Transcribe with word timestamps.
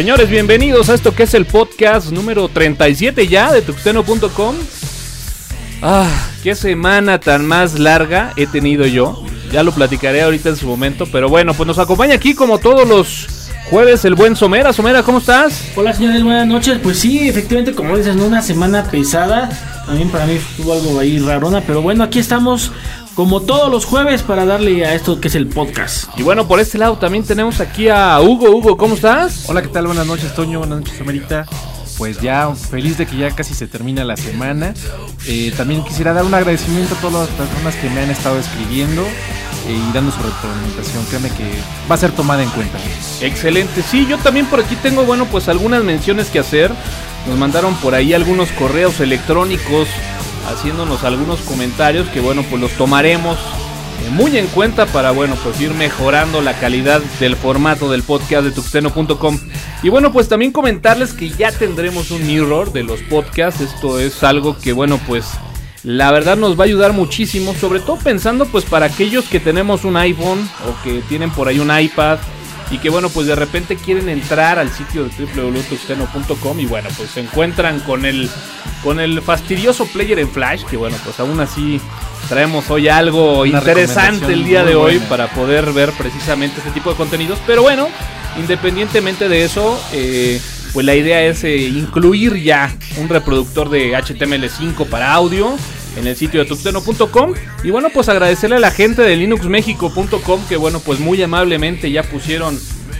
Señores, 0.00 0.30
bienvenidos 0.30 0.88
a 0.88 0.94
esto 0.94 1.14
que 1.14 1.24
es 1.24 1.34
el 1.34 1.44
podcast 1.44 2.10
número 2.10 2.48
37 2.48 3.28
ya 3.28 3.52
de 3.52 3.60
tuxteno.com. 3.60 4.56
Ah, 5.82 6.08
qué 6.42 6.54
semana 6.54 7.20
tan 7.20 7.44
más 7.44 7.78
larga 7.78 8.32
he 8.38 8.46
tenido 8.46 8.86
yo. 8.86 9.22
Ya 9.52 9.62
lo 9.62 9.72
platicaré 9.72 10.22
ahorita 10.22 10.48
en 10.48 10.56
su 10.56 10.66
momento, 10.66 11.04
pero 11.12 11.28
bueno, 11.28 11.52
pues 11.52 11.66
nos 11.66 11.78
acompaña 11.78 12.14
aquí 12.14 12.34
como 12.34 12.56
todos 12.56 12.88
los 12.88 13.50
jueves 13.68 14.06
el 14.06 14.14
buen 14.14 14.36
Somera. 14.36 14.72
Somera, 14.72 15.02
¿cómo 15.02 15.18
estás? 15.18 15.64
Hola 15.76 15.92
señores, 15.92 16.24
buenas 16.24 16.46
noches. 16.46 16.78
Pues 16.82 16.98
sí, 16.98 17.28
efectivamente, 17.28 17.74
como 17.74 17.98
dices, 17.98 18.16
una 18.16 18.40
semana 18.40 18.84
pesada. 18.84 19.50
También 19.84 20.08
para 20.08 20.24
mí 20.24 20.36
estuvo 20.36 20.72
algo 20.72 20.98
ahí 20.98 21.18
rarona, 21.18 21.60
pero 21.60 21.82
bueno, 21.82 22.04
aquí 22.04 22.20
estamos 22.20 22.72
como 23.14 23.40
todos 23.40 23.70
los 23.70 23.84
jueves 23.84 24.22
para 24.22 24.44
darle 24.44 24.84
a 24.84 24.94
esto 24.94 25.20
que 25.20 25.28
es 25.28 25.34
el 25.34 25.46
podcast. 25.46 26.08
Y 26.16 26.22
bueno, 26.22 26.46
por 26.46 26.60
este 26.60 26.78
lado 26.78 26.96
también 26.96 27.24
tenemos 27.24 27.60
aquí 27.60 27.88
a 27.88 28.20
Hugo. 28.20 28.50
Hugo, 28.50 28.76
¿cómo 28.76 28.94
estás? 28.94 29.48
Hola, 29.48 29.62
¿qué 29.62 29.68
tal? 29.68 29.86
Buenas 29.86 30.06
noches, 30.06 30.34
Toño. 30.34 30.58
Buenas 30.58 30.80
noches, 30.80 30.96
Somerita. 30.98 31.46
Pues 31.98 32.20
ya 32.20 32.54
feliz 32.54 32.96
de 32.96 33.06
que 33.06 33.16
ya 33.16 33.30
casi 33.30 33.54
se 33.54 33.66
termina 33.66 34.04
la 34.04 34.16
semana. 34.16 34.72
Eh, 35.26 35.52
también 35.56 35.84
quisiera 35.84 36.12
dar 36.12 36.24
un 36.24 36.32
agradecimiento 36.32 36.94
a 36.94 36.98
todas 36.98 37.28
las 37.28 37.36
personas 37.36 37.74
que 37.76 37.90
me 37.90 38.00
han 38.00 38.10
estado 38.10 38.38
escribiendo 38.38 39.02
eh, 39.02 39.88
y 39.88 39.92
dando 39.92 40.10
su 40.10 40.18
retroalimentación. 40.22 41.04
Créeme 41.06 41.28
que 41.30 41.44
va 41.90 41.96
a 41.96 41.98
ser 41.98 42.12
tomada 42.12 42.42
en 42.42 42.48
cuenta. 42.50 42.78
Excelente. 43.20 43.82
Sí, 43.82 44.06
yo 44.08 44.16
también 44.18 44.46
por 44.46 44.60
aquí 44.60 44.76
tengo, 44.76 45.04
bueno, 45.04 45.26
pues 45.26 45.48
algunas 45.48 45.84
menciones 45.84 46.28
que 46.28 46.38
hacer. 46.38 46.70
Nos 47.28 47.38
mandaron 47.38 47.74
por 47.76 47.94
ahí 47.94 48.14
algunos 48.14 48.50
correos 48.52 48.98
electrónicos 49.00 49.86
haciéndonos 50.48 51.04
algunos 51.04 51.40
comentarios 51.40 52.08
que 52.08 52.20
bueno 52.20 52.42
pues 52.48 52.60
los 52.60 52.72
tomaremos 52.72 53.38
muy 54.12 54.36
en 54.36 54.46
cuenta 54.48 54.86
para 54.86 55.10
bueno 55.10 55.36
pues 55.42 55.60
ir 55.60 55.72
mejorando 55.74 56.40
la 56.40 56.58
calidad 56.58 57.00
del 57.20 57.36
formato 57.36 57.90
del 57.90 58.02
podcast 58.02 58.44
de 58.44 58.50
tuxteno.com 58.50 59.38
y 59.82 59.88
bueno 59.88 60.12
pues 60.12 60.28
también 60.28 60.52
comentarles 60.52 61.12
que 61.12 61.28
ya 61.30 61.52
tendremos 61.52 62.10
un 62.10 62.26
mirror 62.26 62.72
de 62.72 62.82
los 62.82 63.00
podcasts. 63.02 63.60
Esto 63.60 63.98
es 63.98 64.22
algo 64.24 64.58
que 64.58 64.72
bueno 64.72 64.98
pues 65.06 65.26
la 65.82 66.10
verdad 66.10 66.36
nos 66.36 66.58
va 66.58 66.64
a 66.64 66.66
ayudar 66.66 66.92
muchísimo 66.92 67.54
sobre 67.54 67.80
todo 67.80 67.96
pensando 67.96 68.46
pues 68.46 68.64
para 68.64 68.86
aquellos 68.86 69.26
que 69.26 69.40
tenemos 69.40 69.84
un 69.84 69.96
iPhone 69.96 70.48
o 70.68 70.82
que 70.82 71.02
tienen 71.08 71.30
por 71.30 71.48
ahí 71.48 71.58
un 71.58 71.70
iPad 71.70 72.18
y 72.70 72.78
que 72.78 72.90
bueno 72.90 73.08
pues 73.08 73.26
de 73.26 73.34
repente 73.34 73.76
quieren 73.76 74.08
entrar 74.08 74.58
al 74.58 74.70
sitio 74.70 75.04
de 75.04 75.26
www.tuxteno.com 75.26 76.60
y 76.60 76.66
bueno 76.66 76.88
pues 76.96 77.10
se 77.10 77.20
encuentran 77.20 77.80
con 77.80 78.04
el 78.04 78.30
con 78.82 79.00
el 79.00 79.20
fastidioso 79.22 79.86
player 79.86 80.18
en 80.18 80.30
Flash 80.30 80.64
que 80.64 80.76
bueno 80.76 80.96
pues 81.04 81.18
aún 81.20 81.40
así 81.40 81.80
traemos 82.28 82.70
hoy 82.70 82.88
algo 82.88 83.44
interesante 83.44 84.32
el 84.32 84.44
día 84.44 84.62
de 84.62 84.76
hoy 84.76 85.00
para 85.08 85.28
poder 85.28 85.72
ver 85.72 85.90
precisamente 85.92 86.58
este 86.58 86.70
tipo 86.70 86.90
de 86.90 86.96
contenidos. 86.96 87.38
Pero 87.46 87.62
bueno 87.62 87.88
independientemente 88.38 89.28
de 89.28 89.44
eso 89.44 89.82
eh, 89.92 90.40
pues 90.72 90.86
la 90.86 90.94
idea 90.94 91.22
es 91.22 91.42
eh, 91.42 91.56
incluir 91.56 92.36
ya 92.36 92.72
un 92.98 93.08
reproductor 93.08 93.68
de 93.68 93.92
HTML5 93.92 94.86
para 94.86 95.12
audio 95.12 95.56
en 96.00 96.06
el 96.06 96.16
sitio 96.16 96.40
de 96.40 96.46
tuxteno.com. 96.46 97.34
Y 97.62 97.70
bueno, 97.70 97.88
pues 97.92 98.08
agradecerle 98.08 98.56
a 98.56 98.60
la 98.60 98.70
gente 98.70 99.02
de 99.02 99.16
linuxmexico.com 99.16 100.40
que 100.48 100.56
bueno, 100.56 100.80
pues 100.80 100.98
muy 100.98 101.22
amablemente 101.22 101.90
ya 101.90 102.02
pusieron 102.02 102.58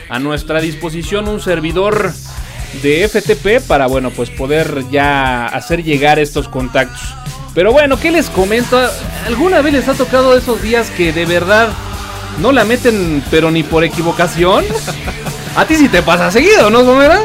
a 0.09 0.19
nuestra 0.19 0.61
disposición 0.61 1.28
un 1.28 1.41
servidor 1.41 2.12
de 2.83 3.09
FTP 3.09 3.67
para 3.67 3.87
bueno, 3.87 4.11
pues 4.11 4.31
poder 4.31 4.84
ya 4.91 5.47
hacer 5.47 5.83
llegar 5.83 6.19
estos 6.19 6.48
contactos. 6.48 7.01
Pero 7.55 7.73
bueno, 7.73 7.98
¿qué 7.98 8.12
les 8.12 8.31
comento? 8.31 8.78
¿Alguna 9.27 9.61
vez 9.61 9.72
les 9.72 9.88
ha 9.88 9.94
tocado 9.94 10.37
esos 10.37 10.62
días 10.62 10.91
que 10.91 11.12
de 11.12 11.27
verdad 11.27 11.69
no 12.38 12.53
la 12.53 12.65
meten 12.65 13.25
pero 13.31 13.50
ni 13.50 13.62
por 13.62 13.82
equivocación? 13.82 14.65
A 15.56 15.65
ti 15.65 15.75
sí 15.75 15.88
te 15.88 16.03
pasa 16.03 16.31
seguido, 16.31 16.71
¿no, 16.71 16.84
Somera? 16.84 17.21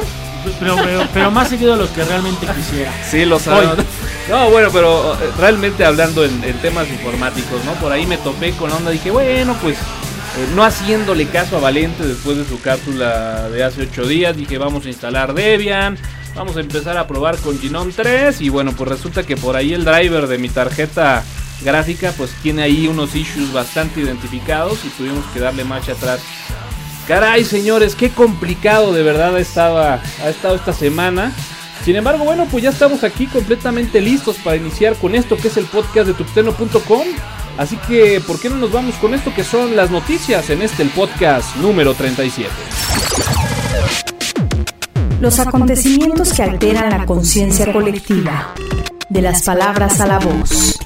Pero, 0.60 0.76
pero, 0.84 1.08
pero 1.14 1.32
más 1.32 1.50
seguido 1.50 1.74
de 1.74 1.84
lo 1.84 1.94
que 1.94 2.04
realmente 2.04 2.48
quisiera. 2.56 2.92
Sí, 3.08 3.26
lo 3.26 3.40
sabes. 3.40 3.70
No, 4.30 4.50
bueno, 4.50 4.70
pero 4.74 5.14
eh, 5.14 5.18
realmente 5.38 5.86
hablando 5.86 6.26
en, 6.26 6.42
temas 6.62 6.90
informáticos, 6.90 7.64
¿no? 7.64 7.74
Por 7.74 7.92
ahí 7.92 8.08
me 8.08 8.18
topé 8.18 8.52
con 8.54 8.72
la 8.72 8.78
onda, 8.78 8.90
dije, 8.90 9.12
bueno, 9.12 9.56
pues 9.62 9.78
eh, 9.78 10.48
no 10.56 10.64
haciéndole 10.64 11.28
caso 11.28 11.58
a 11.58 11.60
Valente 11.60 12.06
después 12.08 12.38
de 12.38 12.46
su 12.46 12.60
cápsula 12.60 13.50
de 13.50 13.64
hace 13.64 13.84
8 13.84 14.08
días, 14.08 14.36
dije, 14.36 14.58
vamos 14.58 14.86
a 14.86 14.90
instalar 14.90 15.36
Debian, 15.36 15.98
vamos 16.34 16.58
a 16.58 16.62
empezar 16.62 16.98
a 16.98 17.06
probar 17.06 17.38
con 17.38 17.60
Genome 17.60 17.94
3 17.94 18.42
y 18.42 18.50
bueno, 18.50 18.74
pues 18.76 18.90
resulta 18.90 19.22
que 19.24 19.38
por 19.38 19.56
ahí 19.56 19.74
el 19.74 19.86
driver 19.86 20.26
de 20.26 20.40
mi 20.40 20.50
tarjeta 20.50 21.24
gráfica 21.64 22.12
pues 22.18 22.32
tiene 22.42 22.64
ahí 22.64 22.88
unos 22.88 23.16
issues 23.16 23.54
bastante 23.54 24.02
identificados 24.02 24.84
y 24.86 24.90
tuvimos 24.90 25.24
que 25.34 25.40
darle 25.40 25.64
marcha 25.64 25.92
atrás. 25.92 26.20
Caray, 27.08 27.46
señores, 27.46 27.94
qué 27.94 28.10
complicado 28.10 28.92
de 28.92 29.04
verdad 29.04 29.36
ha 29.36 29.40
estado, 29.40 29.78
ha 29.78 30.30
estado 30.30 30.56
esta 30.56 30.74
semana. 30.74 31.32
Sin 31.84 31.96
embargo, 31.96 32.24
bueno, 32.24 32.48
pues 32.50 32.64
ya 32.64 32.70
estamos 32.70 33.04
aquí 33.04 33.28
completamente 33.28 34.02
listos 34.02 34.38
para 34.44 34.58
iniciar 34.58 34.96
con 34.96 35.14
esto 35.16 35.38
que 35.38 35.50
es 35.50 35.58
el 35.58 35.66
podcast 35.66 36.08
de 36.08 36.14
tuxteno.com. 36.14 37.08
Así 37.58 37.78
que, 37.88 38.22
¿por 38.26 38.40
qué 38.40 38.50
no 38.50 38.58
nos 38.58 38.72
vamos 38.72 38.96
con 38.96 39.14
esto 39.14 39.34
que 39.34 39.44
son 39.44 39.76
las 39.76 39.92
noticias 39.92 40.50
en 40.50 40.62
este 40.62 40.84
el 40.84 40.90
podcast 40.90 41.56
número 41.58 41.94
37? 41.94 42.50
Los 45.22 45.40
acontecimientos 45.40 46.34
que 46.34 46.44
alteran 46.44 46.90
la 46.90 47.06
conciencia 47.06 47.72
colectiva. 47.72 48.54
De 49.10 49.22
las 49.22 49.44
palabras 49.44 50.02
a 50.02 50.08
la 50.08 50.20
voz. 50.20 50.78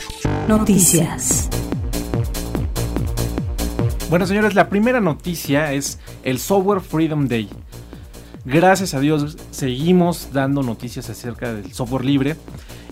Noticias. 0.48 1.50
Bueno, 4.10 4.28
señores, 4.28 4.54
la 4.54 4.70
primera 4.70 5.00
noticia 5.00 5.74
es 5.74 6.00
el 6.24 6.40
Software 6.40 6.82
Freedom 6.82 7.28
Day. 7.28 7.50
Gracias 8.46 8.94
a 8.94 9.00
Dios 9.00 9.38
seguimos 9.52 10.30
dando 10.32 10.64
noticias 10.64 11.10
acerca 11.10 11.54
del 11.54 11.74
software 11.74 12.06
libre. 12.06 12.36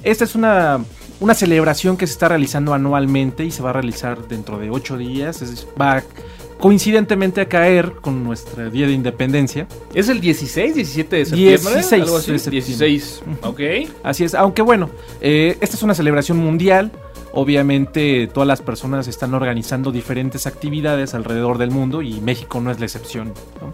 Esta 0.03 0.23
es 0.23 0.35
una, 0.35 0.79
una 1.19 1.33
celebración 1.33 1.97
que 1.97 2.05
se 2.05 2.13
está 2.13 2.29
realizando 2.29 2.73
anualmente 2.73 3.45
y 3.45 3.51
se 3.51 3.63
va 3.63 3.71
a 3.71 3.73
realizar 3.73 4.27
dentro 4.27 4.59
de 4.59 4.69
ocho 4.69 4.97
días. 4.97 5.41
Es, 5.41 5.67
va 5.79 6.03
coincidentemente 6.59 7.41
a 7.41 7.47
caer 7.47 7.93
con 8.01 8.23
nuestro 8.23 8.69
día 8.69 8.87
de 8.87 8.93
independencia. 8.93 9.67
¿Es 9.93 10.09
el 10.09 10.19
16, 10.19 10.75
17 10.75 11.15
de 11.15 11.25
septiembre? 11.25 11.73
16, 11.73 12.03
Algo 12.03 12.17
así. 12.17 12.49
16, 12.49 13.23
ok. 13.43 13.61
Así 14.03 14.23
es, 14.23 14.35
aunque 14.35 14.61
bueno, 14.61 14.89
eh, 15.21 15.57
esta 15.61 15.75
es 15.75 15.83
una 15.83 15.93
celebración 15.93 16.37
mundial. 16.37 16.91
Obviamente 17.33 18.27
todas 18.33 18.47
las 18.47 18.61
personas 18.61 19.07
están 19.07 19.33
organizando 19.33 19.91
diferentes 19.91 20.47
actividades 20.47 21.13
alrededor 21.13 21.57
del 21.57 21.69
mundo 21.69 22.01
y 22.01 22.19
México 22.21 22.59
no 22.61 22.71
es 22.71 22.79
la 22.79 22.85
excepción. 22.85 23.33
¿no? 23.61 23.73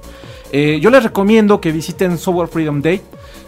Eh, 0.55 0.79
yo 0.79 0.91
les 0.91 1.01
recomiendo 1.01 1.59
que 1.59 1.71
visiten 1.71 2.19
Software 2.19 2.47
Freedom 2.47 2.79
Day. 2.79 3.01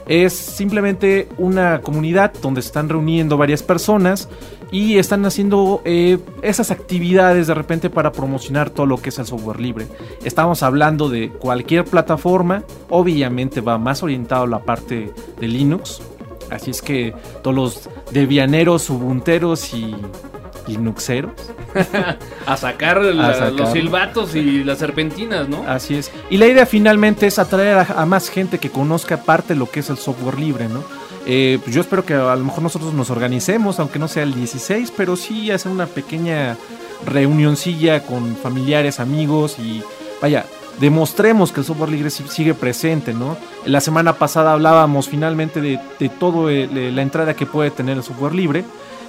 Es 0.08 0.34
simplemente 0.34 1.30
una 1.38 1.82
comunidad 1.82 2.34
donde 2.42 2.64
se 2.64 2.68
están 2.68 2.90
reuniendo 2.90 3.38
varias 3.38 3.62
personas 3.62 4.28
y 4.72 4.98
están 4.98 5.24
haciendo 5.26 5.82
eh, 5.86 6.18
esas 6.42 6.72
actividades 6.72 7.46
de 7.46 7.54
repente 7.54 7.92
para 7.92 8.12
promocionar 8.12 8.72
todo 8.72 8.88
lo 8.88 8.98
que 8.98 9.10
es 9.10 9.20
el 9.20 9.28
software 9.28 9.60
libre. 9.60 9.88
Estamos 10.24 10.64
hablando 10.64 11.08
de 11.08 11.30
cualquier 11.30 11.86
plataforma, 11.86 12.64
obviamente 12.90 13.62
va 13.62 13.78
más 13.78 14.02
orientado 14.02 14.46
a 14.46 14.48
la 14.48 14.60
parte 14.64 15.14
de 15.40 15.48
Linux. 15.48 16.02
Así 16.50 16.72
es 16.72 16.82
que 16.82 17.14
todos 17.44 17.56
los 17.56 17.90
debianeros, 18.12 18.90
ubunteros 18.90 19.74
y 19.76 19.96
linuxeros. 20.68 21.34
a, 22.46 22.58
sacar 22.58 23.02
la, 23.02 23.30
a, 23.30 23.34
sacar 23.34 23.52
los 23.54 23.72
silbatos 23.72 24.36
y 24.36 24.64
las 24.64 24.80
serpentinas, 24.80 25.50
¿no? 25.50 25.64
Así 25.68 25.96
es. 25.96 26.12
Y 26.30 26.38
la 26.38 26.48
idea 26.48 26.66
finalmente 26.66 27.28
es 27.28 27.40
atraer 27.40 27.78
a, 27.78 28.02
a 28.02 28.06
más 28.06 28.30
gente 28.30 28.60
que 28.60 28.70
conozca 28.70 29.18
parte 29.18 29.54
de 29.54 29.60
lo 29.60 29.70
que 29.70 29.82
es 29.82 29.90
el 29.90 29.98
software 29.98 30.40
libre, 30.40 30.68
¿no? 30.68 30.84
Eh, 31.26 31.60
pues 31.64 31.74
yo 31.74 31.82
espero 31.82 32.06
que 32.06 32.14
a 32.14 32.36
lo 32.36 32.44
mejor 32.46 32.62
nosotros 32.62 32.94
nos 32.94 33.10
organicemos, 33.10 33.80
aunque 33.80 33.98
no 33.98 34.08
sea 34.08 34.24
el 34.24 34.34
16, 34.34 34.94
pero 34.96 35.16
sí 35.16 35.50
hacer 35.50 35.72
una 35.72 35.88
pequeña 35.88 36.56
reunioncilla 37.06 38.04
con 38.04 38.36
familiares, 38.36 39.00
amigos 39.00 39.58
y 39.58 39.82
vaya, 40.22 40.46
demostremos 40.80 41.52
que 41.52 41.62
el 41.62 41.66
software 41.66 41.90
libre 41.90 42.12
sigue 42.12 42.54
presente, 42.54 43.14
¿no? 43.14 43.38
La 43.66 43.82
semana 43.82 44.14
pasada 44.14 44.54
hablábamos 44.54 45.10
finalmente 45.10 45.62
de, 45.62 45.80
de 46.00 46.10
todo 46.10 46.50
la 46.50 47.02
entrada 47.02 47.36
que 47.36 47.48
puede 47.48 47.72
tener 47.72 47.98
el 47.98 48.04
software 48.04 48.36
libre 48.36 48.64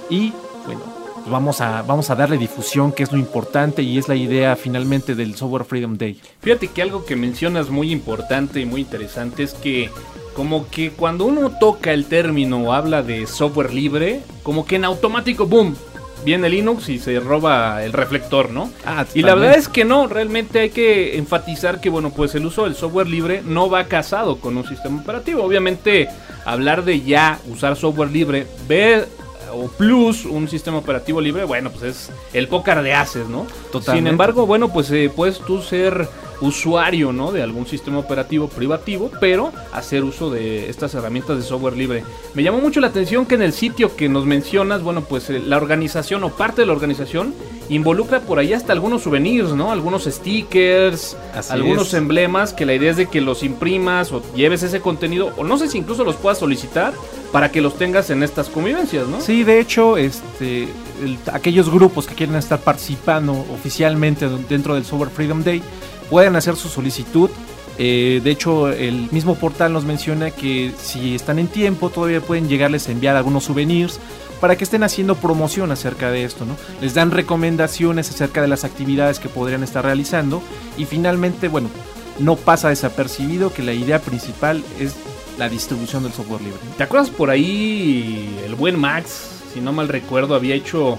y 0.09 0.33
bueno, 0.65 0.81
vamos 1.29 1.61
a, 1.61 1.81
vamos 1.81 2.09
a 2.09 2.15
darle 2.15 2.37
difusión, 2.37 2.91
que 2.91 3.03
es 3.03 3.11
lo 3.11 3.17
importante 3.17 3.81
y 3.81 3.97
es 3.97 4.07
la 4.07 4.15
idea 4.15 4.55
finalmente 4.55 5.15
del 5.15 5.35
Software 5.35 5.65
Freedom 5.65 5.97
Day. 5.97 6.19
Fíjate 6.41 6.67
que 6.67 6.81
algo 6.81 7.05
que 7.05 7.15
mencionas 7.15 7.69
muy 7.69 7.91
importante 7.91 8.59
y 8.59 8.65
muy 8.65 8.81
interesante 8.81 9.43
es 9.43 9.53
que 9.53 9.89
como 10.33 10.69
que 10.69 10.91
cuando 10.91 11.25
uno 11.25 11.51
toca 11.59 11.93
el 11.93 12.05
término 12.05 12.61
o 12.61 12.73
habla 12.73 13.01
de 13.01 13.25
software 13.25 13.73
libre, 13.73 14.21
como 14.43 14.65
que 14.65 14.75
en 14.75 14.85
automático, 14.85 15.47
boom, 15.47 15.75
viene 16.23 16.49
Linux 16.49 16.89
y 16.89 16.99
se 16.99 17.19
roba 17.19 17.83
el 17.83 17.93
reflector, 17.93 18.51
¿no? 18.51 18.69
Ah, 18.85 19.05
y 19.13 19.21
la 19.21 19.35
verdad 19.35 19.57
es 19.57 19.67
que 19.67 19.85
no, 19.85 20.07
realmente 20.07 20.59
hay 20.59 20.69
que 20.69 21.17
enfatizar 21.17 21.79
que, 21.79 21.89
bueno, 21.89 22.11
pues 22.11 22.35
el 22.35 22.45
uso 22.45 22.65
del 22.65 22.75
software 22.75 23.07
libre 23.07 23.41
no 23.45 23.69
va 23.69 23.85
casado 23.85 24.39
con 24.39 24.57
un 24.57 24.67
sistema 24.67 25.01
operativo. 25.01 25.43
Obviamente, 25.43 26.09
hablar 26.45 26.83
de 26.83 27.01
ya 27.01 27.39
usar 27.49 27.75
software 27.75 28.11
libre 28.11 28.45
ve 28.67 29.05
o 29.53 29.67
Plus, 29.67 30.25
un 30.25 30.47
sistema 30.47 30.77
operativo 30.77 31.21
libre, 31.21 31.43
bueno, 31.43 31.71
pues 31.71 31.83
es 31.83 32.11
el 32.33 32.47
pócar 32.47 32.81
de 32.83 32.93
haces, 32.93 33.27
¿no? 33.27 33.45
Totalmente. 33.71 33.91
Sin 33.99 34.07
embargo, 34.07 34.45
bueno, 34.45 34.71
pues 34.71 34.89
eh, 34.91 35.11
puedes 35.13 35.39
tú 35.39 35.61
ser 35.61 36.07
usuario, 36.39 37.11
¿no? 37.13 37.31
De 37.31 37.41
algún 37.41 37.65
sistema 37.65 37.97
operativo 37.97 38.47
privativo, 38.47 39.09
pero 39.19 39.51
hacer 39.73 40.03
uso 40.03 40.29
de 40.29 40.69
estas 40.69 40.93
herramientas 40.93 41.37
de 41.37 41.43
software 41.43 41.75
libre. 41.75 42.03
Me 42.35 42.43
llamó 42.43 42.59
mucho 42.59 42.79
la 42.79 42.87
atención 42.87 43.25
que 43.25 43.35
en 43.35 43.41
el 43.41 43.53
sitio 43.53 43.95
que 43.95 44.07
nos 44.07 44.25
mencionas, 44.25 44.83
bueno, 44.83 45.01
pues 45.01 45.29
eh, 45.29 45.39
la 45.39 45.57
organización 45.57 46.23
o 46.23 46.29
parte 46.29 46.61
de 46.61 46.67
la 46.67 46.73
organización 46.73 47.33
involucra 47.69 48.21
por 48.21 48.39
ahí 48.39 48.53
hasta 48.53 48.71
algunos 48.71 49.03
souvenirs, 49.03 49.53
¿no? 49.53 49.71
Algunos 49.71 50.03
stickers, 50.05 51.17
Así 51.33 51.51
algunos 51.53 51.87
es. 51.89 51.93
emblemas 51.95 52.53
que 52.53 52.65
la 52.65 52.75
idea 52.75 52.91
es 52.91 52.97
de 52.97 53.07
que 53.07 53.19
los 53.19 53.43
imprimas 53.43 54.11
o 54.11 54.21
lleves 54.35 54.63
ese 54.63 54.79
contenido 54.79 55.33
o 55.37 55.43
no 55.43 55.57
sé 55.57 55.67
si 55.67 55.77
incluso 55.79 56.03
los 56.03 56.15
puedas 56.15 56.37
solicitar 56.37 56.93
para 57.31 57.51
que 57.51 57.61
los 57.61 57.77
tengas 57.77 58.09
en 58.09 58.23
estas 58.23 58.49
convivencias, 58.49 59.07
¿no? 59.07 59.19
Sí, 59.21 59.43
de 59.43 59.59
hecho, 59.59 59.97
este, 59.97 60.63
el- 61.03 61.17
aquellos 61.33 61.69
grupos 61.69 62.07
que 62.07 62.15
quieren 62.15 62.35
estar 62.35 62.59
participando 62.59 63.33
oficialmente 63.53 64.27
dentro 64.49 64.75
del 64.75 64.85
Software 64.85 65.09
Freedom 65.09 65.43
Day 65.43 65.61
pueden 66.09 66.35
hacer 66.35 66.55
su 66.55 66.69
solicitud. 66.69 67.29
Eh, 67.77 68.21
de 68.23 68.31
hecho, 68.31 68.69
el 68.69 69.07
mismo 69.11 69.35
portal 69.35 69.73
nos 69.73 69.83
menciona 69.83 70.31
que 70.31 70.71
si 70.81 71.13
están 71.15 71.37
en 71.37 71.47
tiempo, 71.47 71.89
todavía 71.89 72.21
pueden 72.21 72.47
llegarles 72.49 72.87
a 72.87 72.91
enviar 72.91 73.15
algunos 73.15 73.43
souvenirs 73.43 73.99
para 74.41 74.55
que 74.55 74.63
estén 74.63 74.83
haciendo 74.83 75.15
promoción 75.15 75.71
acerca 75.71 76.09
de 76.09 76.23
esto, 76.23 76.45
¿no? 76.45 76.55
Les 76.81 76.93
dan 76.93 77.11
recomendaciones 77.11 78.09
acerca 78.09 78.41
de 78.41 78.47
las 78.47 78.63
actividades 78.63 79.19
que 79.19 79.29
podrían 79.29 79.63
estar 79.63 79.83
realizando 79.83 80.41
y 80.77 80.85
finalmente, 80.85 81.49
bueno, 81.49 81.69
no 82.19 82.35
pasa 82.35 82.69
desapercibido 82.69 83.53
que 83.53 83.61
la 83.63 83.73
idea 83.73 83.99
principal 83.99 84.63
es 84.79 84.95
la 85.37 85.49
distribución 85.49 86.03
del 86.03 86.13
software 86.13 86.41
libre. 86.41 86.59
¿Te 86.77 86.83
acuerdas 86.83 87.09
por 87.09 87.29
ahí 87.29 88.37
el 88.45 88.55
buen 88.55 88.79
Max, 88.79 89.29
si 89.53 89.59
no 89.61 89.71
mal 89.73 89.87
recuerdo, 89.87 90.35
había 90.35 90.55
hecho 90.55 90.97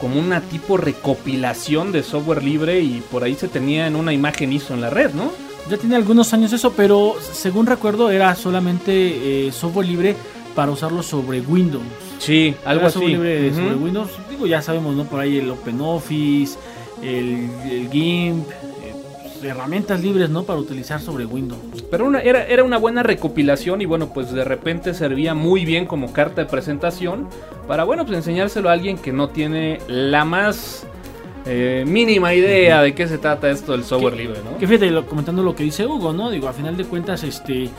como 0.00 0.18
una 0.18 0.40
tipo 0.40 0.76
recopilación 0.76 1.92
de 1.92 2.02
software 2.02 2.42
libre 2.42 2.80
y 2.80 3.02
por 3.10 3.22
ahí 3.24 3.34
se 3.34 3.48
tenía 3.48 3.86
en 3.86 3.96
una 3.96 4.12
imagen 4.12 4.52
ISO 4.52 4.74
en 4.74 4.80
la 4.80 4.90
red, 4.90 5.12
¿no? 5.12 5.30
Ya 5.68 5.76
tiene 5.76 5.94
algunos 5.96 6.32
años 6.32 6.52
eso, 6.52 6.72
pero 6.72 7.16
según 7.32 7.66
recuerdo 7.66 8.10
era 8.10 8.34
solamente 8.34 9.46
eh, 9.48 9.52
software 9.52 9.86
libre 9.86 10.16
para 10.54 10.72
usarlo 10.72 11.02
sobre 11.02 11.40
Windows. 11.42 11.82
Sí, 12.18 12.54
algo 12.64 12.80
Era 12.80 12.88
así. 12.88 12.94
software 12.94 13.12
libre 13.12 13.54
sobre 13.54 13.74
Windows. 13.74 14.10
Digo, 14.30 14.46
ya 14.46 14.62
sabemos, 14.62 14.96
¿no? 14.96 15.04
Por 15.04 15.20
ahí 15.20 15.36
el 15.38 15.50
OpenOffice, 15.50 16.58
el, 17.02 17.48
el 17.70 17.88
GIMP, 17.90 18.46
herramientas 19.42 20.02
libres, 20.02 20.30
¿no? 20.30 20.44
Para 20.44 20.58
utilizar 20.58 21.00
sobre 21.00 21.24
Windows. 21.26 21.60
Pero 21.90 22.04
una, 22.06 22.20
era, 22.20 22.44
era 22.46 22.64
una 22.64 22.78
buena 22.78 23.02
recopilación 23.02 23.80
y 23.82 23.86
bueno, 23.86 24.12
pues 24.12 24.32
de 24.32 24.44
repente 24.44 24.94
servía 24.94 25.34
muy 25.34 25.64
bien 25.64 25.86
como 25.86 26.12
carta 26.12 26.42
de 26.42 26.48
presentación 26.48 27.26
para, 27.66 27.84
bueno, 27.84 28.04
pues 28.04 28.16
enseñárselo 28.18 28.68
a 28.68 28.72
alguien 28.72 28.98
que 28.98 29.12
no 29.12 29.28
tiene 29.30 29.78
la 29.88 30.24
más 30.24 30.86
eh, 31.46 31.84
mínima 31.86 32.34
idea 32.34 32.82
de 32.82 32.94
qué 32.94 33.08
se 33.08 33.18
trata 33.18 33.48
esto 33.50 33.72
del 33.72 33.84
software 33.84 34.14
Que- 34.14 34.20
libre, 34.22 34.38
¿no? 34.44 34.58
Que 34.58 34.66
fíjate, 34.66 34.90
lo- 34.90 35.06
comentando 35.06 35.42
lo 35.42 35.54
que 35.54 35.64
dice 35.64 35.86
Hugo, 35.86 36.12
¿no? 36.12 36.30
Digo, 36.30 36.48
a 36.48 36.52
final 36.52 36.76
de 36.76 36.84
cuentas, 36.84 37.24
este, 37.24 37.70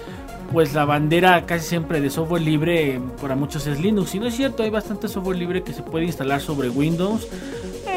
pues 0.51 0.73
la 0.73 0.83
bandera 0.85 1.45
casi 1.45 1.65
siempre 1.69 2.01
de 2.01 2.09
software 2.09 2.41
libre 2.41 2.95
eh, 2.95 2.99
para 3.21 3.35
muchos 3.35 3.67
es 3.67 3.79
Linux. 3.79 4.15
Y 4.15 4.19
no 4.19 4.25
es 4.27 4.35
cierto, 4.35 4.63
hay 4.63 4.69
bastante 4.71 5.07
software 5.07 5.37
libre 5.37 5.61
que 5.63 5.73
se 5.73 5.83
puede 5.83 6.05
instalar 6.05 6.41
sobre 6.41 6.69
Windows. 6.69 7.27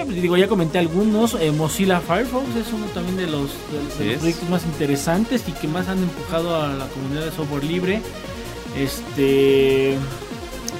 Eh, 0.04 0.06
pues, 0.06 0.22
digo, 0.22 0.36
ya 0.36 0.46
comenté 0.48 0.78
algunos. 0.78 1.34
eh, 1.40 1.50
Mozilla 1.50 2.00
Firefox 2.00 2.44
es 2.56 2.72
uno 2.72 2.86
también 2.94 3.16
de 3.16 3.26
los, 3.26 3.50
de- 3.72 3.78
de 3.78 3.92
Así 3.94 4.04
los 4.04 4.12
es. 4.14 4.18
proyectos 4.18 4.48
más 4.50 4.64
interesantes 4.64 5.42
y 5.48 5.52
que 5.52 5.66
más 5.68 5.88
han 5.88 5.98
empujado 5.98 6.54
a 6.62 6.68
la 6.68 6.86
comunidad 6.88 7.24
de 7.24 7.30
software 7.32 7.64
libre. 7.64 8.00
Este, 8.76 9.96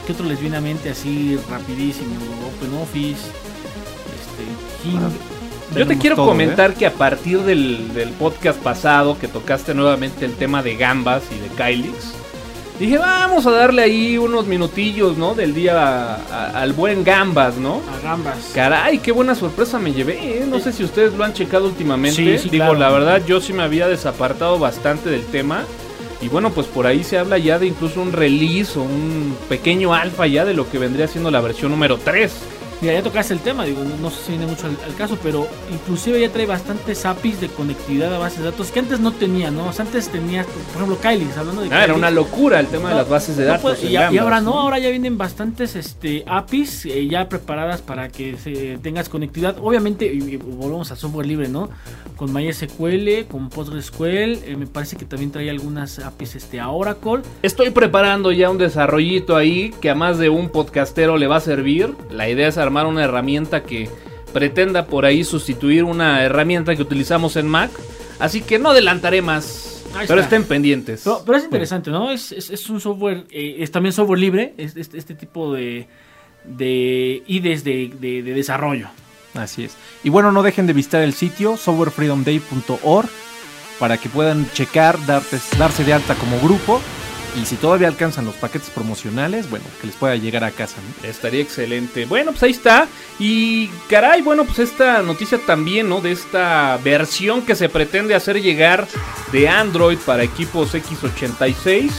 ¿qué 0.06 0.12
otro 0.12 0.26
les 0.26 0.40
viene 0.40 0.56
a 0.56 0.60
mente 0.60 0.90
así 0.90 1.38
rapidísimo? 1.50 2.14
OpenOffice, 2.56 3.20
este. 3.20 4.96
Ah, 4.98 5.10
Yo 5.78 5.86
te 5.86 5.96
quiero 5.96 6.16
todo, 6.16 6.26
¿eh? 6.26 6.28
comentar 6.28 6.74
que 6.74 6.86
a 6.86 6.92
partir 6.92 7.40
del, 7.40 7.94
del 7.94 8.10
podcast 8.10 8.58
pasado 8.60 9.18
que 9.18 9.28
tocaste 9.28 9.74
nuevamente 9.74 10.24
el 10.24 10.34
tema 10.34 10.62
de 10.62 10.76
gambas 10.76 11.22
y 11.30 11.38
de 11.38 11.48
Kylix, 11.48 12.12
dije 12.78 12.98
vamos 12.98 13.46
a 13.46 13.50
darle 13.50 13.82
ahí 13.82 14.18
unos 14.18 14.46
minutillos, 14.46 15.16
¿no? 15.16 15.34
Del 15.34 15.54
día 15.54 15.80
a- 15.80 16.14
a- 16.30 16.60
al 16.62 16.72
buen 16.72 17.04
gambas, 17.04 17.56
¿no? 17.56 17.80
A 17.96 18.00
gambas. 18.02 18.50
Caray, 18.54 18.98
qué 18.98 19.12
buena 19.12 19.34
sorpresa 19.34 19.78
me 19.78 19.92
llevé, 19.92 20.38
¿eh? 20.38 20.44
No 20.48 20.58
sé 20.60 20.72
si 20.72 20.84
ustedes 20.84 21.14
lo 21.14 21.24
han 21.24 21.32
checado 21.32 21.66
últimamente. 21.66 22.16
Sí, 22.16 22.38
sí, 22.44 22.48
Digo, 22.50 22.64
claro. 22.64 22.78
la 22.78 22.90
verdad, 22.90 23.22
yo 23.26 23.40
sí 23.40 23.52
me 23.52 23.62
había 23.62 23.86
desapartado 23.88 24.58
bastante 24.58 25.10
del 25.10 25.24
tema. 25.26 25.62
Y 26.22 26.28
bueno, 26.28 26.50
pues 26.52 26.66
por 26.68 26.86
ahí 26.86 27.04
se 27.04 27.18
habla 27.18 27.36
ya 27.36 27.58
de 27.58 27.66
incluso 27.66 28.00
un 28.00 28.12
release 28.12 28.78
o 28.78 28.82
un 28.82 29.36
pequeño 29.48 29.92
alfa 29.92 30.26
ya 30.26 30.46
de 30.46 30.54
lo 30.54 30.70
que 30.70 30.78
vendría 30.78 31.06
siendo 31.06 31.30
la 31.30 31.42
versión 31.42 31.70
número 31.70 31.98
3. 32.02 32.32
Mira, 32.84 32.96
ya 32.98 33.02
tocaste 33.02 33.32
el 33.32 33.40
tema, 33.40 33.64
digo, 33.64 33.82
no, 33.82 33.96
no 33.96 34.10
sé 34.10 34.16
si 34.24 34.32
viene 34.32 34.46
mucho 34.46 34.66
al, 34.66 34.76
al 34.84 34.94
caso, 34.94 35.16
pero 35.22 35.48
inclusive 35.72 36.20
ya 36.20 36.28
trae 36.28 36.44
bastantes 36.44 37.06
APIs 37.06 37.40
de 37.40 37.48
conectividad 37.48 38.14
a 38.14 38.18
bases 38.18 38.40
de 38.40 38.44
datos 38.44 38.70
que 38.70 38.78
antes 38.80 39.00
no 39.00 39.10
tenía, 39.12 39.50
¿no? 39.50 39.68
O 39.68 39.72
sea, 39.72 39.86
antes 39.86 40.10
tenías, 40.10 40.44
por 40.44 40.82
ejemplo, 40.82 40.98
Kylix, 41.00 41.34
hablando 41.38 41.62
de 41.62 41.74
Ah, 41.74 41.82
era 41.84 41.94
una 41.94 42.10
locura 42.10 42.60
el 42.60 42.66
tema 42.66 42.90
de 42.90 42.96
las 42.96 43.08
bases 43.08 43.38
de 43.38 43.44
no 43.46 43.52
datos. 43.52 43.78
puede- 43.78 43.90
y, 43.90 43.96
ahora 43.96 44.42
no, 44.42 44.60
ahora 44.60 44.78
ya 44.78 44.90
vienen 44.90 45.16
bastantes 45.16 45.76
este, 45.76 46.24
APIs 46.26 46.84
eh, 46.84 47.06
ya 47.08 47.26
preparadas 47.26 47.80
para 47.80 48.10
que 48.10 48.36
se, 48.36 48.76
tengas 48.82 49.08
conectividad. 49.08 49.56
Obviamente, 49.62 50.04
y, 50.04 50.18
y 50.34 50.36
volvemos 50.36 50.90
al 50.90 50.98
software 50.98 51.26
libre, 51.26 51.48
¿no? 51.48 51.70
Con 52.16 52.34
MySQL, 52.34 53.24
con 53.30 53.48
PostgreSQL, 53.48 54.04
eh, 54.44 54.56
me 54.58 54.66
parece 54.66 54.96
que 54.96 55.06
también 55.06 55.30
trae 55.32 55.48
algunas 55.48 56.00
APIs 56.00 56.36
este, 56.36 56.60
a 56.60 56.68
Oracle. 56.68 57.22
Estoy 57.42 57.70
preparando 57.70 58.30
ya 58.30 58.50
un 58.50 58.58
desarrollito 58.58 59.36
ahí 59.36 59.72
que 59.80 59.88
a 59.88 59.94
más 59.94 60.18
de 60.18 60.28
un 60.28 60.50
podcastero 60.50 61.16
le 61.16 61.26
va 61.28 61.36
a 61.36 61.40
servir. 61.40 61.94
La 62.10 62.28
idea 62.28 62.46
es 62.48 62.58
armar 62.58 62.73
una 62.86 63.04
herramienta 63.04 63.62
que 63.62 63.88
pretenda 64.32 64.86
por 64.86 65.04
ahí 65.06 65.22
sustituir 65.22 65.84
una 65.84 66.24
herramienta 66.24 66.74
que 66.74 66.82
utilizamos 66.82 67.36
en 67.36 67.46
Mac. 67.46 67.70
Así 68.18 68.40
que 68.42 68.58
no 68.58 68.70
adelantaré 68.70 69.22
más. 69.22 69.84
Ahí 69.96 70.06
Pero 70.08 70.20
está. 70.20 70.36
estén 70.36 70.44
pendientes. 70.48 71.02
Pero, 71.04 71.22
pero 71.24 71.38
es 71.38 71.44
interesante, 71.44 71.90
¿no? 71.92 72.10
Es, 72.10 72.32
es, 72.32 72.50
es 72.50 72.68
un 72.68 72.80
software, 72.80 73.26
eh, 73.30 73.56
es 73.60 73.70
también 73.70 73.92
software 73.92 74.18
libre, 74.18 74.54
es, 74.58 74.74
es- 74.76 74.92
este 74.92 75.14
tipo 75.14 75.52
de, 75.54 75.86
de 76.44 77.22
IDEs 77.28 77.62
de, 77.62 77.92
de- 78.00 78.22
de 78.24 78.34
desarrollo. 78.34 78.88
Así 79.34 79.64
es. 79.64 79.76
Y 80.02 80.10
bueno, 80.10 80.32
no 80.32 80.42
dejen 80.42 80.66
de 80.66 80.72
visitar 80.72 81.02
el 81.02 81.12
sitio 81.14 81.56
softwarefreedomday.org 81.56 83.08
para 83.78 83.98
que 83.98 84.08
puedan 84.08 84.50
checar, 84.52 84.98
darte- 85.06 85.40
darse 85.58 85.84
de 85.84 85.92
alta 85.92 86.14
como 86.16 86.38
grupo. 86.40 86.80
Y 87.36 87.46
si 87.46 87.56
todavía 87.56 87.88
alcanzan 87.88 88.24
los 88.24 88.36
paquetes 88.36 88.70
promocionales, 88.70 89.50
bueno, 89.50 89.64
que 89.80 89.88
les 89.88 89.96
pueda 89.96 90.14
llegar 90.14 90.44
a 90.44 90.52
casa. 90.52 90.76
Estaría 91.02 91.42
excelente. 91.42 92.06
Bueno, 92.06 92.30
pues 92.30 92.42
ahí 92.44 92.52
está. 92.52 92.86
Y 93.18 93.68
caray, 93.88 94.22
bueno, 94.22 94.44
pues 94.44 94.60
esta 94.60 95.02
noticia 95.02 95.38
también, 95.44 95.88
¿no? 95.88 96.00
De 96.00 96.12
esta 96.12 96.78
versión 96.84 97.42
que 97.42 97.56
se 97.56 97.68
pretende 97.68 98.14
hacer 98.14 98.40
llegar 98.40 98.86
de 99.32 99.48
Android 99.48 99.98
para 99.98 100.22
equipos 100.22 100.74
X86. 100.74 101.90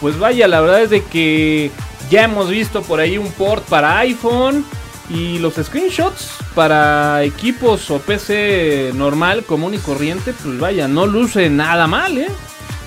Pues 0.00 0.18
vaya, 0.18 0.48
la 0.48 0.60
verdad 0.62 0.82
es 0.82 0.90
de 0.90 1.04
que 1.04 1.70
ya 2.10 2.24
hemos 2.24 2.48
visto 2.48 2.82
por 2.82 2.98
ahí 2.98 3.18
un 3.18 3.30
port 3.32 3.64
para 3.66 3.98
iPhone. 3.98 4.64
Y 5.10 5.38
los 5.38 5.54
screenshots 5.54 6.30
para 6.54 7.22
equipos 7.24 7.90
o 7.90 7.98
PC 7.98 8.92
normal, 8.94 9.44
común 9.44 9.74
y 9.74 9.78
corriente, 9.78 10.32
pues 10.32 10.58
vaya, 10.58 10.88
no 10.88 11.06
luce 11.06 11.50
nada 11.50 11.86
mal, 11.86 12.16
¿eh? 12.16 12.28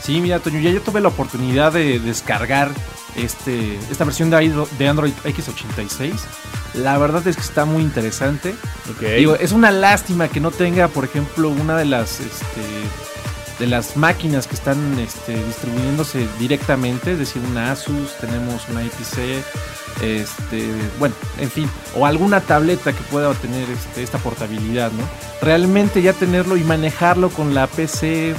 Sí, 0.05 0.21
mira, 0.21 0.39
Toño, 0.39 0.59
ya 0.59 0.69
yo 0.69 0.81
tuve 0.81 1.01
la 1.01 1.07
oportunidad 1.07 1.71
de 1.73 1.99
descargar 1.99 2.69
este, 3.15 3.75
esta 3.89 4.03
versión 4.03 4.29
de 4.29 4.37
Andro- 4.37 4.67
de 4.77 4.87
Android 4.87 5.13
X86. 5.23 6.13
La 6.75 6.97
verdad 6.97 7.25
es 7.27 7.35
que 7.35 7.41
está 7.41 7.65
muy 7.65 7.81
interesante. 7.81 8.53
Digo, 9.17 9.35
es 9.35 9.51
una 9.51 9.71
lástima 9.71 10.27
que 10.27 10.39
no 10.39 10.51
tenga, 10.51 10.89
por 10.89 11.05
ejemplo, 11.05 11.49
una 11.49 11.75
de 11.77 11.85
las 11.85 12.19
este, 12.19 12.61
de 13.59 13.67
las 13.67 13.95
máquinas 13.97 14.45
que 14.47 14.55
están 14.55 14.99
este, 14.99 15.41
distribuyéndose 15.43 16.27
directamente, 16.37 17.13
es 17.13 17.19
decir, 17.19 17.41
una 17.49 17.71
Asus, 17.71 18.15
tenemos 18.19 18.67
una 18.69 18.83
IPC, 18.83 19.43
este, 20.03 20.69
bueno, 20.99 21.15
en 21.39 21.49
fin, 21.49 21.69
o 21.95 22.05
alguna 22.05 22.41
tableta 22.41 22.91
que 22.91 23.01
pueda 23.09 23.33
tener 23.35 23.67
este, 23.69 24.03
esta 24.03 24.17
portabilidad, 24.17 24.91
¿no? 24.91 25.03
Realmente 25.41 26.01
ya 26.01 26.11
tenerlo 26.13 26.57
y 26.57 26.63
manejarlo 26.65 27.29
con 27.29 27.55
la 27.55 27.67
PC 27.67 28.35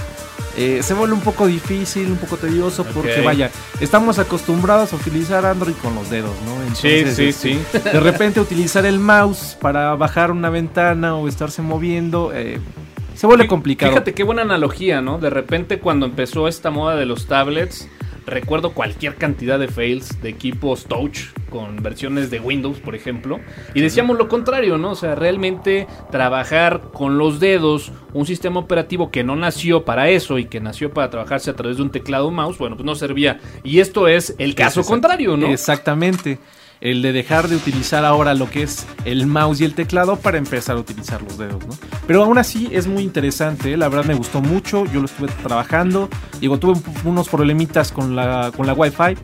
eh, 0.56 0.82
se 0.82 0.94
vuelve 0.94 1.14
un 1.14 1.20
poco 1.20 1.46
difícil, 1.46 2.10
un 2.10 2.16
poco 2.16 2.36
tedioso, 2.36 2.84
porque 2.84 3.20
vaya, 3.20 3.50
estamos 3.80 4.18
acostumbrados 4.18 4.92
a 4.92 4.96
utilizar 4.96 5.44
Android 5.44 5.74
con 5.82 5.94
los 5.94 6.08
dedos, 6.08 6.32
¿no? 6.44 6.74
sí, 6.74 6.88
Entonces, 6.88 7.36
sí, 7.36 7.50
este, 7.50 7.80
sí. 7.80 7.90
de 7.92 8.00
repente 8.00 8.40
utilizar 8.40 8.86
el 8.86 8.98
mouse 8.98 9.56
para 9.60 9.94
bajar 9.96 10.30
una 10.30 10.50
ventana 10.50 11.16
o 11.16 11.28
estarse 11.28 11.62
moviendo 11.62 12.32
eh, 12.34 12.58
se 13.14 13.26
vuelve 13.26 13.46
complicado. 13.46 13.92
Fíjate 13.92 14.12
qué 14.12 14.24
buena 14.24 14.42
analogía, 14.42 15.00
¿no? 15.00 15.18
De 15.18 15.30
repente 15.30 15.78
cuando 15.78 16.04
empezó 16.06 16.48
esta 16.48 16.70
moda 16.70 16.96
de 16.96 17.06
los 17.06 17.26
tablets, 17.26 17.88
recuerdo 18.26 18.72
cualquier 18.72 19.14
cantidad 19.14 19.58
de 19.58 19.68
fails 19.68 20.20
de 20.20 20.28
equipos 20.28 20.86
touch 20.86 21.32
con 21.48 21.82
versiones 21.82 22.30
de 22.30 22.40
Windows, 22.40 22.80
por 22.80 22.94
ejemplo, 22.94 23.40
y 23.72 23.80
decíamos 23.80 24.18
lo 24.18 24.28
contrario, 24.28 24.78
¿no? 24.78 24.90
O 24.90 24.94
sea, 24.96 25.14
realmente 25.14 25.86
trabajar 26.10 26.90
con 26.92 27.18
los 27.18 27.40
dedos 27.40 27.92
un 28.12 28.26
sistema 28.26 28.60
operativo 28.60 29.10
que 29.10 29.24
no 29.24 29.36
nació 29.36 29.84
para 29.84 30.10
eso 30.10 30.38
y 30.38 30.46
que 30.46 30.60
nació 30.60 30.92
para 30.92 31.08
trabajarse 31.10 31.50
a 31.50 31.54
través 31.54 31.76
de 31.76 31.84
un 31.84 31.90
teclado 31.90 32.26
o 32.26 32.30
mouse, 32.30 32.58
bueno, 32.58 32.76
pues 32.76 32.84
no 32.84 32.94
servía. 32.94 33.38
Y 33.62 33.80
esto 33.80 34.08
es 34.08 34.34
el 34.38 34.54
caso 34.54 34.80
Exacto. 34.80 34.90
contrario, 34.90 35.36
¿no? 35.36 35.46
Exactamente. 35.48 36.38
El 36.80 37.02
de 37.02 37.12
dejar 37.12 37.48
de 37.48 37.56
utilizar 37.56 38.04
ahora 38.04 38.34
lo 38.34 38.50
que 38.50 38.62
es 38.62 38.86
el 39.04 39.26
mouse 39.26 39.60
y 39.60 39.64
el 39.64 39.74
teclado 39.74 40.16
para 40.16 40.38
empezar 40.38 40.76
a 40.76 40.80
utilizar 40.80 41.22
los 41.22 41.38
dedos, 41.38 41.66
¿no? 41.66 41.74
Pero 42.06 42.22
aún 42.22 42.38
así 42.38 42.68
es 42.72 42.86
muy 42.86 43.02
interesante, 43.02 43.72
¿eh? 43.72 43.76
la 43.76 43.88
verdad 43.88 44.04
me 44.04 44.14
gustó 44.14 44.40
mucho, 44.40 44.84
yo 44.86 45.00
lo 45.00 45.06
estuve 45.06 45.28
trabajando, 45.42 46.08
digo, 46.40 46.58
tuve 46.58 46.80
unos 47.04 47.28
problemitas 47.28 47.92
con 47.92 48.14
la, 48.14 48.52
con 48.54 48.66
la 48.66 48.74
Wi-Fi, 48.74 49.16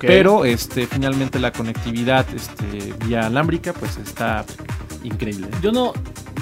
pero 0.00 0.44
este, 0.44 0.86
finalmente 0.86 1.38
la 1.38 1.52
conectividad 1.52 2.26
este, 2.34 2.94
vía 3.06 3.26
alámbrica 3.26 3.72
pues 3.72 3.96
está 3.98 4.44
increíble. 5.02 5.48
Yo 5.62 5.72
no, 5.72 5.92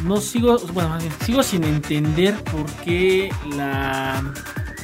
no 0.05 0.19
sigo, 0.19 0.59
bueno, 0.73 0.91
más 0.91 1.03
bien, 1.03 1.15
sigo 1.25 1.43
sin 1.43 1.65
entender 1.65 2.35
por 2.45 2.67
qué 2.85 3.31
la 3.57 4.23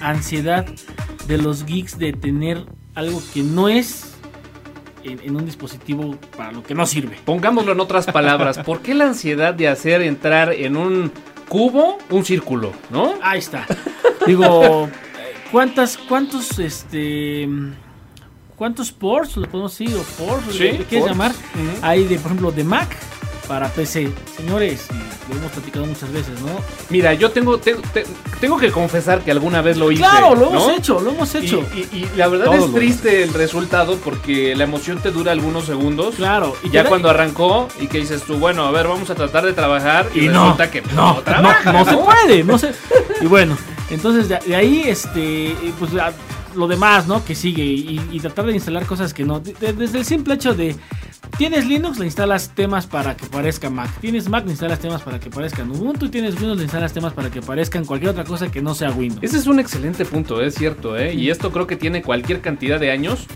ansiedad 0.01 0.67
de 1.27 1.39
los 1.39 1.65
geeks 1.65 1.99
de 1.99 2.13
tener 2.13 2.65
algo 2.95 3.23
que 3.33 3.43
no 3.43 3.69
es 3.69 4.18
en, 5.09 5.21
en 5.23 5.37
un 5.37 5.45
dispositivo 5.45 6.17
para 6.37 6.53
lo 6.53 6.63
que 6.63 6.75
no 6.75 6.87
sirve. 6.87 7.17
Pongámoslo 7.25 7.73
en 7.73 7.81
otras 7.81 8.07
palabras, 8.07 8.59
¿por 8.65 8.81
qué 8.81 8.95
la 8.95 9.07
ansiedad 9.07 9.55
de 9.55 9.69
hacer 9.69 10.03
entrar 10.03 10.53
en 10.53 10.77
un 10.77 11.11
cubo 11.49 11.99
un 12.11 12.25
círculo, 12.25 12.73
no? 12.91 13.15
Ahí 13.23 13.39
está. 13.39 13.67
Digo, 14.27 14.89
¿cuántas, 15.51 15.97
cuántos, 15.97 16.59
este, 16.59 17.49
cuántos 18.57 18.93
ports, 18.93 19.37
lo 19.37 19.49
podemos 19.49 19.77
decir, 19.79 19.97
o 19.97 20.03
ports, 20.23 20.53
Sí, 20.53 20.59
¿le 20.65 20.71
quieres 20.85 20.89
ports. 20.89 21.07
llamar? 21.07 21.33
Hay 21.83 22.05
de, 22.05 22.17
por 22.17 22.27
ejemplo, 22.27 22.53
de 22.53 22.65
Mac 22.65 22.95
para 23.49 23.69
PC. 23.69 24.13
Señores, 24.37 24.87
lo 25.31 25.37
hemos 25.37 25.51
platicado 25.53 25.87
muchas 25.87 26.13
veces, 26.13 26.41
¿no? 26.43 26.51
Mira, 26.91 27.15
yo 27.15 27.31
tengo, 27.31 27.59
te- 27.59 27.75
te- 27.93 28.05
tengo 28.41 28.59
que 28.59 28.71
confesar 28.71 29.23
que 29.23 29.31
alguna 29.31 29.63
vez 29.63 29.77
lo 29.79 29.91
hice. 29.91 30.03
Claro, 30.03 30.35
lo 30.35 30.49
hemos 30.51 30.69
hecho, 30.77 31.01
lo 31.01 31.11
hemos 31.11 31.35
hecho. 31.35 31.65
y- 31.75 31.81
y 31.97 32.09
la 32.17 32.29
verdad 32.29 32.47
Todos 32.47 32.67
es 32.67 32.75
triste 32.75 33.23
el 33.23 33.33
resultado 33.33 33.97
porque 33.97 34.55
la 34.55 34.65
emoción 34.65 35.01
te 35.01 35.11
dura 35.11 35.33
algunos 35.33 35.65
segundos. 35.65 36.15
Claro, 36.17 36.55
y 36.63 36.71
ya 36.71 36.85
cuando 36.85 37.09
arrancó 37.11 37.69
y 37.81 37.87
que 37.89 37.99
dices 37.99 38.23
tú, 38.23 38.37
bueno, 38.37 38.65
a 38.67 38.71
ver, 38.71 38.87
vamos 38.87 39.09
a 39.11 39.15
tratar 39.15 39.45
de 39.47 39.55
trabajar 39.55 40.07
y, 40.15 40.27
Y 40.27 40.29
no, 40.29 40.43
resulta 40.45 40.71
que 40.71 40.83
no, 40.83 41.15
no, 41.15 41.21
trabaja, 41.23 41.73
no, 41.73 41.85
se 41.85 41.97
puede, 41.97 42.45
no 42.45 42.59
se. 42.59 42.73
Y 43.21 43.27
bueno, 43.27 43.57
entonces 43.91 44.29
de, 44.29 44.39
de 44.47 44.55
ahí, 44.57 44.83
este, 44.87 45.57
pues 45.79 45.91
lo 46.59 46.69
demás, 46.69 47.07
¿no? 47.07 47.25
Que 47.25 47.35
sigue 47.35 47.65
y, 47.65 48.01
y 48.13 48.21
tratar 48.21 48.47
de 48.47 48.53
instalar 48.53 48.85
cosas 48.87 49.15
que 49.15 49.25
no. 49.25 49.41
de- 49.41 49.55
de- 49.55 49.73
desde 49.73 49.99
el 49.99 50.05
simple 50.05 50.35
hecho 50.35 50.55
de 50.55 50.77
tienes 51.39 51.67
Linux, 51.67 51.99
le 51.99 52.07
instalas 52.07 52.51
temas 52.55 52.87
para 52.87 53.17
que 53.17 53.27
parezca 53.27 53.71
Mac. 53.71 53.91
Tienes 54.01 54.29
Mac, 54.29 54.45
le 54.45 54.51
instalas 54.51 54.81
temas 54.81 55.03
para 55.03 55.19
que 55.21 55.31
parezcan 55.31 55.71
Ubuntu. 55.71 56.07
Y 56.07 56.09
tienes 56.11 56.35
Windows, 56.35 56.59
le 56.59 56.65
instalas 56.65 56.93
temas 56.93 57.13
para 57.13 57.31
que 57.31 57.41
parezcan 57.41 57.85
cualquier 57.85 58.11
otra 58.11 58.25
cosa 58.25 58.51
que 58.51 58.61
no 58.61 58.75
sea 58.75 58.91
Windows. 58.91 59.23
Ese 59.23 59.39
es 59.39 59.47
un 59.47 59.61
excelente 59.61 60.05
punto, 60.05 60.41
es 60.43 60.55
cierto, 60.55 60.97
¿eh? 60.99 61.15
Y 61.15 61.31
esto 61.31 61.51
creo 61.53 61.67
que 61.67 61.77
tiene 61.77 62.03
cualquier 62.03 62.41
cantidad 62.41 62.81
de 62.81 62.91
años. 62.91 63.27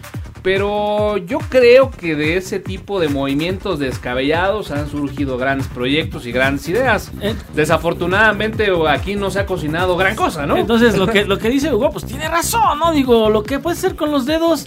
Pero 0.42 1.16
yo 1.18 1.38
creo 1.38 1.90
que 1.90 2.16
de 2.16 2.36
ese 2.36 2.58
tipo 2.58 2.98
de 3.00 3.08
movimientos 3.08 3.78
descabellados 3.78 4.70
han 4.70 4.88
surgido 4.88 5.38
grandes 5.38 5.68
proyectos 5.68 6.26
y 6.26 6.32
grandes 6.32 6.68
ideas. 6.68 7.12
Eh, 7.20 7.34
Desafortunadamente 7.54 8.68
aquí 8.88 9.14
no 9.16 9.30
se 9.30 9.40
ha 9.40 9.46
cocinado 9.46 9.96
gran 9.96 10.16
cosa, 10.16 10.46
¿no? 10.46 10.56
Entonces 10.56 10.96
lo 10.96 11.06
que, 11.06 11.24
lo 11.26 11.38
que 11.38 11.48
dice 11.50 11.72
Hugo, 11.72 11.90
pues 11.90 12.04
tiene 12.06 12.28
razón, 12.28 12.78
¿no? 12.78 12.92
Digo, 12.92 13.28
lo 13.30 13.42
que 13.42 13.58
puede 13.58 13.76
ser 13.76 13.94
con 13.96 14.10
los 14.10 14.26
dedos, 14.26 14.66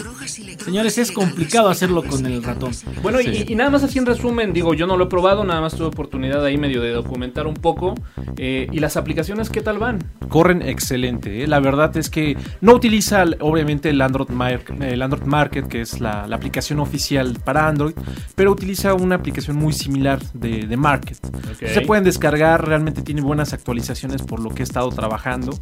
señores, 0.64 0.98
es 0.98 1.12
complicado 1.12 1.70
hacerlo 1.70 2.04
con 2.04 2.26
el 2.26 2.44
ratón. 2.44 2.72
Bueno, 3.02 3.20
Sí. 3.20 3.46
y, 3.48 3.54
y 3.54 3.56
nada 3.56 3.70
más 3.70 3.84
así 3.84 4.00
en 4.00 4.06
resumen, 4.06 4.54
digo, 4.54 4.74
yo 4.74 4.86
no 4.88 4.98
lo 4.98 5.06
he 5.06 5.08
probado, 5.08 5.44
nada 5.44 5.62
más 5.62 5.76
tuve 5.76 5.88
oportunidad 5.88 6.44
ahí 6.44 6.58
medio 6.58 6.82
de 6.82 6.92
documentar 6.92 7.48
un 7.48 7.54
poco. 7.56 7.96
eh, 8.38 8.68
¿Y 8.72 8.80
las 8.80 8.98
aplicaciones 8.98 9.50
qué 9.50 9.62
tal 9.62 9.78
van? 9.78 10.00
corren 10.30 10.62
excelente. 10.62 11.44
¿eh? 11.44 11.48
La 11.48 11.60
verdad 11.60 11.96
es 11.98 12.10
que 12.10 12.36
no 12.62 12.74
utiliza 12.74 13.24
obviamente 13.40 13.90
el 13.90 14.02
Android, 14.02 14.30
Mar- 14.30 14.62
el 14.82 15.02
Android 15.02 15.24
Market, 15.24 15.65
que 15.68 15.82
es 15.82 16.00
la, 16.00 16.28
la 16.28 16.36
aplicación 16.36 16.80
oficial 16.80 17.38
para 17.44 17.68
Android, 17.68 17.94
pero 18.36 18.52
utiliza 18.52 18.94
una 18.94 19.16
aplicación 19.16 19.58
muy 19.58 19.74
similar 19.74 20.20
de, 20.34 20.68
de 20.68 20.78
Market. 20.78 21.18
Se 21.66 21.82
pueden 21.82 22.04
descargar, 22.04 22.68
realmente 22.68 23.02
tiene 23.02 23.22
buenas 23.22 23.54
actualizaciones 23.54 24.22
por 24.22 24.40
lo 24.40 24.50
que 24.50 24.62
he 24.62 24.64
estado 24.64 24.90
trabajando. 24.90 25.58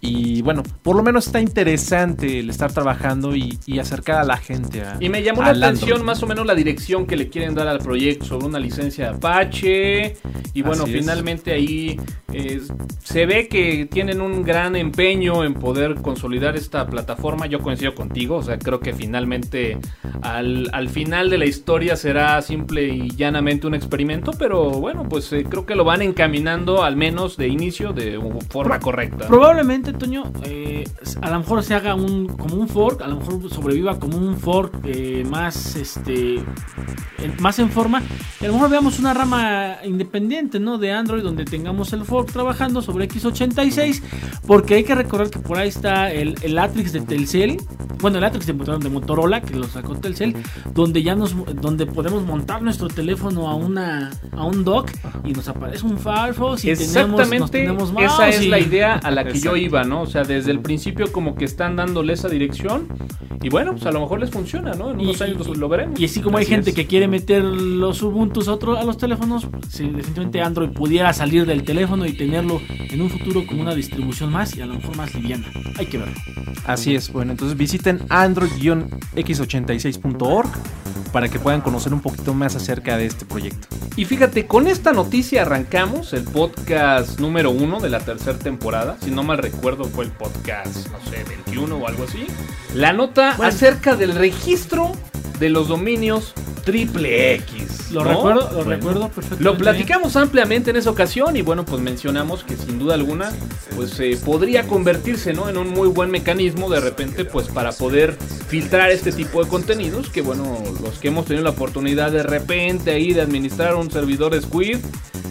Y 0.00 0.42
bueno, 0.42 0.62
por 0.82 0.96
lo 0.96 1.02
menos 1.02 1.26
está 1.26 1.40
interesante 1.40 2.40
el 2.40 2.50
estar 2.50 2.72
trabajando 2.72 3.34
y, 3.34 3.58
y 3.66 3.78
acercar 3.78 4.18
a 4.20 4.24
la 4.24 4.36
gente 4.36 4.82
a. 4.82 4.96
Y 5.00 5.08
me 5.08 5.22
llamó 5.22 5.42
la 5.42 5.50
atención 5.50 5.92
Android. 5.92 6.06
más 6.06 6.22
o 6.22 6.26
menos 6.26 6.46
la 6.46 6.54
dirección 6.54 7.06
que 7.06 7.16
le 7.16 7.28
quieren 7.28 7.54
dar 7.54 7.68
al 7.68 7.78
proyecto 7.78 8.24
sobre 8.26 8.46
una 8.46 8.58
licencia 8.58 9.10
Apache. 9.10 10.16
Y 10.54 10.62
bueno, 10.62 10.84
Así 10.84 10.94
es. 10.94 11.00
finalmente 11.00 11.52
ahí 11.52 11.98
eh, 12.32 12.60
se 13.02 13.26
ve 13.26 13.48
que 13.48 13.86
tienen 13.86 14.20
un 14.20 14.42
gran 14.42 14.76
empeño 14.76 15.44
en 15.44 15.54
poder 15.54 15.96
consolidar 15.96 16.56
esta 16.56 16.86
plataforma. 16.86 17.46
Yo 17.46 17.60
coincido 17.60 17.94
contigo, 17.94 18.36
o 18.36 18.42
sea, 18.42 18.58
creo 18.58 18.80
que 18.80 18.92
finalmente 18.92 19.45
al, 20.22 20.68
al 20.72 20.88
final 20.88 21.30
de 21.30 21.38
la 21.38 21.46
historia 21.46 21.96
será 21.96 22.40
simple 22.42 22.88
y 22.88 23.10
llanamente 23.10 23.66
un 23.66 23.74
experimento. 23.74 24.32
Pero 24.38 24.70
bueno, 24.70 25.08
pues 25.08 25.32
eh, 25.32 25.44
creo 25.48 25.66
que 25.66 25.74
lo 25.74 25.84
van 25.84 26.02
encaminando 26.02 26.82
al 26.82 26.96
menos 26.96 27.36
de 27.36 27.48
inicio 27.48 27.92
de 27.92 28.18
forma 28.48 28.80
correcta. 28.80 29.26
Probablemente, 29.26 29.92
Toño, 29.92 30.32
eh, 30.44 30.84
a 31.20 31.30
lo 31.30 31.38
mejor 31.38 31.62
se 31.62 31.74
haga 31.74 31.94
un 31.94 32.26
como 32.26 32.56
un 32.56 32.68
fork, 32.68 33.02
a 33.02 33.08
lo 33.08 33.16
mejor 33.16 33.50
sobreviva 33.50 33.98
como 33.98 34.18
un 34.18 34.36
fork 34.36 34.74
eh, 34.84 35.24
más 35.28 35.76
este 35.76 36.42
más 37.40 37.58
en 37.58 37.70
forma. 37.70 38.02
Y 38.40 38.44
a 38.44 38.48
lo 38.48 38.54
mejor 38.54 38.70
veamos 38.70 38.98
una 38.98 39.14
rama 39.14 39.78
independiente, 39.84 40.60
¿no? 40.60 40.78
De 40.78 40.92
Android 40.92 41.22
donde 41.22 41.44
tengamos 41.44 41.92
el 41.92 42.04
fork 42.04 42.30
trabajando 42.32 42.82
sobre 42.82 43.08
x86, 43.08 44.02
porque 44.46 44.74
hay 44.74 44.84
que 44.84 44.94
recordar 44.94 45.30
que 45.30 45.38
por 45.38 45.58
ahí 45.58 45.68
está 45.68 46.10
el, 46.12 46.36
el 46.42 46.58
Atrix 46.58 46.92
de 46.92 47.00
Telcel, 47.00 47.58
bueno, 48.00 48.18
el 48.18 48.24
Atrix 48.24 48.46
de 48.46 48.52
Motorola 48.52 49.35
que 49.40 49.54
lo 49.54 49.66
sacó 49.66 49.94
Telcel, 49.96 50.34
donde 50.74 51.02
ya 51.02 51.14
nos 51.14 51.34
donde 51.60 51.86
podemos 51.86 52.24
montar 52.24 52.62
nuestro 52.62 52.88
teléfono 52.88 53.48
a 53.48 53.54
una 53.54 54.10
a 54.32 54.44
un 54.44 54.64
dock 54.64 54.90
y 55.24 55.32
nos 55.32 55.48
aparece 55.48 55.84
un 55.86 55.98
Firefox 55.98 56.64
y 56.64 56.74
tenemos, 56.74 57.30
nos 57.92 58.04
esa 58.04 58.28
es 58.28 58.42
y- 58.42 58.48
la 58.48 58.58
idea 58.58 58.94
a 58.94 59.10
la 59.10 59.24
que 59.24 59.38
yo 59.38 59.56
iba, 59.56 59.84
¿no? 59.84 60.02
O 60.02 60.06
sea, 60.06 60.22
desde 60.24 60.50
el 60.50 60.60
principio 60.60 61.10
como 61.12 61.34
que 61.34 61.44
están 61.44 61.76
dándole 61.76 62.12
esa 62.12 62.28
dirección 62.28 62.88
y 63.42 63.48
bueno, 63.48 63.72
pues 63.72 63.86
a 63.86 63.92
lo 63.92 64.00
mejor 64.00 64.18
les 64.20 64.30
funciona, 64.30 64.72
¿no? 64.74 64.90
En 64.90 64.98
unos 65.00 65.20
Y- 65.20 65.24
años 65.24 65.46
y- 65.48 65.58
lo 65.58 65.68
veremos. 65.68 66.00
Y 66.00 66.04
así 66.06 66.20
como 66.20 66.38
hay 66.38 66.46
gente 66.46 66.70
es. 66.70 66.76
que 66.76 66.86
quiere 66.86 67.06
meter 67.06 67.44
los 67.44 68.02
Ubuntu 68.02 68.40
a, 68.48 68.52
otro- 68.52 68.76
a 68.78 68.82
los 68.84 68.96
teléfonos, 68.98 69.46
si 69.68 69.84
definitivamente 69.84 70.40
Android 70.40 70.70
pudiera 70.70 71.12
salir 71.12 71.46
del 71.46 71.62
teléfono 71.62 72.06
y 72.06 72.12
tenerlo 72.12 72.60
en 72.68 73.00
un 73.02 73.10
futuro 73.10 73.46
como 73.46 73.62
una 73.62 73.74
distribución 73.74 74.32
más 74.32 74.56
y 74.56 74.62
a 74.62 74.66
lo 74.66 74.74
mejor 74.74 74.96
más 74.96 75.14
liviana. 75.14 75.46
Hay 75.78 75.86
que 75.86 75.98
verlo. 75.98 76.14
Así 76.66 76.96
es, 76.96 77.12
bueno, 77.12 77.30
entonces 77.30 77.56
visiten 77.56 78.00
android-x86.org 79.34 80.48
para 81.12 81.28
que 81.28 81.38
puedan 81.38 81.60
conocer 81.60 81.92
un 81.94 82.00
poquito 82.00 82.34
más 82.34 82.56
acerca 82.56 82.96
de 82.96 83.06
este 83.06 83.24
proyecto. 83.24 83.68
Y 83.96 84.04
fíjate, 84.04 84.46
con 84.46 84.66
esta 84.66 84.92
noticia 84.92 85.42
arrancamos 85.42 86.12
el 86.12 86.24
podcast 86.24 87.18
número 87.20 87.50
uno 87.50 87.80
de 87.80 87.88
la 87.88 88.00
tercera 88.00 88.38
temporada. 88.38 88.96
Si 89.02 89.10
no 89.10 89.22
mal 89.22 89.38
recuerdo 89.38 89.84
fue 89.84 90.04
el 90.04 90.10
podcast, 90.10 90.88
no 90.90 91.10
sé, 91.10 91.24
21 91.28 91.74
o 91.76 91.86
algo 91.88 92.04
así. 92.04 92.26
La 92.74 92.92
nota 92.92 93.34
Bueno. 93.36 93.48
acerca 93.52 93.96
del 93.96 94.14
registro 94.14 94.92
de 95.38 95.48
los 95.50 95.68
dominios 95.68 96.34
triple 96.64 97.34
X. 97.34 97.92
Lo 97.92 98.02
¿no? 98.02 98.10
recuerdo, 98.10 98.40
lo 98.48 98.54
Bueno. 98.56 98.70
recuerdo 98.70 99.00
perfectamente. 99.08 99.44
Lo 99.44 99.56
platicamos 99.56 100.16
ampliamente 100.16 100.70
en 100.70 100.76
esa 100.76 100.90
ocasión 100.90 101.36
y 101.36 101.42
bueno, 101.42 101.64
pues 101.64 101.80
mencionamos 101.80 102.42
que 102.42 102.56
sin 102.56 102.80
duda 102.80 102.94
alguna, 102.94 103.30
pues 103.76 104.00
eh, 104.00 104.18
podría 104.24 104.66
convertirse, 104.66 105.32
¿no? 105.32 105.48
En 105.48 105.56
un 105.58 105.68
muy 105.68 105.86
buen 105.88 106.10
mecanismo 106.10 106.68
de 106.68 106.80
repente, 106.80 107.24
pues 107.24 107.46
para 107.46 107.70
poder 107.70 108.18
filtrar 108.48 108.90
este 108.90 109.12
tipo 109.16 109.42
de 109.42 109.48
contenidos, 109.50 110.10
que 110.10 110.20
bueno, 110.22 110.58
los 110.82 110.98
que 110.98 111.08
hemos 111.08 111.24
tenido 111.26 111.42
la 111.44 111.50
oportunidad 111.50 112.12
de 112.12 112.22
repente 112.22 112.92
ahí 112.92 113.12
de 113.12 113.22
administrar 113.22 113.74
un 113.74 113.90
servidor 113.90 114.40
Squid 114.40 114.78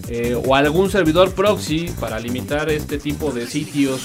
eh, 0.08 0.36
o 0.46 0.56
algún 0.56 0.90
servidor 0.90 1.32
proxy 1.32 1.92
para 2.00 2.20
limitar 2.20 2.70
este 2.70 2.98
tipo 2.98 3.32
de 3.32 3.48
sitios. 3.48 4.02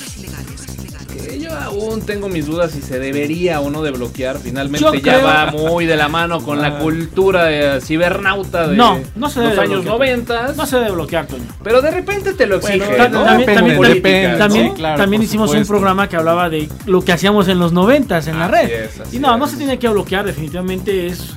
Que 1.12 1.40
yo 1.40 1.50
aún 1.58 2.02
tengo 2.02 2.28
mis 2.28 2.46
dudas 2.46 2.70
si 2.70 2.80
se 2.82 3.00
debería 3.00 3.60
o 3.60 3.68
no 3.68 3.82
de 3.82 3.90
bloquear. 3.90 4.38
Finalmente 4.38 4.78
Yo 4.84 4.94
ya 4.94 5.00
creo- 5.16 5.24
va 5.24 5.46
muy 5.50 5.84
de 5.84 5.96
la 5.96 6.08
mano 6.08 6.40
con 6.40 6.62
la 6.62 6.68
Ah. 6.68 6.78
cultura 6.78 7.50
eh, 7.52 7.80
cibernauta 7.80 8.68
de 8.68 8.76
No, 8.76 9.00
no 9.16 9.28
se 9.28 9.40
los 9.42 9.58
años. 9.58 9.84
90. 9.84 10.52
No 10.56 10.66
se 10.66 10.76
debe 10.76 10.92
bloquear, 10.92 11.26
Toño. 11.26 11.42
Pero 11.64 11.82
de 11.82 11.90
repente 11.90 12.32
te 12.34 12.46
lo 12.46 12.56
exige, 12.56 12.78
Bueno, 12.78 12.96
ta- 12.96 13.08
¿no? 13.08 13.24
también- 13.24 13.40
Depende, 13.40 13.60
también- 13.74 13.94
depende, 13.94 14.38
También, 14.38 14.66
¿no? 14.68 14.74
Claro, 14.74 14.96
también 14.98 15.20
por 15.20 15.24
hicimos 15.26 15.50
un 15.52 15.66
programa 15.66 16.08
que 16.08 16.16
hablaba 16.16 16.48
de 16.48 16.68
lo 16.86 17.02
que 17.04 17.12
hacíamos 17.12 17.48
en 17.48 17.58
los 17.58 17.72
noventas 17.72 18.28
en 18.28 18.38
la 18.38 18.46
red. 18.48 18.70
y 19.12 19.18
no, 19.18 19.36
no 19.36 19.44
es. 19.46 19.50
se 19.50 19.56
tiene 19.60 19.78
que 19.78 19.88
bloquear, 19.88 20.24
definitivamente 20.24 21.06
es... 21.08 21.34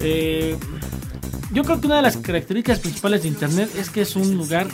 eh, 0.00 0.56
yo 1.52 1.62
creo 1.64 1.80
que 1.80 1.86
una 1.86 1.96
de 1.96 2.02
las 2.02 2.16
características 2.16 2.80
principales 2.80 3.22
de 3.22 3.28
Internet 3.28 3.70
es 3.78 3.90
que 3.90 4.00
es 4.02 4.16
un 4.16 4.36
lugar, 4.36 4.66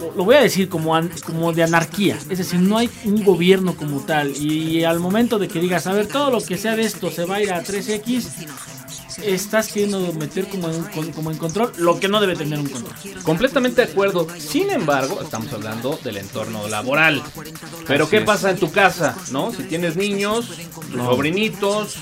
lo, 0.00 0.12
lo 0.16 0.24
voy 0.24 0.34
a 0.36 0.40
decir 0.40 0.68
como, 0.68 0.94
an- 0.96 1.10
como 1.24 1.52
de 1.52 1.62
anarquía, 1.62 2.16
es 2.28 2.38
decir, 2.38 2.60
no 2.60 2.78
hay 2.78 2.90
un 3.04 3.24
gobierno 3.24 3.74
como 3.76 4.00
tal. 4.00 4.36
Y 4.36 4.84
al 4.84 4.98
momento 5.00 5.38
de 5.38 5.46
que 5.48 5.60
digas, 5.60 5.86
a 5.86 5.92
ver, 5.92 6.06
todo 6.08 6.30
lo 6.30 6.40
que 6.40 6.56
sea 6.58 6.74
de 6.76 6.82
esto 6.82 7.10
se 7.10 7.24
va 7.24 7.36
a 7.36 7.42
ir 7.42 7.52
a 7.52 7.62
3X, 7.62 8.26
estás 9.24 9.68
queriendo 9.72 10.12
meter 10.14 10.46
como 10.48 10.68
en, 10.70 10.82
con- 10.84 11.12
como 11.12 11.30
en 11.30 11.38
control 11.38 11.72
lo 11.78 11.98
que 12.00 12.08
no 12.08 12.20
debe 12.20 12.36
tener 12.36 12.58
un 12.58 12.68
control. 12.68 12.94
Completamente 13.22 13.84
de 13.84 13.90
acuerdo. 13.92 14.26
Sin 14.38 14.70
embargo, 14.70 15.20
estamos 15.22 15.52
hablando 15.52 15.98
del 16.02 16.18
entorno 16.18 16.66
laboral. 16.68 17.22
Pero 17.86 18.08
¿qué 18.08 18.20
pasa 18.22 18.50
en 18.50 18.58
tu 18.58 18.70
casa? 18.70 19.16
¿No? 19.30 19.52
Si 19.52 19.64
tienes 19.64 19.96
niños, 19.96 20.48
tus 20.90 21.00
sobrinitos, 21.02 21.96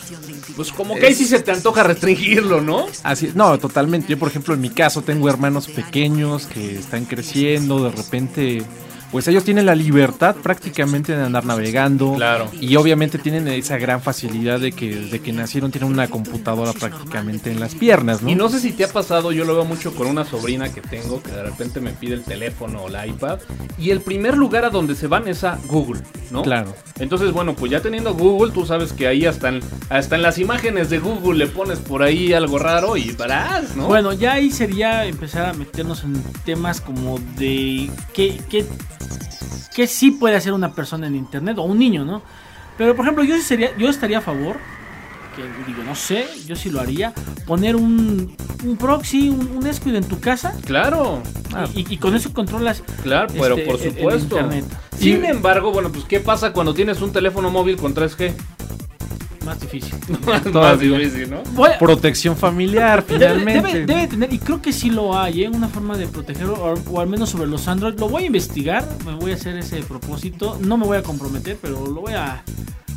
pues 0.56 0.72
como 0.72 0.94
que 0.94 1.06
ahí 1.06 1.14
sí 1.14 1.24
se 1.26 1.40
te 1.40 1.50
antoja 1.52 1.82
restringirlo, 1.82 2.60
¿no? 2.60 2.86
Así, 3.02 3.30
no, 3.34 3.58
totalmente. 3.58 4.08
Yo, 4.08 4.18
por 4.18 4.28
ejemplo, 4.28 4.54
en 4.54 4.60
mi 4.60 4.70
caso 4.70 5.02
tengo 5.02 5.28
hermanos 5.28 5.68
pequeños 5.68 6.46
que 6.46 6.78
están 6.78 7.04
creciendo, 7.04 7.82
de 7.84 7.90
repente, 7.90 8.62
pues 9.10 9.28
ellos 9.28 9.44
tienen 9.44 9.66
la 9.66 9.74
libertad 9.74 10.36
prácticamente 10.36 11.16
de 11.16 11.22
andar 11.22 11.44
navegando. 11.44 12.14
Claro. 12.14 12.50
Y 12.60 12.76
obviamente 12.76 13.18
tienen 13.18 13.48
esa 13.48 13.78
gran 13.78 14.00
facilidad 14.00 14.60
de 14.60 14.72
que 14.72 14.94
desde 14.94 15.20
que 15.20 15.32
nacieron 15.32 15.70
tienen 15.70 15.90
una 15.90 16.08
computadora 16.08 16.72
prácticamente 16.72 17.50
en 17.50 17.60
las 17.60 17.74
piernas, 17.74 18.22
¿no? 18.22 18.30
Y 18.30 18.34
no 18.34 18.48
sé 18.48 18.60
si 18.60 18.72
te 18.72 18.84
ha 18.84 18.88
pasado, 18.88 19.32
yo 19.32 19.44
lo 19.44 19.54
veo 19.54 19.64
mucho 19.64 19.94
con 19.94 20.06
una 20.06 20.24
sobrina 20.24 20.72
que 20.72 20.80
tengo 20.80 21.22
que 21.22 21.30
de 21.30 21.42
repente 21.42 21.80
me 21.80 21.90
pide 21.90 22.14
el 22.14 22.24
teléfono 22.24 22.84
o 22.84 22.88
la 22.88 23.06
iPad 23.06 23.38
y 23.78 23.90
el 23.90 24.00
primer 24.00 24.36
lugar 24.36 24.64
a 24.64 24.70
donde 24.70 24.94
se 24.94 25.06
van 25.06 25.28
es 25.28 25.44
a 25.44 25.58
Google, 25.66 26.02
¿no? 26.30 26.42
Claro. 26.42 26.74
Entonces, 26.98 27.32
bueno, 27.32 27.54
pues 27.54 27.70
ya 27.70 27.80
teniendo 27.80 28.14
Google, 28.14 28.52
tú 28.52 28.66
sabes 28.66 28.92
que 28.92 29.06
ahí 29.06 29.26
hasta 29.26 29.48
en, 29.48 29.60
hasta 29.88 30.16
en 30.16 30.22
las 30.22 30.38
imágenes 30.38 30.90
de 30.90 30.98
Google 30.98 31.38
le 31.38 31.46
pones 31.46 31.78
por 31.78 32.02
ahí 32.02 32.32
algo 32.32 32.58
raro 32.58 32.96
y 32.96 33.12
verás, 33.12 33.76
¿no? 33.76 33.86
Bueno, 33.86 34.12
ya 34.12 34.34
ahí 34.34 34.50
sería 34.50 35.04
empezar 35.06 35.46
a 35.46 35.52
meternos 35.52 36.04
en 36.04 36.22
temas 36.44 36.80
como 36.80 37.18
de 37.36 37.90
qué, 38.14 38.40
qué, 38.48 38.66
qué 39.74 39.86
sí 39.86 40.10
puede 40.10 40.36
hacer 40.36 40.52
una 40.52 40.72
persona 40.74 41.06
en 41.06 41.14
internet 41.16 41.58
o 41.58 41.62
un 41.62 41.78
niño, 41.78 42.04
¿no? 42.04 42.22
Pero 42.78 42.94
por 42.94 43.04
ejemplo, 43.04 43.24
yo 43.24 43.38
sería, 43.40 43.76
yo 43.76 43.88
estaría 43.88 44.18
a 44.18 44.20
favor, 44.22 44.56
que 45.34 45.42
digo, 45.66 45.82
no 45.84 45.94
sé, 45.94 46.26
yo 46.46 46.56
sí 46.56 46.70
lo 46.70 46.80
haría, 46.80 47.12
poner 47.46 47.76
un, 47.76 48.34
un 48.64 48.76
proxy, 48.76 49.28
un, 49.28 49.50
un 49.56 49.66
escudo 49.66 49.96
en 49.96 50.04
tu 50.04 50.18
casa 50.20 50.54
claro, 50.64 51.22
y, 51.74 51.80
y- 51.80 51.86
y 51.94 51.96
con 51.98 52.14
eso 52.14 52.32
controlas 52.32 52.82
claro, 53.02 53.28
pero 53.38 53.56
este, 53.56 53.70
por 53.70 53.80
el- 53.80 53.86
el 53.86 53.94
supuesto. 53.96 54.36
internet. 54.40 54.64
Sin 54.98 55.24
embargo, 55.26 55.72
bueno, 55.72 55.90
pues 55.92 56.04
¿qué 56.06 56.20
pasa 56.20 56.52
cuando 56.52 56.72
tienes 56.74 57.00
un 57.02 57.12
teléfono 57.12 57.50
móvil 57.50 57.76
con 57.76 57.94
3G? 57.94 58.32
Más 59.46 59.58
difícil. 59.60 59.94
Más 60.52 60.78
difícil, 60.78 61.30
¿no? 61.30 61.64
A- 61.64 61.78
Protección 61.78 62.36
familiar, 62.36 63.02
finalmente. 63.06 63.68
debe- 63.84 63.86
debe 63.86 64.06
tener, 64.08 64.32
y 64.32 64.38
creo 64.38 64.60
que 64.60 64.72
sí 64.72 64.90
lo 64.90 65.18
hay, 65.18 65.44
¿eh? 65.44 65.48
una 65.48 65.68
forma 65.68 65.96
de 65.96 66.06
proteger, 66.06 66.46
o, 66.46 66.74
o 66.90 67.00
al 67.00 67.06
menos 67.06 67.30
sobre 67.30 67.46
los 67.46 67.66
Android. 67.68 67.98
Lo 67.98 68.08
voy 68.08 68.24
a 68.24 68.26
investigar, 68.26 68.86
me 69.06 69.14
voy 69.14 69.30
a 69.32 69.34
hacer 69.36 69.56
ese 69.56 69.78
propósito. 69.82 70.58
No 70.60 70.76
me 70.76 70.84
voy 70.86 70.98
a 70.98 71.02
comprometer, 71.02 71.56
pero 71.62 71.86
lo 71.86 72.00
voy 72.02 72.12
a. 72.12 72.42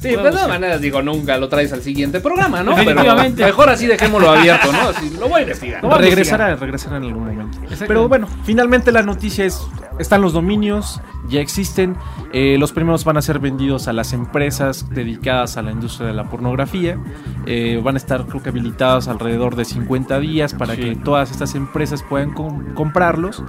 Sí, 0.01 0.08
pero 0.12 0.24
de 0.24 0.32
todas 0.32 0.48
maneras, 0.48 0.79
digo, 0.79 1.01
nunca 1.01 1.38
lo 1.38 1.50
traes 1.50 1.74
al 1.74 1.82
siguiente 1.84 2.22
programa, 2.22 2.63
¿no? 2.63 2.74
Pero 2.74 2.86
Definitivamente. 2.91 3.44
mejor 3.44 3.70
así 3.70 3.86
dejémoslo 3.86 4.29
abierto, 4.32 4.72
¿no? 4.72 4.79
Así, 4.89 5.10
lo 5.20 5.27
voy 5.27 5.39
a 5.39 5.41
investigar. 5.44 5.84
Regresará, 6.00 6.56
regresará 6.56 6.98
en 6.98 7.03
algún 7.03 7.25
momento. 7.25 7.60
Pero 7.86 8.08
bueno, 8.08 8.27
finalmente 8.46 8.94
la 8.94 9.03
noticia 9.03 9.44
es, 9.44 9.60
están 10.00 10.22
los 10.22 10.34
dominios, 10.34 11.01
ya 11.27 11.41
existen, 11.41 11.96
eh, 12.34 12.58
los 12.60 12.72
primeros 12.72 13.03
van 13.06 13.18
a 13.18 13.22
ser 13.22 13.39
vendidos 13.39 13.88
a 13.88 13.94
las 13.94 14.13
empresas 14.13 14.89
dedicadas 14.89 15.58
a 15.58 15.62
la 15.62 15.72
industria 15.72 16.08
de 16.08 16.13
la 16.13 16.24
pornografía, 16.29 16.98
eh, 17.46 17.79
van 17.84 17.96
a 17.96 17.98
estar 17.98 18.25
creo 18.25 18.41
que 18.41 18.50
habilitados 18.50 19.08
alrededor 19.08 19.56
de 19.56 19.65
50 19.65 20.20
días 20.20 20.53
para 20.53 20.75
Sí. 20.75 20.82
que 20.82 20.96
todas 20.96 21.32
estas 21.32 21.53
empresas 21.56 22.01
puedan 22.03 22.32
com- 22.34 22.74
comprarlos 22.74 23.44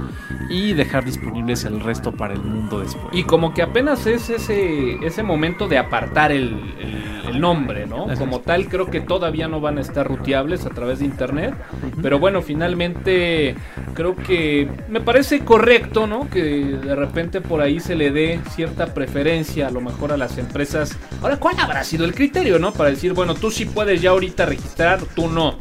y 0.51 0.73
dejar 0.73 1.05
disponibles 1.05 1.65
el 1.65 1.81
resto 1.81 2.13
para 2.13 2.35
el 2.35 2.43
mundo 2.43 2.81
después. 2.81 3.07
Y 3.13 3.23
como 3.25 3.55
que 3.55 3.63
apenas 3.63 4.07
es 4.07 4.29
ese, 4.31 4.95
ese 5.07 5.23
momento 5.23 5.69
de 5.69 5.79
apartar 5.79 6.33
el, 6.33 6.75
el- 6.79 7.20
el 7.31 7.41
nombre, 7.41 7.87
¿no? 7.87 8.07
Como 8.19 8.41
tal, 8.41 8.69
creo 8.69 8.87
que 8.87 9.01
todavía 9.01 9.49
no 9.49 9.61
van 9.61 9.79
a 9.79 9.81
estar 9.81 10.07
ruteables 10.07 10.67
a 10.67 10.71
través 10.71 10.99
de 11.01 11.07
internet. 11.07 11.55
Pero 12.03 12.19
bueno, 12.19 12.43
finalmente 12.43 13.55
creo 13.95 14.15
que 14.17 14.69
me 14.89 15.01
parece 15.01 15.41
correcto, 15.41 16.07
¿no? 16.07 16.29
Que 16.29 16.43
de 16.65 16.95
repente 16.95 17.41
por 17.41 17.61
ahí 17.61 17.81
se 17.81 17.95
le 17.97 18.11
dé 18.11 18.41
cierta 18.55 18.95
preferencia 18.95 19.69
a 19.69 19.71
lo 19.71 19.81
mejor 19.81 20.13
a 20.13 20.17
las 20.17 20.39
empresas. 20.39 20.97
Ahora, 21.23 21.37
¿cuál 21.39 21.59
habrá 21.59 21.85
sido 21.85 22.05
el 22.05 22.15
criterio, 22.15 22.59
¿no? 22.59 22.73
Para 22.73 22.91
decir, 22.91 23.13
bueno, 23.13 23.35
tú 23.35 23.51
sí 23.51 23.65
puedes 23.65 24.01
ya 24.03 24.11
ahorita 24.11 24.47
registrar, 24.47 25.01
tú 25.15 25.29
no. 25.29 25.57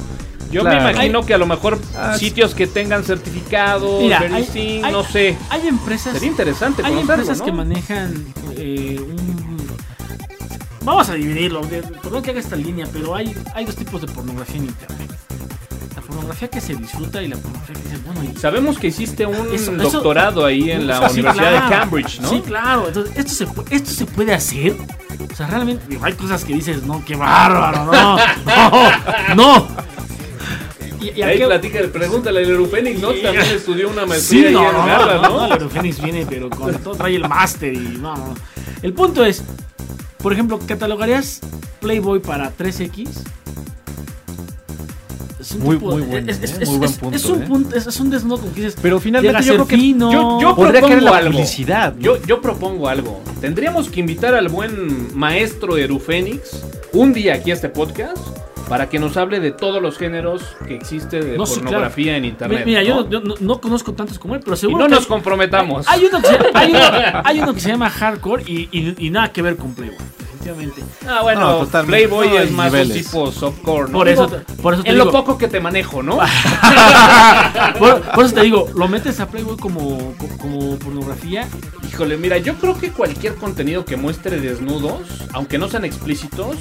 Yo 0.51 0.61
Claro. 0.61 0.83
me 0.83 0.91
imagino 0.91 1.23
que 1.23 1.35
a 1.35 1.37
lo 1.37 1.45
mejor 1.45 1.77
Ah, 1.95 2.17
sitios 2.17 2.55
que 2.55 2.65
tengan 2.65 3.03
certificado, 3.03 3.99
Mira, 4.01 4.19
hay- 4.19 4.81
no 4.91 5.03
sé. 5.03 5.37
Hay 5.51 5.67
empresas. 5.67 6.13
Sería 6.13 6.29
interesante 6.29 6.81
Hay 6.83 6.97
empresas 6.97 7.37
¿no? 7.37 7.45
que 7.45 7.51
manejan 7.51 8.25
eh, 8.57 8.99
un. 8.99 9.58
Vamos 10.83 11.09
a 11.09 11.13
dividirlo, 11.13 11.61
perdón 11.61 12.21
que 12.23 12.31
haga 12.31 12.39
esta 12.39 12.55
línea, 12.55 12.87
pero 12.91 13.13
hay, 13.15 13.35
hay 13.53 13.65
dos 13.65 13.75
tipos 13.75 14.01
de 14.01 14.07
pornografía 14.07 14.57
en 14.57 14.65
internet. 14.65 15.11
La 15.95 16.01
pornografía 16.01 16.47
que 16.47 16.61
se 16.61 16.73
disfruta 16.75 17.21
y 17.21 17.27
la 17.27 17.35
pornografía 17.37 17.75
que 17.75 17.89
se. 17.89 17.97
Bueno, 17.97 18.23
y 18.23 18.37
Sabemos 18.39 18.77
que 18.79 18.87
hiciste 18.87 19.25
un 19.25 19.53
Eso- 19.53 19.75
eso- 19.75 19.91
doctorado 19.91 20.45
ahí 20.45 20.71
en 20.71 20.87
la 20.87 20.99
sea, 20.99 21.09
sí, 21.09 21.19
Universidad 21.19 21.49
claro. 21.51 21.65
de 21.69 21.75
Cambridge, 21.75 22.19
¿no? 22.21 22.29
Sí, 22.29 22.41
claro. 22.41 22.87
Entonces, 22.87 23.17
¿esto 23.17 23.31
se, 23.33 23.75
esto 23.75 23.91
se 23.91 24.05
puede 24.05 24.33
hacer. 24.33 24.75
O 25.31 25.35
sea, 25.35 25.47
realmente 25.47 25.83
digo, 25.89 26.05
hay 26.05 26.13
cosas 26.13 26.43
que 26.45 26.53
dices, 26.53 26.83
no, 26.83 27.03
qué 27.05 27.15
bárbaro, 27.15 27.85
no, 27.85 28.17
no, 28.45 29.35
no. 29.35 29.67
Y, 31.01 31.17
y 31.17 31.21
Ahí 31.21 31.37
platica, 31.39 31.79
pregúntale 31.93 32.39
a 32.39 32.43
Lerufénix, 32.43 32.99
¿no? 32.99 33.11
Sí. 33.13 33.21
También 33.21 33.45
estudió 33.45 33.89
una 33.89 34.03
Sí, 34.03 34.07
maestría 34.09 34.47
ahí 34.47 34.53
no, 34.53 34.69
en 34.69 34.73
no, 34.75 34.85
no, 35.21 35.29
¿no? 35.29 35.47
la 35.47 35.55
Eurofénix 35.55 36.01
viene, 36.01 36.25
pero 36.29 36.49
con 36.49 36.73
todo 36.79 36.95
trae 36.95 37.15
el 37.15 37.27
máster 37.27 37.73
y 37.73 37.97
no, 37.99 38.15
no. 38.17 38.33
El 38.81 38.93
punto 38.93 39.23
es, 39.23 39.43
por 40.21 40.33
ejemplo, 40.33 40.59
¿catalogarías 40.65 41.41
Playboy 41.81 42.19
para 42.19 42.51
3X? 42.55 43.09
Es 45.39 45.51
un 45.53 45.59
Muy- 45.61 45.77
tipo- 45.77 45.91
muy 45.91 46.01
bueno, 46.01 46.29
es, 46.29 46.39
es- 46.43 46.51
¿eh? 46.51 46.57
es- 46.61 46.69
Muy 46.69 46.77
buen 46.79 46.89
es- 46.91 46.97
punto, 46.97 47.15
es 47.15 47.25
un 47.25 47.41
¿eh? 47.43 47.45
punto, 47.47 47.75
es, 47.75 47.87
es 47.87 47.99
un 48.01 48.09
desnudo 48.09 48.41
que 48.53 48.61
dices, 48.61 48.75
Pero 48.81 48.99
finalmente 48.99 49.41
yo 49.43 49.53
creo 49.53 49.67
que 49.67 49.77
fino. 49.77 50.11
yo- 50.11 50.41
yo 50.41 50.55
podría 50.55 50.81
propongo 50.81 51.01
la 51.05 51.17
algo. 51.17 51.31
publicidad. 51.31 51.93
¿no? 51.95 52.01
Yo, 52.01 52.21
yo 52.23 52.41
propongo 52.41 52.89
algo. 52.89 53.21
Tendríamos 53.39 53.89
que 53.89 54.01
invitar 54.01 54.35
al 54.35 54.49
buen 54.49 55.17
maestro 55.17 55.77
Erufénix 55.77 56.61
un 56.91 57.13
día 57.13 57.35
aquí 57.35 57.51
a 57.51 57.53
este 57.53 57.69
podcast 57.69 58.17
para 58.69 58.87
que 58.87 58.99
nos 58.99 59.17
hable 59.17 59.39
de 59.39 59.51
todos 59.51 59.81
los 59.81 59.97
géneros 59.97 60.55
que 60.67 60.75
existe 60.75 61.19
de 61.19 61.37
No, 61.37 61.45
sí, 61.45 61.55
pornografía 61.59 62.15
en 62.15 62.25
internet. 62.25 62.63
Mira, 62.65 62.83
yo, 62.83 62.95
¿no? 62.97 63.01
no, 63.03 63.09
yo 63.09 63.19
no- 63.21 63.35
no 63.39 63.59
conozco 63.59 63.93
tantos 63.93 64.19
como 64.19 64.35
él, 64.35 64.41
pero 64.43 64.55
y 64.55 64.59
seguro 64.59 64.83
no 64.83 64.89
que 64.89 64.95
nos 64.95 65.07
comprometamos. 65.07 65.87
hay 65.87 66.05
uno, 66.05 66.21
que 66.21 66.27
se, 66.27 66.37
hay, 66.53 66.69
uno, 66.71 66.81
hay 67.25 67.39
uno 67.41 67.53
que 67.53 67.59
se 67.59 67.69
llama 67.69 67.89
Hardcore 67.89 68.43
y, 68.45 68.69
y- 68.71 68.95
y 69.07 69.09
nada 69.09 69.31
que 69.33 69.41
ver 69.41 69.57
con 69.57 69.73
Playboy, 69.73 69.97
definitivamente. 70.53 71.05
Ah, 71.07 71.21
bueno, 71.21 71.65
No. 71.71 71.85
Playboy 71.85 72.29
No, 72.29 72.39
es 72.39 72.51
más 72.51 72.71
niveles. 72.71 72.97
un 72.97 73.03
tipo 73.03 73.31
softcore, 73.31 73.91
¿no? 73.91 73.97
Por 73.97 74.07
eso 74.09 74.29
por 74.61 74.73
eso 74.73 74.83
te 74.83 74.89
en 74.89 74.97
lo 74.97 75.11
poco 75.11 75.37
que 75.37 75.47
te 75.47 75.59
manejo, 75.59 76.03
¿no? 76.03 76.19
Por, 77.79 78.01
por 78.01 78.25
eso 78.25 78.35
te 78.35 78.41
digo, 78.41 78.67
lo 78.75 78.87
metes 78.87 79.19
a 79.19 79.27
Playboy 79.29 79.57
como, 79.57 80.13
como, 80.17 80.37
como 80.37 80.75
pornografía. 80.79 81.47
Híjole, 81.87 82.17
mira, 82.17 82.37
yo 82.37 82.55
creo 82.55 82.77
que 82.77 82.91
cualquier 82.91 83.35
contenido 83.35 83.85
que 83.85 83.95
muestre 83.97 84.39
desnudos, 84.39 85.01
aunque 85.33 85.57
no 85.57 85.67
sean 85.69 85.85
explícitos, 85.85 86.55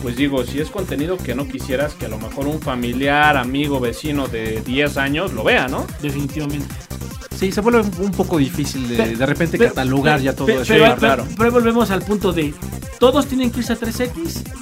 pues 0.00 0.16
digo, 0.16 0.44
si 0.44 0.60
es 0.60 0.70
contenido 0.70 1.16
que 1.16 1.34
no 1.34 1.46
quisieras 1.46 1.94
que 1.94 2.06
a 2.06 2.08
lo 2.08 2.18
mejor 2.18 2.46
un 2.46 2.60
familiar, 2.60 3.36
amigo, 3.36 3.80
vecino 3.80 4.26
de 4.28 4.60
10 4.64 4.96
años 4.96 5.32
lo 5.32 5.44
vea, 5.44 5.68
¿no? 5.68 5.86
Definitivamente. 6.00 6.66
Sí, 7.36 7.50
se 7.52 7.60
vuelve 7.60 7.80
un 7.98 8.12
poco 8.12 8.38
difícil 8.38 8.88
de, 8.88 8.96
Pe- 8.96 9.16
de 9.16 9.26
repente 9.26 9.58
Pero- 9.58 9.70
catalogar 9.70 10.20
ya 10.20 10.34
todo 10.34 10.48
eso. 10.48 10.64
Pero, 10.68 10.84
pero- 10.84 10.96
claro. 10.96 11.26
pero 11.36 11.50
volvemos 11.50 11.90
al 11.90 12.02
punto 12.02 12.32
de, 12.32 12.54
¿todos 13.02 13.26
tienen 13.26 13.50
que 13.50 13.58
irse 13.58 13.72
a 13.72 13.76
3X? 13.76 14.61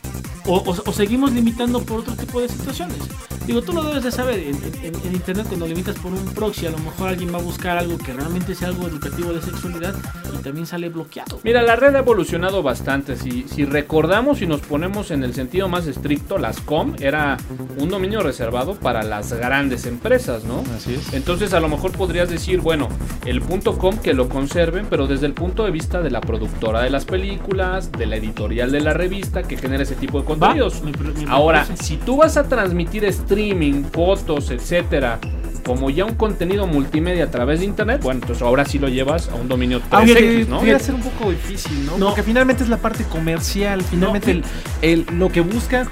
O, 0.51 0.57
o- 0.57 0.83
o 0.85 0.93
seguimos 0.93 1.33
limitando 1.33 1.81
por 1.83 2.01
otro 2.01 2.15
tipo 2.15 2.41
de 2.41 2.49
situaciones? 2.49 2.99
Digo, 3.47 3.63
tú 3.63 3.73
lo 3.73 3.83
debes 3.83 4.05
de 4.05 4.11
saber, 4.13 4.39
en, 4.41 4.57
en- 4.85 4.95
en 5.07 5.13
internet 5.13 5.47
cuando 5.49 5.67
limitas 5.67 5.97
por 5.97 6.13
un 6.13 6.25
proxy, 6.35 6.67
a 6.67 6.71
lo 6.71 6.79
mejor 6.79 7.09
alguien 7.09 7.33
va 7.33 7.39
a 7.39 7.43
buscar 7.43 7.79
algo 7.79 7.97
que 7.99 8.13
realmente 8.13 8.55
sea 8.55 8.69
algo 8.69 8.87
educativo 8.87 9.33
de 9.33 9.41
sexualidad 9.43 9.95
y 10.39 10.43
también 10.43 10.67
sale 10.67 10.89
bloqueado. 10.89 11.41
Mira, 11.43 11.63
la 11.63 11.75
red 11.77 11.95
ha 11.95 12.01
evolucionado 12.01 12.63
bastante. 12.63 13.17
Si, 13.17 13.45
si 13.49 13.65
recordamos 13.65 14.41
y 14.43 14.47
nos 14.47 14.61
ponemos 14.61 15.11
en 15.11 15.25
el 15.25 15.35
sentido 15.35 15.69
más 15.69 15.87
estricto, 15.87 16.39
las 16.39 16.61
COM 16.61 16.95
era 17.01 17.39
un 17.79 17.89
dominio 17.89 18.21
reservado 18.23 18.75
para 18.75 19.03
las 19.03 19.33
grandes 19.33 19.87
empresas, 19.87 20.45
¿no? 20.45 20.63
Así 20.77 20.95
es. 20.95 21.13
Entonces 21.13 21.53
a 21.55 21.61
lo 21.61 21.69
mejor 21.69 21.93
podrías 21.93 22.29
decir, 22.29 22.61
bueno, 22.61 22.89
el 23.25 23.41
punto 23.41 23.79
com 23.79 23.97
que 23.99 24.15
lo 24.15 24.29
conserven, 24.29 24.87
pero 24.91 25.07
desde 25.07 25.27
el 25.27 25.33
punto 25.35 25.65
de 25.65 25.71
vista 25.71 26.03
de 26.03 26.11
la 26.11 26.21
productora 26.21 26.83
de 26.83 26.91
las 26.91 27.05
películas, 27.05 27.91
de 27.93 28.07
la 28.07 28.17
editorial 28.17 28.71
de 28.71 28.81
la 28.81 28.93
revista 28.95 29.43
que 29.43 29.57
genera 29.57 29.83
ese 29.83 29.95
tipo 29.97 30.19
de 30.21 30.25
contenidos. 30.41 30.83
Ahora, 31.29 31.65
parece. 31.65 31.85
si 31.85 31.97
tú 31.99 32.17
vas 32.17 32.37
a 32.37 32.45
transmitir 32.45 33.05
streaming, 33.05 33.85
fotos, 33.93 34.51
etcétera, 34.51 35.19
como 35.65 35.91
ya 35.91 36.05
un 36.07 36.15
contenido 36.15 36.67
multimedia 36.67 37.25
a 37.25 37.31
través 37.31 37.61
de 37.61 37.67
internet, 37.67 38.01
bueno, 38.03 38.21
entonces 38.23 38.43
ahora 38.43 38.65
sí 38.65 38.79
lo 38.79 38.89
llevas 38.89 39.29
a 39.29 39.35
un 39.35 39.47
dominio 39.49 39.81
3X, 39.81 39.91
Aunque 39.91 40.47
¿no? 40.49 40.59
pudiera 40.61 40.79
ser 40.79 40.95
un 40.95 41.03
poco 41.03 41.31
difícil, 41.31 41.87
¿no? 41.87 41.99
No. 41.99 42.07
Porque 42.07 42.23
finalmente 42.23 42.63
es 42.63 42.69
la 42.69 42.79
parte 42.79 43.05
comercial, 43.05 43.83
finalmente 43.83 44.35
No. 44.35 44.43
el, 44.83 45.07
el- 45.09 45.19
lo 45.19 45.29
que 45.31 45.43
busca 45.43 45.87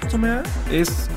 es 0.70 1.08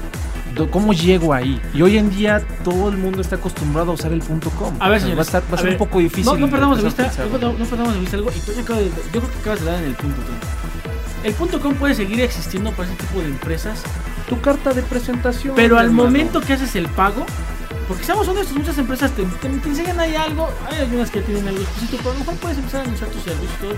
cómo 0.70 0.94
llego 0.94 1.34
ahí. 1.34 1.60
Y 1.74 1.82
hoy 1.82 1.98
en 1.98 2.10
día 2.10 2.46
todo 2.63 2.89
el 2.89 2.98
mundo 2.98 3.22
está 3.22 3.38
acostumbrado 3.38 3.91
a 3.91 3.94
usar 3.96 4.12
el 4.12 4.20
punto 4.20 4.50
.com. 4.52 4.76
A 4.80 4.89
ver, 4.89 4.98
O 4.98 5.00
sea, 5.00 5.08
señores, 5.10 5.17
va 5.17 5.22
a, 5.22 5.24
estar, 5.24 5.41
va 5.44 5.52
a 5.52 5.56
a 5.56 5.58
ser 5.58 5.65
ver, 5.72 5.74
un 5.82 5.88
poco 5.88 6.00
difícil. 6.00 6.26
No, 6.26 6.36
no 6.38 6.50
perdamos 6.50 6.78
de 6.78 6.84
vista, 6.84 7.04
no, 7.04 7.39
perdamos 7.65 7.94
de 7.94 8.00
vista 8.00 8.17
algo. 8.17 8.30
Y 8.36 8.39
tú 8.41 8.52
acabas 8.62 8.84
de- 8.84 8.89
yo 8.89 9.22
creo 9.22 9.32
que 9.32 9.39
acabas 9.39 9.60
de 9.62 9.65
dar 9.65 9.80
en 9.82 9.86
el 9.89 9.96
punto. 9.96 10.17
El 11.23 11.34
punto 11.34 11.60
.com 11.60 11.75
puede 11.75 11.93
seguir 11.95 12.21
existiendo 12.21 12.71
para 12.71 12.89
ese 12.89 12.97
tipo 12.97 13.19
de 13.19 13.25
empresas, 13.27 13.84
Tu 14.29 14.39
carta 14.41 14.73
de 14.73 14.81
presentación. 14.81 15.55
pero 15.55 15.77
al 15.77 15.91
momento 15.91 16.41
que 16.41 16.53
haces 16.53 16.75
el 16.75 16.88
pago, 16.88 17.25
porque 17.88 18.03
seamos 18.05 18.27
honestos, 18.27 18.55
muchas 18.57 18.77
empresas 18.77 19.12
te, 19.12 19.23
te, 19.23 19.49
te 19.49 19.69
enseñan 19.69 19.99
ahí 19.99 20.15
algo, 20.15 20.49
hay 20.69 20.79
algunas 20.79 21.12
que 21.12 21.21
tienen 21.21 21.47
algo 21.47 21.62
explícito, 21.62 21.97
pero 21.97 22.12
a 22.12 22.13
lo 22.13 22.19
mejor 22.19 22.36
puedes 22.36 22.57
empezar 22.57 22.81
a 22.81 22.84
anunciar 22.86 23.10
tus 23.10 23.23
servicios 23.23 23.75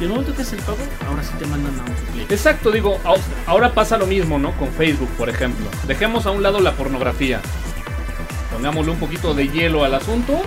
y 0.00 0.04
el 0.04 0.08
momento 0.10 0.34
que 0.34 0.42
haces 0.42 0.54
el 0.54 0.64
pago, 0.64 0.78
ahora 1.08 1.22
sí 1.22 1.30
te 1.38 1.46
mandan 1.46 1.78
a 1.80 1.82
un 1.84 1.94
clic. 2.12 2.30
Exacto, 2.30 2.70
digo, 2.70 2.98
ahora 3.46 3.72
pasa 3.74 3.98
lo 3.98 4.06
mismo, 4.06 4.38
¿no? 4.38 4.52
Con 4.56 4.68
Facebook, 4.68 5.08
por 5.18 5.28
ejemplo. 5.28 5.66
Dejemos 5.86 6.24
a 6.26 6.30
un 6.30 6.42
lado 6.42 6.60
la 6.60 6.72
pornografía. 6.72 7.40
Pongámosle 8.52 8.92
un 8.92 8.98
poquito 8.98 9.34
de 9.34 9.48
hielo 9.48 9.84
al 9.84 9.94
asunto. 9.94 10.40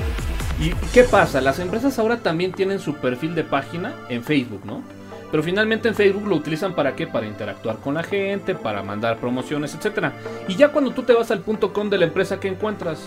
¿Y 0.59 0.71
qué 0.93 1.03
pasa? 1.03 1.41
Las 1.41 1.59
empresas 1.59 1.99
ahora 1.99 2.17
también 2.17 2.51
tienen 2.51 2.79
su 2.79 2.95
perfil 2.95 3.35
de 3.35 3.43
página 3.43 3.93
en 4.09 4.23
Facebook, 4.23 4.61
¿no? 4.65 4.81
Pero 5.33 5.41
finalmente 5.41 5.87
en 5.89 5.95
Facebook 5.95 6.27
lo 6.27 6.35
utilizan 6.35 6.75
para 6.75 6.95
qué? 6.95 7.07
Para 7.07 7.25
interactuar 7.25 7.77
con 7.77 7.95
la 7.95 8.03
gente, 8.03 8.53
para 8.53 8.83
mandar 8.83 9.17
promociones, 9.17 9.73
etcétera. 9.73 10.13
Y 10.47 10.55
ya 10.57 10.69
cuando 10.69 10.91
tú 10.91 11.01
te 11.01 11.13
vas 11.13 11.31
al 11.31 11.39
punto 11.39 11.73
com 11.73 11.89
de 11.89 11.97
la 11.97 12.05
empresa 12.05 12.39
que 12.39 12.49
encuentras 12.49 12.99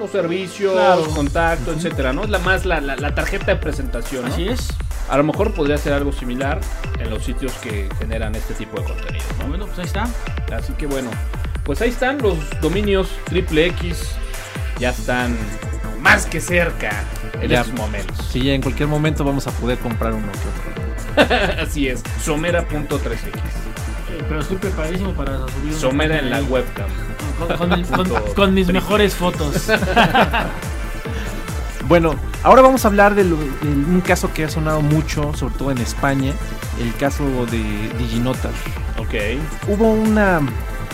los 0.00 0.08
servicios, 0.10 0.72
Claro. 0.72 1.04
contacto, 1.14 1.72
etcétera, 1.72 2.14
¿no? 2.14 2.24
Es 2.24 2.30
la 2.30 2.38
más 2.38 2.64
la, 2.64 2.80
la- 2.80 2.96
la 2.96 3.14
tarjeta 3.14 3.44
de 3.44 3.56
presentación, 3.56 4.24
¿no? 4.24 4.32
Así 4.32 4.48
es. 4.48 4.66
A 5.10 5.18
lo 5.18 5.24
mejor 5.24 5.52
podría 5.52 5.76
ser 5.76 5.92
algo 5.92 6.10
similar 6.10 6.58
en 6.98 7.10
los 7.10 7.22
sitios 7.22 7.52
que 7.56 7.86
generan 7.98 8.34
este 8.34 8.54
tipo 8.54 8.80
de 8.80 8.86
contenido, 8.86 9.24
¿no? 9.40 9.48
Bueno, 9.48 9.66
pues 9.66 9.78
ahí 9.80 9.84
está. 9.84 10.08
Así 10.56 10.72
que 10.72 10.86
bueno, 10.86 11.10
pues 11.64 11.82
ahí 11.82 11.90
están 11.90 12.16
los 12.22 12.38
dominios 12.62 13.10
triple 13.26 13.66
X. 13.66 14.16
Ya 14.80 14.88
están 14.88 15.36
más 16.00 16.24
que 16.24 16.40
cerca 16.40 17.04
en 17.42 17.50
Ya. 17.50 17.60
estos 17.60 17.74
momentos. 17.74 18.16
Sí, 18.32 18.48
en 18.50 18.62
cualquier 18.62 18.88
momento 18.88 19.22
vamos 19.22 19.46
a 19.46 19.50
poder 19.50 19.76
comprar 19.80 20.14
uno 20.14 20.32
que 20.32 20.38
otro. 20.38 20.83
Así 21.62 21.88
es, 21.88 22.02
somera.3x. 22.22 23.12
Eh, 23.14 24.24
Pero 24.28 24.40
estoy 24.40 24.56
preparadísimo 24.58 25.12
para 25.12 25.38
subir 25.48 25.72
Somera 25.74 26.18
en 26.18 26.30
la 26.30 26.36
ahí. 26.36 26.44
webcam. 26.44 26.86
Con, 27.38 27.56
con 27.56 27.72
el- 27.72 27.86
con- 27.86 28.10
con 28.34 28.54
mis 28.54 28.68
mejores 28.68 29.14
fotos. 29.14 29.68
Bueno, 31.86 32.14
ahora 32.42 32.62
vamos 32.62 32.84
a 32.84 32.88
hablar 32.88 33.14
de, 33.14 33.24
lo- 33.24 33.36
de 33.36 33.68
un 33.68 34.00
caso 34.00 34.32
que 34.32 34.44
ha 34.44 34.48
sonado 34.48 34.80
mucho, 34.80 35.34
sobre 35.34 35.54
todo 35.56 35.70
en 35.70 35.78
España, 35.78 36.32
el 36.80 36.94
caso 36.96 37.24
de 37.50 37.90
Diginotar. 37.98 38.52
Ok. 38.98 39.14
Hubo 39.68 39.92
una, 39.92 40.40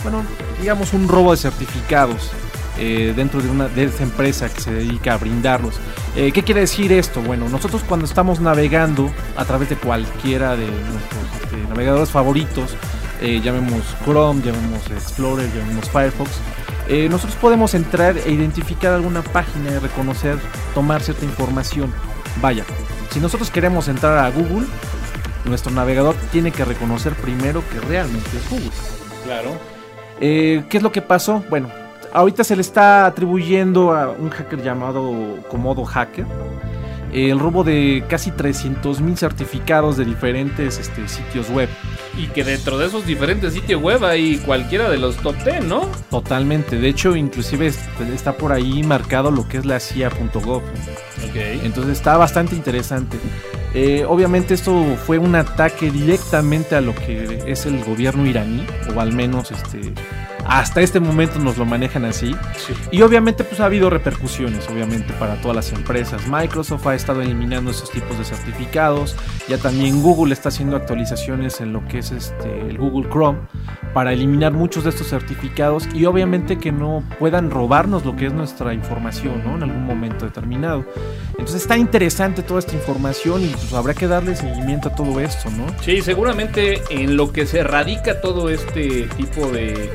bueno, 0.02 0.24
digamos 0.60 0.92
un 0.92 1.06
robo 1.06 1.30
de 1.30 1.36
certificados 1.36 2.30
eh, 2.78 3.12
dentro 3.14 3.40
de 3.40 3.48
una 3.48 3.68
de 3.68 3.84
esa 3.84 4.02
empresa 4.02 4.48
que 4.48 4.60
se 4.60 4.72
dedica 4.72 5.14
a 5.14 5.18
brindarlos. 5.18 5.74
Eh, 6.16 6.32
¿Qué 6.32 6.42
quiere 6.42 6.60
decir 6.60 6.92
esto? 6.92 7.22
Bueno, 7.22 7.48
nosotros 7.48 7.82
cuando 7.86 8.06
estamos 8.06 8.40
navegando 8.40 9.10
a 9.36 9.44
través 9.44 9.68
de 9.68 9.76
cualquiera 9.76 10.56
de 10.56 10.66
nuestros 10.66 11.42
este, 11.42 11.56
navegadores 11.68 12.10
favoritos, 12.10 12.76
eh, 13.20 13.40
llamemos 13.42 13.82
Chrome, 14.04 14.42
llamemos 14.42 14.90
Explorer, 14.90 15.48
llamemos 15.54 15.90
Firefox, 15.90 16.30
eh, 16.88 17.08
nosotros 17.08 17.36
podemos 17.36 17.74
entrar 17.74 18.18
e 18.18 18.32
identificar 18.32 18.92
alguna 18.92 19.22
página 19.22 19.70
y 19.70 19.78
reconocer, 19.78 20.38
tomar 20.74 21.02
cierta 21.02 21.24
información. 21.24 21.92
Vaya, 22.40 22.64
si 23.10 23.20
nosotros 23.20 23.50
queremos 23.50 23.86
entrar 23.86 24.18
a 24.18 24.28
Google, 24.30 24.66
nuestro 25.44 25.70
navegador 25.70 26.16
tiene 26.32 26.50
que 26.50 26.64
reconocer 26.64 27.14
primero 27.14 27.62
que 27.70 27.78
realmente 27.80 28.28
es 28.36 28.50
Google. 28.50 28.70
Claro. 29.24 29.52
Eh, 30.20 30.64
¿Qué 30.68 30.78
es 30.78 30.82
lo 30.82 30.90
que 30.90 31.00
pasó? 31.00 31.44
Bueno, 31.48 31.70
ahorita 32.12 32.44
se 32.44 32.56
le 32.56 32.62
está 32.62 33.06
atribuyendo 33.06 33.92
a 33.92 34.10
un 34.10 34.30
hacker 34.30 34.62
llamado 34.62 35.38
Komodo 35.48 35.84
Hacker 35.84 36.26
el 37.12 37.38
robo 37.38 37.64
de 37.64 38.04
casi 38.08 38.30
300 38.30 39.00
mil 39.00 39.16
certificados 39.16 39.96
de 39.96 40.04
diferentes 40.04 40.78
este, 40.78 41.08
sitios 41.08 41.50
web. 41.50 41.68
Y 42.16 42.26
que 42.28 42.44
dentro 42.44 42.78
de 42.78 42.86
esos 42.86 43.06
diferentes 43.06 43.54
sitios 43.54 43.80
web 43.80 44.04
hay 44.04 44.38
cualquiera 44.38 44.90
de 44.90 44.98
los 44.98 45.16
top 45.16 45.36
10, 45.44 45.64
¿no? 45.64 45.88
Totalmente. 46.10 46.76
De 46.76 46.88
hecho, 46.88 47.16
inclusive 47.16 47.72
está 48.12 48.32
por 48.36 48.52
ahí 48.52 48.82
marcado 48.82 49.30
lo 49.30 49.48
que 49.48 49.58
es 49.58 49.64
la 49.64 49.80
CIA.gov. 49.80 50.62
Ok. 50.62 51.36
Entonces 51.62 51.92
está 51.92 52.16
bastante 52.16 52.54
interesante. 52.54 53.18
Eh, 53.72 54.04
obviamente 54.06 54.54
esto 54.54 54.96
fue 55.06 55.18
un 55.18 55.36
ataque 55.36 55.90
directamente 55.90 56.74
a 56.74 56.80
lo 56.80 56.94
que 56.94 57.44
es 57.46 57.66
el 57.66 57.82
gobierno 57.84 58.26
iraní, 58.26 58.66
o 58.94 59.00
al 59.00 59.12
menos 59.12 59.52
este, 59.52 59.92
hasta 60.46 60.80
este 60.80 61.00
momento 61.00 61.38
nos 61.38 61.58
lo 61.58 61.64
manejan 61.64 62.04
así. 62.04 62.34
Sí. 62.56 62.74
Y 62.90 63.02
obviamente 63.02 63.44
pues 63.44 63.60
ha 63.60 63.66
habido 63.66 63.90
repercusiones, 63.90 64.68
obviamente 64.68 65.12
para 65.14 65.40
todas 65.40 65.56
las 65.56 65.72
empresas. 65.72 66.26
Microsoft 66.28 66.86
ha 66.86 66.94
estado 66.94 67.22
eliminando 67.22 67.70
esos 67.70 67.90
tipos 67.90 68.18
de 68.18 68.24
certificados. 68.24 69.16
Ya 69.48 69.58
también 69.58 70.02
Google 70.02 70.32
está 70.32 70.48
haciendo 70.48 70.76
actualizaciones 70.76 71.60
en 71.60 71.72
lo 71.72 71.86
que 71.86 71.98
es 71.98 72.10
este, 72.12 72.60
el 72.68 72.78
Google 72.78 73.08
Chrome 73.10 73.38
para 73.94 74.12
eliminar 74.12 74.52
muchos 74.52 74.84
de 74.84 74.90
estos 74.90 75.08
certificados 75.08 75.88
y 75.94 76.04
obviamente 76.04 76.58
que 76.58 76.72
no 76.72 77.02
puedan 77.18 77.50
robarnos 77.50 78.04
lo 78.04 78.16
que 78.16 78.26
es 78.26 78.32
nuestra 78.32 78.72
información, 78.74 79.42
¿no? 79.44 79.56
En 79.56 79.64
algún 79.64 79.84
momento 79.84 80.24
determinado. 80.24 80.84
Entonces 81.30 81.62
está 81.62 81.76
interesante 81.76 82.42
toda 82.42 82.60
esta 82.60 82.74
información 82.74 83.42
y 83.42 83.48
pues 83.48 83.72
habrá 83.72 83.94
que 83.94 84.06
darle 84.06 84.36
seguimiento 84.36 84.88
a 84.88 84.94
todo 84.94 85.20
esto, 85.20 85.50
¿no? 85.50 85.66
Sí, 85.82 86.02
seguramente 86.02 86.82
en 86.90 87.16
lo 87.16 87.32
que 87.32 87.46
se 87.46 87.62
radica 87.64 88.20
todo 88.20 88.50
este 88.50 89.08
tipo 89.16 89.48
de, 89.48 89.90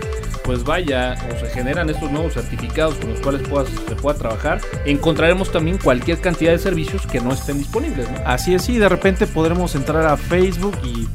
pues 0.46 0.64
vaya, 0.64 1.16
o 1.36 1.40
se 1.40 1.48
generan 1.52 1.90
estos 1.90 2.12
nuevos 2.12 2.34
certificados 2.36 2.96
con 2.96 3.10
los 3.10 3.20
cuales 3.20 3.48
puedas- 3.48 3.70
se 3.70 3.96
pueda 3.96 4.18
trabajar, 4.18 4.62
encontraremos 4.86 5.52
también 5.52 5.78
cualquier 5.80 6.20
cantidad 6.22 6.52
de 6.52 6.60
servicios 6.60 7.06
que 7.08 7.20
no 7.20 7.34
estén 7.34 7.58
disponibles, 7.58 8.10
¿no? 8.12 8.18
Así 8.26 8.54
es, 8.54 8.62
sí, 8.64 8.78
de 8.78 8.88
repente 8.88 9.26
podremos 9.28 9.74
entrar 9.76 10.06
a 10.06 10.16
Facebook 10.18 10.78
y 10.84 11.08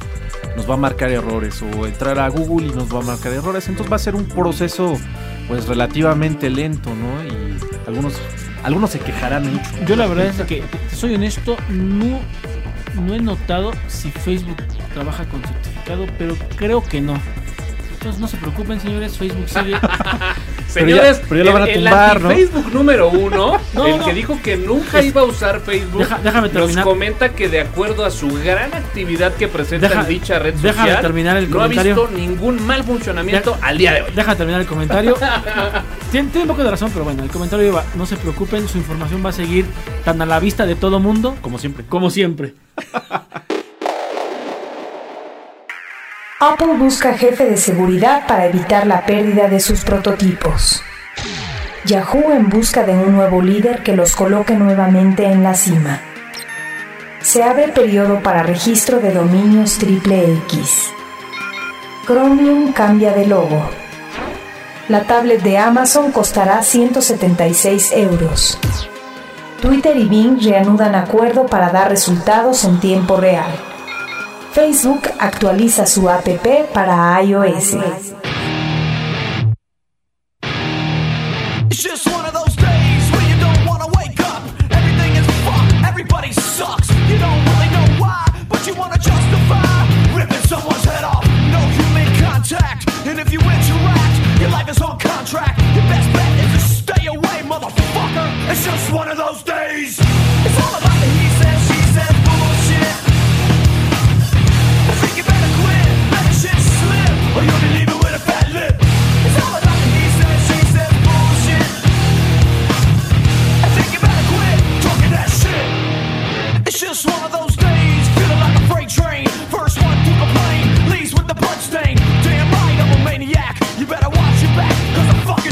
nos 0.57 0.69
va 0.69 0.75
a 0.75 0.79
marcar 0.79 1.11
errores 1.11 1.63
o 1.63 1.87
entrar 1.87 2.19
a 2.19 2.29
Google 2.29 2.67
y 2.67 2.71
nos 2.73 2.93
va 2.95 2.99
a 2.99 3.03
marcar 3.03 3.33
errores. 3.33 3.69
Entonces 3.69 3.91
va 3.93 3.97
a 3.97 4.01
ser 4.01 4.17
un 4.17 4.25
proceso 4.27 4.99
pues 5.47 5.67
relativamente 5.67 6.51
lento, 6.51 6.91
¿no? 6.91 7.25
Y 7.25 7.57
algunos 7.87 8.15
algunos 8.65 8.91
se 8.91 8.99
quejarán 8.99 9.51
mucho. 9.53 9.71
Yo 9.87 9.97
la 9.97 10.07
verdad 10.07 10.27
es 10.27 10.37
que, 10.43 10.63
soy 10.95 11.15
honesto, 11.15 11.57
no, 11.71 12.19
no 13.01 13.15
he 13.15 13.21
notado 13.21 13.71
si 13.89 14.11
Facebook 14.11 14.59
trabaja 14.93 15.25
con 15.27 15.41
certificado, 15.43 16.07
pero 16.19 16.37
creo 16.57 16.83
que 16.83 17.01
no. 17.01 17.15
Entonces 18.01 18.19
no 18.19 18.29
se 18.29 18.39
preocupen, 18.39 18.81
señores, 18.81 19.19
Facebook 19.19 19.47
sigue. 19.47 19.77
Pero 20.73 20.87
ya- 20.89 21.03
Señores, 21.03 21.21
pero 21.29 21.41
ya 21.41 21.45
lo 21.45 21.53
van 21.53 21.63
a 21.63 21.65
el- 21.67 21.71
el 21.71 21.85
tumbar, 21.85 22.21
¿no? 22.21 22.29
Facebook 22.31 22.73
número 22.73 23.09
uno, 23.11 23.59
No, 23.75 23.87
el 23.89 23.99
no. 23.99 24.05
que 24.07 24.15
dijo 24.15 24.39
que 24.43 24.57
nunca 24.57 25.03
iba 25.03 25.21
a 25.21 25.25
usar 25.25 25.61
Facebook, 25.61 25.99
Deja- 25.99 26.19
déjame 26.23 26.47
nos 26.47 26.53
terminar. 26.53 26.85
comenta 26.85 27.29
que 27.31 27.49
de 27.49 27.61
acuerdo 27.61 28.05
a 28.07 28.11
su 28.13 28.29
gran 28.43 28.73
actividad 28.73 29.35
que 29.35 29.49
presenta 29.49 29.89
Deja- 29.89 30.01
en 30.03 30.07
dicha 30.09 30.39
red 30.39 30.55
déjame 30.55 30.89
social, 30.91 31.03
terminar 31.03 31.37
el 31.39 31.51
no 31.51 31.61
ha 31.61 31.67
visto 31.67 32.09
ningún 32.15 32.65
mal 32.65 32.85
funcionamiento 32.85 33.59
al 33.61 33.77
día 33.79 33.93
de 33.95 34.03
hoy. 34.03 34.11
Deja 34.15 34.35
terminar 34.37 34.61
el 34.61 34.67
comentario. 34.69 35.17
Tiene, 36.13 36.29
tiene 36.31 36.43
un 36.43 36.49
poco 36.49 36.63
de 36.65 36.71
razón, 36.71 36.91
pero 36.93 37.05
bueno, 37.05 37.23
el 37.25 37.31
comentario 37.31 37.67
iba, 37.67 37.85
no 37.97 38.07
se 38.07 38.17
preocupen, 38.17 38.67
su 38.69 38.79
información 38.79 39.23
va 39.27 39.31
a 39.31 39.33
seguir 39.33 39.67
tan 40.05 40.23
a 40.23 40.27
la 40.27 40.39
vista 40.41 40.67
de 40.67 40.75
todo 40.77 41.01
mundo 41.01 41.37
Como 41.43 41.59
siempre. 41.59 41.85
como 41.89 42.11
siempre. 42.11 42.55
Apple 46.43 46.79
busca 46.79 47.19
jefe 47.19 47.45
de 47.45 47.59
seguridad 47.59 48.27
para 48.27 48.47
evitar 48.47 48.87
la 48.87 49.05
pérdida 49.05 49.47
de 49.51 49.61
sus 49.61 49.85
prototipos. 49.85 50.83
Yahoo 51.85 52.33
en 52.33 52.49
busca 52.49 52.83
de 52.83 52.95
un 52.95 53.15
nuevo 53.15 53.43
líder 53.43 53.83
que 53.83 53.95
los 53.95 54.17
coloque 54.17 54.55
nuevamente 54.55 55.27
en 55.27 55.43
la 55.43 55.53
cima. 55.53 56.01
Se 57.21 57.43
abre 57.43 57.69
periodo 57.69 58.23
para 58.23 58.43
registro 58.43 59.01
de 59.01 59.13
dominios 59.13 59.77
triple 59.77 60.33
X. 60.49 60.89
Chromium 62.07 62.73
cambia 62.73 63.13
de 63.13 63.27
logo. 63.27 63.69
La 64.89 65.03
tablet 65.03 65.43
de 65.43 65.59
Amazon 65.59 66.11
costará 66.11 66.63
176 66.63 67.93
euros. 67.93 68.59
Twitter 69.61 69.95
y 69.95 70.09
Bing 70.09 70.41
reanudan 70.43 70.95
acuerdo 70.95 71.45
para 71.45 71.69
dar 71.69 71.91
resultados 71.91 72.65
en 72.65 72.81
tiempo 72.81 73.19
real. 73.19 73.70
Facebook 74.53 75.03
actualiza 75.19 75.87
su 75.87 76.09
app 76.09 76.27
para 76.75 77.23
iOS. 77.23 77.75
It's 81.71 81.83
just 81.83 82.07
one 82.07 82.27
of 82.27 82.35
those 82.35 82.57
days 82.57 83.11
where 83.13 83.29
you 83.29 83.41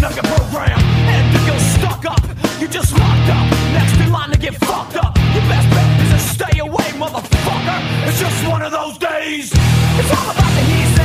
you 0.00 0.22
program. 0.22 0.78
And 0.78 1.36
if 1.36 1.46
you're 1.46 1.66
stuck 1.76 2.04
up, 2.06 2.22
you 2.60 2.68
just 2.68 2.92
locked 2.96 3.30
up. 3.30 3.46
Next 3.72 4.00
in 4.00 4.12
line 4.12 4.30
to 4.30 4.38
get 4.38 4.54
fucked 4.54 4.96
up. 4.96 5.16
Your 5.34 5.42
best 5.50 5.68
bet 5.70 6.00
is 6.02 6.10
to 6.12 6.18
stay 6.18 6.58
away, 6.60 6.88
motherfucker. 7.02 8.08
It's 8.08 8.20
just 8.20 8.48
one 8.48 8.62
of 8.62 8.72
those 8.72 8.98
days. 8.98 9.52
It's 9.52 10.10
all 10.10 10.30
about 10.30 10.52
the 10.54 10.62
heat. 10.62 10.97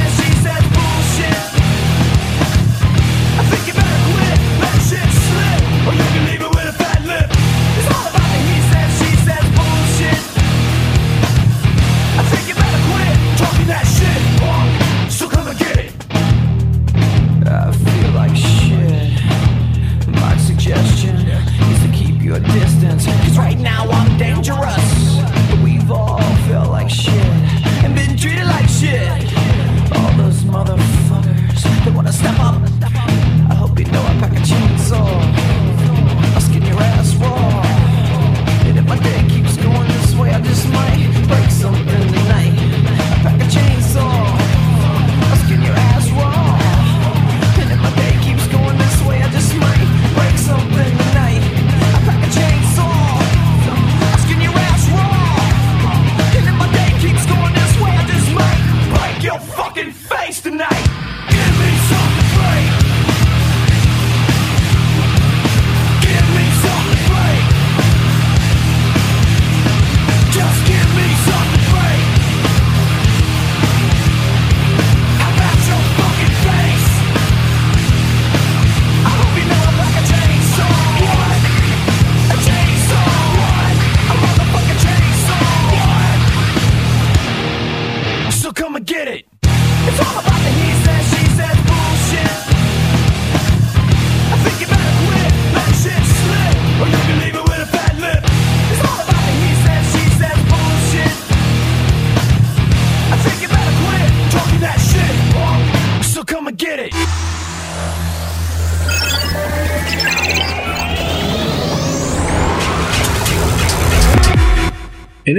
Suggestion 20.63 21.17
is 21.17 21.81
to 21.83 21.91
keep 21.91 22.21
your 22.21 22.39
distance. 22.39 23.05
Cause 23.05 23.37
right 23.37 23.59
now 23.59 23.85
I'm 23.89 24.17
dangerous. 24.17 24.82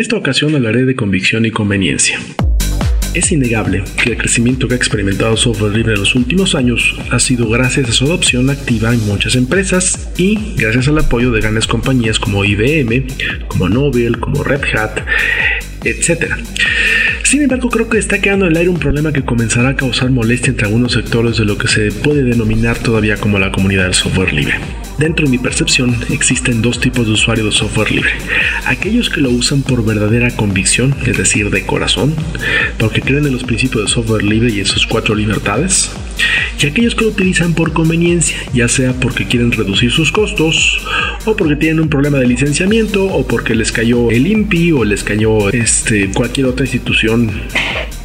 Esta 0.05 0.17
ocasión 0.17 0.55
hablaré 0.55 0.85
de 0.85 0.95
convicción 0.95 1.47
y 1.47 1.51
conveniencia. 1.51 2.21
Es 3.15 3.33
innegable 3.33 3.85
que 3.97 4.11
el 4.11 4.19
crecimiento 4.19 4.69
que 4.69 4.75
ha 4.75 4.77
experimentado 4.77 5.35
software 5.35 5.75
libre 5.75 5.95
en 5.95 6.01
los 6.01 6.15
últimos 6.15 6.55
años 6.55 6.95
ha 7.11 7.19
sido 7.19 7.49
gracias 7.49 7.89
a 7.89 7.93
su 7.93 8.05
adopción 8.05 8.51
activa 8.51 8.93
en 8.93 9.01
muchas 9.07 9.35
empresas 9.35 10.11
y 10.19 10.57
gracias 10.59 10.89
al 10.89 10.99
apoyo 10.99 11.31
de 11.31 11.41
grandes 11.41 11.67
compañías 11.67 12.19
como 12.19 12.45
IBM, 12.45 13.07
como 13.49 13.71
Nobel, 13.71 14.21
como 14.21 14.45
Red 14.45 14.65
Hat, 14.77 15.01
etc. 15.85 16.35
Sin 17.23 17.41
embargo, 17.41 17.71
creo 17.71 17.89
que 17.89 17.97
está 17.97 18.21
quedando 18.21 18.45
en 18.45 18.53
el 18.53 18.59
aire 18.59 18.69
un 18.69 18.79
problema 18.79 19.11
que 19.11 19.25
comenzará 19.25 19.71
a 19.71 19.77
causar 19.77 20.11
molestia 20.11 20.51
entre 20.51 20.67
algunos 20.67 20.93
sectores 20.93 21.39
de 21.39 21.47
lo 21.47 21.57
que 21.57 21.69
se 21.69 21.91
puede 21.91 22.25
denominar 22.25 22.77
todavía 22.77 23.17
como 23.17 23.39
la 23.39 23.51
comunidad 23.51 23.85
del 23.85 23.95
software 23.95 24.35
libre. 24.35 24.59
Dentro 24.99 25.27
de 25.27 25.33
mi 25.33 25.39
percepción 25.39 25.97
existen 26.11 26.63
dos 26.63 26.79
tipos 26.79 27.07
de 27.07 27.15
usuarios 27.15 27.47
de 27.47 27.53
software 27.53 27.91
libre. 27.91 28.11
Aquellos 28.67 29.11
que 29.11 29.21
lo 29.21 29.31
usan 29.31 29.63
por 29.63 29.85
verdadera 29.85 30.31
convicción, 30.37 30.95
es 31.05 31.17
decir, 31.17 31.51
de 31.51 31.67
corazón, 31.67 32.15
porque 32.79 33.01
creen 33.01 33.27
en 33.27 33.33
los 33.33 33.43
principios 33.43 33.85
de 33.85 33.91
software 33.91 34.23
libre 34.23 34.53
y 34.53 34.61
en 34.61 34.67
sus 34.67 34.87
cuatro 34.87 35.17
libertades. 35.17 35.91
Y 36.63 36.67
aquellos 36.67 36.95
que 36.95 37.05
lo 37.05 37.11
utilizan 37.11 37.55
por 37.55 37.73
conveniencia, 37.73 38.37
ya 38.53 38.69
sea 38.69 38.93
porque 38.93 39.27
quieren 39.27 39.51
reducir 39.51 39.91
sus 39.91 40.13
costos, 40.13 40.81
o 41.25 41.35
porque 41.37 41.57
tienen 41.57 41.81
un 41.81 41.89
problema 41.89 42.19
de 42.19 42.29
licenciamiento, 42.29 43.05
o 43.05 43.27
porque 43.27 43.57
les 43.57 43.73
cayó 43.73 44.13
el 44.13 44.29
INPI, 44.29 44.73
o 44.73 44.85
les 44.85 45.03
cayó 45.03 45.51
este, 45.51 46.11
cualquier 46.11 46.47
otra 46.47 46.65
institución 46.65 47.33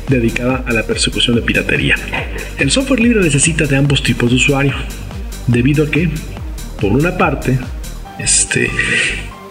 dedicada 0.07 0.63
a 0.65 0.73
la 0.73 0.87
persecución 0.87 1.35
de 1.35 1.43
piratería. 1.43 1.95
El 2.57 2.71
software 2.71 2.99
libre 2.99 3.21
necesita 3.21 3.65
de 3.65 3.77
ambos 3.77 4.01
tipos 4.01 4.31
de 4.31 4.37
usuario, 4.37 4.73
debido 5.45 5.83
a 5.85 5.91
que, 5.91 6.09
por 6.79 6.91
una 6.91 7.17
parte, 7.17 7.59
este, 8.19 8.69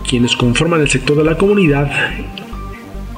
quienes 0.08 0.36
conforman 0.36 0.80
el 0.80 0.88
sector 0.88 1.16
de 1.16 1.24
la 1.24 1.36
comunidad 1.36 1.90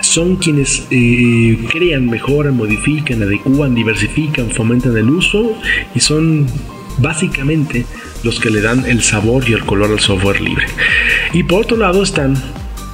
son 0.00 0.36
quienes 0.36 0.86
eh, 0.90 1.58
crean, 1.70 2.08
mejoran, 2.08 2.56
modifican, 2.56 3.22
adecúan, 3.22 3.74
diversifican, 3.74 4.50
fomentan 4.50 4.96
el 4.96 5.10
uso 5.10 5.52
y 5.94 6.00
son 6.00 6.46
básicamente 6.98 7.86
los 8.22 8.40
que 8.40 8.50
le 8.50 8.60
dan 8.60 8.84
el 8.86 9.02
sabor 9.02 9.48
y 9.48 9.52
el 9.52 9.64
color 9.64 9.90
al 9.90 10.00
software 10.00 10.40
libre. 10.40 10.66
Y 11.32 11.42
por 11.44 11.62
otro 11.62 11.76
lado 11.76 12.02
están 12.02 12.34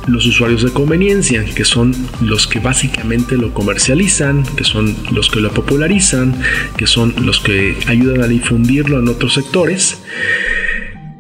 los 0.07 0.25
usuarios 0.27 0.63
de 0.63 0.71
conveniencia, 0.71 1.45
que 1.45 1.65
son 1.65 1.95
los 2.21 2.47
que 2.47 2.61
básicamente 2.61 3.37
lo 3.37 3.53
comercializan, 3.53 4.45
que 4.57 4.65
son 4.65 4.95
los 5.11 5.31
que 5.31 5.41
lo 5.41 5.51
popularizan, 5.53 6.41
que 6.77 6.87
son 6.87 7.15
los 7.25 7.41
que 7.41 7.77
ayudan 7.87 8.23
a 8.23 8.29
difundirlo 8.29 9.01
en 9.01 9.09
otros 9.09 9.35
sectores. 9.35 9.99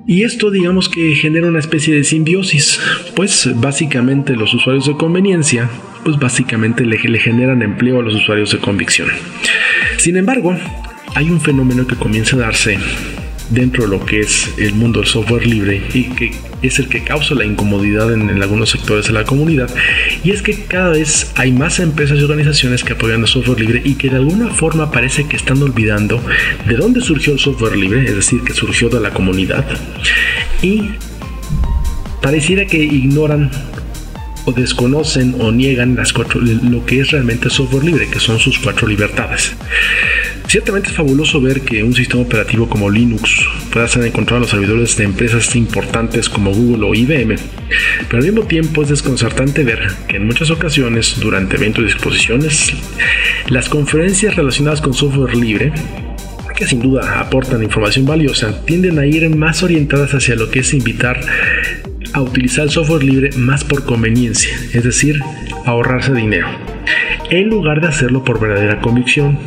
Y 0.06 0.22
esto 0.22 0.50
digamos 0.50 0.88
que 0.88 1.14
genera 1.16 1.48
una 1.48 1.58
especie 1.58 1.94
de 1.94 2.04
simbiosis, 2.04 2.80
pues 3.16 3.50
básicamente 3.56 4.36
los 4.36 4.54
usuarios 4.54 4.86
de 4.86 4.96
conveniencia, 4.96 5.68
pues 6.04 6.16
básicamente 6.18 6.84
le, 6.86 6.96
le, 6.96 7.18
generan 7.18 7.62
empleo 7.62 7.98
a 7.98 8.02
los 8.02 8.14
usuarios 8.14 8.52
de 8.52 8.58
convicción. 8.58 9.08
Sin 9.98 10.16
embargo, 10.16 10.56
hay 11.16 11.28
un 11.28 11.40
fenómeno 11.40 11.86
que 11.86 11.96
comienza 11.96 12.36
a 12.36 12.40
darse 12.40 12.78
dentro 13.50 13.84
de 13.84 13.90
lo 13.90 14.04
que 14.04 14.20
es 14.20 14.50
el 14.58 14.74
mundo 14.74 15.00
del 15.00 15.08
software 15.08 15.46
libre 15.46 15.82
y 15.94 16.04
que 16.04 16.32
es 16.62 16.78
el 16.78 16.88
que 16.88 17.04
causa 17.04 17.34
la 17.34 17.44
incomodidad 17.44 18.12
en, 18.12 18.28
en, 18.28 18.42
algunos 18.42 18.70
sectores 18.70 19.06
de 19.06 19.12
la 19.12 19.24
comunidad 19.24 19.70
y 20.24 20.30
es 20.30 20.42
que 20.42 20.64
cada 20.64 20.90
vez 20.90 21.30
hay 21.36 21.52
más 21.52 21.78
empresas 21.78 22.18
y 22.18 22.22
organizaciones 22.22 22.82
que 22.82 22.94
apoyan 22.94 23.20
el 23.20 23.28
software 23.28 23.60
libre 23.60 23.82
y 23.84 23.94
que 23.94 24.08
de 24.10 24.16
alguna 24.16 24.48
forma 24.48 24.90
parece 24.90 25.26
que 25.28 25.36
están 25.36 25.62
olvidando 25.62 26.20
de 26.66 26.74
dónde 26.74 27.00
surgió 27.00 27.32
el 27.32 27.38
software 27.38 27.76
libre, 27.76 28.04
es 28.04 28.16
decir, 28.16 28.42
que 28.42 28.52
surgió 28.52 28.88
de 28.88 29.00
la 29.00 29.10
comunidad 29.10 29.64
y 30.62 30.90
pareciera 32.20 32.66
que 32.66 32.78
ignoran 32.78 33.50
o 34.46 34.52
desconocen 34.52 35.36
o 35.40 35.52
niegan 35.52 35.96
las 35.96 36.12
cuatro, 36.12 36.40
lo 36.40 36.86
que 36.86 37.00
es 37.00 37.10
realmente 37.10 37.50
software 37.50 37.84
libre, 37.84 38.08
que 38.08 38.20
son 38.20 38.38
sus 38.38 38.58
cuatro 38.58 38.86
libertades. 38.88 39.54
Ciertamente 40.48 40.90
es 40.90 40.94
fabuloso 40.94 41.40
ver 41.40 41.62
que 41.62 41.82
un 41.82 41.92
sistema 41.92 42.22
operativo 42.22 42.68
como 42.68 42.88
Linux 42.88 43.44
pueda 43.72 43.88
ser 43.88 44.04
encontrado 44.04 44.36
en 44.36 44.42
los 44.42 44.50
servidores 44.50 44.96
de 44.96 45.04
empresas 45.04 45.56
importantes 45.56 46.28
como 46.28 46.52
Google 46.52 46.86
o 46.86 46.94
IBM, 46.94 47.34
pero 48.08 48.18
al 48.18 48.24
mismo 48.24 48.46
tiempo 48.46 48.82
es 48.82 48.90
desconcertante 48.90 49.64
ver 49.64 49.88
que 50.06 50.16
en 50.16 50.26
muchas 50.26 50.50
ocasiones, 50.50 51.18
durante 51.18 51.56
eventos 51.56 51.84
y 51.84 51.88
exposiciones, 51.88 52.72
las 53.48 53.68
conferencias 53.68 54.36
relacionadas 54.36 54.80
con 54.80 54.94
software 54.94 55.34
libre 55.36 55.72
que 56.54 56.66
sin 56.66 56.80
duda 56.80 57.20
aportan 57.20 57.62
información 57.62 58.06
valiosa, 58.06 58.64
tienden 58.64 58.98
a 58.98 59.06
ir 59.06 59.28
más 59.36 59.62
orientadas 59.62 60.14
hacia 60.14 60.36
lo 60.36 60.50
que 60.50 60.60
es 60.60 60.72
invitar 60.72 61.20
a 62.14 62.22
utilizar 62.22 62.64
el 62.64 62.70
software 62.70 63.04
libre 63.04 63.30
más 63.36 63.62
por 63.62 63.84
conveniencia, 63.84 64.56
es 64.72 64.84
decir, 64.84 65.20
ahorrarse 65.66 66.14
dinero 66.14 66.65
en 67.30 67.48
lugar 67.48 67.80
de 67.80 67.88
hacerlo 67.88 68.22
por 68.24 68.40
verdadera 68.40 68.80
convicción, 68.80 69.38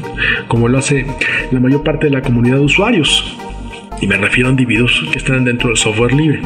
como 0.47 0.67
lo 0.67 0.77
hace 0.77 1.05
la 1.51 1.59
mayor 1.59 1.83
parte 1.83 2.07
de 2.07 2.11
la 2.11 2.21
comunidad 2.21 2.57
de 2.57 2.63
usuarios. 2.63 3.37
Y 4.01 4.07
me 4.07 4.17
refiero 4.17 4.47
a 4.47 4.51
individuos 4.51 5.03
que 5.11 5.17
están 5.17 5.43
dentro 5.43 5.67
del 5.69 5.77
software 5.77 6.13
libre. 6.13 6.41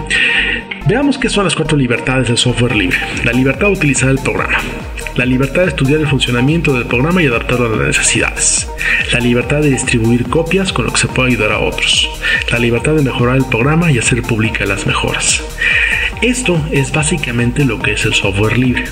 Veamos 0.88 1.18
qué 1.18 1.30
son 1.30 1.46
las 1.46 1.56
cuatro 1.56 1.78
libertades 1.78 2.28
del 2.28 2.38
software 2.38 2.76
libre. 2.76 2.98
La 3.24 3.32
libertad 3.32 3.68
de 3.68 3.74
utilizar 3.74 4.10
el 4.10 4.18
programa. 4.18 4.58
La 5.16 5.26
libertad 5.26 5.62
de 5.62 5.68
estudiar 5.68 6.00
el 6.00 6.08
funcionamiento 6.08 6.74
del 6.74 6.88
programa 6.88 7.22
y 7.22 7.28
adaptarlo 7.28 7.68
a 7.68 7.78
las 7.78 7.88
necesidades. 7.88 8.68
La 9.14 9.20
libertad 9.20 9.62
de 9.62 9.70
distribuir 9.70 10.24
copias 10.26 10.74
con 10.74 10.86
lo 10.86 10.92
que 10.92 11.00
se 11.00 11.08
puede 11.08 11.30
ayudar 11.30 11.52
a 11.52 11.60
otros. 11.60 12.10
La 12.52 12.58
libertad 12.58 12.96
de 12.96 13.04
mejorar 13.04 13.38
el 13.38 13.46
programa 13.46 13.92
y 13.92 14.00
hacer 14.00 14.24
pública 14.24 14.66
las 14.66 14.88
mejoras. 14.88 15.44
Esto 16.22 16.60
es 16.72 16.92
básicamente 16.92 17.64
lo 17.64 17.80
que 17.80 17.94
es 17.94 18.06
el 18.06 18.14
software 18.14 18.58
libre. 18.58 18.86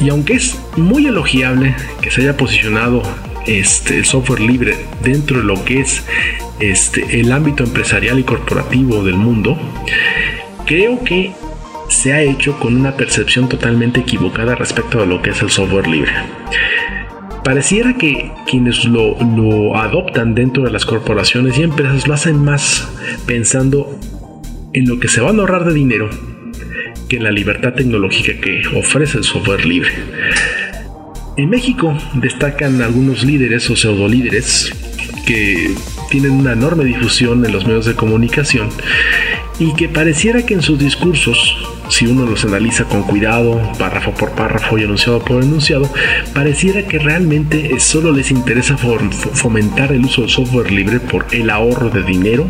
Y 0.00 0.08
aunque 0.08 0.34
es 0.34 0.58
muy 0.76 1.06
elogiable 1.06 1.74
que 2.00 2.10
se 2.10 2.22
haya 2.22 2.36
posicionado 2.36 3.02
este, 3.46 3.98
el 3.98 4.04
software 4.06 4.40
libre 4.40 4.76
dentro 5.02 5.38
de 5.38 5.44
lo 5.44 5.62
que 5.64 5.80
es 5.80 6.02
este, 6.58 7.20
el 7.20 7.32
ámbito 7.32 7.64
empresarial 7.64 8.18
y 8.18 8.24
corporativo 8.24 9.04
del 9.04 9.16
mundo, 9.16 9.58
creo 10.64 11.04
que 11.04 11.32
se 11.88 12.12
ha 12.12 12.22
hecho 12.22 12.58
con 12.58 12.76
una 12.76 12.96
percepción 12.96 13.48
totalmente 13.48 14.00
equivocada 14.00 14.54
respecto 14.54 15.02
a 15.02 15.06
lo 15.06 15.20
que 15.20 15.30
es 15.30 15.42
el 15.42 15.50
software 15.50 15.88
libre. 15.88 16.12
Pareciera 17.44 17.96
que 17.96 18.30
quienes 18.46 18.84
lo, 18.84 19.16
lo 19.36 19.76
adoptan 19.76 20.34
dentro 20.34 20.62
de 20.62 20.70
las 20.70 20.86
corporaciones 20.86 21.58
y 21.58 21.62
empresas 21.62 22.06
lo 22.06 22.14
hacen 22.14 22.42
más 22.42 22.88
pensando 23.26 23.98
en 24.72 24.88
lo 24.88 25.00
que 25.00 25.08
se 25.08 25.20
van 25.20 25.36
a 25.38 25.40
ahorrar 25.40 25.64
de 25.64 25.74
dinero 25.74 26.10
que 27.10 27.18
la 27.18 27.32
libertad 27.32 27.74
tecnológica 27.74 28.40
que 28.40 28.62
ofrece 28.74 29.18
el 29.18 29.24
software 29.24 29.66
libre. 29.66 29.90
En 31.36 31.50
México 31.50 31.98
destacan 32.14 32.80
algunos 32.82 33.24
líderes 33.24 33.68
o 33.68 33.74
pseudo 33.74 34.06
líderes 34.06 34.72
que 35.26 35.74
tienen 36.08 36.30
una 36.30 36.52
enorme 36.52 36.84
difusión 36.84 37.44
en 37.44 37.52
los 37.52 37.66
medios 37.66 37.86
de 37.86 37.96
comunicación 37.96 38.68
y 39.58 39.74
que 39.74 39.88
pareciera 39.88 40.46
que 40.46 40.54
en 40.54 40.62
sus 40.62 40.78
discursos, 40.78 41.56
si 41.88 42.06
uno 42.06 42.26
los 42.26 42.44
analiza 42.44 42.84
con 42.84 43.02
cuidado, 43.02 43.60
párrafo 43.76 44.12
por 44.14 44.30
párrafo 44.30 44.78
y 44.78 44.84
enunciado 44.84 45.18
por 45.18 45.42
enunciado, 45.42 45.90
pareciera 46.32 46.86
que 46.86 47.00
realmente 47.00 47.78
solo 47.80 48.12
les 48.12 48.30
interesa 48.30 48.76
fomentar 48.78 49.90
el 49.92 50.04
uso 50.04 50.20
del 50.20 50.30
software 50.30 50.70
libre 50.70 51.00
por 51.00 51.26
el 51.32 51.50
ahorro 51.50 51.90
de 51.90 52.04
dinero, 52.04 52.46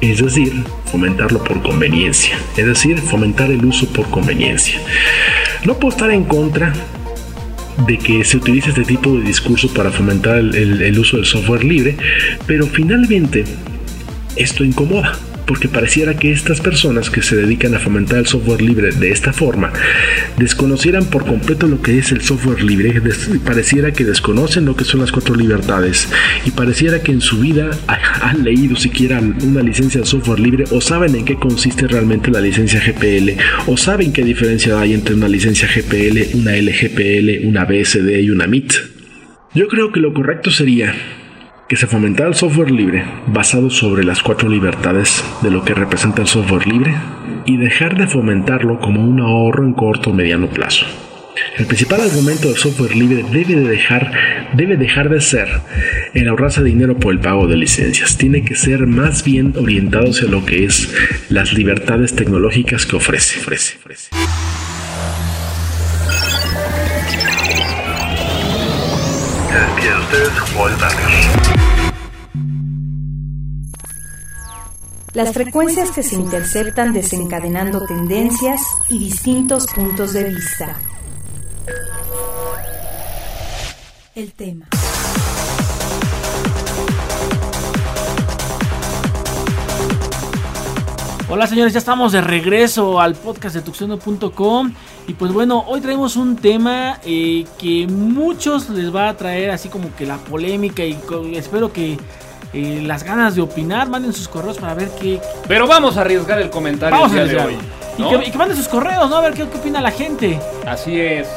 es 0.00 0.22
decir, 0.22 0.52
fomentarlo 0.86 1.42
por 1.42 1.62
conveniencia, 1.62 2.38
es 2.56 2.66
decir, 2.66 2.98
fomentar 2.98 3.50
el 3.50 3.64
uso 3.64 3.86
por 3.88 4.08
conveniencia. 4.10 4.80
No 5.64 5.74
puedo 5.74 5.94
estar 5.94 6.10
en 6.10 6.24
contra 6.24 6.72
de 7.86 7.98
que 7.98 8.24
se 8.24 8.36
utilice 8.36 8.70
este 8.70 8.84
tipo 8.84 9.12
de 9.12 9.22
discurso 9.22 9.72
para 9.72 9.90
fomentar 9.90 10.36
el, 10.36 10.82
el, 10.82 10.98
uso 10.98 11.16
del 11.16 11.26
software 11.26 11.64
libre, 11.64 11.96
pero 12.46 12.66
finalmente 12.66 13.44
esto 14.36 14.64
incomoda 14.64 15.18
porque 15.46 15.68
pareciera 15.68 16.14
que 16.16 16.32
estas 16.32 16.60
personas 16.60 17.10
que 17.10 17.22
se 17.22 17.36
dedican 17.36 17.74
a 17.74 17.78
fomentar 17.78 18.18
el 18.18 18.26
software 18.26 18.62
libre 18.62 18.92
de 18.92 19.10
esta 19.10 19.32
forma 19.32 19.72
desconocieran 20.38 21.04
por 21.06 21.26
completo 21.26 21.66
lo 21.66 21.80
que 21.82 21.98
es 21.98 22.12
el 22.12 22.22
software 22.22 22.62
libre, 22.62 23.00
pareciera 23.44 23.92
que 23.92 24.04
desconocen 24.04 24.64
lo 24.64 24.76
que 24.76 24.84
son 24.84 25.00
las 25.00 25.12
cuatro 25.12 25.34
libertades 25.34 26.08
y 26.44 26.50
pareciera 26.50 27.02
que 27.02 27.12
en 27.12 27.20
su 27.20 27.40
vida 27.40 27.70
han 27.86 28.44
leído 28.44 28.76
siquiera 28.76 29.20
una 29.20 29.62
licencia 29.62 30.00
de 30.00 30.06
software 30.06 30.40
libre 30.40 30.64
o 30.70 30.80
saben 30.80 31.14
en 31.14 31.24
qué 31.24 31.36
consiste 31.36 31.86
realmente 31.86 32.30
la 32.30 32.40
licencia 32.40 32.80
GPL 32.80 33.40
o 33.66 33.76
saben 33.76 34.12
qué 34.12 34.22
diferencia 34.22 34.80
hay 34.80 34.94
entre 34.94 35.14
una 35.14 35.28
licencia 35.28 35.68
GPL, 35.68 36.36
una 36.36 36.52
LGPL, 36.56 37.46
una 37.46 37.64
BSD 37.64 38.20
y 38.20 38.30
una 38.30 38.46
MIT. 38.46 38.72
Yo 39.54 39.68
creo 39.68 39.92
que 39.92 40.00
lo 40.00 40.12
correcto 40.12 40.50
sería 40.50 40.94
que 41.68 41.76
se 41.76 41.86
fomentara 41.86 42.28
el 42.28 42.34
software 42.34 42.70
libre 42.70 43.04
basado 43.26 43.70
sobre 43.70 44.04
las 44.04 44.22
cuatro 44.22 44.48
libertades 44.48 45.24
de 45.42 45.50
lo 45.50 45.64
que 45.64 45.74
representa 45.74 46.22
el 46.22 46.28
software 46.28 46.66
libre 46.66 46.94
y 47.46 47.56
dejar 47.56 47.96
de 47.96 48.06
fomentarlo 48.06 48.78
como 48.80 49.02
un 49.02 49.20
ahorro 49.20 49.64
en 49.64 49.72
corto 49.72 50.10
o 50.10 50.14
mediano 50.14 50.48
plazo. 50.48 50.86
El 51.56 51.66
principal 51.66 52.00
argumento 52.00 52.48
del 52.48 52.56
software 52.56 52.94
libre 52.94 53.24
debe 53.30 53.56
de 53.56 53.68
dejar, 53.68 54.12
debe 54.52 54.76
dejar 54.76 55.08
de 55.08 55.20
ser 55.20 55.48
el 56.12 56.28
ahorrarse 56.28 56.62
dinero 56.62 56.96
por 56.98 57.12
el 57.12 57.20
pago 57.20 57.46
de 57.46 57.56
licencias. 57.56 58.16
Tiene 58.16 58.44
que 58.44 58.54
ser 58.54 58.86
más 58.86 59.24
bien 59.24 59.54
orientado 59.56 60.10
hacia 60.10 60.28
lo 60.28 60.44
que 60.44 60.64
es 60.64 60.92
las 61.28 61.52
libertades 61.52 62.14
tecnológicas 62.14 62.86
que 62.86 62.96
ofrece. 62.96 63.40
ofrece, 63.40 63.78
ofrece. 63.78 64.10
Las 75.12 75.32
frecuencias 75.32 75.92
que 75.92 76.02
se 76.02 76.16
interceptan 76.16 76.92
desencadenando 76.92 77.80
tendencias 77.86 78.60
y 78.90 78.98
distintos 78.98 79.66
puntos 79.68 80.12
de 80.12 80.24
vista. 80.24 80.76
El 84.16 84.32
tema. 84.32 84.66
Hola 91.28 91.46
señores, 91.46 91.72
ya 91.72 91.78
estamos 91.78 92.12
de 92.12 92.20
regreso 92.20 93.00
al 93.00 93.14
podcast 93.14 93.56
de 93.56 93.62
tuxeno.com 93.62 94.72
y 95.06 95.14
pues 95.14 95.32
bueno, 95.32 95.64
hoy 95.66 95.80
traemos 95.80 96.16
un 96.16 96.36
tema 96.36 96.98
eh, 97.04 97.44
que 97.58 97.86
muchos 97.86 98.70
les 98.70 98.94
va 98.94 99.08
a 99.08 99.16
traer 99.16 99.50
así 99.50 99.68
como 99.68 99.94
que 99.96 100.06
la 100.06 100.16
polémica 100.16 100.84
y 100.84 100.98
espero 101.34 101.72
que 101.72 101.98
eh, 102.54 102.80
las 102.84 103.02
ganas 103.02 103.34
de 103.34 103.42
opinar, 103.42 103.88
manden 103.88 104.12
sus 104.12 104.28
correos 104.28 104.58
para 104.58 104.74
ver 104.74 104.88
qué... 105.00 105.20
Pero 105.48 105.66
vamos 105.66 105.96
a 105.96 106.02
arriesgar 106.02 106.40
el 106.40 106.50
comentario 106.50 106.96
Vamos 106.96 107.12
a 107.12 107.22
el 107.22 107.28
día 107.28 107.46
de 107.46 107.46
hoy. 107.48 107.58
Y, 107.98 108.08
que, 108.08 108.28
y 108.28 108.30
que 108.30 108.38
manden 108.38 108.56
sus 108.56 108.68
correos, 108.68 109.10
¿no? 109.10 109.16
A 109.16 109.20
ver 109.20 109.34
qué, 109.34 109.46
qué 109.48 109.58
opina 109.58 109.80
la 109.80 109.90
gente. 109.90 110.38
Así 110.64 110.98
es. 111.00 111.28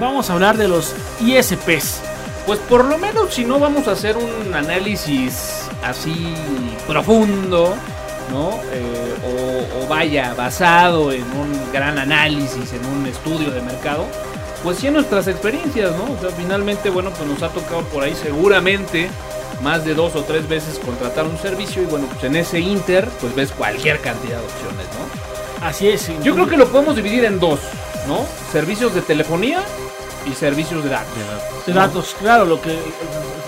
Vamos 0.00 0.30
a 0.30 0.32
hablar 0.32 0.56
de 0.56 0.68
los 0.68 0.94
ISPs. 1.20 2.00
Pues 2.46 2.58
por 2.60 2.86
lo 2.86 2.98
menos 2.98 3.34
si 3.34 3.44
no 3.44 3.58
vamos 3.58 3.86
a 3.86 3.92
hacer 3.92 4.16
un 4.16 4.54
análisis 4.54 5.68
así 5.84 6.34
profundo, 6.86 7.74
¿no? 8.32 8.50
Eh, 8.72 9.14
o, 9.78 9.84
o 9.84 9.88
vaya, 9.88 10.34
basado 10.34 11.12
en 11.12 11.22
un 11.22 11.72
gran 11.72 11.98
análisis, 11.98 12.72
en 12.72 12.84
un 12.86 13.06
estudio 13.06 13.50
de 13.50 13.60
mercado, 13.60 14.06
pues 14.62 14.78
sí 14.78 14.86
en 14.86 14.94
nuestras 14.94 15.28
experiencias, 15.28 15.92
¿no? 15.96 16.14
O 16.14 16.20
sea, 16.20 16.30
finalmente, 16.30 16.88
bueno, 16.90 17.10
pues 17.10 17.28
nos 17.28 17.42
ha 17.42 17.48
tocado 17.50 17.82
por 17.82 18.02
ahí 18.02 18.14
seguramente 18.14 19.10
más 19.62 19.84
de 19.84 19.94
dos 19.94 20.16
o 20.16 20.22
tres 20.22 20.48
veces 20.48 20.78
contratar 20.78 21.26
un 21.26 21.38
servicio 21.38 21.82
y 21.82 21.86
bueno, 21.86 22.06
pues 22.06 22.24
en 22.24 22.36
ese 22.36 22.58
inter, 22.60 23.08
pues 23.20 23.34
ves 23.34 23.52
cualquier 23.52 24.00
cantidad 24.00 24.38
de 24.38 24.44
opciones, 24.44 24.86
¿no? 24.98 25.66
Así 25.66 25.88
es. 25.88 26.10
Yo 26.22 26.34
creo 26.34 26.48
que 26.48 26.56
lo 26.56 26.66
podemos 26.68 26.96
dividir 26.96 27.24
en 27.24 27.38
dos, 27.38 27.60
¿no? 28.08 28.26
Servicios 28.50 28.94
de 28.94 29.02
telefonía 29.02 29.62
y 30.28 30.34
servicios 30.34 30.82
de 30.82 30.90
datos. 30.90 31.14
De 31.66 31.72
datos, 31.72 32.16
claro, 32.18 32.44
lo 32.44 32.60
que... 32.60 32.76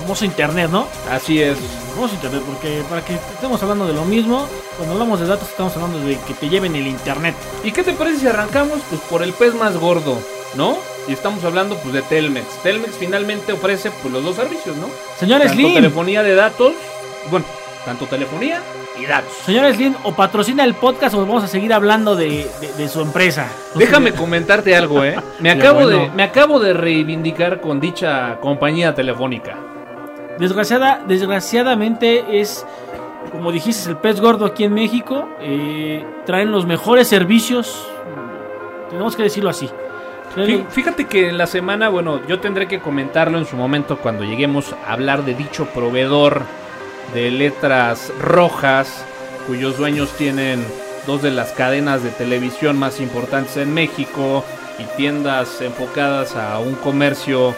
Famoso 0.04 0.24
internet, 0.26 0.68
¿no? 0.70 0.86
Así 1.10 1.40
es. 1.40 1.56
El 1.58 1.94
famoso 1.94 2.14
internet, 2.14 2.42
porque 2.46 2.82
para 2.90 3.02
que 3.04 3.14
estemos 3.14 3.62
hablando 3.62 3.86
de 3.86 3.94
lo 3.94 4.04
mismo, 4.04 4.46
cuando 4.76 4.92
hablamos 4.94 5.18
de 5.20 5.26
datos 5.26 5.48
estamos 5.48 5.74
hablando 5.76 5.98
de 6.00 6.18
que 6.18 6.34
te 6.34 6.48
lleven 6.50 6.76
el 6.76 6.86
internet. 6.86 7.34
¿Y 7.64 7.72
qué 7.72 7.82
te 7.82 7.92
parece 7.94 8.18
si 8.20 8.26
arrancamos 8.28 8.80
pues 8.90 9.00
por 9.02 9.22
el 9.22 9.32
pez 9.32 9.54
más 9.54 9.76
gordo, 9.78 10.18
¿no? 10.56 10.76
Y 11.08 11.12
estamos 11.14 11.42
hablando 11.44 11.76
pues 11.76 11.94
de 11.94 12.02
Telmex. 12.02 12.46
Telmex 12.62 12.96
finalmente 12.98 13.52
ofrece 13.52 13.90
pues 14.02 14.12
los 14.12 14.22
dos 14.22 14.36
servicios, 14.36 14.76
¿no? 14.76 14.88
Señores 15.18 15.48
tanto 15.48 15.62
Slim, 15.62 15.74
telefonía 15.74 16.22
de 16.22 16.34
datos, 16.34 16.72
bueno, 17.30 17.46
tanto 17.86 18.04
telefonía 18.06 18.60
y 19.00 19.06
datos. 19.06 19.32
señores 19.46 19.76
Slim, 19.76 19.94
o 20.02 20.12
patrocina 20.12 20.64
el 20.64 20.74
podcast 20.74 21.14
o 21.14 21.20
vamos 21.20 21.44
a 21.44 21.48
seguir 21.48 21.72
hablando 21.72 22.14
de, 22.14 22.50
de- 22.60 22.72
de 22.76 22.88
su 22.88 23.00
empresa. 23.00 23.46
Déjame 23.74 24.12
comentarte 24.12 24.76
algo, 24.76 25.02
¿eh? 25.02 25.16
Me 25.40 25.50
acabo, 25.50 25.86
de, 25.86 26.10
me 26.14 26.22
acabo 26.24 26.60
de 26.60 26.74
reivindicar 26.74 27.60
con 27.62 27.80
dicha 27.80 28.38
compañía 28.40 28.94
telefónica. 28.94 29.56
Desgraciada, 30.38 31.02
desgraciadamente 31.06 32.40
es, 32.40 32.66
como 33.30 33.52
dijiste, 33.52 33.90
el 33.90 33.96
pez 33.96 34.20
gordo 34.20 34.46
aquí 34.46 34.64
en 34.64 34.74
México. 34.74 35.28
eh, 35.40 36.04
traen 36.26 36.50
los 36.50 36.66
mejores 36.66 37.08
servicios. 37.08 37.86
Tenemos 38.90 39.16
que 39.16 39.24
decirlo 39.24 39.50
así. 39.50 39.68
Traen 40.34 40.66
Fíjate 40.70 41.06
que 41.06 41.28
en 41.28 41.38
la 41.38 41.46
semana, 41.46 41.88
bueno, 41.88 42.20
yo 42.26 42.40
tendré 42.40 42.66
que 42.66 42.80
comentarlo 42.80 43.38
en 43.38 43.46
su 43.46 43.56
momento 43.56 43.98
cuando 43.98 44.24
lleguemos 44.24 44.74
a 44.86 44.92
hablar 44.92 45.24
de 45.24 45.34
dicho 45.34 45.66
proveedor 45.66 46.42
de 47.12 47.30
letras 47.30 48.12
rojas, 48.20 49.04
cuyos 49.46 49.76
dueños 49.76 50.10
tienen 50.16 50.64
dos 51.06 51.22
de 51.22 51.30
las 51.30 51.52
cadenas 51.52 52.02
de 52.02 52.10
televisión 52.10 52.78
más 52.78 53.00
importantes 53.00 53.56
en 53.58 53.74
México 53.74 54.44
y 54.78 54.84
tiendas 54.96 55.60
enfocadas 55.60 56.34
a 56.34 56.58
un 56.58 56.74
comercio 56.74 57.54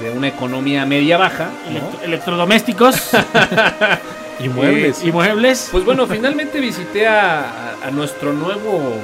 eh, 0.00 0.04
de 0.04 0.10
una 0.10 0.28
economía 0.28 0.84
media 0.86 1.16
baja. 1.18 1.50
¿no? 1.70 1.78
electro- 1.78 2.02
electrodomésticos 2.04 3.10
Y 4.40 4.48
muebles. 4.48 5.02
y 5.04 5.12
muebles. 5.12 5.68
Pues 5.70 5.84
bueno, 5.84 6.06
finalmente 6.06 6.58
visité 6.60 7.06
a, 7.06 7.40
a- 7.40 7.86
a 7.86 7.90
nuestro 7.90 8.32
nuevo 8.32 8.94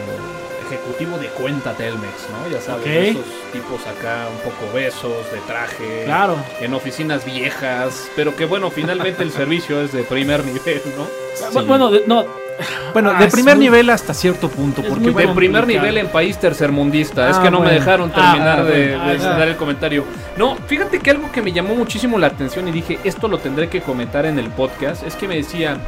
ejecutivo 0.67 1.19
de 1.19 1.27
cuenta 1.29 1.73
Telmex, 1.75 2.29
¿no? 2.31 2.51
Ya 2.51 2.61
sabes, 2.61 2.87
esos 2.87 3.25
tipos 3.53 3.81
acá 3.87 4.27
un 4.31 4.39
poco 4.51 4.73
besos, 4.73 5.31
de 5.33 5.39
traje, 5.47 6.03
Claro. 6.05 6.37
en 6.61 6.75
oficinas 6.75 7.25
viejas, 7.25 8.09
pero 8.17 8.37
que 8.37 8.45
bueno, 8.45 8.71
finalmente 8.71 9.23
el 9.25 9.33
servicio 9.33 9.81
es 9.83 9.93
de 9.93 10.03
primer 10.05 10.45
nivel, 10.47 10.81
¿no? 10.97 11.07
Bu- 11.53 11.67
Bueno, 11.67 11.91
de- 11.91 12.05
no. 12.07 12.25
Bueno, 12.93 13.13
Ah, 13.15 13.19
de 13.23 13.29
primer 13.29 13.57
muy- 13.57 13.65
nivel 13.67 13.91
hasta 13.91 14.15
cierto 14.15 14.49
punto, 14.49 14.83
porque 14.83 15.11
De 15.11 15.29
primer 15.29 15.67
nivel 15.67 15.99
en 15.99 16.09
país 16.09 16.39
tercermundista. 16.39 17.29
es 17.31 17.37
Ah, 17.37 17.43
que 17.43 17.51
no 17.51 17.61
me 17.61 17.71
dejaron 17.73 18.11
Ah, 18.15 18.33
terminar 18.33 18.61
ah, 18.61 18.65
de, 18.65 19.19
dar 19.19 19.49
el 19.49 19.57
comentario. 19.57 20.05
No, 20.37 20.57
fíjate 20.67 20.99
que 21.01 21.11
algo 21.11 21.31
que 21.33 21.43
me 21.43 21.53
llamó 21.53 21.75
muchísimo 21.75 22.19
la 22.19 22.29
atención 22.29 22.67
y 22.69 22.73
dije, 22.73 22.99
esto 23.05 23.29
lo 23.29 23.39
tendré 23.39 23.69
que 23.69 23.81
comentar 23.81 24.27
en 24.27 24.39
el 24.39 24.49
podcast, 24.49 25.03
es 25.07 25.15
que 25.17 25.29
me 25.29 25.37
decían, 25.37 25.79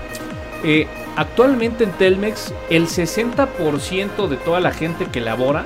eh, 0.64 0.86
actualmente 1.16 1.84
en 1.84 1.90
Telmex, 1.92 2.54
el 2.70 2.86
60% 2.88 4.28
de 4.28 4.36
toda 4.36 4.60
la 4.60 4.70
gente 4.72 5.06
que 5.06 5.20
labora, 5.20 5.64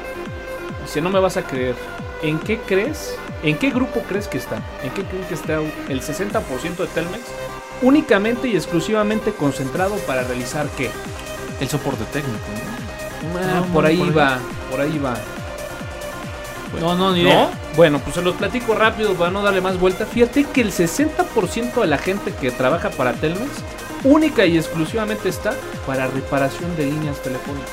dice, 0.84 1.00
no 1.00 1.10
me 1.10 1.18
vas 1.20 1.36
a 1.36 1.42
creer, 1.42 1.74
¿en 2.22 2.38
qué 2.38 2.58
crees? 2.58 3.16
¿En 3.42 3.56
qué 3.58 3.70
grupo 3.70 4.00
crees 4.08 4.28
que 4.28 4.38
está? 4.38 4.56
¿En 4.82 4.90
qué 4.90 5.02
crees 5.02 5.26
que 5.26 5.34
está 5.34 5.60
el 5.88 6.00
60% 6.00 6.82
de 6.82 6.86
Telmex? 6.88 7.22
Únicamente 7.82 8.48
y 8.48 8.56
exclusivamente 8.56 9.32
concentrado 9.32 9.96
para 10.06 10.22
realizar 10.22 10.66
qué? 10.76 10.90
El 11.60 11.68
soporte 11.68 12.04
técnico. 12.12 12.38
¿no? 13.32 13.38
Ah, 13.38 13.60
No, 13.60 13.66
por 13.66 13.82
no, 13.84 13.88
ahí 13.88 13.96
por 13.98 14.08
ahí. 14.08 14.14
va, 14.14 14.38
por 14.70 14.80
ahí 14.80 14.98
va. 14.98 15.14
No, 16.80 16.94
no, 16.94 17.12
ni 17.12 17.22
¿No? 17.22 17.28
idea. 17.28 17.50
Bueno, 17.76 17.98
pues 18.00 18.14
se 18.16 18.22
los 18.22 18.34
platico 18.34 18.74
rápido 18.74 19.14
para 19.14 19.30
no 19.30 19.42
darle 19.42 19.60
más 19.60 19.78
vuelta. 19.78 20.04
Fíjate 20.06 20.44
que 20.44 20.60
el 20.62 20.72
60% 20.72 21.80
de 21.80 21.86
la 21.86 21.98
gente 21.98 22.32
que 22.34 22.50
trabaja 22.50 22.90
para 22.90 23.12
Telmex 23.14 23.50
única 24.04 24.44
y 24.46 24.56
exclusivamente 24.58 25.28
está 25.28 25.54
para 25.86 26.06
reparación 26.06 26.76
de 26.76 26.86
líneas 26.86 27.18
telefónicas. 27.22 27.70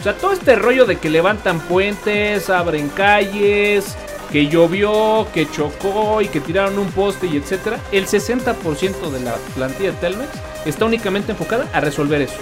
O 0.00 0.02
sea, 0.02 0.16
todo 0.16 0.32
este 0.32 0.56
rollo 0.56 0.84
de 0.86 0.96
que 0.96 1.08
levantan 1.08 1.60
puentes, 1.60 2.50
abren 2.50 2.88
calles, 2.88 3.96
que 4.32 4.48
llovió, 4.48 5.26
que 5.34 5.48
chocó 5.50 6.20
y 6.22 6.28
que 6.28 6.40
tiraron 6.40 6.78
un 6.78 6.90
poste 6.90 7.26
y 7.26 7.36
etcétera, 7.36 7.78
el 7.92 8.06
60% 8.06 9.10
de 9.10 9.20
la 9.20 9.34
plantilla 9.54 9.92
de 9.92 9.96
Telmex 9.98 10.30
está 10.64 10.86
únicamente 10.86 11.32
enfocada 11.32 11.66
a 11.72 11.80
resolver 11.80 12.22
eso. 12.22 12.34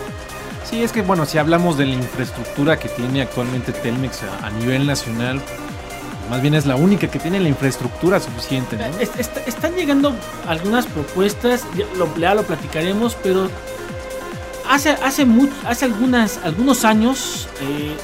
Sí, 0.69 0.83
es 0.85 0.93
que 0.93 1.03
bueno, 1.03 1.27
si 1.27 1.39
hablamos 1.39 1.77
de 1.77 1.87
la 1.87 1.95
infraestructura 1.95 2.79
que 2.79 2.89
tiene 2.89 3.23
actualmente 3.23 3.73
Telmex 3.73 4.21
a, 4.23 4.47
a 4.47 4.51
nivel 4.51 4.87
nacional, 4.87 5.41
más 6.31 6.41
bien 6.43 6.55
es 6.55 6.65
la 6.65 6.77
única 6.77 7.09
que 7.11 7.19
tiene 7.19 7.41
la 7.41 7.49
infraestructura 7.49 8.21
suficiente, 8.21 8.77
¿no? 8.77 8.85
Est- 9.01 9.19
est- 9.19 9.49
están 9.49 9.75
llegando 9.75 10.15
algunas 10.47 10.87
propuestas, 10.87 11.65
ya 11.77 11.85
lo, 11.99 12.15
ya 12.17 12.35
lo 12.37 12.45
platicaremos, 12.45 13.17
pero 13.21 13.51
hace, 14.69 14.91
hace, 14.91 15.27
hace 15.67 15.85
algunas, 15.87 16.39
algunos 16.45 16.85
años 16.85 17.49
eh, 17.61 17.97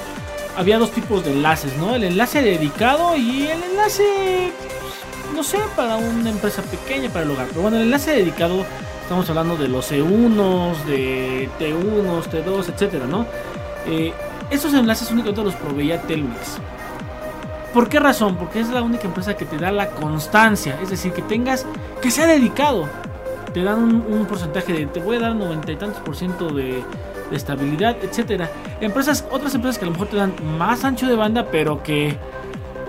había 0.56 0.78
dos 0.78 0.90
tipos 0.90 1.24
de 1.24 1.32
enlaces, 1.32 1.76
¿no? 1.76 1.94
El 1.94 2.04
enlace 2.04 2.42
dedicado 2.42 3.16
y 3.16 3.46
el 3.46 3.62
enlace, 3.62 4.52
pues, 4.80 5.34
no 5.34 5.42
sé, 5.42 5.58
para 5.76 5.96
una 5.96 6.30
empresa 6.30 6.62
pequeña, 6.62 7.10
para 7.10 7.24
el 7.24 7.30
hogar. 7.30 7.46
Pero 7.48 7.62
bueno, 7.62 7.76
el 7.76 7.84
enlace 7.84 8.12
dedicado, 8.12 8.64
estamos 9.02 9.28
hablando 9.28 9.56
de 9.56 9.68
los 9.68 9.92
E1s, 9.92 10.84
de 10.84 11.48
T1s, 11.58 12.24
T2, 12.30 12.68
etcétera, 12.68 13.06
¿no? 13.06 13.26
Eh, 13.86 14.12
esos 14.50 14.72
enlaces 14.74 15.10
únicamente 15.10 15.44
los 15.44 15.54
proveía 15.54 16.00
Telmex. 16.02 16.58
¿Por 17.74 17.88
qué 17.88 18.00
razón? 18.00 18.36
Porque 18.36 18.60
es 18.60 18.70
la 18.70 18.82
única 18.82 19.04
empresa 19.04 19.36
que 19.36 19.44
te 19.44 19.58
da 19.58 19.70
la 19.70 19.90
constancia. 19.90 20.78
Es 20.82 20.88
decir, 20.88 21.12
que 21.12 21.20
tengas, 21.22 21.66
que 22.00 22.10
sea 22.10 22.26
dedicado. 22.26 22.88
Te 23.52 23.62
dan 23.62 23.82
un, 23.82 23.94
un 24.08 24.26
porcentaje 24.26 24.72
de, 24.72 24.86
te 24.86 25.00
voy 25.00 25.16
a 25.16 25.20
dar 25.20 25.34
noventa 25.34 25.72
y 25.72 25.76
tantos 25.76 26.00
por 26.00 26.16
ciento 26.16 26.48
de 26.48 26.82
estabilidad, 27.32 27.96
etcétera. 28.02 28.50
Empresas, 28.80 29.26
otras 29.30 29.54
empresas 29.54 29.78
que 29.78 29.84
a 29.84 29.88
lo 29.88 29.92
mejor 29.92 30.08
te 30.08 30.16
dan 30.16 30.34
más 30.58 30.84
ancho 30.84 31.06
de 31.06 31.16
banda, 31.16 31.46
pero 31.50 31.82
que 31.82 32.16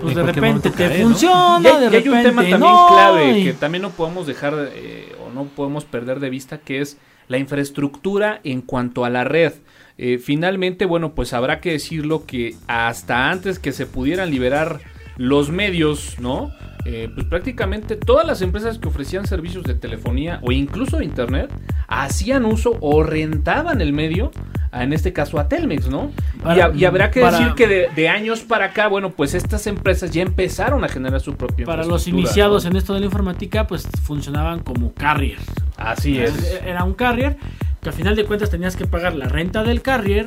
pues 0.00 0.14
de 0.14 0.22
repente 0.22 0.70
te 0.70 0.76
cae, 0.76 0.98
¿no? 1.02 1.08
funciona, 1.08 1.60
Y 1.62 1.66
hay, 1.66 1.80
de 1.90 1.96
y 1.98 2.00
hay 2.02 2.08
un 2.08 2.22
tema 2.22 2.42
también 2.42 2.60
no, 2.60 2.86
clave 2.88 3.38
y- 3.38 3.44
que 3.44 3.52
también 3.52 3.82
no 3.82 3.90
podemos 3.90 4.26
dejar 4.26 4.54
eh, 4.74 5.12
o 5.26 5.32
no 5.34 5.44
podemos 5.44 5.84
perder 5.84 6.20
de 6.20 6.30
vista, 6.30 6.58
que 6.58 6.80
es 6.80 6.98
la 7.26 7.38
infraestructura 7.38 8.40
en 8.44 8.62
cuanto 8.62 9.04
a 9.04 9.10
la 9.10 9.24
red. 9.24 9.52
Eh, 9.98 10.18
finalmente, 10.18 10.86
bueno, 10.86 11.14
pues 11.14 11.32
habrá 11.32 11.60
que 11.60 11.72
decirlo 11.72 12.24
que 12.26 12.54
hasta 12.68 13.28
antes 13.30 13.58
que 13.58 13.72
se 13.72 13.86
pudieran 13.86 14.30
liberar 14.30 14.80
los 15.16 15.50
medios, 15.50 16.16
¿no? 16.20 16.52
Eh, 16.84 17.10
pues 17.14 17.26
prácticamente 17.26 17.96
todas 17.96 18.26
las 18.26 18.40
empresas 18.40 18.78
que 18.78 18.88
ofrecían 18.88 19.26
servicios 19.26 19.64
de 19.64 19.74
telefonía 19.74 20.38
o 20.42 20.52
incluso 20.52 20.96
de 20.98 21.04
internet 21.04 21.50
hacían 21.86 22.44
uso 22.44 22.76
o 22.80 23.02
rentaban 23.02 23.80
el 23.80 23.92
medio, 23.92 24.30
en 24.72 24.92
este 24.92 25.12
caso 25.12 25.38
a 25.38 25.48
Telmex, 25.48 25.88
¿no? 25.88 26.10
y, 26.36 26.38
Para- 26.40 26.66
ha- 26.66 26.74
y 26.74 26.84
habrá 26.84 27.10
que 27.10 27.20
para- 27.20 27.38
decir 27.38 27.54
que 27.54 27.66
de, 27.66 27.88
de 27.94 28.08
años 28.08 28.40
para 28.40 28.66
acá, 28.66 28.88
bueno, 28.88 29.10
pues 29.10 29.34
estas 29.34 29.66
empresas 29.66 30.10
ya 30.12 30.22
empezaron 30.22 30.82
a 30.84 30.88
generar 30.88 31.20
su 31.20 31.34
propia 31.34 31.66
Para 31.66 31.84
los 31.84 32.06
iniciados 32.08 32.64
¿no? 32.64 32.70
en 32.70 32.76
esto 32.76 32.94
de 32.94 33.00
la 33.00 33.06
informática, 33.06 33.66
pues 33.66 33.86
funcionaban 34.04 34.60
como 34.60 34.92
carrier. 34.94 35.38
Así 35.76 36.18
es. 36.18 36.60
Era 36.64 36.84
un 36.84 36.94
carrier 36.94 37.36
que 37.82 37.88
a 37.90 37.92
final 37.92 38.16
de 38.16 38.24
cuentas 38.24 38.50
tenías 38.50 38.76
que 38.76 38.86
pagar 38.86 39.14
la 39.14 39.26
renta 39.28 39.62
del 39.62 39.82
carrier 39.82 40.26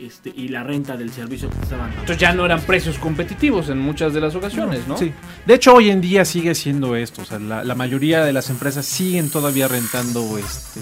este, 0.00 0.32
y 0.34 0.48
la 0.48 0.62
renta 0.62 0.96
del 0.96 1.10
servicio 1.10 1.50
que 1.50 1.60
estaban 1.60 1.86
dando. 1.88 2.00
Entonces 2.00 2.18
ya 2.18 2.32
no 2.32 2.44
eran 2.46 2.60
precios 2.62 2.98
competitivos 2.98 3.68
en 3.68 3.78
muchas 3.78 4.14
de 4.14 4.20
las 4.20 4.34
ocasiones, 4.34 4.88
¿no? 4.88 4.96
Sí. 4.96 5.12
De 5.46 5.54
hecho, 5.54 5.74
hoy 5.74 5.90
en 5.90 6.00
día 6.00 6.24
sigue 6.24 6.54
siendo 6.54 6.96
esto. 6.96 7.22
O 7.22 7.24
sea, 7.24 7.38
la, 7.38 7.64
la 7.64 7.74
mayoría 7.74 8.24
de 8.24 8.32
las 8.32 8.50
empresas 8.50 8.86
siguen 8.86 9.30
todavía 9.30 9.68
rentando 9.68 10.38
este, 10.38 10.80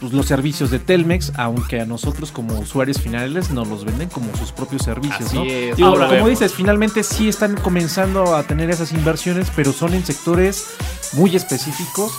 pues, 0.00 0.12
los 0.12 0.26
servicios 0.26 0.70
de 0.70 0.78
Telmex, 0.78 1.32
aunque 1.36 1.80
a 1.80 1.84
nosotros 1.86 2.30
como 2.30 2.58
usuarios 2.58 3.00
finales 3.00 3.50
nos 3.50 3.66
los 3.66 3.84
venden 3.84 4.08
como 4.08 4.34
sus 4.36 4.52
propios 4.52 4.82
servicios. 4.82 5.20
Así 5.22 5.36
¿no? 5.36 5.44
es. 5.44 5.76
Digo, 5.76 5.88
Ahora, 5.88 6.08
como 6.08 6.28
dices, 6.28 6.54
finalmente 6.54 7.02
sí 7.02 7.28
están 7.28 7.56
comenzando 7.56 8.36
a 8.36 8.44
tener 8.44 8.70
esas 8.70 8.92
inversiones, 8.92 9.48
pero 9.56 9.72
son 9.72 9.94
en 9.94 10.06
sectores 10.06 10.66
muy 11.14 11.34
específicos, 11.34 12.12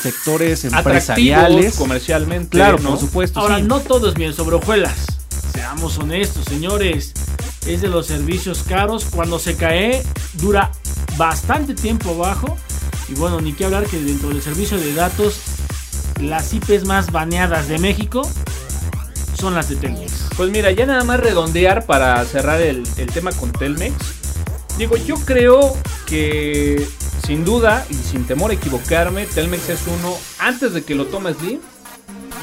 sectores 0.00 0.64
Atractivos 0.64 0.86
empresariales. 0.86 1.76
comercialmente. 1.76 2.50
Claro, 2.50 2.78
¿no? 2.78 2.90
por 2.90 2.98
supuesto. 3.00 3.40
Ahora, 3.40 3.56
sí. 3.56 3.62
no 3.62 3.80
todo 3.80 4.08
es 4.08 4.14
bien 4.14 4.32
sobre 4.32 4.54
hojuelas. 4.56 5.06
Seamos 5.54 5.98
honestos, 5.98 6.44
señores. 6.46 7.12
Es 7.66 7.80
de 7.80 7.88
los 7.88 8.06
servicios 8.06 8.64
caros. 8.64 9.06
Cuando 9.06 9.38
se 9.38 9.56
cae, 9.56 10.02
dura 10.34 10.72
bastante 11.16 11.74
tiempo 11.74 12.10
abajo. 12.10 12.58
Y 13.08 13.14
bueno, 13.14 13.40
ni 13.40 13.52
que 13.52 13.64
hablar 13.64 13.86
que 13.86 13.98
dentro 14.00 14.30
del 14.30 14.42
servicio 14.42 14.78
de 14.78 14.92
datos, 14.94 15.40
las 16.20 16.52
IPs 16.52 16.86
más 16.86 17.12
baneadas 17.12 17.68
de 17.68 17.78
México 17.78 18.28
son 19.38 19.54
las 19.54 19.68
de 19.68 19.76
Telmex. 19.76 20.30
Pues 20.36 20.50
mira, 20.50 20.72
ya 20.72 20.86
nada 20.86 21.04
más 21.04 21.20
redondear 21.20 21.86
para 21.86 22.24
cerrar 22.24 22.60
el, 22.60 22.84
tema 23.12 23.30
con 23.32 23.52
Telmex. 23.52 23.94
Digo, 24.76 24.96
yo 24.96 25.14
creo 25.16 25.76
que 26.06 26.84
sin 27.24 27.44
duda 27.44 27.86
y 27.90 27.94
sin 27.94 28.26
temor 28.26 28.50
a 28.50 28.54
equivocarme, 28.54 29.26
Telmex 29.26 29.68
es 29.68 29.80
uno 29.86 30.16
antes 30.40 30.72
de 30.74 30.82
que 30.82 30.94
lo 30.94 31.06
tome 31.06 31.32
Slim 31.34 31.60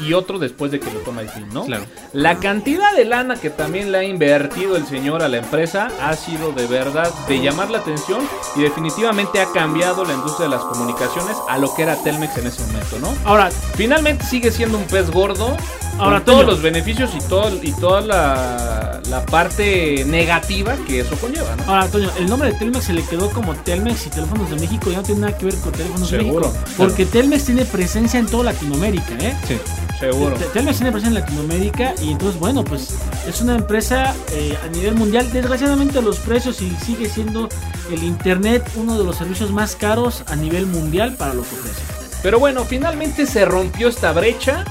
y 0.00 0.12
otro 0.12 0.38
después 0.38 0.72
de 0.72 0.80
que 0.80 0.90
lo 0.90 1.00
tome 1.00 1.28
Slim, 1.28 1.52
¿no? 1.52 1.64
Claro. 1.64 1.84
La 2.12 2.38
cantidad 2.38 2.94
de 2.94 3.04
lana 3.04 3.36
que 3.36 3.50
también 3.50 3.92
le 3.92 3.98
ha 3.98 4.04
invertido 4.04 4.76
el 4.76 4.86
señor 4.86 5.22
a 5.22 5.28
la 5.28 5.38
empresa 5.38 5.90
ha 6.00 6.14
sido 6.14 6.52
de 6.52 6.66
verdad 6.66 7.12
de 7.28 7.40
llamar 7.40 7.70
la 7.70 7.78
atención 7.78 8.20
y 8.56 8.62
definitivamente 8.62 9.40
ha 9.40 9.50
cambiado 9.52 10.04
la 10.04 10.14
industria 10.14 10.48
de 10.48 10.56
las 10.56 10.64
comunicaciones 10.64 11.36
a 11.48 11.58
lo 11.58 11.74
que 11.74 11.82
era 11.82 11.96
Telmex 11.96 12.36
en 12.38 12.46
ese 12.46 12.62
momento, 12.62 12.98
¿no? 13.00 13.14
Ahora, 13.24 13.50
Finalmente 13.74 14.24
sigue 14.24 14.50
siendo 14.50 14.78
un 14.78 14.84
pez 14.84 15.10
gordo. 15.10 15.56
Ahora, 15.98 16.16
con 16.16 16.24
todos 16.24 16.46
los 16.46 16.62
beneficios 16.62 17.10
y, 17.14 17.28
todo, 17.28 17.50
y 17.62 17.72
toda 17.72 18.00
la, 18.00 19.00
la 19.10 19.26
parte 19.26 20.04
negativa 20.06 20.74
que 20.86 21.00
eso 21.00 21.16
conlleva, 21.16 21.54
¿no? 21.56 21.64
Ahora, 21.64 21.82
Antonio, 21.82 22.10
el 22.18 22.26
nombre 22.28 22.52
de 22.52 22.58
Telmex 22.58 22.84
se 22.84 22.92
le 22.92 23.02
quedó 23.02 23.30
como 23.30 23.54
Telmex 23.54 24.06
y 24.06 24.10
Teléfonos 24.10 24.50
de 24.50 24.56
México 24.56 24.90
ya 24.90 24.98
no 24.98 25.02
tiene 25.02 25.20
nada 25.22 25.36
que 25.36 25.46
ver 25.46 25.54
con 25.56 25.72
Teléfonos 25.72 26.08
Seguro, 26.08 26.48
de 26.48 26.58
México. 26.58 26.74
Porque 26.76 27.06
Telmex 27.06 27.44
tiene 27.44 27.64
presencia 27.64 28.18
en 28.18 28.26
toda 28.26 28.44
Latinoamérica, 28.44 29.14
¿eh? 29.20 29.36
Sí. 29.46 29.58
Seguro. 30.02 30.34
Te- 30.34 30.46
Telmex 30.46 30.78
tiene 30.78 30.90
presencia 30.90 31.16
en 31.16 31.24
Latinoamérica 31.24 31.94
y 32.02 32.10
entonces, 32.10 32.40
bueno, 32.40 32.64
pues 32.64 32.88
es 33.28 33.40
una 33.40 33.54
empresa 33.54 34.14
eh, 34.32 34.58
a 34.64 34.66
nivel 34.68 34.96
mundial. 34.96 35.30
Desgraciadamente 35.32 36.02
los 36.02 36.18
precios 36.18 36.60
y 36.60 36.70
sigue 36.84 37.08
siendo 37.08 37.48
el 37.88 38.02
Internet 38.02 38.68
uno 38.74 38.98
de 38.98 39.04
los 39.04 39.16
servicios 39.16 39.52
más 39.52 39.76
caros 39.76 40.24
a 40.26 40.34
nivel 40.34 40.66
mundial 40.66 41.14
para 41.14 41.34
lo 41.34 41.42
que 41.42 41.54
ofrece. 41.54 41.80
Pero 42.20 42.40
bueno, 42.40 42.64
finalmente 42.64 43.26
se 43.26 43.44
rompió 43.44 43.88
esta 43.88 44.12
brecha. 44.12 44.64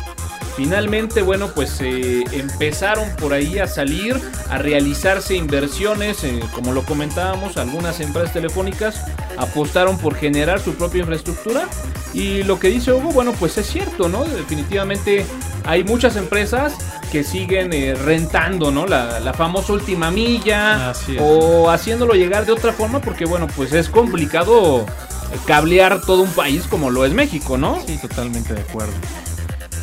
Finalmente, 0.64 1.24
bueno, 1.24 1.48
pues 1.56 1.82
eh, 1.82 2.24
empezaron 2.34 3.10
por 3.16 3.34
ahí 3.34 3.58
a 3.58 3.66
salir, 3.66 4.22
a 4.48 4.60
realizarse 4.60 5.34
inversiones, 5.34 6.24
eh, 6.24 6.40
como 6.54 6.72
lo 6.72 6.86
comentábamos, 6.86 7.58
algunas 7.58 8.00
empresas 8.00 8.32
telefónicas 8.32 9.02
apostaron 9.40 9.98
por 9.98 10.14
generar 10.14 10.62
su 10.62 10.76
propia 10.76 11.00
infraestructura. 11.00 11.68
Y 12.14 12.44
lo 12.44 12.60
que 12.60 12.68
dice 12.68 12.94
Hugo, 12.94 13.10
bueno, 13.12 13.34
pues 13.40 13.58
es 13.58 13.66
cierto, 13.66 14.08
¿no? 14.08 14.24
Definitivamente 14.24 15.26
hay 15.66 15.84
muchas 15.84 16.16
empresas 16.16 16.76
que 17.12 17.24
siguen 17.24 17.74
eh, 17.74 17.96
rentando, 17.96 18.70
¿no? 18.70 18.86
La, 18.86 19.20
la 19.20 19.34
famosa 19.34 19.74
última 19.74 20.12
milla 20.12 20.94
o 21.20 21.72
haciéndolo 21.72 22.14
llegar 22.14 22.46
de 22.46 22.52
otra 22.52 22.72
forma, 22.72 23.02
porque 23.02 23.26
bueno, 23.26 23.48
pues 23.56 23.74
es 23.74 23.90
complicado 23.90 24.86
eh, 25.32 25.38
cablear 25.48 26.02
todo 26.02 26.22
un 26.22 26.32
país 26.32 26.68
como 26.70 26.92
lo 26.92 27.04
es 27.04 27.14
México, 27.14 27.58
¿no? 27.58 27.82
Sí, 27.88 27.98
totalmente 27.98 28.54
de 28.54 28.62
acuerdo. 28.62 28.94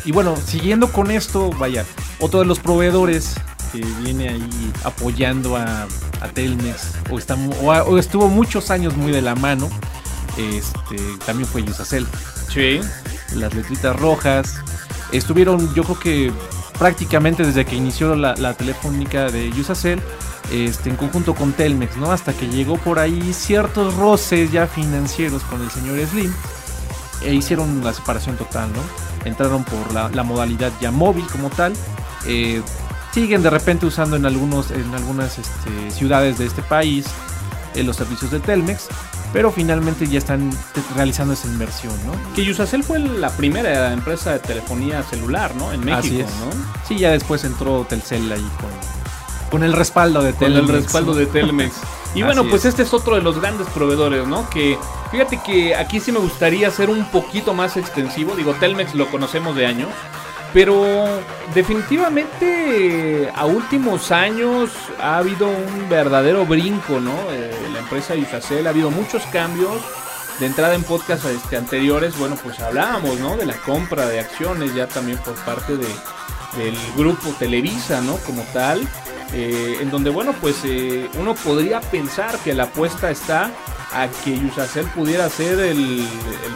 Y 0.05 0.11
bueno, 0.11 0.35
siguiendo 0.45 0.91
con 0.91 1.11
esto, 1.11 1.49
vaya, 1.51 1.85
otro 2.19 2.39
de 2.39 2.45
los 2.45 2.59
proveedores 2.59 3.35
que 3.71 3.81
viene 4.03 4.29
ahí 4.29 4.71
apoyando 4.83 5.55
a, 5.55 5.83
a 6.21 6.27
Telmex, 6.33 6.93
o, 7.11 7.19
está, 7.19 7.35
o, 7.61 7.71
a- 7.71 7.83
o 7.83 7.97
estuvo 7.97 8.27
muchos 8.27 8.71
años 8.71 8.95
muy 8.97 9.11
de 9.11 9.21
la 9.21 9.35
mano, 9.35 9.69
este, 10.37 10.97
también 11.25 11.47
fue 11.47 11.63
Yusacel. 11.63 12.07
Sí. 12.51 12.79
Las 13.35 13.53
letritas 13.53 13.95
rojas, 13.99 14.55
estuvieron 15.11 15.73
yo 15.75 15.83
creo 15.83 15.99
que 15.99 16.31
prácticamente 16.79 17.45
desde 17.45 17.65
que 17.65 17.75
inició 17.75 18.15
la, 18.15 18.33
la 18.35 18.53
telefónica 18.55 19.25
de 19.29 19.51
Yusacel, 19.51 20.01
este, 20.51 20.89
en 20.89 20.95
conjunto 20.95 21.35
con 21.35 21.51
Telmex, 21.53 21.97
¿no? 21.97 22.11
Hasta 22.11 22.33
que 22.33 22.47
llegó 22.47 22.77
por 22.77 22.97
ahí 22.97 23.33
ciertos 23.33 23.93
roces 23.95 24.51
ya 24.51 24.65
financieros 24.65 25.43
con 25.43 25.61
el 25.61 25.69
señor 25.69 25.99
Slim 26.07 26.33
e 27.21 27.33
hicieron 27.35 27.83
la 27.83 27.93
separación 27.93 28.35
total, 28.37 28.69
¿no? 28.73 28.81
Entraron 29.25 29.63
por 29.63 29.93
la, 29.93 30.09
la 30.09 30.23
modalidad 30.23 30.71
ya 30.81 30.91
móvil 30.91 31.25
como 31.27 31.49
tal. 31.49 31.73
eh, 32.25 32.61
siguen 33.13 33.41
de 33.41 33.49
repente 33.49 33.85
usando 33.87 34.15
en 34.15 34.25
algunos 34.25 34.69
en 34.71 34.93
algunas 34.93 35.39
este, 35.39 35.89
ciudades 35.91 36.37
de 36.37 36.45
este 36.45 36.61
país 36.61 37.05
eh, 37.75 37.83
los 37.83 37.95
servicios 37.95 38.29
de 38.31 38.39
Telmex, 38.39 38.87
pero 39.33 39.51
finalmente 39.51 40.07
ya 40.07 40.19
están 40.19 40.51
realizando 40.95 41.33
esa 41.33 41.47
inversión, 41.47 41.93
¿no? 42.05 42.11
Que 42.35 42.45
Yusacel 42.45 42.83
fue 42.83 42.99
la 42.99 43.29
primera 43.31 43.93
empresa 43.93 44.33
de 44.33 44.39
telefonía 44.39 45.01
celular, 45.03 45.55
¿no? 45.55 45.71
En 45.73 45.79
México, 45.83 45.99
Así 45.99 46.19
es. 46.21 46.27
¿no? 46.27 46.51
Sí, 46.87 46.97
ya 46.99 47.11
después 47.11 47.43
entró 47.43 47.83
Telcel 47.89 48.31
ahí 48.31 48.47
con, 48.61 49.49
con 49.49 49.63
el 49.63 49.73
respaldo 49.73 50.21
de 50.21 50.31
Con 50.31 50.39
Telmex. 50.53 50.69
el 50.69 50.75
respaldo 50.83 51.13
de 51.15 51.25
Telmex. 51.25 51.73
Y 52.15 52.21
Así 52.21 52.23
bueno, 52.23 52.43
pues 52.49 52.65
es. 52.65 52.69
este 52.69 52.83
es 52.83 52.93
otro 52.93 53.15
de 53.15 53.21
los 53.21 53.39
grandes 53.39 53.67
proveedores, 53.67 54.25
¿no? 54.27 54.49
Que 54.49 54.77
fíjate 55.11 55.39
que 55.45 55.75
aquí 55.75 55.99
sí 55.99 56.11
me 56.11 56.19
gustaría 56.19 56.71
ser 56.71 56.89
un 56.89 57.05
poquito 57.05 57.53
más 57.53 57.77
extensivo. 57.77 58.35
Digo, 58.35 58.53
Telmex 58.55 58.95
lo 58.95 59.07
conocemos 59.11 59.55
de 59.55 59.65
años. 59.65 59.89
Pero 60.51 60.83
definitivamente 61.53 63.31
a 63.35 63.45
últimos 63.45 64.11
años 64.11 64.71
ha 64.99 65.17
habido 65.17 65.47
un 65.47 65.87
verdadero 65.89 66.45
brinco, 66.45 66.99
¿no? 66.99 67.13
Eh, 67.29 67.55
la 67.71 67.79
empresa 67.79 68.15
Yusacel 68.15 68.65
ha 68.65 68.71
habido 68.71 68.89
muchos 68.89 69.23
cambios. 69.27 69.75
De 70.39 70.45
entrada 70.45 70.73
en 70.73 70.83
podcast 70.83 71.25
este, 71.25 71.57
anteriores, 71.57 72.17
bueno, 72.17 72.37
pues 72.41 72.59
hablábamos, 72.61 73.19
¿no? 73.19 73.35
De 73.35 73.45
la 73.45 73.57
compra 73.57 74.05
de 74.07 74.21
acciones 74.21 74.73
ya 74.73 74.87
también 74.87 75.17
por 75.19 75.35
parte 75.43 75.75
de, 75.75 75.87
del 76.57 76.77
grupo 76.95 77.29
Televisa, 77.37 78.01
¿no? 78.01 78.15
Como 78.17 78.41
tal. 78.53 78.87
Eh, 79.33 79.77
en 79.81 79.91
donde, 79.91 80.09
bueno, 80.09 80.33
pues 80.41 80.57
eh, 80.63 81.09
uno 81.19 81.35
podría 81.35 81.81
pensar 81.81 82.37
que 82.39 82.53
la 82.53 82.63
apuesta 82.63 83.11
está 83.11 83.51
a 83.91 84.07
que 84.23 84.37
Yusacel 84.39 84.85
pudiera 84.87 85.29
ser 85.29 85.59
el, 85.59 86.07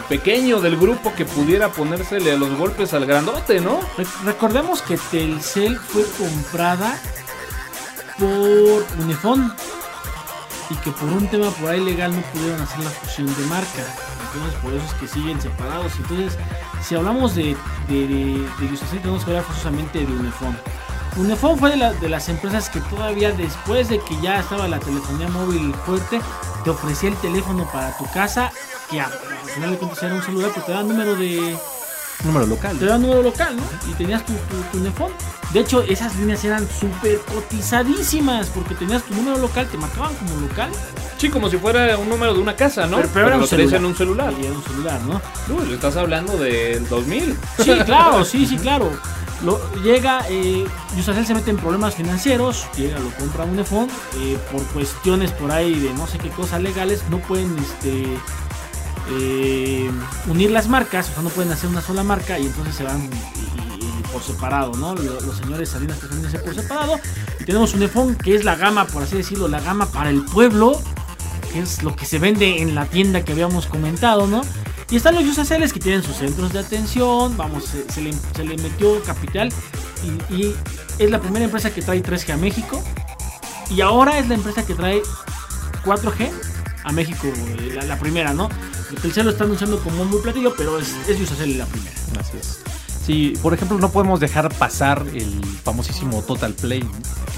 pequeño 0.08 0.60
del 0.60 0.76
grupo 0.76 1.12
que 1.14 1.24
pudiera 1.24 1.68
ponérsele 1.70 2.32
a 2.32 2.36
los 2.36 2.56
golpes 2.56 2.94
al 2.94 3.06
grandote, 3.06 3.60
¿no? 3.60 3.80
Re- 3.98 4.06
Recordemos 4.24 4.82
que 4.82 4.96
Telcel 5.10 5.76
fue 5.78 6.04
comprada 6.18 6.96
por 8.18 8.86
Unifón 9.02 9.52
y 10.70 10.74
que 10.76 10.90
por 10.92 11.08
un 11.08 11.26
tema 11.28 11.50
por 11.50 11.70
ahí 11.70 11.80
legal 11.84 12.14
no 12.14 12.22
pudieron 12.22 12.60
hacer 12.60 12.80
la 12.84 12.90
fusión 12.90 13.26
de 13.26 13.46
marca. 13.46 13.84
Entonces 14.32 14.60
por 14.62 14.72
eso 14.74 14.84
es 14.86 14.94
que 14.94 15.08
siguen 15.08 15.40
separados. 15.40 15.92
Entonces, 15.96 16.38
si 16.82 16.94
hablamos 16.94 17.34
de, 17.34 17.56
de, 17.88 18.46
tenemos 19.02 19.24
que 19.24 19.30
hablar 19.30 19.44
forzosamente 19.44 19.98
de 20.00 20.06
Unifón. 20.12 20.56
Unifón 21.16 21.58
fue 21.58 21.70
de, 21.70 21.76
la- 21.76 21.92
de 21.92 22.08
las 22.08 22.28
empresas 22.28 22.68
que 22.68 22.80
todavía 22.80 23.30
después 23.32 23.88
de 23.88 23.98
que 24.00 24.20
ya 24.20 24.40
estaba 24.40 24.66
la 24.68 24.80
telefonía 24.80 25.28
móvil 25.28 25.72
fuerte, 25.86 26.20
te 26.64 26.70
ofrecía 26.70 27.10
el 27.10 27.16
teléfono 27.16 27.68
para 27.72 27.96
tu 27.96 28.04
casa, 28.12 28.50
que 28.90 29.00
al 29.00 29.12
final 29.54 29.70
de 29.72 29.76
cuentas 29.78 30.02
era 30.02 30.14
un 30.14 30.22
celular, 30.22 30.50
pero 30.52 30.66
te 30.66 30.72
daba 30.72 30.84
número 30.84 31.14
de, 31.14 31.56
Número 32.24 32.46
local. 32.46 32.76
te 32.78 32.86
daban 32.86 33.02
número 33.02 33.22
local, 33.22 33.56
¿no? 33.56 33.62
Y 33.90 33.94
tenías 33.94 34.24
tu, 34.26 34.32
tu, 34.32 34.56
tu 34.72 34.78
Unifón. 34.78 35.12
De 35.52 35.60
hecho, 35.60 35.82
esas 35.82 36.16
líneas 36.16 36.44
eran 36.44 36.66
súper 36.68 37.20
cotizadísimas 37.32 38.48
porque 38.48 38.74
tenías 38.74 39.02
tu 39.04 39.14
número 39.14 39.38
local, 39.38 39.68
te 39.70 39.76
marcaban 39.78 40.14
como 40.16 40.40
local. 40.40 40.70
Sí, 41.18 41.30
como 41.30 41.48
si 41.48 41.58
fuera 41.58 41.96
un 41.96 42.08
número 42.08 42.34
de 42.34 42.40
una 42.40 42.56
casa, 42.56 42.86
¿no? 42.86 42.96
Pero- 42.96 43.10
pero 43.14 43.26
era 43.28 43.36
un 43.36 43.42
lo 43.42 43.46
celular. 43.46 43.74
en 43.80 43.84
un 43.86 43.94
celular. 43.96 44.34
Y 44.40 44.46
era 44.46 44.54
un 44.54 44.64
celular, 44.64 45.00
¿no? 45.02 45.20
Uy, 45.54 45.66
le 45.68 45.74
estás 45.74 45.96
hablando 45.96 46.36
del 46.36 46.88
2000. 46.88 47.36
Sí, 47.62 47.70
claro, 47.84 48.24
sí, 48.24 48.46
sí, 48.46 48.56
claro. 48.58 48.90
Lo, 49.42 49.60
llega, 49.82 50.24
eh, 50.30 50.64
Yusacel 50.96 51.26
se 51.26 51.34
mete 51.34 51.50
en 51.50 51.56
problemas 51.58 51.94
financieros, 51.94 52.66
llega, 52.76 52.98
lo 52.98 53.10
compra 53.10 53.44
Unifón, 53.44 53.88
eh, 54.18 54.38
por 54.52 54.62
cuestiones 54.68 55.32
por 55.32 55.50
ahí 55.50 55.74
de 55.78 55.92
no 55.94 56.06
sé 56.06 56.18
qué 56.18 56.28
cosas 56.30 56.62
legales, 56.62 57.02
no 57.10 57.18
pueden 57.18 57.54
este, 57.58 58.04
eh, 59.10 59.90
unir 60.28 60.50
las 60.50 60.68
marcas, 60.68 61.10
o 61.10 61.14
sea, 61.14 61.22
no 61.22 61.28
pueden 61.30 61.52
hacer 61.52 61.68
una 61.68 61.82
sola 61.82 62.02
marca 62.02 62.38
y 62.38 62.46
entonces 62.46 62.74
se 62.74 62.84
van 62.84 63.02
y- 63.04 63.84
por 64.12 64.22
separado, 64.22 64.72
¿no? 64.74 64.94
Lo- 64.94 65.20
Los, 65.20 65.38
señores 65.38 65.68
Salinas 65.70 65.98
prefieren 65.98 66.24
irse 66.24 66.38
por 66.38 66.54
separado 66.54 67.00
y 67.40 67.44
tenemos 67.44 67.74
Unifón, 67.74 68.14
que 68.14 68.34
es 68.36 68.44
la 68.44 68.54
gama, 68.54 68.86
por 68.86 69.02
así 69.02 69.16
decirlo, 69.16 69.48
la 69.48 69.60
gama 69.60 69.86
para 69.86 70.08
el 70.10 70.24
pueblo, 70.24 70.80
que 71.52 71.58
es 71.60 71.82
lo 71.82 71.94
que 71.96 72.06
se 72.06 72.18
vende 72.20 72.62
en 72.62 72.74
la 72.76 72.86
tienda 72.86 73.24
que 73.24 73.32
habíamos 73.32 73.66
comentado, 73.66 74.26
¿no? 74.28 74.42
Y 74.90 74.96
están 74.96 75.14
los 75.14 75.24
Yusaceles 75.24 75.72
que 75.72 75.80
tienen 75.80 76.02
sus 76.02 76.16
centros 76.16 76.52
de 76.52 76.58
atención, 76.60 77.36
vamos, 77.36 77.64
se, 77.64 78.00
le, 78.00 78.12
se 78.12 78.44
le 78.44 78.56
metió 78.56 79.02
capital 79.02 79.50
y, 80.30 80.54
es 80.98 81.10
la 81.10 81.20
primera 81.20 81.44
empresa 81.44 81.74
que 81.74 81.82
trae 81.82 82.02
3G 82.02 82.34
a 82.34 82.36
México 82.36 82.80
y 83.70 83.80
ahora 83.80 84.18
es 84.18 84.28
la 84.28 84.34
empresa 84.34 84.64
que 84.64 84.74
trae 84.74 85.02
4G 85.84 86.30
a 86.84 86.92
México, 86.92 87.26
eh, 87.26 87.80
la, 87.86 87.98
primera, 87.98 88.32
¿no? 88.32 88.48
Telcel 89.00 89.24
lo 89.24 89.30
está 89.32 89.44
anunciando 89.44 89.82
como 89.82 90.04
muy 90.04 90.20
platillo, 90.20 90.54
pero 90.56 90.78
es, 90.78 90.94
es 91.08 91.18
la 91.56 91.66
primera. 91.66 91.96
Así 92.20 92.36
es. 92.36 92.60
Sí, 93.06 93.34
por 93.42 93.52
ejemplo, 93.52 93.78
no 93.78 93.90
podemos 93.90 94.18
dejar 94.18 94.48
pasar 94.54 95.04
el 95.14 95.40
famosísimo 95.62 96.22
Total 96.22 96.54
Play. 96.54 96.80
¿no? 96.82 96.90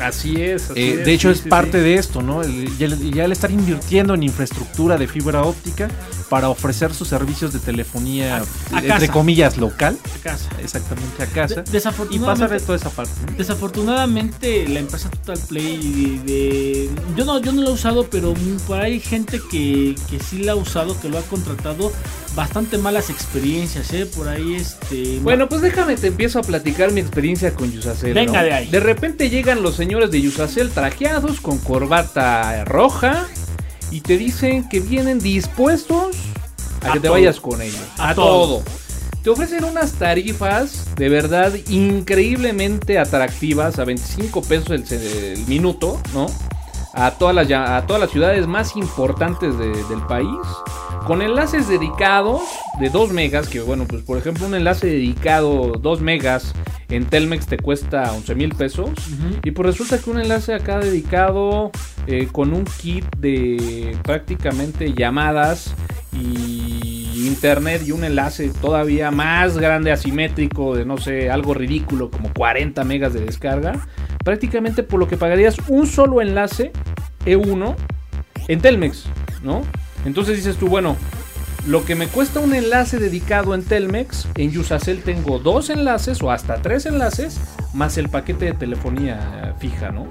Así 0.05 0.41
es. 0.41 0.71
así 0.71 0.81
Eh, 0.81 0.95
es, 1.01 1.05
de 1.07 1.13
hecho, 1.15 1.29
sí, 1.33 1.39
es 1.39 1.43
sí, 1.45 1.49
parte 1.49 1.79
sí. 1.79 1.85
de 1.85 1.95
esto, 1.97 2.23
¿no? 2.23 2.43
El- 2.43 2.77
ya, 2.79 2.87
el- 2.87 3.13
ya 3.15 3.25
el 3.25 3.33
estar 3.33 3.51
invirtiendo 3.51 4.15
en 4.15 4.23
infraestructura 4.23 4.97
de 4.99 5.09
fibra 5.09 5.43
óptica 5.43 5.89
para 6.29 6.49
ofrecer 6.51 6.93
sus 6.95 7.09
servicios 7.09 7.53
de 7.53 7.59
telefonía, 7.61 8.37
A- 8.37 8.77
a 8.77 8.79
entre 8.81 8.89
casa. 8.89 9.13
comillas, 9.13 9.57
local, 9.57 9.99
De 10.15 10.21
casa. 10.21 10.49
exactamente 10.63 11.23
a 11.23 11.27
casa. 11.27 11.55
De- 11.57 11.61
y 11.63 11.65
pasar 11.65 11.73
desafortunadamente, 11.73 12.55
de 12.55 12.61
toda 12.61 12.77
esa 12.79 12.91
parte. 12.91 13.13
Desafortunadamente 13.37 14.69
la 14.69 14.81
empresa 14.81 15.09
Total 15.11 15.39
Play 15.49 16.21
de, 16.25 16.91
yo 17.17 17.25
no 17.25 17.41
yo 17.41 17.53
no 17.53 17.63
lo 17.63 17.71
he 17.71 17.73
usado 17.73 18.07
pero 18.11 18.35
por 18.67 18.81
ahí 18.81 18.95
hay 18.95 19.01
gente 19.01 19.41
que, 19.51 19.95
que 20.11 20.19
sí 20.21 20.39
la 20.43 20.53
ha 20.53 20.57
usado 20.57 20.99
que 21.01 21.09
lo 21.09 21.19
ha 21.19 21.23
contratado 21.23 21.93
bastante 22.35 22.77
malas 22.79 23.09
experiencias 23.11 23.93
eh 23.93 24.05
por 24.07 24.29
ahí 24.29 24.55
este 24.55 25.21
Bueno, 25.23 25.49
pues 25.49 25.56
déjame, 25.61 25.97
te 25.97 26.09
empiezo 26.09 26.39
a 26.39 26.43
platicar 26.43 26.93
mi 26.93 27.01
experiencia 27.01 27.55
con 27.55 27.71
Yusacel. 27.73 28.15
Venga 28.15 28.41
¿no? 28.41 28.45
de 28.47 28.53
ahí. 28.53 28.67
De 28.69 28.81
repente 28.81 29.31
llegan 29.31 29.63
los 29.63 29.77
señores 29.77 30.11
de 30.11 30.21
Yusacel 30.21 30.71
trajeados 30.71 31.41
con 31.41 31.59
corbata 31.59 32.65
roja 32.65 33.27
y 33.91 34.01
te 34.01 34.17
dicen 34.19 34.69
que 34.69 34.81
vienen 34.81 35.19
dispuestos 35.19 36.17
a, 36.83 36.91
A 36.91 36.93
que 36.93 37.01
te 37.01 37.09
vayas 37.09 37.41
con 37.41 37.61
ellos. 37.63 37.81
A 37.99 38.11
A, 38.11 38.15
todo. 38.15 38.59
todo. 38.59 38.63
Te 39.23 39.31
ofrecen 39.31 39.65
unas 39.65 39.93
tarifas 39.95 40.85
de 40.95 41.09
verdad 41.09 41.53
increíblemente 41.69 42.99
atractivas 42.99 43.79
a 43.79 43.85
25 43.85 44.43
pesos 44.43 44.71
el, 44.93 45.45
minuto, 45.47 46.01
¿no? 46.15 46.27
A 46.95 47.11
todas 47.13 47.35
las, 47.35 47.51
a 47.51 47.85
todas 47.87 48.01
las 48.01 48.11
ciudades 48.11 48.47
más 48.47 48.77
importantes 48.77 49.59
de- 49.59 49.85
del 49.85 50.01
país. 50.09 50.29
Con 51.07 51.23
enlaces 51.23 51.69
dedicados 51.69 52.43
de 52.81 52.91
2 52.91 53.13
megas, 53.13 53.49
que 53.49 53.61
bueno, 53.61 53.87
pues 53.87 54.03
por 54.03 54.19
ejemplo 54.19 54.47
un 54.47 54.55
enlace 54.55 54.89
dedicado 54.89 55.75
2 55.81 56.01
megas 56.01 56.53
en 56.89 57.07
Telmex 57.07 57.47
te 57.47 57.59
cuesta 57.59 58.13
11 58.13 58.35
mil 58.35 58.55
pesos. 58.55 58.91
Y 59.45 59.53
pues 59.53 59.67
resulta 59.67 59.99
que 59.99 60.11
un 60.11 60.19
enlace 60.19 60.55
acá 60.55 60.81
dedicado 60.81 61.71
eh, 62.09 62.29
con 62.31 62.53
un 62.53 62.65
kit 62.65 63.05
de 63.19 63.97
prácticamente 64.03 64.95
llamadas 64.95 65.75
y 66.13 67.27
internet 67.27 67.83
y 67.87 67.93
un 67.93 68.05
enlace 68.05 68.51
todavía 68.61 69.11
más 69.11 69.59
grande 69.59 69.93
asimétrico 69.93 70.75
de 70.75 70.85
no 70.85 70.99
sé, 70.99 71.31
algo 71.31 71.55
ridículo 71.55 72.11
como 72.11 72.33
40 72.33 72.83
megas 72.85 73.15
de 73.15 73.21
descarga, 73.21 73.87
prácticamente 74.25 74.83
por 74.83 74.99
lo 74.99 75.07
que 75.07 75.17
pagarías 75.17 75.57
un 75.69 75.87
solo 75.87 76.21
enlace 76.21 76.73
E1 77.25 77.77
en 78.49 78.61
Telmex, 78.61 79.07
¿no? 79.43 79.63
Entonces 80.05 80.37
dices 80.37 80.57
tú, 80.57 80.69
bueno, 80.69 80.97
lo 81.67 81.85
que 81.85 81.97
me 81.97 82.07
cuesta 82.07 82.39
un 82.39 82.55
enlace 82.55 82.99
dedicado 82.99 83.53
en 83.55 83.65
Telmex, 83.65 84.29
en 84.37 84.53
Yusacel 84.53 85.03
tengo 85.03 85.41
dos 85.41 85.69
enlaces 85.69 86.23
o 86.23 86.31
hasta 86.31 86.63
tres 86.63 86.87
enlaces, 86.87 87.41
más 87.75 87.99
el 87.99 88.09
paquete 88.09 88.45
de 88.45 88.53
telefonía 88.53 89.55
fija, 89.59 89.91
¿no? 89.91 90.07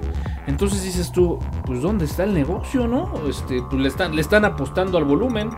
Entonces 0.46 0.82
dices 0.82 1.12
tú, 1.12 1.38
pues 1.64 1.80
¿dónde 1.80 2.04
está 2.04 2.24
el 2.24 2.34
negocio, 2.34 2.86
no? 2.86 3.10
Este, 3.26 3.62
pues 3.70 3.80
le 3.80 3.88
están, 3.88 4.14
le 4.14 4.20
están 4.20 4.44
apostando 4.44 4.98
al 4.98 5.04
volumen. 5.04 5.48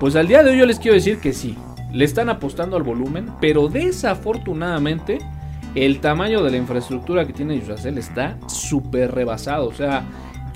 Pues 0.00 0.16
al 0.16 0.26
día 0.26 0.42
de 0.42 0.50
hoy 0.50 0.58
yo 0.58 0.66
les 0.66 0.80
quiero 0.80 0.94
decir 0.94 1.20
que 1.20 1.32
sí, 1.32 1.56
le 1.92 2.04
están 2.04 2.28
apostando 2.28 2.76
al 2.76 2.82
volumen, 2.82 3.30
pero 3.40 3.68
desafortunadamente 3.68 5.18
el 5.76 6.00
tamaño 6.00 6.42
de 6.42 6.50
la 6.50 6.56
infraestructura 6.56 7.24
que 7.24 7.32
tiene 7.32 7.60
Yusacel 7.60 7.98
está 7.98 8.36
súper 8.48 9.14
rebasado. 9.14 9.68
O 9.68 9.74
sea, 9.74 10.04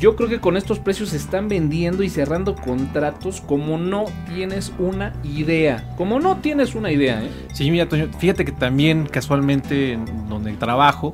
yo 0.00 0.16
creo 0.16 0.28
que 0.30 0.40
con 0.40 0.56
estos 0.56 0.78
precios 0.78 1.10
se 1.10 1.18
están 1.18 1.48
vendiendo 1.48 2.02
y 2.02 2.08
cerrando 2.08 2.54
contratos 2.54 3.42
como 3.42 3.76
no 3.76 4.06
tienes 4.34 4.72
una 4.78 5.12
idea. 5.22 5.94
Como 5.96 6.18
no 6.18 6.38
tienes 6.38 6.74
una 6.74 6.90
idea, 6.90 7.22
¿eh? 7.22 7.30
Sí, 7.52 7.70
mira, 7.70 7.86
Toño, 7.86 8.08
fíjate 8.18 8.46
que 8.46 8.52
también 8.52 9.06
casualmente 9.06 9.92
en 9.92 10.28
donde 10.28 10.52
trabajo 10.54 11.12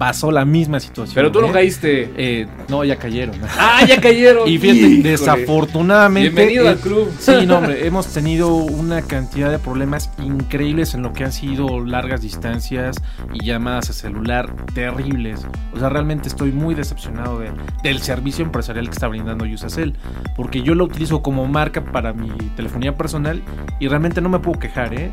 pasó 0.00 0.30
la 0.32 0.46
misma 0.46 0.80
situación. 0.80 1.14
Pero 1.14 1.30
tú 1.30 1.42
no 1.42 1.48
¿eh? 1.48 1.52
caíste. 1.52 2.10
Eh, 2.16 2.46
no, 2.70 2.82
ya 2.84 2.96
cayeron. 2.96 3.36
¡Ah, 3.58 3.84
ya 3.86 4.00
cayeron! 4.00 4.48
Y 4.48 4.56
fíjate, 4.56 4.78
Híjole. 4.78 5.10
desafortunadamente. 5.10 6.30
Bienvenido 6.30 6.64
eh, 6.64 6.68
al 6.70 6.78
club. 6.78 7.12
Sí, 7.18 7.32
no, 7.46 7.58
hombre, 7.58 7.86
hemos 7.86 8.06
tenido 8.06 8.54
una 8.54 9.02
cantidad 9.02 9.50
de 9.50 9.58
problemas 9.58 10.10
increíbles 10.24 10.94
en 10.94 11.02
lo 11.02 11.12
que 11.12 11.24
han 11.24 11.32
sido 11.32 11.84
largas 11.84 12.22
distancias 12.22 12.96
y 13.34 13.44
llamadas 13.44 13.90
a 13.90 13.92
celular 13.92 14.50
terribles. 14.74 15.46
O 15.74 15.78
sea, 15.78 15.90
realmente 15.90 16.28
estoy 16.28 16.50
muy 16.50 16.74
decepcionado 16.74 17.38
de- 17.38 17.50
del 17.82 18.00
servicio 18.00 18.42
empresarial 18.42 18.86
que 18.86 18.92
está 18.92 19.06
brindando 19.06 19.44
Usacell, 19.44 19.94
porque 20.34 20.62
yo 20.62 20.74
lo 20.74 20.84
utilizo 20.84 21.20
como 21.20 21.46
marca 21.46 21.84
para 21.84 22.14
mi 22.14 22.30
telefonía 22.56 22.96
personal 22.96 23.42
y 23.78 23.88
realmente 23.88 24.22
no 24.22 24.30
me 24.30 24.38
puedo 24.38 24.58
quejar, 24.58 24.94
¿eh? 24.94 25.12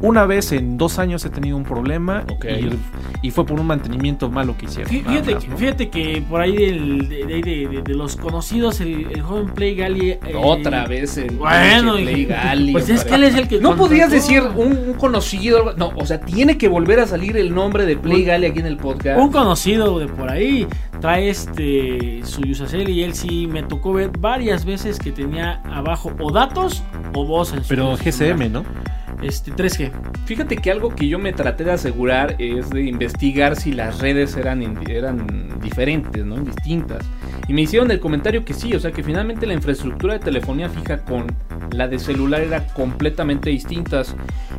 Una 0.00 0.24
vez 0.26 0.50
en 0.50 0.78
dos 0.78 0.98
años 0.98 1.24
he 1.24 1.30
tenido 1.30 1.56
un 1.56 1.62
problema 1.62 2.24
Ok. 2.28 2.44
y, 2.46 3.26
y 3.28 3.30
fue 3.30 3.46
por 3.46 3.60
un 3.60 3.66
mantenimiento 3.68 4.21
poquito 4.22 4.30
mal 4.30 4.46
lo 4.46 4.56
que 4.56 4.66
hicieron. 4.66 4.88
Fíjate, 4.90 5.34
más, 5.34 5.44
que- 5.44 5.50
¿no? 5.50 5.56
fíjate 5.58 5.88
que 5.90 6.22
por 6.28 6.40
ahí 6.40 6.56
del- 6.56 7.08
de, 7.08 7.24
de- 7.26 7.40
de- 7.42 7.68
de- 7.68 7.82
de 7.82 7.94
los 7.94 8.16
conocidos, 8.16 8.80
el, 8.80 9.06
el 9.10 9.22
joven 9.22 9.48
Play 9.54 9.74
Gali. 9.74 10.10
eh, 10.10 10.20
Otra 10.36 10.86
vez 10.86 11.16
el 11.18 11.36
Bueno, 11.36 11.94
Play 11.96 12.24
Gali, 12.26 12.72
pues 12.72 12.88
es 12.88 13.04
que 13.04 13.14
él 13.14 13.24
es 13.24 13.34
el 13.34 13.48
que. 13.48 13.58
No 13.60 13.76
podías 13.76 14.10
contrató. 14.10 14.14
decir 14.14 14.42
un, 14.56 14.90
un 14.90 14.94
conocido, 14.94 15.74
no, 15.76 15.92
o 15.96 16.06
sea, 16.06 16.20
tiene 16.20 16.58
que 16.58 16.68
volver 16.68 17.00
a 17.00 17.06
salir 17.06 17.36
el 17.36 17.54
nombre 17.54 17.86
de 17.86 17.96
Play 17.96 18.24
Gali 18.24 18.46
aquí 18.46 18.60
en 18.60 18.66
el 18.66 18.76
podcast. 18.76 19.18
Un 19.20 19.30
conocido 19.32 19.98
de 19.98 20.06
por 20.06 20.30
ahí 20.30 20.66
trae 21.00 21.28
este 21.30 22.20
su 22.24 22.42
Yusacel 22.42 22.88
y 22.88 23.02
él 23.02 23.14
sí 23.14 23.46
me 23.46 23.62
tocó 23.62 23.92
ver 23.92 24.10
varias 24.18 24.64
veces 24.64 24.98
que 24.98 25.10
tenía 25.12 25.60
abajo 25.64 26.12
o 26.20 26.30
datos 26.32 26.82
o 27.14 27.24
voz 27.26 27.52
en 27.52 27.62
su 27.62 27.68
Pero 27.68 27.82
lugar. 27.92 27.98
¿no? 28.50 28.64
Este 29.22 29.52
3G. 29.52 29.92
Fíjate 30.26 30.56
que 30.56 30.70
algo 30.70 30.90
que 30.90 31.08
yo 31.08 31.18
me 31.18 31.32
traté 31.32 31.64
de 31.64 31.72
asegurar 31.72 32.34
es 32.38 32.70
de 32.70 32.82
investigar 32.82 33.56
si 33.56 33.72
las 33.72 34.00
redes 34.00 34.36
eran, 34.36 34.62
eran 34.88 35.60
diferentes, 35.60 36.24
¿no? 36.24 36.36
Distintas. 36.36 37.04
Y 37.48 37.52
me 37.52 37.62
hicieron 37.62 37.90
el 37.90 38.00
comentario 38.00 38.44
que 38.44 38.54
sí, 38.54 38.74
o 38.74 38.80
sea 38.80 38.92
que 38.92 39.02
finalmente 39.02 39.46
la 39.46 39.54
infraestructura 39.54 40.14
de 40.14 40.20
telefonía 40.20 40.68
fija 40.68 40.98
con 40.98 41.26
la 41.72 41.88
de 41.88 41.98
celular 41.98 42.40
era 42.40 42.66
completamente 42.68 43.50
distintas. 43.50 44.14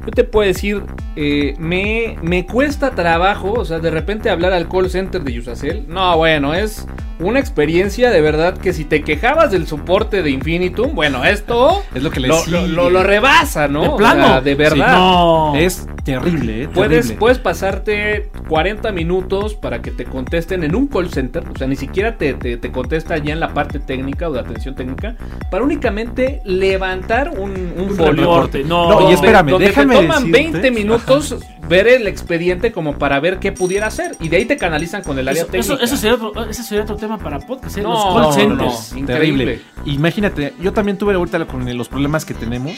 Yo 0.06 0.12
te 0.12 0.24
puedo 0.24 0.48
decir, 0.48 0.82
eh, 1.16 1.56
me, 1.60 2.18
me 2.22 2.46
cuesta 2.46 2.92
trabajo, 2.92 3.54
o 3.54 3.66
sea, 3.66 3.80
de 3.80 3.92
repente 3.92 4.30
hablar 4.30 4.54
al 4.54 4.68
call 4.68 4.90
center 4.90 5.24
de 5.24 5.34
Yusacel. 5.34 5.86
No, 5.88 6.18
bueno, 6.18 6.54
es 6.54 6.88
una 7.20 7.40
experiencia 7.40 8.10
de 8.10 8.22
verdad 8.22 8.58
que 8.58 8.74
si 8.74 8.86
te 8.86 9.04
quejabas 9.04 9.52
del 9.52 9.68
soporte 9.68 10.22
de 10.24 10.30
Infinitum, 10.32 10.94
bueno, 10.96 11.24
esto 11.26 11.84
Es 11.94 12.02
lo 12.04 12.10
que 12.12 12.20
le 12.20 12.28
lo, 12.28 12.46
lo- 12.48 12.68
lo- 12.68 12.90
lo 12.90 13.04
rebasa, 13.04 13.68
¿no? 13.68 13.82
De 13.82 13.88
O 13.90 13.98
plano. 13.98 14.28
sea, 14.28 14.42
de 14.42 14.56
verdad. 14.56 14.88
Sí, 14.96 15.02
no. 15.02 15.56
Es 15.56 15.88
terrible, 16.04 16.64
¿eh? 16.64 16.68
Puedes, 16.68 16.92
Terrible. 17.02 17.18
puedes 17.20 17.40
pasarte 17.40 18.30
40 18.50 18.92
minutos 18.92 19.54
para 19.56 19.82
que 19.82 19.92
te 19.92 20.06
contesten 20.06 20.64
en 20.64 20.76
un 20.76 20.88
call 20.88 21.10
center, 21.10 21.44
o 21.54 21.58
sea, 21.58 21.68
ni 21.68 21.76
siquiera 21.76 22.18
te, 22.18 22.34
te, 22.34 22.58
te 22.58 22.72
contesta 22.72 23.18
ya 23.18 23.34
en 23.34 23.40
la 23.40 23.54
parte 23.54 23.80
técnica 23.80 24.30
o 24.30 24.34
de 24.34 24.40
atención 24.42 24.76
técnica, 24.76 25.16
para 25.50 25.64
únicamente 25.64 26.42
levantar 26.46 27.30
un, 27.38 27.52
un 27.78 27.90
Un 27.90 27.96
folio. 27.96 28.22
reporte. 28.24 28.64
No, 28.64 28.90
No, 28.90 28.96
y 28.96 29.00
Donde- 29.04 29.14
espérame, 29.16 29.50
donde 29.50 29.68
déjame 29.68 29.96
te 29.96 30.02
toman 30.02 30.24
decirte- 30.32 30.52
20 30.52 30.72
minutos 30.72 31.36
ver 31.70 31.88
el 31.88 32.08
expediente 32.08 32.74
como 32.74 32.98
para 32.98 33.20
ver 33.22 33.40
qué 33.40 33.54
pudiera 33.54 33.88
hacer 33.88 34.18
y 34.20 34.28
de 34.28 34.36
ahí 34.38 34.46
te 34.46 34.58
canalizan 34.58 35.02
con 35.02 35.18
el 35.18 35.28
área 35.30 35.44
Eso, 35.44 35.52
técnica. 35.52 35.76
eso, 35.76 35.84
eso 35.84 35.96
sería 35.98 36.16
otro, 36.16 36.46
ese 36.50 36.62
sería 36.64 36.84
otro 36.84 36.98
tema 36.98 37.18
para 37.18 37.40
podcast. 37.40 37.78
¿eh? 37.78 37.82
No, 37.82 37.94
los 37.94 38.04
call 38.04 38.22
no, 38.22 38.32
centers. 38.34 38.92
no. 38.94 39.00
Increíble. 39.00 39.46
Terrible. 39.46 39.62
Imagínate, 39.86 40.54
yo 40.60 40.74
también 40.74 40.98
tuve 40.98 41.14
ahorita 41.16 41.46
con 41.46 41.78
los 41.78 41.88
problemas 41.88 42.26
que 42.26 42.34
tenemos. 42.34 42.74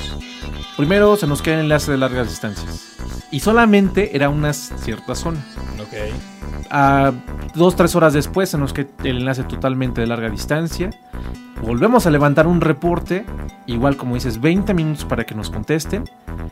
Primero 0.77 1.15
se 1.15 1.25
nos 1.25 1.41
queda 1.41 1.55
el 1.55 1.61
enlace 1.61 1.91
de 1.91 1.97
largas 1.97 2.29
distancias. 2.29 2.95
Y 3.31 3.39
solamente 3.39 4.15
era 4.15 4.29
una 4.29 4.53
cierta 4.53 5.15
zona. 5.15 5.39
A 6.69 7.11
dos, 7.53 7.75
tres 7.75 7.95
horas 7.95 8.13
después 8.13 8.49
se 8.49 8.57
nos 8.57 8.73
queda 8.73 8.89
el 9.03 9.17
enlace 9.17 9.43
totalmente 9.43 10.01
de 10.01 10.07
larga 10.07 10.29
distancia. 10.29 10.89
Volvemos 11.61 12.05
a 12.05 12.11
levantar 12.11 12.47
un 12.47 12.61
reporte, 12.61 13.25
igual 13.65 13.97
como 13.97 14.15
dices, 14.15 14.39
20 14.41 14.73
minutos 14.73 15.05
para 15.05 15.23
que 15.25 15.33
nos 15.35 15.49
contesten. 15.49 16.03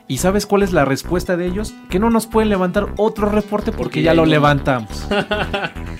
¿Y 0.07 0.17
sabes 0.17 0.45
cuál 0.45 0.63
es 0.63 0.71
la 0.73 0.85
respuesta 0.85 1.37
de 1.37 1.45
ellos? 1.45 1.73
Que 1.89 1.99
no 1.99 2.09
nos 2.09 2.25
pueden 2.25 2.49
levantar 2.49 2.87
otro 2.97 3.29
reporte 3.29 3.71
porque, 3.71 3.83
Porque 3.83 4.01
ya 4.01 4.13
lo 4.13 4.25
levantamos. 4.25 5.07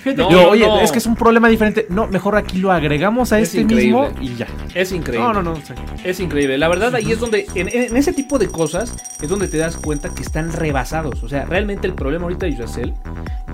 No, 0.04 0.30
Yo, 0.30 0.50
oye, 0.50 0.66
no. 0.66 0.80
es 0.80 0.92
que 0.92 0.98
es 0.98 1.06
un 1.06 1.16
problema 1.16 1.48
diferente. 1.48 1.86
No, 1.88 2.06
mejor 2.06 2.36
aquí 2.36 2.58
lo 2.58 2.70
agregamos 2.70 3.32
a 3.32 3.38
Es 3.38 3.48
este 3.48 3.62
increíble. 3.62 4.10
mismo 4.10 4.20
y 4.20 4.34
ya. 4.36 4.46
Es 4.74 4.92
increíble. 4.92 5.26
No, 5.26 5.32
no, 5.32 5.42
no. 5.42 5.56
sí. 5.56 5.72
Es 6.04 6.20
increíble. 6.20 6.58
La 6.58 6.68
verdad, 6.68 6.94
ahí 6.94 7.10
es 7.10 7.20
donde, 7.20 7.46
en, 7.54 7.68
en 7.70 7.96
ese 7.96 8.12
tipo 8.12 8.38
de 8.38 8.48
cosas, 8.48 8.94
es 9.22 9.28
donde 9.30 9.48
te 9.48 9.56
das 9.56 9.78
cuenta 9.78 10.10
que 10.10 10.22
están 10.22 10.52
rebasados. 10.52 11.22
O 11.22 11.28
sea, 11.30 11.46
realmente 11.46 11.86
el 11.86 11.94
problema 11.94 12.24
ahorita 12.24 12.44
de 12.44 12.52
Yusacel, 12.52 12.92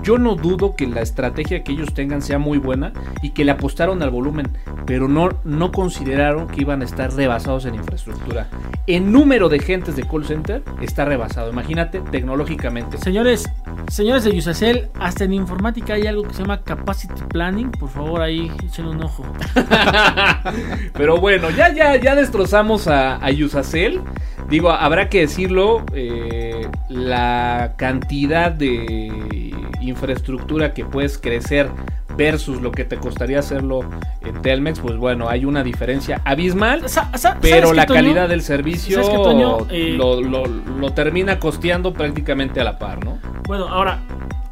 yo 0.03 0.17
no 0.17 0.35
dudo 0.35 0.75
que 0.75 0.87
la 0.87 0.99
estrategia 1.01 1.63
que 1.63 1.71
ellos 1.71 1.93
tengan 1.93 2.21
sea 2.21 2.37
muy 2.37 2.57
buena 2.57 2.91
y 3.21 3.29
que 3.29 3.45
le 3.45 3.51
apostaron 3.51 4.03
al 4.03 4.09
volumen, 4.09 4.49
pero 4.85 5.07
no, 5.07 5.29
no 5.43 5.71
consideraron 5.71 6.47
que 6.47 6.61
iban 6.61 6.81
a 6.81 6.85
estar 6.85 7.13
rebasados 7.13 7.65
en 7.65 7.75
infraestructura. 7.75 8.47
En 8.87 9.11
número 9.11 9.49
de 9.49 9.59
gentes 9.59 9.95
de 9.95 10.03
call 10.03 10.25
center 10.25 10.63
está 10.81 11.05
rebasado. 11.05 11.49
Imagínate 11.49 12.01
tecnológicamente. 12.11 12.97
Señores, 12.97 13.49
señores 13.87 14.23
de 14.23 14.33
Yusacel, 14.33 14.89
hasta 14.99 15.23
en 15.23 15.33
informática 15.33 15.93
hay 15.93 16.07
algo 16.07 16.23
que 16.23 16.33
se 16.33 16.41
llama 16.41 16.61
capacity 16.61 17.21
planning. 17.29 17.71
Por 17.71 17.89
favor, 17.89 18.21
ahí 18.21 18.51
echen 18.65 18.85
un 18.85 19.03
ojo. 19.03 19.23
Pero 20.93 21.17
bueno, 21.19 21.49
ya, 21.49 21.73
ya, 21.73 21.95
ya 21.95 22.15
destrozamos 22.15 22.87
a, 22.87 23.23
a 23.23 23.31
Yusacel. 23.31 24.01
Digo, 24.49 24.69
habrá 24.71 25.09
que 25.09 25.21
decirlo, 25.21 25.83
eh, 25.93 26.67
la 26.89 27.75
cantidad 27.77 28.51
de 28.51 29.51
infraestructura 29.81 30.73
que 30.73 30.85
puedes 30.85 31.17
crecer 31.17 31.69
versus 32.17 32.61
lo 32.61 32.71
que 32.71 32.83
te 32.85 32.97
costaría 32.97 33.39
hacerlo 33.39 33.81
en 34.25 34.41
Telmex, 34.41 34.79
pues 34.79 34.97
bueno, 34.97 35.29
hay 35.29 35.45
una 35.45 35.63
diferencia 35.63 36.21
abismal. 36.25 36.87
Sa- 36.89 37.09
sa- 37.17 37.37
Pero 37.41 37.67
¿sabes 37.67 37.77
la 37.77 37.85
Toño? 37.85 37.99
calidad 37.99 38.29
del 38.29 38.41
servicio 38.41 38.95
¿Sabes 39.03 39.09
qué, 39.09 39.15
Toño? 39.23 39.57
Eh, 39.69 39.93
lo, 39.97 40.21
lo- 40.21 40.45
lo 40.47 40.93
termina 40.93 41.39
costeando 41.39 41.93
prácticamente 41.93 42.59
a 42.61 42.63
la 42.63 42.77
par, 42.79 43.03
¿no? 43.05 43.17
Bueno, 43.47 43.67
ahora, 43.67 43.99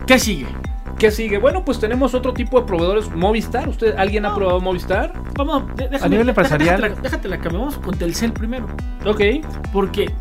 ¿qué 0.07 0.19
sigue? 0.19 0.47
¿Qué 0.97 1.11
sigue? 1.11 1.37
Bueno, 1.37 1.63
pues 1.63 1.79
tenemos 1.79 2.13
otro 2.13 2.33
tipo 2.33 2.59
de 2.59 2.67
proveedores. 2.67 3.09
Movistar, 3.15 3.69
¿usted, 3.69 3.95
¿alguien 3.97 4.25
ha 4.25 4.35
probado 4.35 4.59
Movistar? 4.59 5.13
Vamos, 5.35 5.63
déjame, 5.77 6.03
A 6.05 6.09
nivel 6.09 6.27
empresarial- 6.29 6.81
Déjate, 6.81 7.01
déjate 7.01 7.27
la 7.29 7.39
cambiamos 7.39 7.77
con 7.77 7.97
Telcel 7.97 8.33
primero. 8.33 8.67
Ok. 9.05 9.21
Porque 9.71 10.11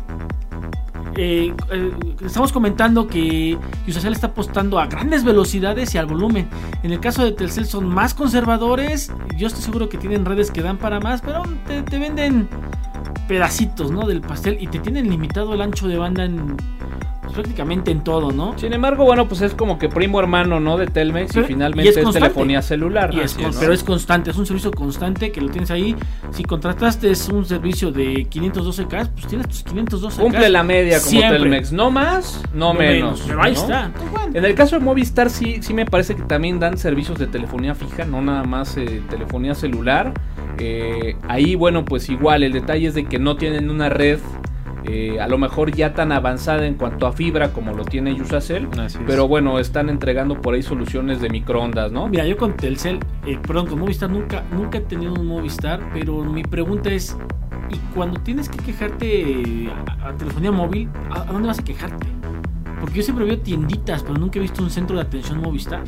eh, 1.21 1.53
eh, 1.69 1.91
estamos 2.25 2.53
comentando 2.53 3.05
que 3.07 3.57
Yusacel 3.85 4.13
está 4.13 4.27
apostando 4.27 4.79
a 4.79 4.87
grandes 4.87 5.25
velocidades 5.25 5.93
y 5.93 5.97
al 5.97 6.05
volumen. 6.05 6.47
En 6.81 6.93
el 6.93 7.01
caso 7.01 7.25
de 7.25 7.33
Telcel 7.33 7.65
son 7.65 7.89
más 7.89 8.13
conservadores. 8.13 9.11
Yo 9.35 9.47
estoy 9.47 9.61
seguro 9.61 9.89
que 9.89 9.97
tienen 9.97 10.23
redes 10.23 10.49
que 10.49 10.61
dan 10.61 10.77
para 10.77 11.01
más, 11.01 11.21
pero 11.21 11.43
te, 11.67 11.83
te 11.83 11.99
venden 11.99 12.47
pedacitos 13.27 13.91
¿no? 13.91 14.07
del 14.07 14.21
pastel 14.21 14.57
y 14.61 14.67
te 14.67 14.79
tienen 14.79 15.09
limitado 15.09 15.53
el 15.53 15.61
ancho 15.61 15.89
de 15.89 15.97
banda 15.97 16.23
en 16.23 16.55
prácticamente 17.31 17.91
en 17.91 18.03
todo, 18.03 18.31
¿no? 18.31 18.57
Sin 18.57 18.73
embargo, 18.73 19.05
bueno, 19.05 19.27
pues 19.27 19.41
es 19.41 19.53
como 19.53 19.77
que 19.79 19.89
primo 19.89 20.19
hermano, 20.19 20.59
¿no? 20.59 20.77
De 20.77 20.87
Telmex 20.87 21.33
Pero- 21.33 21.45
y 21.45 21.47
finalmente 21.47 22.01
y 22.01 22.05
es 22.05 22.11
telefonía 22.11 22.61
celular. 22.61 23.13
Y 23.13 23.19
es 23.21 23.37
¿no? 23.37 23.49
Pero 23.59 23.73
es 23.73 23.83
constante, 23.83 24.31
es 24.31 24.37
un 24.37 24.45
servicio 24.45 24.71
constante 24.71 25.31
que 25.31 25.41
lo 25.41 25.49
tienes 25.49 25.71
ahí. 25.71 25.95
Si 26.31 26.43
contrataste 26.43 27.09
es 27.11 27.29
un 27.29 27.45
servicio 27.45 27.91
de 27.91 28.27
512K, 28.29 29.09
pues 29.13 29.27
tienes 29.27 29.47
tus 29.47 29.65
512K. 29.65 30.21
Cumple 30.21 30.49
la 30.49 30.63
media 30.63 30.99
como 30.99 31.09
Siempre. 31.11 31.39
Telmex. 31.39 31.71
No 31.71 31.91
más, 31.91 32.41
no, 32.53 32.73
menos. 32.73 33.23
Pero 33.27 33.41
ahí 33.43 33.53
¿no? 33.53 33.59
está. 33.59 33.91
Bueno. 34.11 34.31
En 34.37 34.45
el 34.45 34.55
caso 34.55 34.77
de 34.77 34.85
Movistar 34.85 35.29
sí, 35.29 35.59
sí 35.61 35.73
me 35.73 35.85
parece 35.85 36.15
que 36.15 36.23
también 36.23 36.59
dan 36.59 36.77
servicios 36.77 37.17
de 37.19 37.27
telefonía 37.27 37.75
fija, 37.75 38.05
no 38.05 38.21
nada 38.21 38.43
más 38.43 38.77
eh, 38.77 39.01
telefonía 39.09 39.55
celular. 39.55 40.13
Eh, 40.57 41.15
ahí, 41.27 41.55
bueno, 41.55 41.85
pues 41.85 42.09
igual 42.09 42.43
el 42.43 42.51
detalle 42.51 42.87
es 42.87 42.93
de 42.93 43.05
que 43.05 43.17
no 43.17 43.37
tienen 43.37 43.69
una 43.69 43.89
red 43.89 44.19
eh, 44.91 45.19
a 45.21 45.27
lo 45.27 45.37
mejor 45.37 45.71
ya 45.71 45.93
tan 45.93 46.11
avanzada 46.11 46.65
en 46.65 46.73
cuanto 46.73 47.05
a 47.05 47.11
fibra 47.11 47.53
como 47.53 47.73
lo 47.73 47.85
tiene 47.85 48.15
Yusacel. 48.15 48.67
Pero 49.05 49.27
bueno, 49.27 49.59
están 49.59 49.87
entregando 49.89 50.41
por 50.41 50.55
ahí 50.55 50.63
soluciones 50.63 51.21
de 51.21 51.29
microondas, 51.29 51.91
¿no? 51.91 52.07
Mira, 52.07 52.25
yo 52.25 52.37
con 52.37 52.53
Telcel, 52.57 52.99
eh, 53.25 53.37
perdón, 53.45 53.67
con 53.67 53.79
Movistar 53.79 54.09
nunca, 54.09 54.43
nunca 54.51 54.79
he 54.79 54.81
tenido 54.81 55.13
un 55.13 55.27
Movistar, 55.27 55.79
pero 55.93 56.23
mi 56.23 56.41
pregunta 56.43 56.89
es, 56.89 57.15
¿y 57.69 57.77
cuando 57.95 58.19
tienes 58.21 58.49
que 58.49 58.57
quejarte 58.57 59.31
eh, 59.67 59.69
a, 60.01 60.09
a 60.09 60.13
telefonía 60.15 60.51
móvil, 60.51 60.89
¿a, 61.11 61.21
a 61.21 61.25
dónde 61.25 61.47
vas 61.49 61.59
a 61.59 61.63
quejarte? 61.63 62.07
Porque 62.79 62.95
yo 62.95 63.03
siempre 63.03 63.25
veo 63.25 63.37
tienditas, 63.39 64.01
pero 64.03 64.15
nunca 64.17 64.39
he 64.39 64.41
visto 64.41 64.63
un 64.63 64.69
centro 64.71 64.95
de 64.95 65.03
atención 65.03 65.39
Movistar. 65.41 65.83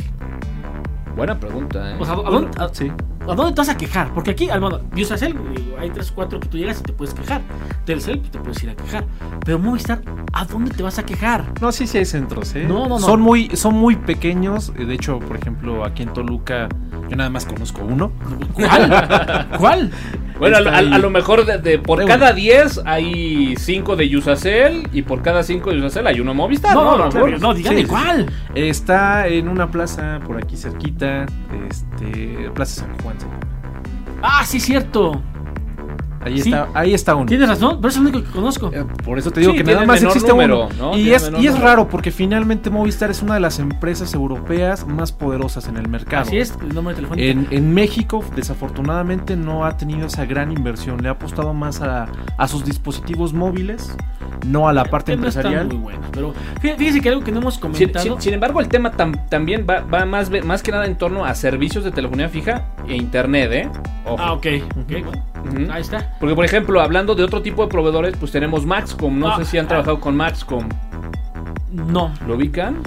Buena 1.15 1.39
pregunta, 1.39 1.91
¿eh? 1.91 1.95
O 1.99 2.05
sea, 2.05 2.13
¿a 2.13 2.17
dónde, 2.29 2.51
a- 2.57 2.69
Sí. 2.73 2.91
¿A 3.27 3.35
dónde 3.35 3.53
te 3.53 3.61
vas 3.61 3.69
a 3.69 3.77
quejar? 3.77 4.13
Porque 4.13 4.31
aquí, 4.31 4.49
al 4.49 4.61
modo, 4.61 4.81
Yusacel, 4.95 5.33
digo, 5.55 5.77
hay 5.79 5.89
tres, 5.89 6.11
cuatro 6.13 6.39
que 6.39 6.47
tú 6.47 6.57
llegas 6.57 6.79
y 6.79 6.83
te 6.83 6.93
puedes 6.93 7.13
quejar. 7.13 7.41
Telcel, 7.85 8.19
pues 8.19 8.31
te 8.31 8.39
puedes 8.39 8.63
ir 8.63 8.69
a 8.69 8.75
quejar. 8.75 9.05
Pero 9.45 9.59
Movistar, 9.59 10.01
¿a 10.33 10.45
dónde 10.45 10.71
te 10.71 10.83
vas 10.83 10.99
a 10.99 11.03
quejar? 11.05 11.45
No, 11.61 11.71
sí, 11.71 11.87
sí 11.87 11.97
hay 11.99 12.05
centros, 12.05 12.55
¿eh? 12.55 12.65
No, 12.67 12.81
no, 12.87 12.89
no. 12.89 12.99
Son 12.99 13.21
muy, 13.21 13.49
son 13.55 13.75
muy 13.75 13.95
pequeños. 13.95 14.71
eh, 14.77 14.85
De 14.85 14.93
hecho, 14.93 15.19
por 15.19 15.37
ejemplo, 15.37 15.83
aquí 15.85 16.03
en 16.03 16.13
Toluca, 16.13 16.67
yo 17.09 17.15
nada 17.15 17.29
más 17.29 17.45
conozco 17.45 17.81
uno. 17.83 18.11
¿Cuál? 18.53 19.47
¿Cuál? 19.57 19.91
Bueno, 20.39 20.57
a, 20.57 20.81
lo 20.81 21.09
mejor 21.11 21.45
de, 21.45 21.59
de- 21.59 21.77
por 21.77 21.99
De 21.99 22.05
cada 22.05 22.33
10 22.33 22.81
hay 22.85 23.55
5 23.57 23.95
de 23.95 24.09
Yusacel 24.09 24.87
y 24.91 25.03
por 25.03 25.21
cada 25.21 25.43
5 25.43 25.69
de 25.69 25.75
Yusacel 25.77 26.07
hay 26.07 26.19
uno 26.19 26.33
Movistar. 26.33 26.73
No, 26.73 26.83
no, 26.83 26.91
A 26.91 26.97
lo 26.97 27.03
no, 27.09 27.25
mejor. 27.25 27.39
no, 27.41 27.53
dígame 27.53 27.81
Sí. 27.81 27.85
cuál. 27.85 28.25
Está 28.55 29.27
en 29.27 29.47
una 29.47 29.69
plaza 29.69 30.19
por 30.25 30.37
aquí 30.37 30.57
cerquita. 30.57 31.27
Este, 31.69 32.49
Plaza 32.55 32.81
San 32.85 32.97
Juan. 33.03 33.10
Ah, 34.21 34.43
sí, 34.45 34.59
cierto. 34.59 35.21
Ahí 36.23 36.39
Sí. 36.39 36.49
está, 36.51 36.69
ahí 36.73 36.93
está 36.93 37.15
uno. 37.15 37.25
Tienes 37.25 37.49
razón, 37.49 37.77
pero 37.81 37.89
es 37.89 37.95
el 37.97 38.03
único 38.03 38.23
que 38.23 38.29
conozco. 38.29 38.69
Eh, 38.73 38.85
Por 39.03 39.17
eso 39.17 39.31
te 39.31 39.39
digo 39.39 39.53
Sí, 39.53 39.57
que 39.57 39.63
nada 39.63 39.85
más 39.85 40.03
existe 40.03 40.29
número, 40.29 40.67
uno. 40.67 40.91
¿no? 40.91 40.97
Y, 40.97 41.11
es, 41.13 41.31
y 41.39 41.47
es 41.47 41.59
raro 41.59 41.87
porque 41.87 42.11
finalmente 42.11 42.69
Movistar 42.69 43.09
es 43.09 43.21
una 43.23 43.33
de 43.33 43.39
las 43.39 43.57
empresas 43.59 44.13
europeas 44.13 44.85
más 44.85 45.11
poderosas 45.11 45.67
en 45.67 45.77
el 45.77 45.87
mercado. 45.89 46.21
Así 46.23 46.37
es, 46.37 46.53
el 46.61 46.73
nombre 46.75 46.93
telefónico. 46.93 47.27
En, 47.27 47.47
en 47.49 47.73
México, 47.73 48.23
desafortunadamente, 48.35 49.35
no 49.35 49.65
ha 49.65 49.77
tenido 49.77 50.07
esa 50.07 50.25
gran 50.25 50.51
inversión. 50.51 51.01
Le 51.01 51.09
ha 51.09 51.13
apostado 51.13 51.53
más 51.53 51.81
a, 51.81 52.07
a 52.37 52.47
sus 52.47 52.63
dispositivos 52.65 53.33
móviles, 53.33 53.95
no 54.45 54.67
a 54.67 54.73
la 54.73 54.85
parte 54.85 55.15
no 55.17 55.27
está 55.27 55.39
empresarial. 55.41 55.67
muy 55.67 55.77
bueno, 55.77 55.99
pero 56.11 56.33
fí- 56.61 56.75
fíjese 56.77 57.01
que 57.01 57.09
algo 57.09 57.23
que 57.23 57.31
no 57.31 57.39
hemos 57.39 57.55
Sin, 57.55 57.61
comentado. 57.61 58.03
sin- 58.05 58.21
sin 58.21 58.33
embargo, 58.35 58.59
el 58.61 58.67
tema 58.67 58.91
tam- 58.91 59.27
también 59.29 59.65
va, 59.67 59.81
va 59.81 60.05
más, 60.05 60.29
más 60.45 60.61
que 60.61 60.71
nada 60.71 60.85
en 60.85 60.97
torno 60.97 61.25
a 61.25 61.33
servicios 61.35 61.83
de 61.83 61.91
telefonía 61.91 62.29
fija 62.29 62.65
e 62.87 62.95
internet, 62.95 63.51
¿eh? 63.51 63.69
Ojo. 64.05 64.17
Ah, 64.19 64.33
ok, 64.33 64.45
ok, 64.79 64.91
bueno. 64.91 65.11
Ahí 65.71 65.81
está. 65.81 66.13
Porque, 66.19 66.35
por 66.35 66.45
ejemplo, 66.45 66.79
hablando 66.81 67.15
de 67.15 67.23
otro 67.23 67.41
tipo 67.41 67.63
de 67.63 67.67
proveedores, 67.69 68.15
pues 68.17 68.31
tenemos 68.31 68.65
Maxcom. 68.65 69.19
No 69.19 69.29
Ah, 69.29 69.37
sé 69.37 69.45
si 69.45 69.57
han 69.57 69.65
ah. 69.65 69.69
trabajado 69.69 69.99
con 69.99 70.15
Maxcom. 70.15 70.67
No. 71.71 72.11
¿Lo 72.27 72.35
ubican? 72.35 72.77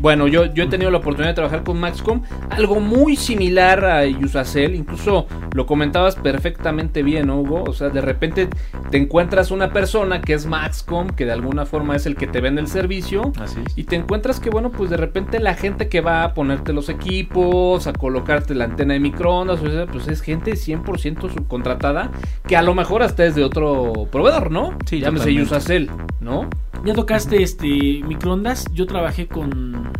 Bueno, 0.00 0.26
yo, 0.28 0.46
yo 0.46 0.64
he 0.64 0.66
tenido 0.66 0.90
la 0.90 0.98
oportunidad 0.98 1.30
de 1.30 1.34
trabajar 1.34 1.62
con 1.64 1.78
Maxcom, 1.78 2.22
algo 2.50 2.80
muy 2.80 3.16
similar 3.16 3.84
a 3.84 4.02
Usacell, 4.04 4.74
incluso 4.74 5.26
lo 5.54 5.66
comentabas 5.66 6.16
perfectamente 6.16 7.02
bien, 7.02 7.28
¿no, 7.28 7.40
Hugo? 7.40 7.64
O 7.64 7.72
sea, 7.72 7.88
de 7.88 8.00
repente 8.00 8.48
te 8.90 8.96
encuentras 8.98 9.50
una 9.50 9.72
persona 9.72 10.20
que 10.20 10.34
es 10.34 10.46
Maxcom, 10.46 11.08
que 11.10 11.24
de 11.24 11.32
alguna 11.32 11.66
forma 11.66 11.96
es 11.96 12.06
el 12.06 12.16
que 12.16 12.26
te 12.26 12.40
vende 12.40 12.60
el 12.60 12.68
servicio, 12.68 13.32
Así 13.40 13.60
es. 13.64 13.78
y 13.78 13.84
te 13.84 13.96
encuentras 13.96 14.40
que, 14.40 14.50
bueno, 14.50 14.70
pues 14.70 14.90
de 14.90 14.96
repente 14.96 15.38
la 15.40 15.54
gente 15.54 15.88
que 15.88 16.00
va 16.00 16.24
a 16.24 16.34
ponerte 16.34 16.72
los 16.72 16.88
equipos, 16.88 17.86
a 17.86 17.92
colocarte 17.92 18.54
la 18.54 18.64
antena 18.64 18.94
de 18.94 19.00
microondas, 19.00 19.60
o 19.62 19.70
sea, 19.70 19.86
pues 19.86 20.08
es 20.08 20.20
gente 20.20 20.52
100% 20.52 21.32
subcontratada, 21.32 22.10
que 22.46 22.56
a 22.56 22.62
lo 22.62 22.74
mejor 22.74 23.02
hasta 23.02 23.24
es 23.24 23.34
de 23.34 23.44
otro 23.44 24.08
proveedor, 24.10 24.50
¿no? 24.50 24.76
Sí, 24.86 25.00
Llámese. 25.00 25.38
Usacell, 25.40 25.90
¿no? 26.20 26.48
Ya 26.84 26.94
tocaste 26.94 27.42
este 27.42 27.66
microondas. 27.66 28.66
Yo 28.72 28.86
trabajé 28.86 29.26
con, 29.26 29.92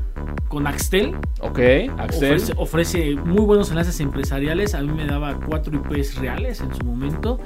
con 0.49 0.66
Axtel. 0.66 1.14
Ok, 1.41 1.59
Axel. 1.99 2.35
Ofrece, 2.35 2.53
ofrece 2.57 3.14
muy 3.16 3.45
buenos 3.45 3.70
enlaces 3.70 4.01
empresariales. 4.01 4.74
A 4.74 4.83
mí 4.83 4.93
me 4.93 5.05
daba 5.07 5.39
4 5.39 5.72
IPs 5.74 6.16
reales 6.16 6.61
en 6.61 6.74
su 6.74 6.85
momento. 6.85 7.41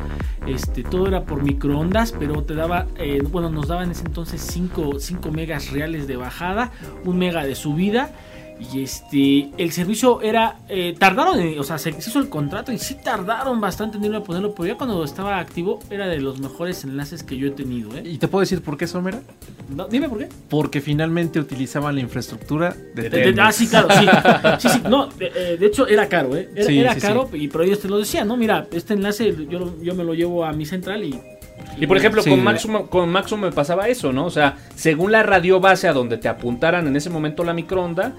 Este, 0.47 0.83
todo 0.83 1.09
era 1.09 1.25
por 1.25 1.43
microondas, 1.43 2.13
pero 2.13 2.43
te 2.45 2.55
daba, 2.55 2.87
eh, 2.97 3.23
bueno, 3.31 3.51
nos 3.51 3.69
daban 3.69 3.85
en 3.85 3.91
ese 3.93 4.05
entonces 4.07 4.41
5, 4.41 4.99
5 4.99 5.31
megas 5.31 5.71
reales 5.71 6.07
de 6.07 6.17
bajada, 6.17 6.71
un 7.05 7.19
mega 7.19 7.45
de 7.45 7.55
subida. 7.55 8.13
Y 8.73 8.83
este, 8.83 9.51
el 9.59 9.73
servicio 9.73 10.21
era, 10.23 10.59
eh, 10.69 10.95
tardaron, 10.99 11.41
en- 11.41 11.59
o 11.59 11.65
sea, 11.65 11.79
se 11.79 11.91
hizo 11.91 12.19
el 12.21 12.29
contrato 12.29 12.71
y 12.73 12.79
sí 12.79 12.95
tardaron 13.03 13.61
bastante 13.61 13.97
en 13.99 14.05
irme 14.05 14.19
a 14.19 14.23
ponerlo, 14.23 14.55
pero 14.55 14.67
ya 14.69 14.77
cuando 14.77 15.03
estaba 15.05 15.39
activo 15.39 15.81
era 15.91 16.07
de 16.07 16.21
los 16.21 16.39
mejores 16.39 16.85
enlaces 16.85 17.23
que 17.25 17.37
yo 17.37 17.49
he 17.49 17.51
tenido, 17.51 17.97
¿eh? 17.97 18.03
¿Y 18.07 18.19
te 18.19 18.29
puedo 18.29 18.41
decir 18.41 18.63
por 18.63 18.77
qué, 18.77 18.87
Somera? 18.87 19.21
No, 19.75 19.89
dime 19.89 20.09
por 20.09 20.19
qué. 20.19 20.29
Porque 20.49 20.81
finalmente 20.81 21.41
utilizaban 21.41 21.95
la 21.97 22.03
infraestructura 22.03 22.77
de, 22.95 23.11
De- 23.11 23.35
ah, 23.41 23.51
sí, 23.53 23.67
claro, 23.67 23.89
sí. 23.91 24.07
Sí, 24.61 24.69
sí, 24.69 24.83
no, 24.89 25.07
de, 25.09 25.33
eh, 25.35 25.57
de 25.57 25.67
hecho 25.67 25.87
era 25.89 26.09
caro, 26.09 26.37
¿eh? 26.37 26.49
Era, 26.55 26.67
Sí, 26.67 26.79
era 26.79 26.95
sí, 26.95 27.01
caro, 27.01 27.29
y 27.33 27.49
pero 27.49 27.65
ellos 27.65 27.81
te 27.81 27.89
lo 27.89 27.99
decían, 27.99 28.29
¿no? 28.29 28.37
Mira, 28.37 28.69
este 28.73 28.95
enlace 28.95 29.35
yo, 29.51 29.75
yo 29.83 29.95
me 29.95 30.05
lo 30.05 30.15
llevo 30.15 30.45
a 30.45 30.53
mi 30.53 30.67
central 30.67 31.03
y... 31.05 31.19
Y 31.79 31.87
por 31.87 31.97
ejemplo, 31.97 32.23
Sí. 32.23 32.31
con 32.31 32.43
Maxum, 32.45 32.87
con 32.87 33.09
Maxum 33.09 33.41
me 33.41 33.51
pasaba 33.53 33.89
eso, 33.89 34.13
¿no? 34.13 34.27
O 34.27 34.31
sea, 34.31 34.57
según 34.75 35.13
la 35.13 35.23
radio 35.23 35.59
base 35.61 35.89
a 35.89 35.93
donde 35.93 36.17
te 36.19 36.29
apuntaran 36.29 36.87
en 36.87 36.97
ese 36.97 37.11
momento 37.11 37.45
la 37.45 37.55
microonda, 37.55 38.13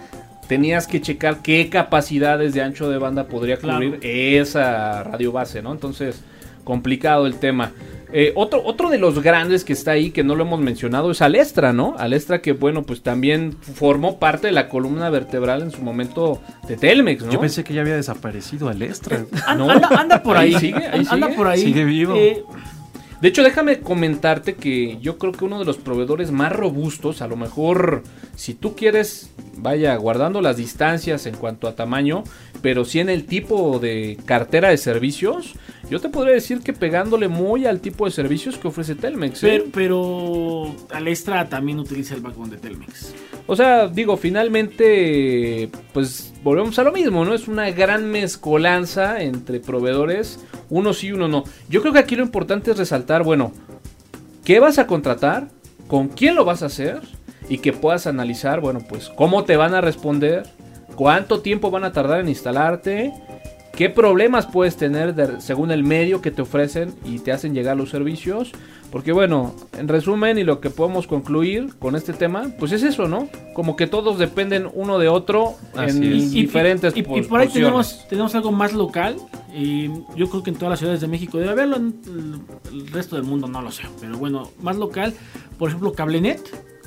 tenías 0.47 0.87
que 0.87 1.01
checar 1.01 1.41
qué 1.41 1.69
capacidades 1.69 2.53
de 2.53 2.61
ancho 2.61 2.89
de 2.89 2.97
banda 2.97 3.27
podría 3.27 3.57
Claro. 3.57 3.77
cubrir 3.91 3.99
esa 4.03 5.03
radio 5.03 5.31
base, 5.31 5.61
¿no? 5.61 5.71
Entonces, 5.71 6.21
complicado 6.63 7.27
el 7.27 7.35
tema. 7.35 7.71
Eh, 8.15 8.31
otro, 8.35 8.61
otro 8.63 8.89
de 8.89 8.99
los 8.99 9.21
grandes 9.23 9.63
que 9.65 9.73
está 9.73 9.91
ahí, 9.91 10.11
que 10.11 10.23
no 10.23 10.35
lo 10.35 10.43
hemos 10.43 10.59
mencionado, 10.59 11.09
es 11.11 11.21
Alestra, 11.21 11.73
¿no? 11.73 11.95
Alestra 11.97 12.41
que, 12.41 12.51
bueno, 12.51 12.83
pues 12.83 13.01
también 13.01 13.53
formó 13.59 14.19
parte 14.19 14.47
de 14.47 14.53
la 14.53 14.69
columna 14.69 15.09
vertebral 15.09 15.63
en 15.63 15.71
su 15.71 15.81
momento 15.81 16.39
de 16.67 16.77
Telmex, 16.77 17.23
¿no? 17.25 17.31
Yo 17.31 17.39
pensé 17.39 17.63
que 17.63 17.73
ya 17.73 17.81
había 17.81 17.95
desaparecido 17.95 18.69
al 18.69 18.81
extra. 18.83 19.25
An- 19.47 19.57
No. 19.57 19.69
anda, 19.69 19.87
anda 19.99 20.21
por 20.23 20.37
ahí. 20.37 20.53
Ahí 20.53 20.59
sigue, 20.59 20.87
ahí 20.87 21.05
anda 21.09 21.27
sigue. 21.27 21.37
por 21.37 21.47
ahí. 21.47 21.61
Sigue 21.61 21.83
vivo. 21.85 22.13
Eh, 22.15 22.43
De 23.23 23.29
hecho, 23.29 23.41
déjame 23.41 23.79
comentarte 23.79 24.55
que 24.55 24.97
yo 24.99 25.17
creo 25.17 25.31
que 25.31 25.45
uno 25.45 25.57
de 25.57 25.63
los 25.63 25.77
proveedores 25.77 26.31
más 26.31 26.51
robustos, 26.51 27.21
a 27.21 27.27
lo 27.29 27.37
mejor 27.37 28.03
si 28.35 28.53
tú 28.53 28.75
quieres, 28.75 29.31
vaya, 29.55 29.95
guardando 29.95 30.41
las 30.41 30.57
distancias 30.57 31.25
en 31.25 31.37
cuanto 31.37 31.69
a 31.69 31.75
tamaño, 31.77 32.25
pero 32.61 32.83
sí 32.83 32.99
en 32.99 33.07
el 33.07 33.25
tipo 33.25 33.79
de 33.79 34.17
cartera 34.25 34.71
de 34.71 34.77
servicios, 34.77 35.53
yo 35.89 36.01
te 36.01 36.09
podría 36.09 36.33
decir 36.33 36.59
que 36.59 36.73
pegándole 36.73 37.29
muy 37.29 37.65
al 37.65 37.79
tipo 37.79 38.03
de 38.03 38.11
servicios 38.11 38.57
que 38.57 38.67
ofrece 38.67 38.93
Telmex. 38.93 39.41
¿eh? 39.45 39.63
pero, 39.71 39.71
pero 39.71 40.75
Alestra 40.93 41.47
también 41.47 41.79
utiliza 41.79 42.15
el 42.15 42.19
backbone 42.19 42.51
de 42.51 42.57
Telmex. 42.57 43.13
O 43.45 43.55
sea, 43.55 43.87
digo, 43.87 44.15
finalmente, 44.15 45.69
pues 45.93 46.33
volvemos 46.43 46.79
a 46.79 46.83
lo 46.83 46.93
mismo, 46.93 47.25
¿no? 47.25 47.33
Es 47.33 47.47
una 47.47 47.69
gran 47.71 48.09
mezcolanza 48.09 49.21
entre 49.21 49.59
proveedores, 49.59 50.39
uno 50.69 50.93
sí, 50.93 51.11
uno 51.11 51.27
no. 51.27 51.43
Yo 51.67 51.81
creo 51.81 51.91
que 51.91 51.99
aquí 51.99 52.15
lo 52.15 52.23
importante 52.23 52.71
es 52.71 52.77
resaltar, 52.77 53.23
bueno, 53.23 53.51
¿qué 54.45 54.59
vas 54.59 54.77
a 54.79 54.87
contratar? 54.87 55.49
¿Con 55.87 56.07
quién 56.07 56.35
lo 56.35 56.45
vas 56.45 56.63
a 56.63 56.67
hacer? 56.67 57.01
Y 57.49 57.57
que 57.57 57.73
puedas 57.73 58.07
analizar, 58.07 58.61
bueno, 58.61 58.79
pues 58.87 59.09
cómo 59.09 59.43
te 59.43 59.57
van 59.57 59.73
a 59.73 59.81
responder, 59.81 60.43
cuánto 60.95 61.41
tiempo 61.41 61.69
van 61.69 61.83
a 61.83 61.91
tardar 61.91 62.21
en 62.21 62.29
instalarte, 62.29 63.11
qué 63.75 63.89
problemas 63.89 64.45
puedes 64.45 64.75
tener 64.77 65.15
de- 65.15 65.41
según 65.41 65.71
el 65.71 65.83
medio 65.83 66.21
que 66.21 66.31
te 66.31 66.41
ofrecen 66.41 66.93
y 67.05 67.19
te 67.19 67.31
hacen 67.31 67.53
llegar 67.53 67.75
los 67.77 67.89
servicios. 67.89 68.51
Porque 68.91 69.11
bueno, 69.11 69.55
en 69.75 69.87
resumen 69.87 70.37
y 70.37 70.43
lo 70.43 70.59
que 70.61 70.69
podemos 70.69 71.07
concluir 71.07 71.73
con 71.79 71.95
este 71.95 72.13
tema, 72.13 72.51
pues 72.59 72.71
es 72.73 72.83
eso, 72.83 73.07
¿no? 73.07 73.27
Como 73.55 73.75
que 73.75 73.87
todos 73.87 74.19
dependen 74.19 74.67
uno 74.71 74.99
de 74.99 75.07
otro 75.07 75.55
Así 75.75 75.97
en 75.97 76.13
es. 76.13 76.31
diferentes 76.31 76.95
y, 76.95 76.99
y- 76.99 77.01
y 77.01 77.21
por 77.23 77.39
ahí 77.39 77.47
tenemos, 77.47 78.07
tenemos 78.07 78.35
algo 78.35 78.51
más 78.51 78.73
local. 78.73 79.15
y 79.55 79.87
yo 80.15 80.27
creo 80.29 80.41
que 80.41 80.49
en 80.49 80.55
todas 80.55 80.71
las 80.71 80.79
ciudades 80.79 80.99
de 81.01 81.07
México 81.07 81.37
debe 81.37 81.51
haberlo. 81.51 81.75
En 81.75 81.93
el 82.71 82.87
resto 82.87 83.15
del 83.15 83.23
mundo 83.25 83.47
no 83.47 83.61
lo 83.61 83.71
sé. 83.71 83.83
Pero 84.01 84.17
bueno, 84.17 84.49
más 84.63 84.77
local. 84.77 85.13
Por 85.59 85.69
ejemplo, 85.69 85.93
Cablenet. 85.93 86.41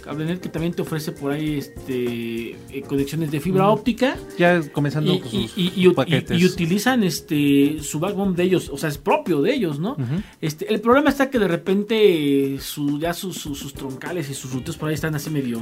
Cablenet 0.06 0.40
que 0.40 0.48
también 0.48 0.72
te 0.72 0.82
ofrece 0.82 1.12
por 1.12 1.32
ahí 1.32 1.58
este 1.58 2.50
eh, 2.70 2.82
conexiones 2.88 3.30
de 3.30 3.40
fibra 3.40 3.68
óptica. 3.68 4.16
Ya 4.38 4.60
comenzando 4.72 5.12
Y, 5.12 5.18
con 5.20 5.28
y- 5.34 5.48
sus 5.48 5.58
y- 5.58 5.72
y- 5.76 5.90
paquetes. 5.90 6.40
y- 6.40 6.46
utilizan 6.46 7.02
este 7.04 7.78
su 7.82 7.98
backbone 7.98 8.34
de 8.36 8.44
ellos, 8.44 8.68
o 8.72 8.78
sea, 8.78 8.88
es 8.88 8.98
propio 8.98 9.42
de 9.42 9.52
ellos, 9.52 9.78
¿no? 9.80 9.96
Este, 10.40 10.72
el 10.72 10.80
problema 10.80 11.10
está 11.10 11.28
que 11.28 11.38
de 11.38 11.48
repente 11.48 12.56
su, 12.60 12.98
ya 12.98 13.12
sus, 13.12 13.36
sus, 13.36 13.58
sus 13.58 13.74
troncales 13.74 14.30
y 14.30 14.34
sus 14.34 14.52
rutos 14.52 14.76
por 14.76 14.88
ahí 14.88 14.94
están 14.94 15.14
así 15.16 15.28
medio, 15.30 15.60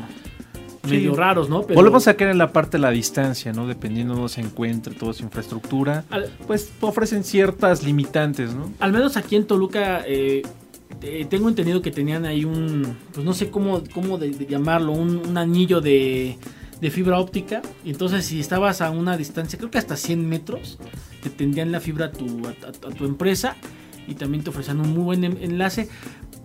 medio 0.88 1.14
raros, 1.14 1.49
¿no? 1.49 1.62
Pero 1.62 1.74
Volvemos 1.76 2.07
a 2.09 2.14
caer 2.14 2.30
en 2.32 2.38
la 2.38 2.53
parte 2.53 2.76
de 2.76 2.82
la 2.82 2.90
distancia, 2.90 3.53
¿no? 3.53 3.66
Dependiendo 3.66 4.12
de 4.14 4.20
dónde 4.20 4.34
se 4.34 4.40
encuentre 4.42 4.95
toda 4.95 5.12
su 5.14 5.22
infraestructura, 5.22 6.05
al, 6.11 6.30
pues 6.47 6.70
ofrecen 6.80 7.24
ciertas 7.24 7.82
limitantes, 7.82 8.53
¿no? 8.55 8.70
al 8.78 8.92
menos 8.92 9.16
aquí 9.16 9.36
en 9.36 9.47
Toluca 9.47 10.05
eh, 10.07 10.42
tengo 11.28 11.49
entendido 11.49 11.82
que 11.82 11.90
tenían 11.90 12.24
ahí 12.24 12.45
un, 12.45 12.97
pues 13.12 13.24
no 13.24 13.34
sé 13.34 13.51
cómo, 13.51 13.82
cómo 13.92 14.18
llamarlo, 14.18 14.92
un, 14.92 15.36
anillo 15.36 15.80
de, 15.80 16.38
fibra 16.90 17.18
óptica. 17.18 17.62
Entonces 17.84 18.26
si 18.26 18.40
estabas 18.40 18.80
a 18.80 18.90
una 18.90 19.16
distancia, 19.16 19.59
creo 19.59 19.70
que 19.70 19.78
hasta 19.78 19.97
100 19.97 20.28
metros, 20.28 20.78
te 21.22 21.30
tendían 21.30 21.72
la 21.72 21.80
fibra 21.80 22.07
a 22.07 22.12
tu, 22.12 22.42
a, 22.47 22.90
tu 22.90 23.05
empresa 23.05 23.57
y 24.07 24.14
también 24.14 24.45
te 24.45 24.51
ofrecían 24.51 24.80
un 24.80 24.92
muy 24.92 25.03
buen 25.03 25.24
en- 25.24 25.42
enlace. 25.42 25.88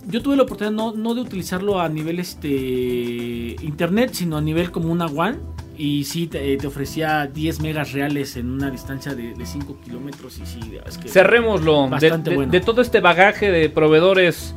Yo 0.08 0.22
tuve 0.22 0.38
la 0.38 0.43
oportunidad 0.43 0.72
no, 0.72 0.93
no 0.93 1.14
de 1.14 1.22
utilizarlo 1.22 1.80
a 1.82 1.89
nivel 1.89 2.20
este 2.20 3.56
internet, 3.62 4.12
sino 4.14 4.38
a 4.38 4.41
nivel 4.41 4.72
como 4.72 4.91
una 4.91 5.08
WAN. 5.08 5.39
Y 5.82 6.03
sí, 6.03 6.27
te, 6.27 6.57
te 6.57 6.67
ofrecía 6.67 7.25
10 7.25 7.61
megas 7.61 7.93
reales 7.93 8.36
en 8.36 8.49
una 8.51 8.69
distancia 8.69 9.15
de, 9.15 9.34
de 9.34 9.45
5 9.45 9.77
kilómetros. 9.82 10.38
Y 10.38 10.45
sí, 10.45 10.59
es 10.86 10.97
que... 10.97 11.07
Cerrémoslo. 11.07 11.86
De, 11.86 11.89
Bastante 11.91 12.30
de- 12.32 12.36
bueno. 12.36 12.51
de 12.51 12.59
todo 12.59 12.82
este 12.82 12.99
bagaje 12.99 13.49
de 13.49 13.69
proveedores, 13.69 14.53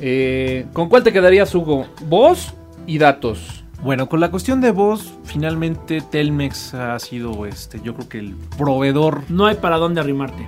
eh, 0.00 0.66
¿con 0.72 0.88
cuál 0.88 1.02
te 1.02 1.12
quedarías, 1.12 1.52
Hugo? 1.52 1.86
Voz 2.06 2.54
y 2.86 2.98
datos. 2.98 3.64
Bueno, 3.82 4.08
con 4.08 4.20
la 4.20 4.30
cuestión 4.30 4.60
de 4.60 4.70
voz, 4.70 5.12
finalmente 5.24 6.00
Telmex 6.00 6.74
ha 6.74 6.96
sido, 7.00 7.44
este, 7.46 7.80
yo 7.82 7.94
creo 7.96 8.08
que 8.08 8.18
el 8.20 8.36
proveedor, 8.56 9.22
No 9.28 9.46
hay 9.46 9.56
para 9.56 9.78
dónde 9.78 10.00
arrimarte. 10.00 10.46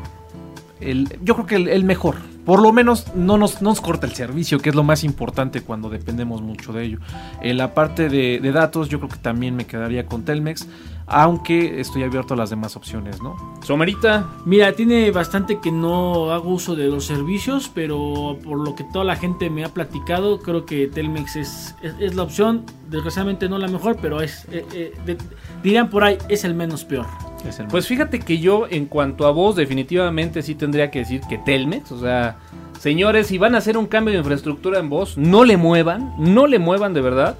El, 0.80 1.18
yo 1.22 1.34
creo 1.34 1.46
que 1.46 1.56
el, 1.56 1.84
mejor. 1.84 2.16
Por 2.44 2.60
lo 2.60 2.72
menos 2.72 3.14
no 3.14 3.38
nos, 3.38 3.62
no 3.62 3.70
nos 3.70 3.80
corta 3.80 4.06
el 4.06 4.12
servicio, 4.12 4.58
que 4.58 4.68
es 4.68 4.74
lo 4.74 4.82
más 4.82 5.02
importante 5.02 5.62
cuando 5.62 5.88
dependemos 5.88 6.42
mucho 6.42 6.72
de 6.72 6.84
ello. 6.84 6.98
En 7.40 7.56
la 7.56 7.72
parte 7.72 8.08
de, 8.08 8.38
de 8.40 8.52
datos, 8.52 8.88
yo 8.88 8.98
creo 8.98 9.10
que 9.10 9.16
también 9.16 9.56
me 9.56 9.66
quedaría 9.66 10.06
con 10.06 10.24
Telmex. 10.24 10.66
Aunque 11.06 11.80
estoy 11.80 12.02
abierto 12.02 12.34
a 12.34 12.36
las 12.36 12.50
demás 12.50 12.76
opciones, 12.76 13.20
¿no? 13.22 13.36
Somerita, 13.62 14.26
Mira, 14.46 14.72
tiene 14.72 15.10
bastante 15.10 15.58
que 15.60 15.70
no 15.70 16.30
hago 16.32 16.50
uso 16.50 16.74
de 16.76 16.86
los 16.88 17.04
servicios, 17.06 17.70
pero 17.74 18.38
por 18.42 18.58
lo 18.58 18.74
que 18.74 18.84
toda 18.84 19.04
la 19.04 19.16
gente 19.16 19.50
me 19.50 19.64
ha 19.64 19.68
platicado, 19.68 20.40
creo 20.40 20.64
que 20.64 20.86
Telmex 20.86 21.36
es, 21.36 21.74
es, 21.82 21.94
es 22.00 22.14
la 22.14 22.22
opción. 22.22 22.64
Desgraciadamente 22.90 23.48
no 23.48 23.58
la 23.58 23.68
mejor, 23.68 23.96
pero 24.00 24.20
es, 24.20 24.46
eh, 24.50 24.64
eh, 24.72 24.92
de- 25.04 25.18
dirían 25.62 25.90
por 25.90 26.04
ahí, 26.04 26.16
es 26.28 26.44
el 26.44 26.54
menos 26.54 26.84
peor. 26.84 27.06
Es 27.46 27.58
el 27.60 27.66
pues 27.66 27.86
fíjate 27.86 28.20
que 28.20 28.38
yo 28.38 28.66
en 28.70 28.86
cuanto 28.86 29.26
a 29.26 29.30
voz 29.30 29.56
definitivamente 29.56 30.42
sí 30.42 30.54
tendría 30.54 30.90
que 30.90 31.00
decir 31.00 31.20
que 31.28 31.36
Telmex, 31.38 31.92
o 31.92 32.00
sea, 32.00 32.38
señores, 32.80 33.26
si 33.26 33.36
van 33.38 33.54
a 33.54 33.58
hacer 33.58 33.76
un 33.76 33.86
cambio 33.86 34.12
de 34.12 34.18
infraestructura 34.20 34.78
en 34.78 34.88
voz, 34.88 35.18
no 35.18 35.44
le 35.44 35.56
muevan, 35.58 36.14
no 36.18 36.46
le 36.46 36.58
muevan 36.58 36.94
de 36.94 37.00
verdad. 37.02 37.36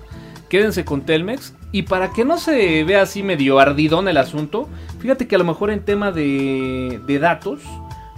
Quédense 0.51 0.85
con 0.85 1.03
Telmex 1.03 1.55
y 1.75 1.83
para 1.83 2.13
que 2.13 2.25
no 2.25 2.39
se 2.39 2.85
vea 2.85 3.03
así 3.03 3.25
medio 3.25 3.59
ardidón 3.59 4.07
el 4.07 4.17
asunto, 4.17 4.69
fíjate 5.01 5.27
que 5.27 5.35
a 5.35 5.39
lo 5.39 5.45
mejor 5.45 5.73
en 5.73 5.85
tema 5.85 6.13
de, 6.13 7.01
de 7.05 7.19
datos, 7.19 7.63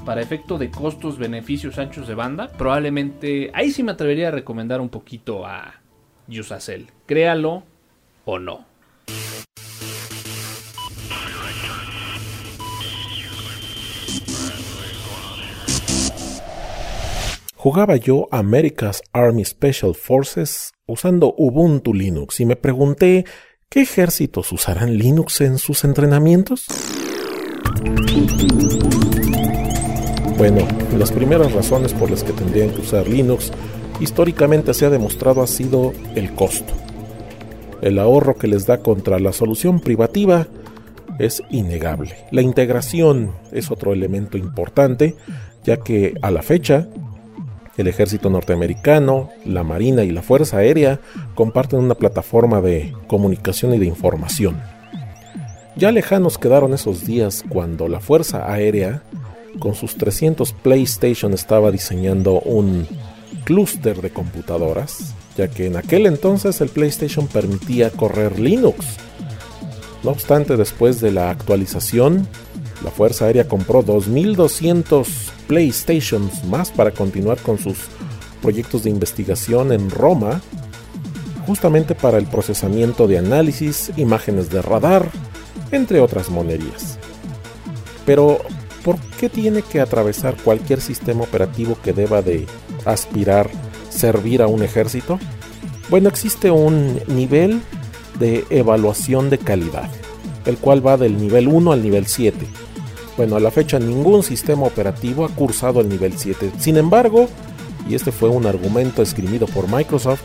para 0.04 0.20
efecto 0.20 0.58
de 0.58 0.70
costos, 0.70 1.16
beneficios, 1.16 1.78
anchos 1.78 2.06
de 2.06 2.14
banda, 2.14 2.52
probablemente 2.58 3.50
ahí 3.54 3.70
sí 3.70 3.82
me 3.82 3.92
atrevería 3.92 4.28
a 4.28 4.30
recomendar 4.30 4.82
un 4.82 4.90
poquito 4.90 5.46
a 5.46 5.80
Yusacel. 6.26 6.88
Créalo 7.06 7.62
o 8.26 8.38
no. 8.38 8.66
Jugaba 17.66 17.96
yo 17.96 18.28
America's 18.30 19.02
Army 19.12 19.44
Special 19.44 19.96
Forces 19.96 20.72
usando 20.86 21.34
Ubuntu 21.36 21.92
Linux 21.92 22.38
y 22.38 22.46
me 22.46 22.54
pregunté 22.54 23.24
¿qué 23.68 23.80
ejércitos 23.80 24.52
usarán 24.52 24.96
Linux 24.96 25.40
en 25.40 25.58
sus 25.58 25.82
entrenamientos? 25.82 26.66
Bueno, 30.38 30.60
las 30.96 31.10
primeras 31.10 31.52
razones 31.54 31.92
por 31.92 32.08
las 32.08 32.22
que 32.22 32.32
tendrían 32.32 32.70
que 32.70 32.82
usar 32.82 33.08
Linux 33.08 33.50
históricamente 33.98 34.72
se 34.72 34.86
ha 34.86 34.90
demostrado 34.90 35.42
ha 35.42 35.48
sido 35.48 35.92
el 36.14 36.34
costo. 36.34 36.72
El 37.82 37.98
ahorro 37.98 38.36
que 38.36 38.46
les 38.46 38.66
da 38.66 38.78
contra 38.78 39.18
la 39.18 39.32
solución 39.32 39.80
privativa 39.80 40.46
es 41.18 41.42
innegable. 41.50 42.14
La 42.30 42.42
integración 42.42 43.32
es 43.50 43.72
otro 43.72 43.92
elemento 43.92 44.38
importante, 44.38 45.16
ya 45.64 45.78
que 45.78 46.14
a 46.22 46.30
la 46.30 46.42
fecha 46.42 46.86
el 47.76 47.88
ejército 47.88 48.30
norteamericano, 48.30 49.30
la 49.44 49.62
Marina 49.62 50.02
y 50.02 50.10
la 50.10 50.22
Fuerza 50.22 50.58
Aérea 50.58 51.00
comparten 51.34 51.78
una 51.78 51.94
plataforma 51.94 52.60
de 52.60 52.94
comunicación 53.06 53.74
y 53.74 53.78
de 53.78 53.86
información. 53.86 54.60
Ya 55.76 55.92
lejanos 55.92 56.38
quedaron 56.38 56.72
esos 56.72 57.04
días 57.04 57.44
cuando 57.48 57.88
la 57.88 58.00
Fuerza 58.00 58.50
Aérea, 58.50 59.02
con 59.58 59.74
sus 59.74 59.96
300 59.96 60.52
PlayStation, 60.52 61.34
estaba 61.34 61.70
diseñando 61.70 62.40
un 62.40 62.86
clúster 63.44 64.00
de 64.00 64.10
computadoras, 64.10 65.14
ya 65.36 65.48
que 65.48 65.66
en 65.66 65.76
aquel 65.76 66.06
entonces 66.06 66.62
el 66.62 66.70
PlayStation 66.70 67.26
permitía 67.26 67.90
correr 67.90 68.40
Linux. 68.40 68.86
No 70.02 70.12
obstante, 70.12 70.56
después 70.56 71.00
de 71.00 71.12
la 71.12 71.28
actualización, 71.28 72.26
la 72.84 72.90
Fuerza 72.90 73.26
Aérea 73.26 73.48
compró 73.48 73.82
2.200 73.82 75.06
PlayStations 75.46 76.44
más 76.44 76.70
para 76.70 76.90
continuar 76.90 77.38
con 77.38 77.58
sus 77.58 77.76
proyectos 78.42 78.84
de 78.84 78.90
investigación 78.90 79.72
en 79.72 79.90
Roma, 79.90 80.40
justamente 81.46 81.94
para 81.94 82.18
el 82.18 82.26
procesamiento 82.26 83.06
de 83.06 83.18
análisis, 83.18 83.92
imágenes 83.96 84.50
de 84.50 84.62
radar, 84.62 85.08
entre 85.72 86.00
otras 86.00 86.30
monerías. 86.30 86.98
Pero, 88.04 88.38
¿por 88.84 88.98
qué 89.18 89.28
tiene 89.28 89.62
que 89.62 89.80
atravesar 89.80 90.36
cualquier 90.36 90.80
sistema 90.80 91.22
operativo 91.22 91.76
que 91.82 91.92
deba 91.92 92.22
de 92.22 92.46
aspirar 92.84 93.50
servir 93.90 94.42
a 94.42 94.46
un 94.46 94.62
ejército? 94.62 95.18
Bueno, 95.88 96.08
existe 96.08 96.50
un 96.50 97.00
nivel 97.06 97.60
de 98.18 98.44
evaluación 98.50 99.30
de 99.30 99.38
calidad, 99.38 99.90
el 100.44 100.56
cual 100.58 100.86
va 100.86 100.96
del 100.96 101.18
nivel 101.18 101.48
1 101.48 101.72
al 101.72 101.82
nivel 101.82 102.06
7. 102.06 102.46
Bueno, 103.16 103.36
a 103.36 103.40
la 103.40 103.50
fecha 103.50 103.78
ningún 103.78 104.22
sistema 104.22 104.66
operativo 104.66 105.24
ha 105.24 105.28
cursado 105.28 105.80
el 105.80 105.88
nivel 105.88 106.18
7. 106.18 106.52
Sin 106.58 106.76
embargo, 106.76 107.28
y 107.88 107.94
este 107.94 108.12
fue 108.12 108.28
un 108.28 108.46
argumento 108.46 109.02
esgrimido 109.02 109.46
por 109.46 109.68
Microsoft, 109.68 110.20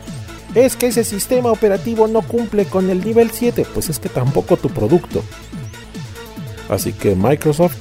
es 0.54 0.76
que 0.76 0.88
ese 0.88 1.04
sistema 1.04 1.50
operativo 1.50 2.06
no 2.06 2.20
cumple 2.20 2.66
con 2.66 2.90
el 2.90 3.02
nivel 3.02 3.30
7, 3.30 3.66
pues 3.72 3.88
es 3.88 3.98
que 3.98 4.10
tampoco 4.10 4.56
tu 4.56 4.68
producto. 4.68 5.22
Así 6.68 6.92
que 6.92 7.14
Microsoft, 7.14 7.76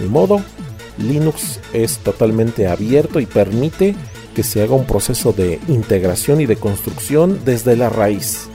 ni 0.00 0.06
modo, 0.06 0.40
Linux 0.98 1.58
es 1.72 1.98
totalmente 1.98 2.68
abierto 2.68 3.18
y 3.18 3.26
permite 3.26 3.96
que 4.34 4.42
se 4.42 4.62
haga 4.62 4.74
un 4.74 4.86
proceso 4.86 5.32
de 5.32 5.60
integración 5.68 6.40
y 6.40 6.46
de 6.46 6.56
construcción 6.56 7.40
desde 7.44 7.76
la 7.76 7.88
raíz. 7.88 8.48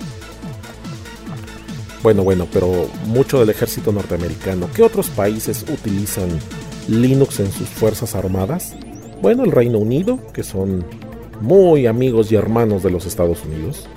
Bueno, 2.03 2.23
bueno, 2.23 2.47
pero 2.51 2.89
mucho 3.05 3.39
del 3.39 3.49
ejército 3.49 3.91
norteamericano. 3.91 4.69
¿Qué 4.73 4.83
otros 4.83 5.09
países 5.09 5.65
utilizan 5.71 6.29
Linux 6.87 7.39
en 7.39 7.51
sus 7.51 7.67
fuerzas 7.67 8.15
armadas? 8.15 8.75
Bueno, 9.21 9.43
el 9.43 9.51
Reino 9.51 9.79
Unido, 9.79 10.19
que 10.31 10.43
son 10.43 10.85
muy 11.41 11.87
amigos 11.87 12.31
y 12.31 12.35
hermanos 12.35 12.83
de 12.83 12.91
los 12.91 13.05
Estados 13.05 13.43
Unidos. 13.45 13.87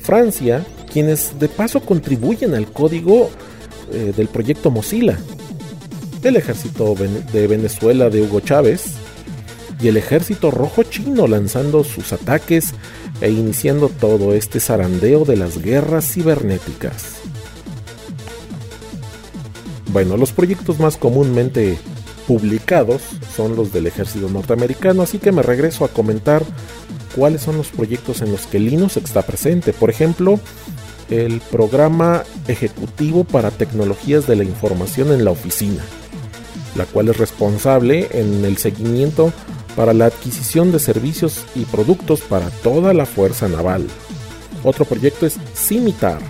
Francia, 0.00 0.64
quienes 0.92 1.38
de 1.38 1.48
paso 1.48 1.80
contribuyen 1.80 2.54
al 2.54 2.70
código 2.70 3.30
eh, 3.92 4.12
del 4.14 4.28
proyecto 4.28 4.70
Mozilla. 4.70 5.18
El 6.22 6.36
ejército 6.36 6.94
de 7.32 7.46
Venezuela 7.46 8.10
de 8.10 8.22
Hugo 8.22 8.40
Chávez. 8.40 8.94
Y 9.80 9.88
el 9.88 9.96
ejército 9.96 10.52
rojo 10.52 10.84
chino 10.84 11.26
lanzando 11.26 11.82
sus 11.82 12.12
ataques 12.12 12.72
e 13.20 13.30
iniciando 13.30 13.88
todo 13.88 14.32
este 14.32 14.60
zarandeo 14.60 15.24
de 15.24 15.36
las 15.36 15.60
guerras 15.60 16.06
cibernéticas. 16.12 17.21
Bueno, 19.92 20.16
los 20.16 20.32
proyectos 20.32 20.80
más 20.80 20.96
comúnmente 20.96 21.78
publicados 22.26 23.02
son 23.36 23.56
los 23.56 23.72
del 23.72 23.86
ejército 23.86 24.28
norteamericano, 24.28 25.02
así 25.02 25.18
que 25.18 25.32
me 25.32 25.42
regreso 25.42 25.84
a 25.84 25.88
comentar 25.88 26.42
cuáles 27.14 27.42
son 27.42 27.58
los 27.58 27.68
proyectos 27.68 28.22
en 28.22 28.32
los 28.32 28.46
que 28.46 28.58
Linux 28.58 28.96
está 28.96 29.22
presente. 29.22 29.74
Por 29.74 29.90
ejemplo, 29.90 30.40
el 31.10 31.40
programa 31.50 32.22
ejecutivo 32.48 33.24
para 33.24 33.50
tecnologías 33.50 34.26
de 34.26 34.36
la 34.36 34.44
información 34.44 35.12
en 35.12 35.26
la 35.26 35.30
oficina, 35.30 35.84
la 36.74 36.86
cual 36.86 37.08
es 37.08 37.18
responsable 37.18 38.08
en 38.12 38.46
el 38.46 38.56
seguimiento 38.56 39.30
para 39.76 39.92
la 39.92 40.06
adquisición 40.06 40.72
de 40.72 40.78
servicios 40.78 41.44
y 41.54 41.64
productos 41.66 42.22
para 42.22 42.48
toda 42.48 42.94
la 42.94 43.04
fuerza 43.04 43.46
naval. 43.46 43.86
Otro 44.64 44.86
proyecto 44.86 45.26
es 45.26 45.38
Scimitar, 45.54 46.20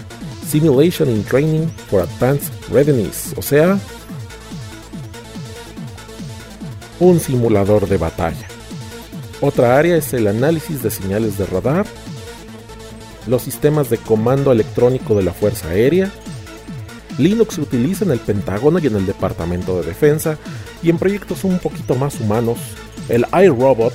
Simulation 0.52 1.08
and 1.08 1.26
Training 1.26 1.66
for 1.88 2.02
Advanced 2.02 2.52
Readiness, 2.68 3.32
o 3.38 3.40
sea, 3.40 3.78
un 7.00 7.18
simulador 7.20 7.88
de 7.88 7.96
batalla. 7.96 8.46
Otra 9.40 9.78
área 9.78 9.96
es 9.96 10.12
el 10.12 10.26
análisis 10.26 10.82
de 10.82 10.90
señales 10.90 11.38
de 11.38 11.46
radar, 11.46 11.86
los 13.26 13.40
sistemas 13.40 13.88
de 13.88 13.96
comando 13.96 14.52
electrónico 14.52 15.14
de 15.14 15.22
la 15.22 15.32
Fuerza 15.32 15.68
Aérea. 15.68 16.12
Linux 17.16 17.54
se 17.54 17.62
utiliza 17.62 18.04
en 18.04 18.10
el 18.10 18.20
Pentágono 18.20 18.78
y 18.78 18.88
en 18.88 18.96
el 18.96 19.06
Departamento 19.06 19.80
de 19.80 19.86
Defensa 19.86 20.36
y 20.82 20.90
en 20.90 20.98
proyectos 20.98 21.44
un 21.44 21.60
poquito 21.60 21.94
más 21.94 22.20
humanos, 22.20 22.58
el 23.08 23.24
iRobot, 23.32 23.94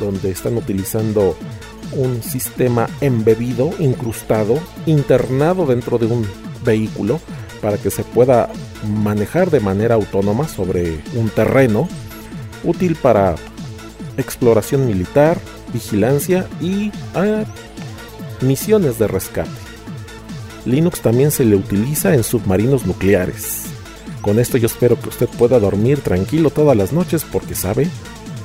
donde 0.00 0.32
están 0.32 0.56
utilizando 0.56 1.36
un 1.92 2.22
sistema 2.22 2.88
embebido, 3.00 3.70
incrustado, 3.78 4.58
internado 4.86 5.66
dentro 5.66 5.98
de 5.98 6.06
un 6.06 6.26
vehículo 6.64 7.20
para 7.60 7.78
que 7.78 7.90
se 7.90 8.04
pueda 8.04 8.50
manejar 9.02 9.50
de 9.50 9.60
manera 9.60 9.94
autónoma 9.94 10.48
sobre 10.48 11.00
un 11.14 11.28
terreno 11.28 11.88
útil 12.64 12.96
para 12.96 13.36
exploración 14.16 14.86
militar, 14.86 15.38
vigilancia 15.72 16.46
y 16.60 16.90
ah, 17.14 17.44
misiones 18.40 18.98
de 18.98 19.06
rescate. 19.08 19.50
Linux 20.64 21.00
también 21.00 21.30
se 21.30 21.44
le 21.44 21.56
utiliza 21.56 22.14
en 22.14 22.22
submarinos 22.22 22.86
nucleares. 22.86 23.64
Con 24.20 24.38
esto 24.38 24.56
yo 24.56 24.66
espero 24.66 25.00
que 25.00 25.08
usted 25.08 25.28
pueda 25.28 25.58
dormir 25.58 26.00
tranquilo 26.00 26.50
todas 26.50 26.76
las 26.76 26.92
noches 26.92 27.24
porque 27.24 27.54
sabe, 27.54 27.88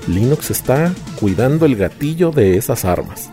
Linux 0.07 0.49
está 0.49 0.93
cuidando 1.19 1.65
el 1.65 1.75
gatillo 1.75 2.31
de 2.31 2.57
esas 2.57 2.85
armas. 2.85 3.29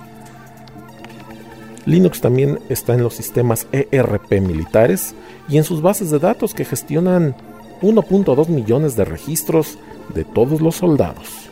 Linux 1.86 2.20
también 2.20 2.58
está 2.68 2.94
en 2.94 3.02
los 3.02 3.14
sistemas 3.14 3.66
ERP 3.72 4.40
militares 4.40 5.14
y 5.48 5.58
en 5.58 5.64
sus 5.64 5.82
bases 5.82 6.10
de 6.10 6.18
datos 6.18 6.54
que 6.54 6.64
gestionan 6.64 7.34
1.2 7.82 8.48
millones 8.48 8.96
de 8.96 9.04
registros 9.04 9.78
de 10.14 10.24
todos 10.24 10.60
los 10.60 10.76
soldados. 10.76 11.50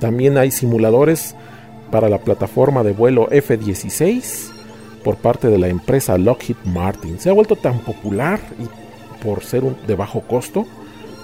También 0.00 0.38
hay 0.38 0.50
simuladores 0.50 1.36
para 1.90 2.08
la 2.08 2.18
plataforma 2.18 2.82
de 2.82 2.92
vuelo 2.92 3.30
F-16 3.30 4.52
por 5.04 5.16
parte 5.16 5.48
de 5.48 5.58
la 5.58 5.68
empresa 5.68 6.16
Lockheed 6.16 6.56
Martin 6.64 7.20
se 7.20 7.28
ha 7.28 7.34
vuelto 7.34 7.56
tan 7.56 7.78
popular 7.80 8.40
y 8.58 9.22
por 9.22 9.44
ser 9.44 9.62
de 9.86 9.94
bajo 9.94 10.22
costo 10.22 10.66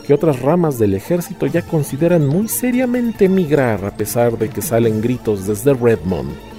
que 0.06 0.14
otras 0.14 0.40
ramas 0.40 0.78
del 0.78 0.94
ejército 0.94 1.46
ya 1.46 1.62
consideran 1.62 2.26
muy 2.26 2.46
seriamente 2.48 3.28
migrar 3.28 3.84
a 3.84 3.96
pesar 3.96 4.38
de 4.38 4.48
que 4.50 4.62
salen 4.62 5.00
gritos 5.00 5.46
desde 5.46 5.74
Redmond. 5.74 6.49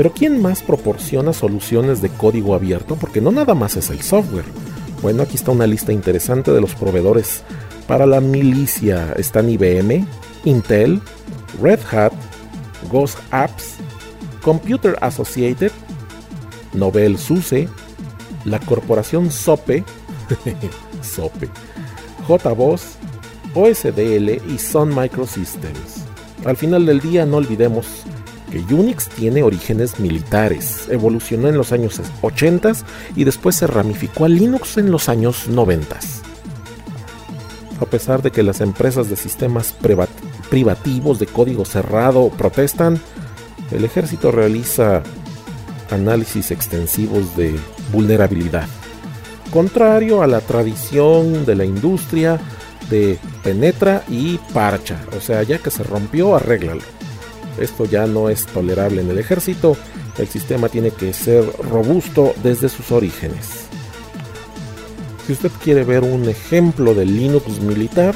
Pero 0.00 0.14
¿quién 0.14 0.40
más 0.40 0.62
proporciona 0.62 1.34
soluciones 1.34 2.00
de 2.00 2.08
código 2.08 2.54
abierto? 2.54 2.96
Porque 2.96 3.20
no 3.20 3.30
nada 3.30 3.54
más 3.54 3.76
es 3.76 3.90
el 3.90 4.00
software. 4.00 4.46
Bueno, 5.02 5.22
aquí 5.22 5.36
está 5.36 5.50
una 5.50 5.66
lista 5.66 5.92
interesante 5.92 6.52
de 6.52 6.60
los 6.62 6.74
proveedores 6.74 7.42
para 7.86 8.06
la 8.06 8.22
milicia. 8.22 9.12
Están 9.18 9.50
IBM, 9.50 10.06
Intel, 10.46 11.02
Red 11.60 11.80
Hat, 11.92 12.14
Ghost 12.90 13.18
Apps, 13.30 13.74
Computer 14.40 14.96
Associated, 15.02 15.70
Novell 16.72 17.18
SUSE, 17.18 17.68
la 18.46 18.58
corporación 18.58 19.30
SOPE, 19.30 19.84
SOPE, 21.02 21.50
JBoss, 22.26 22.96
OSDL 23.52 24.50
y 24.50 24.56
Sun 24.56 24.94
Microsystems. 24.96 26.06
Al 26.46 26.56
final 26.56 26.86
del 26.86 27.00
día 27.00 27.26
no 27.26 27.36
olvidemos 27.36 28.06
que 28.50 28.58
Unix 28.74 29.08
tiene 29.08 29.42
orígenes 29.42 30.00
militares, 30.00 30.86
evolucionó 30.90 31.48
en 31.48 31.56
los 31.56 31.72
años 31.72 32.00
80 32.22 32.72
y 33.16 33.24
después 33.24 33.56
se 33.56 33.66
ramificó 33.66 34.24
a 34.24 34.28
Linux 34.28 34.76
en 34.76 34.90
los 34.90 35.08
años 35.08 35.46
90. 35.48 35.96
A 37.80 37.86
pesar 37.86 38.20
de 38.22 38.30
que 38.30 38.42
las 38.42 38.60
empresas 38.60 39.08
de 39.08 39.16
sistemas 39.16 39.74
privat- 39.80 40.08
privativos 40.50 41.18
de 41.18 41.26
código 41.26 41.64
cerrado 41.64 42.28
protestan, 42.28 43.00
el 43.70 43.84
ejército 43.84 44.30
realiza 44.30 45.02
análisis 45.90 46.50
extensivos 46.50 47.36
de 47.36 47.58
vulnerabilidad. 47.92 48.66
Contrario 49.50 50.22
a 50.22 50.26
la 50.26 50.40
tradición 50.40 51.46
de 51.46 51.54
la 51.56 51.64
industria 51.64 52.38
de 52.90 53.18
penetra 53.42 54.04
y 54.08 54.38
parcha, 54.52 55.00
o 55.16 55.20
sea, 55.20 55.42
ya 55.42 55.58
que 55.58 55.70
se 55.70 55.82
rompió, 55.82 56.36
arréglalo. 56.36 56.82
Esto 57.60 57.84
ya 57.84 58.06
no 58.06 58.28
es 58.30 58.46
tolerable 58.46 59.02
en 59.02 59.10
el 59.10 59.18
ejército, 59.18 59.76
el 60.18 60.26
sistema 60.26 60.68
tiene 60.68 60.90
que 60.90 61.12
ser 61.12 61.44
robusto 61.70 62.34
desde 62.42 62.68
sus 62.68 62.90
orígenes. 62.90 63.66
Si 65.26 65.32
usted 65.32 65.50
quiere 65.62 65.84
ver 65.84 66.02
un 66.02 66.28
ejemplo 66.28 66.94
de 66.94 67.04
Linux 67.04 67.60
militar, 67.60 68.14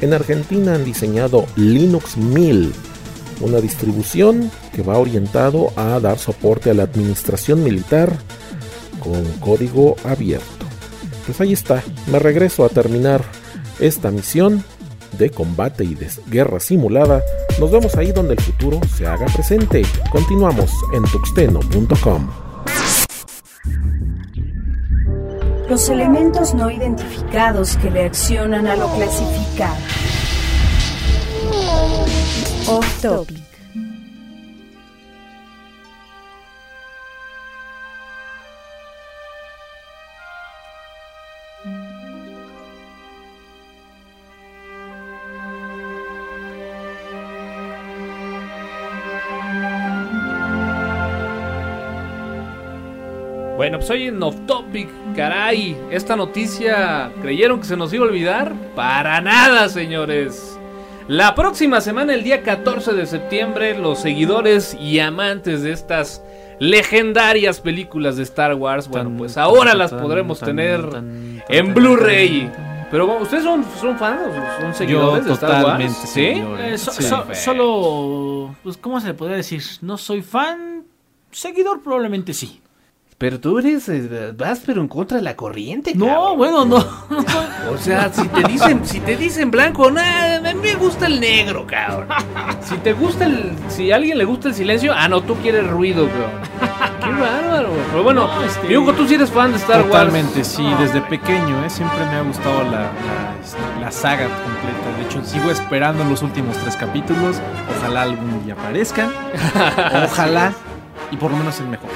en 0.00 0.12
Argentina 0.12 0.74
han 0.74 0.84
diseñado 0.84 1.46
Linux 1.56 2.16
1000, 2.16 2.72
una 3.40 3.60
distribución 3.60 4.50
que 4.74 4.82
va 4.82 4.98
orientado 4.98 5.72
a 5.76 6.00
dar 6.00 6.18
soporte 6.18 6.70
a 6.70 6.74
la 6.74 6.84
administración 6.84 7.62
militar 7.62 8.12
con 8.98 9.24
código 9.40 9.96
abierto. 10.04 10.66
Pues 11.24 11.40
ahí 11.40 11.52
está, 11.52 11.82
me 12.10 12.18
regreso 12.18 12.64
a 12.64 12.68
terminar 12.68 13.22
esta 13.78 14.10
misión 14.10 14.64
de 15.18 15.30
combate 15.30 15.84
y 15.84 15.94
de 15.94 16.08
guerra 16.28 16.60
simulada. 16.60 17.22
Nos 17.58 17.70
vemos 17.70 17.94
ahí 17.96 18.12
donde 18.12 18.34
el 18.34 18.40
futuro 18.40 18.80
se 18.96 19.06
haga 19.06 19.26
presente. 19.26 19.82
Continuamos 20.10 20.70
en 20.92 21.02
tuxteno.com. 21.04 22.28
Los 25.68 25.88
elementos 25.88 26.54
no 26.54 26.70
identificados 26.70 27.76
que 27.78 27.90
reaccionan 27.90 28.66
a 28.68 28.76
lo 28.76 28.88
clasificado. 28.94 29.76
Off. 32.68 33.45
Bueno, 53.66 53.78
pues 53.78 53.90
hoy 53.90 54.04
en 54.06 54.22
Off 54.22 54.36
Topic, 54.46 54.88
caray, 55.16 55.76
esta 55.90 56.14
noticia, 56.14 57.10
¿creyeron 57.20 57.58
que 57.58 57.66
se 57.66 57.76
nos 57.76 57.92
iba 57.92 58.04
a 58.04 58.08
olvidar? 58.08 58.52
Para 58.76 59.20
nada, 59.20 59.68
señores. 59.68 60.56
La 61.08 61.34
próxima 61.34 61.80
semana, 61.80 62.14
el 62.14 62.22
día 62.22 62.44
14 62.44 62.92
de 62.92 63.06
septiembre, 63.06 63.76
los 63.76 63.98
seguidores 63.98 64.74
y 64.80 65.00
amantes 65.00 65.62
de 65.62 65.72
estas 65.72 66.22
legendarias 66.60 67.60
películas 67.60 68.16
de 68.16 68.22
Star 68.22 68.54
Wars, 68.54 68.86
bueno, 68.86 69.12
pues 69.18 69.36
ahora 69.36 69.74
las 69.74 69.92
podremos 69.92 70.38
tener 70.38 70.88
en 71.48 71.74
Blu-ray. 71.74 72.48
Pero 72.92 73.08
bueno, 73.08 73.22
¿ustedes 73.22 73.42
son, 73.42 73.64
son 73.80 73.98
fans 73.98 74.20
son 74.60 74.68
Yo 74.70 74.74
seguidores 74.74 75.24
de 75.24 75.32
Star 75.32 75.62
totalmente 75.62 75.92
Wars? 75.98 76.08
¿Sí? 76.08 76.20
Eh, 76.60 76.78
so- 76.78 76.92
Sí. 76.92 77.02
so- 77.02 77.26
solo, 77.34 78.54
pues, 78.62 78.76
¿cómo 78.76 79.00
se 79.00 79.08
le 79.08 79.14
podría 79.14 79.38
decir? 79.38 79.60
No 79.80 79.98
soy 79.98 80.22
fan, 80.22 80.84
seguidor 81.32 81.82
probablemente 81.82 82.32
sí. 82.32 82.62
Pero 83.18 83.40
tú 83.40 83.58
eres, 83.58 83.88
eh, 83.88 84.34
vas 84.36 84.60
pero 84.66 84.82
en 84.82 84.88
contra 84.88 85.16
de 85.16 85.22
la 85.22 85.34
corriente, 85.36 85.92
No, 85.94 86.04
cabrón. 86.06 86.36
bueno, 86.36 86.64
no. 86.66 86.76
O 87.72 87.78
sea, 87.78 88.12
si 88.12 88.28
te 88.28 88.42
dicen, 88.44 88.84
si 88.86 89.00
te 89.00 89.16
dicen 89.16 89.50
blanco, 89.50 89.90
nada, 89.90 90.36
a 90.50 90.52
mí 90.52 90.60
me 90.60 90.74
gusta 90.74 91.06
el 91.06 91.18
negro, 91.18 91.66
cabrón. 91.66 92.08
Si 92.60 92.76
te 92.78 92.92
gusta 92.92 93.24
el, 93.26 93.52
si 93.68 93.90
a 93.90 93.96
alguien 93.96 94.18
le 94.18 94.24
gusta 94.24 94.48
el 94.48 94.54
silencio, 94.54 94.92
ah 94.94 95.08
no, 95.08 95.22
tú 95.22 95.34
quieres 95.36 95.66
ruido, 95.66 96.08
cabrón. 96.08 96.30
Qué 97.00 97.10
bárbaro. 97.10 97.70
Pero 97.90 98.02
bueno, 98.02 98.26
No, 98.26 98.42
este- 98.44 98.92
tú 98.96 99.08
sí 99.08 99.14
eres 99.14 99.30
fan 99.30 99.52
de 99.52 99.58
Star 99.58 99.78
Wars. 99.80 99.90
Totalmente, 99.92 100.44
sí, 100.44 100.66
desde 100.78 101.00
pequeño, 101.00 101.64
¿eh? 101.64 101.70
siempre 101.70 101.98
me 102.10 102.16
ha 102.16 102.22
gustado 102.22 102.64
la, 102.64 102.70
la, 102.70 103.34
este, 103.42 103.80
la 103.80 103.90
saga 103.92 104.24
completa. 104.26 104.98
De 104.98 105.04
hecho, 105.04 105.24
sigo 105.24 105.50
esperando 105.50 106.04
los 106.04 106.20
últimos 106.22 106.56
tres 106.58 106.76
capítulos. 106.76 107.36
Ojalá 107.78 108.02
algún 108.02 108.44
día 108.44 108.52
aparezcan. 108.54 109.10
Ojalá. 110.04 110.52
Y 111.10 111.16
por 111.16 111.30
lo 111.30 111.36
menos 111.38 111.58
el 111.60 111.68
mejor. 111.68 111.88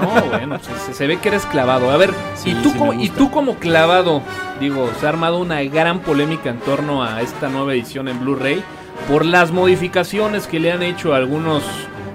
No, 0.00 0.08
bueno, 0.30 0.58
se, 0.60 0.92
se 0.94 1.06
ve 1.06 1.18
que 1.18 1.28
eres 1.28 1.44
clavado. 1.46 1.90
A 1.90 1.96
ver, 1.96 2.10
Sí, 2.34 2.50
y 2.50 2.54
tú 2.62 2.70
sí 2.70 2.78
como, 2.78 2.92
me 2.92 2.96
y 3.02 3.08
gusta. 3.08 3.18
tú 3.18 3.30
como 3.30 3.54
clavado, 3.56 4.22
digo, 4.60 4.90
se 5.00 5.06
ha 5.06 5.08
armado 5.08 5.38
una 5.38 5.62
gran 5.64 6.00
polémica 6.00 6.50
en 6.50 6.58
torno 6.60 7.02
a 7.02 7.20
esta 7.22 7.48
nueva 7.48 7.72
edición 7.74 8.08
en 8.08 8.20
Blu-ray 8.20 8.62
por 9.08 9.24
las 9.24 9.50
modificaciones 9.52 10.46
que 10.46 10.60
le 10.60 10.72
han 10.72 10.82
hecho 10.82 11.14
a 11.14 11.16
algunos 11.18 11.62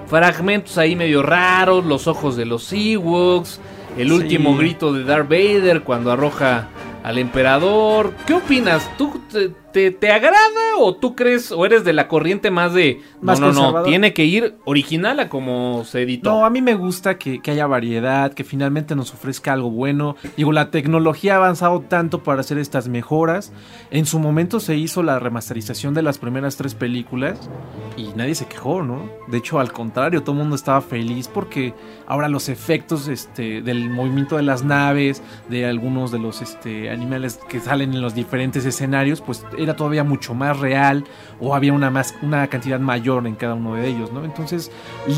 fragmentos 0.06 0.78
ahí 0.78 0.96
medio 0.96 1.22
raros, 1.22 1.84
los 1.84 2.06
ojos 2.06 2.36
de 2.36 2.44
los 2.44 2.72
Ewoks, 2.72 3.60
el 3.96 4.08
Sí. 4.08 4.14
último 4.14 4.56
grito 4.56 4.92
de 4.92 5.04
Darth 5.04 5.28
Vader 5.28 5.82
cuando 5.82 6.12
arroja 6.12 6.68
al 7.02 7.18
emperador. 7.18 8.12
¿Qué 8.26 8.34
opinas? 8.34 8.88
¿Tú 8.96 9.20
te, 9.32 9.50
te- 9.74 9.90
te 9.90 10.10
agrada 10.12 10.38
o 10.78 10.94
tú 10.94 11.14
crees 11.16 11.50
o 11.52 11.66
eres 11.66 11.84
de 11.84 11.92
la 11.92 12.06
corriente 12.08 12.50
más 12.52 12.72
de 12.72 13.00
no, 13.20 13.26
Más 13.26 13.40
no, 13.40 13.48
no, 13.48 13.52
conservador. 13.54 13.88
tiene 13.88 14.14
que 14.14 14.24
ir 14.24 14.54
original 14.64 15.18
a 15.20 15.28
como 15.28 15.84
se 15.84 16.02
editó? 16.02 16.30
No, 16.30 16.44
a 16.46 16.50
mí 16.50 16.62
me 16.62 16.74
gusta 16.74 17.18
que, 17.18 17.42
que 17.42 17.50
haya 17.50 17.66
variedad, 17.66 18.32
que 18.32 18.44
finalmente 18.44 18.94
nos 18.94 19.12
ofrezca 19.12 19.52
algo 19.52 19.70
bueno. 19.70 20.14
Digo, 20.36 20.52
la 20.52 20.70
tecnología 20.70 21.34
ha 21.34 21.36
avanzado 21.38 21.80
tanto 21.80 22.22
para 22.22 22.40
hacer 22.40 22.56
estas 22.58 22.86
mejoras. 22.88 23.52
En 23.90 24.06
su 24.06 24.18
momento 24.20 24.60
se 24.60 24.76
hizo 24.76 25.02
la 25.02 25.18
remasterización 25.18 25.92
de 25.92 26.02
las 26.02 26.18
primeras 26.18 26.56
tres 26.56 26.74
películas 26.74 27.50
y 27.96 28.04
nadie 28.16 28.34
se 28.36 28.46
quejó, 28.46 28.82
¿no? 28.82 29.10
De 29.26 29.38
hecho, 29.38 29.58
al 29.58 29.72
contrario, 29.72 30.22
todo 30.22 30.32
el 30.32 30.38
mundo 30.38 30.54
estaba 30.56 30.80
feliz 30.80 31.26
porque 31.28 31.74
ahora 32.06 32.28
los 32.28 32.48
efectos 32.48 33.08
este, 33.08 33.60
del 33.60 33.90
movimiento 33.90 34.36
de 34.36 34.42
las 34.44 34.62
naves, 34.64 35.20
de 35.48 35.66
algunos 35.66 36.12
de 36.12 36.20
los 36.20 36.42
este, 36.42 36.90
animales 36.90 37.40
que 37.48 37.58
salen 37.58 37.92
en 37.92 38.00
los 38.00 38.14
diferentes 38.14 38.64
escenarios, 38.64 39.20
pues 39.20 39.44
era 39.64 39.74
todavía 39.76 40.04
mucho 40.04 40.34
más 40.34 40.58
real 40.58 41.04
o 41.40 41.54
había 41.54 41.72
una, 41.72 41.90
más, 41.90 42.14
una 42.22 42.46
cantidad 42.46 42.78
mayor 42.80 43.26
en 43.26 43.34
cada 43.34 43.54
uno 43.54 43.74
de 43.74 43.88
ellos, 43.88 44.12
¿no? 44.12 44.24
Entonces 44.24 44.70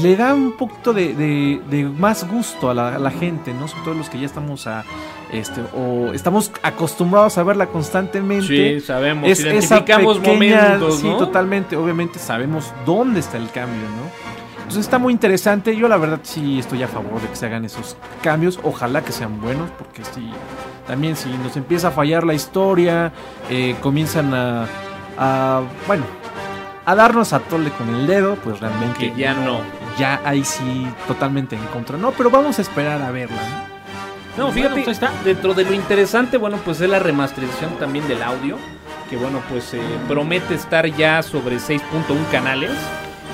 le 0.03 0.17
da 0.17 0.35
un 0.35 0.53
poquito 0.57 0.93
de, 0.93 1.15
de- 1.15 1.61
de 1.71 1.85
más 1.85 2.27
gusto 2.29 2.71
a 2.71 2.75
la, 2.75 2.95
a 2.97 2.99
la 2.99 3.11
gente, 3.11 3.53
¿no? 3.53 3.69
Sobre 3.69 3.85
todo 3.85 3.95
los 3.95 4.09
que 4.09 4.19
ya 4.19 4.27
estamos 4.27 4.67
a, 4.67 4.85
este, 5.33 5.61
o 5.77 6.13
estamos 6.15 6.51
acostumbrados 6.63 7.37
a 7.39 7.43
verla 7.43 7.67
constantemente. 7.67 8.81
Sí, 8.81 8.87
sabemos, 8.87 9.29
Es 9.31 9.41
identificamos 9.41 10.19
pequeña- 10.19 10.61
momentos, 10.63 11.01
sí, 11.01 11.09
¿no? 11.09 11.19
totalmente. 11.19 11.77
Obviamente 11.77 12.19
sabemos 12.19 12.73
dónde 12.87 13.21
está 13.21 13.37
el 13.37 13.51
cambio, 13.51 13.83
¿no? 13.83 14.37
Entonces 14.59 14.85
está 14.85 14.99
muy 14.99 15.13
interesante. 15.13 15.77
Yo 15.77 15.87
la 15.89 15.97
verdad 15.97 16.19
sí 16.25 16.59
estoy 16.59 16.83
a 16.83 16.89
favor 16.89 17.21
de 17.21 17.29
que 17.29 17.37
se 17.37 17.47
hagan 17.47 17.65
esos 17.65 17.97
cambios. 18.21 18.59
Ojalá 18.65 19.03
que 19.05 19.13
sean 19.13 19.41
buenos, 19.41 19.71
porque 19.79 20.03
sí, 20.13 20.29
también 20.87 21.17
si 21.17 21.29
nos 21.31 21.57
empieza 21.57 21.89
a 21.89 21.91
fallar 21.91 22.25
la 22.25 22.35
historia, 22.35 23.13
eh, 23.51 23.75
comienzan 23.81 24.33
a, 24.35 24.67
a, 25.19 25.63
bueno, 25.87 26.05
a 26.85 26.95
darnos 26.95 27.33
a 27.33 27.41
tole 27.41 27.71
con 27.71 27.95
el 27.95 28.07
dedo, 28.07 28.37
pues 28.37 28.61
realmente 28.61 29.13
Que 29.13 29.15
ya 29.21 29.35
no. 29.35 29.61
ya 29.99 30.21
ahí 30.25 30.45
sí 30.45 30.87
totalmente 31.09 31.57
en 31.57 31.63
contra. 31.67 31.97
No, 31.99 32.13
pero 32.13 32.31
vamos 32.31 32.59
a 32.59 32.63
esperar 32.63 33.03
a 33.03 33.11
verla. 33.11 33.37
¿no? 34.37 34.47
No, 34.47 34.53
fíjate, 34.53 34.73
Bueno, 34.75 34.85
pues 34.85 34.97
está. 35.03 35.11
dentro 35.25 35.55
de 35.55 35.65
lo 35.65 35.73
interesante, 35.73 36.37
bueno, 36.37 36.59
pues 36.65 36.81
es 36.81 36.89
la 36.91 36.99
remasterización 36.99 37.71
también 37.79 38.07
del 38.07 38.23
audio, 38.23 38.59
que 39.09 39.17
bueno, 39.17 39.41
pues 39.49 39.73
eh, 39.75 39.81
promete 40.09 40.55
estar 40.55 40.87
ya 40.87 41.23
sobre 41.23 41.57
6.1 41.57 41.83
canales. 42.31 42.71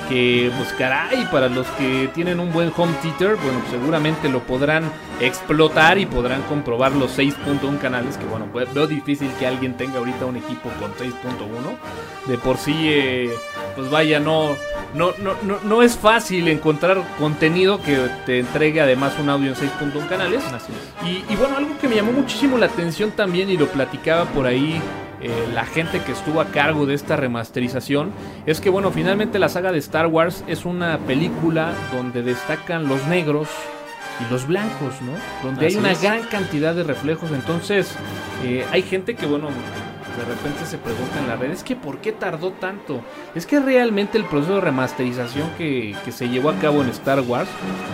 Que 0.09 0.51
pues 0.57 0.73
caray, 0.73 1.25
para 1.31 1.49
los 1.49 1.67
que 1.71 2.09
tienen 2.13 2.39
un 2.39 2.51
buen 2.51 2.71
home 2.75 2.93
theater, 3.01 3.35
bueno, 3.35 3.61
seguramente 3.69 4.29
lo 4.29 4.41
podrán 4.41 4.91
explotar 5.19 5.97
y 5.97 6.05
podrán 6.05 6.41
comprobar 6.43 6.93
los 6.93 7.17
6.1 7.17 7.79
canales, 7.79 8.17
que 8.17 8.25
bueno, 8.25 8.47
pues, 8.51 8.73
veo 8.73 8.87
difícil 8.87 9.29
que 9.39 9.47
alguien 9.47 9.75
tenga 9.75 9.99
ahorita 9.99 10.25
un 10.25 10.37
equipo 10.37 10.69
con 10.79 10.93
6.1. 10.93 12.27
De 12.27 12.37
por 12.37 12.57
sí, 12.57 12.73
eh, 12.85 13.33
pues 13.75 13.89
vaya, 13.89 14.19
no, 14.19 14.55
no, 14.93 15.11
no, 15.17 15.33
no, 15.41 15.59
no 15.63 15.81
es 15.81 15.97
fácil 15.97 16.47
encontrar 16.47 17.01
contenido 17.19 17.81
que 17.81 17.97
te 18.25 18.39
entregue 18.39 18.81
además 18.81 19.13
un 19.19 19.29
audio 19.29 19.49
en 19.49 19.55
6.1 19.55 20.07
canales. 20.07 20.43
Así 20.45 20.71
es. 20.71 21.07
Y, 21.07 21.25
y 21.31 21.35
bueno, 21.35 21.57
algo 21.57 21.77
que 21.79 21.87
me 21.87 21.95
llamó 21.95 22.11
muchísimo 22.11 22.57
la 22.57 22.67
atención 22.67 23.11
también 23.11 23.49
y 23.49 23.57
lo 23.57 23.67
platicaba 23.67 24.25
por 24.25 24.45
ahí 24.45 24.81
eh, 25.23 25.47
la 25.53 25.65
gente 25.65 25.99
que 26.01 26.11
estuvo 26.11 26.41
a 26.41 26.45
cargo 26.45 26.85
de 26.85 26.93
esta 26.95 27.15
remasterización 27.15 28.11
es 28.45 28.59
que 28.59 28.69
bueno, 28.69 28.91
finalmente 28.91 29.39
la 29.39 29.47
saga 29.47 29.71
de 29.71 29.79
Star 29.79 30.07
Wars 30.07 30.43
es 30.47 30.65
una 30.65 30.97
película 30.99 31.73
donde 31.93 32.23
destacan 32.23 32.87
los 32.89 33.07
negros 33.07 33.47
y 34.19 34.31
los 34.31 34.45
blancos, 34.47 35.01
¿no? 35.01 35.13
Donde 35.41 35.65
Así 35.65 35.75
hay 35.75 35.79
una 35.79 35.91
es. 35.93 36.01
gran 36.01 36.23
cantidad 36.23 36.75
de 36.75 36.83
reflejos. 36.83 37.31
Entonces, 37.31 37.95
eh, 38.43 38.65
hay 38.71 38.81
gente 38.81 39.15
que 39.15 39.25
bueno, 39.25 39.47
de 40.17 40.25
repente 40.25 40.65
se 40.65 40.77
pregunta 40.77 41.19
en 41.19 41.27
las 41.27 41.39
redes 41.39 41.63
que 41.63 41.75
por 41.75 41.99
qué 41.99 42.11
tardó 42.11 42.51
tanto. 42.51 43.01
Es 43.35 43.45
que 43.45 43.59
realmente 43.59 44.17
el 44.17 44.25
proceso 44.25 44.55
de 44.55 44.61
remasterización 44.61 45.49
que, 45.57 45.95
que 46.05 46.11
se 46.11 46.29
llevó 46.29 46.49
a 46.49 46.55
cabo 46.59 46.81
en 46.81 46.89
Star 46.89 47.21
Wars 47.21 47.49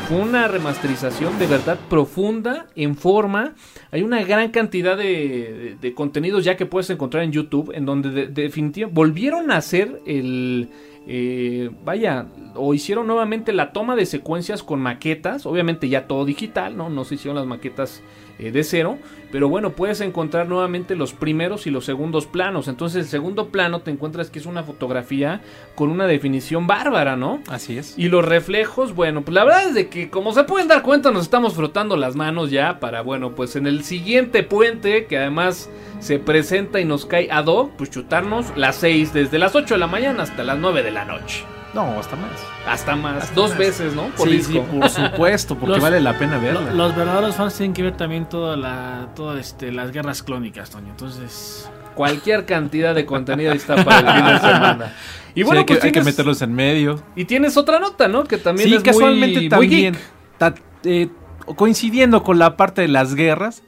fue 0.07 0.17
una 0.19 0.47
remasterización 0.47 1.37
de 1.39 1.47
verdad 1.47 1.77
profunda, 1.89 2.67
en 2.75 2.95
forma. 2.95 3.53
Hay 3.91 4.01
una 4.03 4.21
gran 4.23 4.49
cantidad 4.51 4.97
de, 4.97 5.77
de- 5.79 5.93
contenidos 5.93 6.43
ya 6.43 6.57
que 6.57 6.65
puedes 6.65 6.89
encontrar 6.89 7.23
en 7.23 7.31
YouTube, 7.31 7.71
en 7.73 7.85
donde 7.85 8.09
de- 8.09 8.27
definitivamente 8.27 8.93
volvieron 8.95 9.51
a 9.51 9.57
hacer 9.57 10.01
el... 10.05 10.69
eh, 11.07 11.69
vaya, 11.85 12.25
o 12.55 12.73
hicieron 12.73 13.07
nuevamente 13.07 13.53
la 13.53 13.71
toma 13.71 13.95
de 13.95 14.05
secuencias 14.05 14.61
con 14.63 14.79
maquetas, 14.81 15.45
obviamente 15.45 15.87
ya 15.89 16.07
todo 16.07 16.25
digital, 16.25 16.75
¿no? 16.77 16.89
No 16.89 17.03
se 17.05 17.15
hicieron 17.15 17.35
las 17.37 17.45
maquetas 17.47 18.01
eh, 18.39 18.51
de 18.51 18.63
cero, 18.63 18.97
pero 19.31 19.49
bueno, 19.49 19.71
puedes 19.71 20.01
encontrar 20.01 20.47
nuevamente 20.47 20.95
los 20.95 21.13
primeros 21.13 21.67
y 21.67 21.71
los 21.71 21.85
segundos 21.85 22.25
planos. 22.25 22.67
Entonces 22.67 23.03
el 23.03 23.09
segundo 23.09 23.49
plano 23.49 23.81
te 23.81 23.91
encuentras 23.91 24.29
que 24.29 24.39
es 24.39 24.45
una 24.45 24.63
fotografía 24.63 25.41
con 25.75 25.89
una 25.89 26.07
definición 26.07 26.65
bárbara, 26.65 27.15
¿no? 27.15 27.41
Así 27.47 27.77
es. 27.77 27.93
Y 27.97 28.09
los 28.09 28.25
reflejos, 28.25 28.95
bueno, 28.95 29.21
pues 29.21 29.35
la 29.35 29.43
verdad 29.43 29.67
es 29.67 29.73
de 29.75 29.89
que 29.89 30.09
como 30.09 30.33
se 30.33 30.45
pueden 30.45 30.67
dar 30.67 30.81
cuenta 30.81 31.11
nos 31.11 31.23
estamos 31.23 31.53
frotando 31.53 31.97
las 31.97 32.15
manos 32.15 32.49
ya 32.49 32.79
para, 32.79 33.01
bueno, 33.01 33.35
pues 33.35 33.55
en 33.55 33.67
el 33.67 33.83
siguiente 33.83 34.43
puente 34.43 35.05
que 35.05 35.17
además 35.17 35.69
se 35.99 36.17
presenta 36.17 36.79
y 36.79 36.85
nos 36.85 37.05
cae 37.05 37.29
ad 37.31 37.45
hoc, 37.45 37.71
pues 37.77 37.91
chutarnos 37.91 38.55
las 38.55 38.77
6 38.77 39.13
desde 39.13 39.37
las 39.37 39.55
8 39.55 39.75
de 39.75 39.79
la 39.79 39.87
mañana 39.87 40.23
hasta 40.23 40.43
las 40.43 40.57
9 40.57 40.81
de 40.81 40.91
la 40.91 41.05
noche. 41.05 41.43
No, 41.73 41.99
hasta 41.99 42.15
más. 42.15 42.31
Hasta 42.67 42.95
más, 42.95 43.23
Hasta 43.23 43.35
dos 43.35 43.49
más. 43.51 43.59
veces, 43.59 43.93
¿no? 43.93 44.07
Por 44.09 44.27
sí, 44.27 44.37
disco. 44.37 44.53
sí, 44.53 44.59
por 44.79 44.89
supuesto, 44.89 45.55
porque 45.55 45.73
Los- 45.75 45.81
vale 45.81 46.01
la 46.01 46.17
pena 46.17 46.37
verla. 46.39 46.61
Lo- 46.61 46.73
Los 46.73 46.95
verdaderos 46.95 47.35
fans 47.35 47.55
tienen 47.55 47.73
que 47.73 47.83
ver 47.83 47.95
también 47.97 48.27
toda 48.27 48.57
la, 48.57 49.09
toda 49.15 49.39
este, 49.39 49.71
las 49.71 49.91
guerras 49.91 50.23
clónicas, 50.23 50.69
Toño. 50.69 50.89
Entonces, 50.89 51.69
Cualquier 51.95 52.45
cantidad 52.45 52.95
de 52.95 53.05
contenido 53.05 53.51
ahí 53.51 53.57
está 53.57 53.83
para 53.83 53.99
el 53.99 54.15
fin 54.23 54.25
de 54.33 54.39
semana. 54.53 54.93
Y 55.35 55.39
Sí, 55.39 55.43
bueno, 55.43 55.59
hay, 55.59 55.65
que, 55.65 55.73
pues 55.73 55.83
hay 55.83 55.91
que 55.91 56.01
meterlos 56.01 56.41
en 56.41 56.53
medio. 56.53 57.03
Y 57.15 57.25
tienes 57.25 57.57
otra 57.57 57.77
nota, 57.77 58.07
¿no? 58.07 58.23
Que 58.23 58.37
también 58.37 58.69
sí, 58.69 58.75
es 58.75 58.83
casualmente 58.83 59.33
muy, 59.35 59.41
muy 59.41 59.49
también. 59.49 59.93
geek. 59.95 60.03
ta- 60.37 60.55
eh, 60.85 61.09
coincidiendo 61.57 62.23
con 62.23 62.39
la 62.39 62.55
parte 62.55 62.81
de 62.83 62.87
las 62.87 63.15
guerras, 63.15 63.63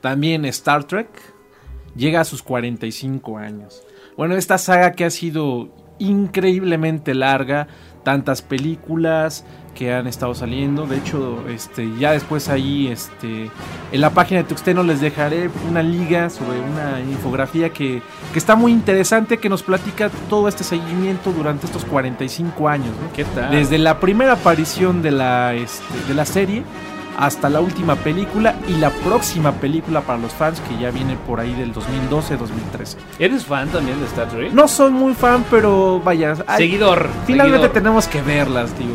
también 0.00 0.46
Star 0.46 0.84
Trek 0.84 1.08
llega 1.94 2.20
a 2.20 2.24
sus 2.24 2.42
45 2.42 3.36
años. 3.36 3.82
Bueno, 4.16 4.34
esta 4.34 4.56
saga 4.56 4.92
que 4.92 5.04
ha 5.04 5.10
sido 5.10 5.68
increíblemente 5.98 7.14
larga, 7.14 7.68
tantas 8.02 8.42
películas 8.42 9.44
que 9.74 9.92
han 9.92 10.06
estado 10.06 10.34
saliendo. 10.34 10.86
De 10.86 10.98
hecho, 10.98 11.44
este, 11.48 11.90
ya 11.98 12.12
después 12.12 12.48
ahí, 12.48 12.88
este, 12.88 13.50
en 13.92 14.00
la 14.00 14.10
página 14.10 14.42
de 14.42 14.48
Tuxteno 14.48 14.82
les 14.82 15.00
dejaré 15.00 15.50
una 15.68 15.82
liga 15.82 16.30
sobre 16.30 16.60
una 16.60 17.00
infografía 17.00 17.70
que, 17.70 18.00
que 18.32 18.38
está 18.38 18.54
muy 18.54 18.72
interesante, 18.72 19.38
que 19.38 19.48
nos 19.48 19.62
platica 19.62 20.10
todo 20.30 20.48
este 20.48 20.64
seguimiento 20.64 21.32
durante 21.32 21.66
estos 21.66 21.84
45 21.84 22.68
años. 22.68 22.90
¿no? 23.02 23.12
¿Qué 23.12 23.24
tal? 23.24 23.50
Desde 23.50 23.78
la 23.78 24.00
primera 24.00 24.34
aparición 24.34 25.02
de 25.02 25.10
la, 25.10 25.54
este, 25.54 25.84
de 26.08 26.14
la 26.14 26.24
serie 26.24 26.62
hasta 27.18 27.48
la 27.48 27.60
última 27.60 27.96
película 27.96 28.54
y 28.68 28.72
la 28.74 28.90
próxima 28.90 29.52
película 29.52 30.00
para 30.02 30.18
los 30.18 30.32
fans 30.32 30.60
que 30.68 30.76
ya 30.82 30.90
viene 30.90 31.16
por 31.26 31.40
ahí 31.40 31.54
del 31.54 31.72
2012-2013. 31.74 32.96
¿Eres 33.18 33.44
fan 33.44 33.68
también 33.68 33.98
de 34.00 34.06
Star 34.06 34.28
Trek? 34.28 34.52
No 34.52 34.68
soy 34.68 34.90
muy 34.90 35.14
fan, 35.14 35.44
pero 35.50 36.00
vaya, 36.04 36.34
Seguidor. 36.56 37.08
finalmente 37.26 37.58
seguidor. 37.66 37.72
tenemos 37.72 38.08
que 38.08 38.22
verlas, 38.22 38.76
digo. 38.78 38.94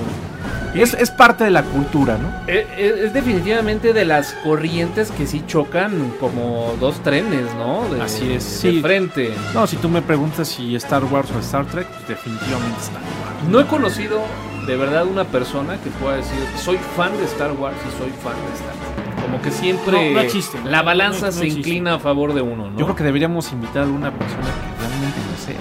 Es, 0.76 0.93
es 0.93 1.09
parte 1.09 1.43
de 1.45 1.49
la 1.49 1.63
cultura, 1.63 2.20
¿no? 2.20 2.28
Eh, 2.47 2.67
eh, 2.78 3.01
Es, 3.05 3.13
definitivamente 3.13 3.91
de 3.91 4.05
las 4.05 4.34
corrientes 4.43 5.09
que 5.09 5.26
sí 5.26 5.43
chocan 5.47 6.13
como 6.20 6.76
dos 6.80 7.01
trenes, 7.01 7.45
¿no? 7.57 7.89
De, 7.91 7.99
Así 8.01 8.32
es, 8.34 8.61
de 8.61 8.72
sí. 8.74 8.80
frente. 8.82 9.34
No, 9.55 9.65
si 9.65 9.78
tú 9.78 9.89
me 9.89 10.03
preguntas 10.03 10.47
si 10.47 10.76
Star 10.76 11.03
Wars 11.05 11.30
o 11.36 11.39
Star 11.39 11.65
Trek, 11.65 11.88
pues 11.88 12.07
definitivamente 12.07 12.80
Star 12.82 13.01
Wars. 13.01 13.49
No 13.49 13.59
he 13.59 13.65
conocido 13.65 14.22
de 14.66 14.76
verdad 14.78 15.05
una 15.05 15.24
persona 15.26 15.78
que 15.82 15.89
pueda 15.89 16.18
decir 16.18 16.39
soy 16.57 16.78
fan 16.95 17.16
de 17.18 17.26
Star 17.26 17.51
Wars 17.53 17.78
y 17.88 17.97
soy 17.99 18.12
fan 18.24 18.34
de 18.36 18.53
Star 18.55 18.74
Trek. 19.05 19.22
Como 19.24 19.41
que 19.41 19.51
siempre 19.51 19.91
No, 20.10 20.14
no 20.16 20.20
existe. 20.22 20.57
la 20.64 20.82
balanza 20.82 21.28
No, 21.28 21.32
se 21.32 21.47
inclina 21.47 21.95
a 21.95 21.99
favor 21.99 22.34
de 22.34 22.41
uno, 22.41 22.70
¿no? 22.70 22.78
Yo 22.78 22.86
creo 22.86 22.95
que 22.95 23.03
deberíamos 23.03 23.51
invitar 23.51 23.80
a 23.80 23.86
alguna 23.86 24.12
persona 24.12 24.41
que 24.43 24.82
realmente 24.88 25.20
lo 25.32 25.38
sea. 25.45 25.60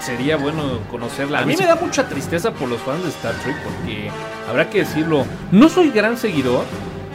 sería 0.00 0.36
bueno 0.36 0.62
conocerla. 0.90 1.40
A 1.40 1.44
mí 1.46 1.54
me 1.58 1.66
da 1.66 1.74
mucha 1.76 2.08
tristeza 2.08 2.52
por 2.52 2.68
los 2.68 2.80
fans 2.80 3.02
de 3.02 3.08
Star 3.10 3.34
Trek 3.42 3.56
porque 3.62 4.10
habrá 4.48 4.68
que 4.70 4.78
decirlo, 4.80 5.24
no 5.52 5.68
soy 5.68 5.90
gran 5.90 6.16
seguidor 6.16 6.64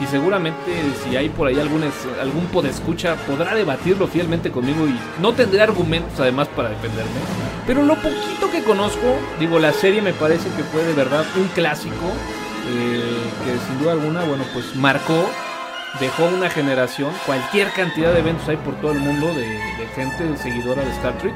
y 0.01 0.07
seguramente 0.07 0.71
si 1.03 1.15
hay 1.15 1.29
por 1.29 1.47
ahí 1.47 1.59
algún, 1.59 1.83
algún 2.19 2.45
podescucha 2.47 3.15
podrá 3.27 3.53
debatirlo 3.53 4.07
fielmente 4.07 4.51
conmigo 4.51 4.87
y 4.87 4.95
no 5.21 5.33
tendré 5.33 5.61
argumentos 5.61 6.19
además 6.19 6.47
para 6.47 6.69
defenderme. 6.69 7.11
Pero 7.67 7.83
lo 7.83 7.95
poquito 7.95 8.49
que 8.51 8.63
conozco, 8.63 9.15
digo, 9.39 9.59
la 9.59 9.71
serie 9.71 10.01
me 10.01 10.13
parece 10.13 10.49
que 10.57 10.63
fue 10.63 10.83
de 10.83 10.93
verdad 10.93 11.23
un 11.37 11.47
clásico 11.49 12.11
eh, 12.67 13.01
que 13.45 13.67
sin 13.67 13.79
duda 13.79 13.91
alguna, 13.93 14.23
bueno, 14.23 14.43
pues 14.53 14.75
marcó 14.75 15.29
dejó 15.99 16.25
una 16.25 16.49
generación, 16.49 17.11
cualquier 17.25 17.69
cantidad 17.71 18.13
de 18.13 18.19
eventos 18.19 18.47
hay 18.47 18.57
por 18.57 18.75
todo 18.75 18.93
el 18.93 18.99
mundo 18.99 19.27
de, 19.27 19.41
de 19.41 19.87
gente 19.93 20.37
seguidora 20.37 20.83
de 20.83 20.91
Star 20.91 21.17
Trek. 21.17 21.33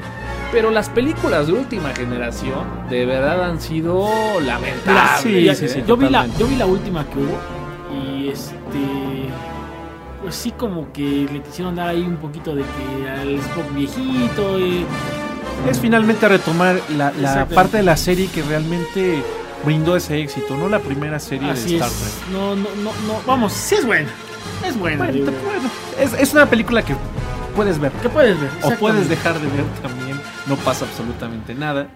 Pero 0.50 0.70
las 0.70 0.88
películas 0.88 1.48
de 1.48 1.52
última 1.52 1.90
generación 1.90 2.64
de 2.88 3.04
verdad 3.04 3.44
han 3.44 3.60
sido 3.60 4.08
lamentables. 4.40 5.20
Sí, 5.20 5.54
sí, 5.54 5.68
sí, 5.68 5.84
yo, 5.86 5.96
vi 5.96 6.08
la, 6.08 6.26
yo 6.38 6.46
vi 6.46 6.56
la 6.56 6.66
última 6.66 7.04
que 7.04 7.18
hubo 7.18 7.38
este. 8.36 9.28
Pues 10.22 10.34
sí, 10.34 10.50
como 10.52 10.92
que 10.92 11.28
le 11.32 11.42
quisieron 11.42 11.76
dar 11.76 11.88
ahí 11.88 12.02
un 12.02 12.16
poquito 12.16 12.54
de 12.54 12.62
que 12.62 13.08
al 13.08 13.34
Spock 13.36 13.74
viejito. 13.74 14.58
Y, 14.58 14.84
Es 15.68 15.78
finalmente 15.78 16.28
retomar 16.28 16.80
la, 16.96 17.46
parte 17.46 17.78
de 17.78 17.82
la 17.82 17.96
serie 17.96 18.28
que 18.28 18.42
realmente 18.42 19.22
brindó 19.64 19.96
ese 19.96 20.20
éxito, 20.20 20.56
no 20.56 20.68
la 20.68 20.80
primera 20.80 21.18
serie 21.18 21.50
así 21.50 21.70
de 21.70 21.74
Star 21.76 21.90
es. 21.90 21.96
Trek. 21.98 22.32
No, 22.32 22.56
no, 22.56 22.68
no, 22.82 22.92
no. 23.06 23.20
Vamos, 23.26 23.52
sí 23.52 23.76
es 23.76 23.86
buena. 23.86 24.08
Es 24.66 24.78
buena. 24.78 24.98
Bueno, 24.98 25.12
digo. 25.12 25.26
te- 25.26 25.44
bueno, 25.44 25.70
es, 25.98 26.12
es 26.14 26.32
una 26.32 26.46
película 26.46 26.82
que 26.82 26.94
puedes 27.54 27.78
ver. 27.78 27.90
¿Qué 28.02 28.08
puedes 28.08 28.38
ver? 28.40 28.50
o 28.62 28.70
puedes 28.72 29.08
dejar 29.08 29.40
de 29.40 29.48
ver 29.48 29.64
también, 29.82 30.20
no 30.46 30.56
pasa 30.56 30.84
absolutamente 30.84 31.54
nada. 31.54 31.88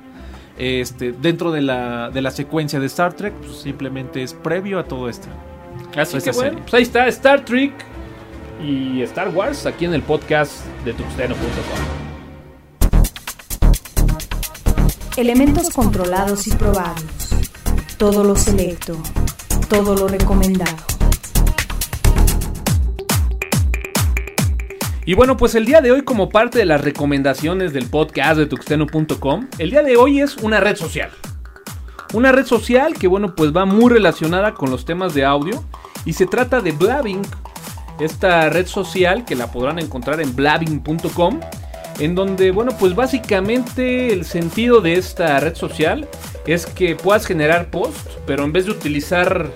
Este, 0.59 1.13
dentro 1.13 1.53
de 1.53 1.63
la, 1.63 2.11
de 2.11 2.21
la 2.23 2.31
secuencia 2.31 2.81
de 2.81 2.87
Star 2.87 3.13
Trek, 3.15 3.33
pues 3.35 3.61
simplemente 3.63 4.23
es 4.23 4.35
previo 4.35 4.79
a 4.79 4.85
todo 4.85 5.09
esto. 5.09 5.29
Así 5.97 6.19
que 6.21 6.31
bueno, 6.33 6.59
pues 6.61 6.75
ahí 6.75 6.83
está 6.83 7.09
Star 7.09 7.45
Trek 7.45 7.73
y 8.63 9.03
Star 9.03 9.29
Wars 9.31 9.67
aquí 9.67 9.85
en 9.85 9.95
el 9.95 10.03
podcast 10.03 10.65
de 10.85 10.93
tuxteno.com. 10.93 12.01
Elementos 15.17 15.71
controlados 15.71 16.47
y 16.47 16.53
probados. 16.53 17.05
Todo 17.99 18.25
lo 18.25 18.37
selecto. 18.37 18.97
Todo 19.69 19.95
lo 19.95 20.09
recomendado. 20.09 20.77
Y 25.05 25.15
bueno, 25.15 25.37
pues 25.37 25.57
el 25.57 25.65
día 25.65 25.81
de 25.81 25.91
hoy, 25.91 26.03
como 26.03 26.29
parte 26.29 26.59
de 26.59 26.67
las 26.67 26.81
recomendaciones 26.81 27.73
del 27.73 27.87
podcast 27.87 28.39
de 28.39 28.47
tuxteno.com, 28.47 29.49
el 29.59 29.71
día 29.71 29.83
de 29.83 29.97
hoy 29.97 30.21
es 30.21 30.37
una 30.37 30.61
red 30.61 30.77
social. 30.77 31.11
Una 32.13 32.31
red 32.31 32.47
social 32.47 32.95
que, 32.95 33.09
bueno, 33.09 33.35
pues 33.35 33.55
va 33.55 33.65
muy 33.65 33.91
relacionada 33.91 34.55
con 34.55 34.71
los 34.71 34.85
temas 34.85 35.13
de 35.15 35.25
audio. 35.25 35.65
Y 36.05 36.13
se 36.13 36.27
trata 36.27 36.61
de 36.61 36.73
Blabbing, 36.73 37.23
esta 38.01 38.49
red 38.49 38.67
social 38.67 39.25
que 39.25 39.35
la 39.35 39.51
podrán 39.53 39.79
encontrar 39.79 40.21
en 40.21 40.35
blabbing.com. 40.35 41.41
En 41.99 42.15
donde, 42.15 42.51
bueno, 42.51 42.73
pues 42.79 42.95
básicamente 42.95 44.13
el 44.13 44.25
sentido 44.25 44.81
de 44.81 44.95
esta 44.95 45.39
red 45.39 45.55
social 45.55 46.09
es 46.47 46.65
que 46.65 46.97
puedas 46.97 47.27
generar 47.27 47.71
post, 47.71 48.09
pero 48.27 48.45
en 48.45 48.53
vez 48.53 48.65
de 48.65 48.71
utilizar 48.71 49.51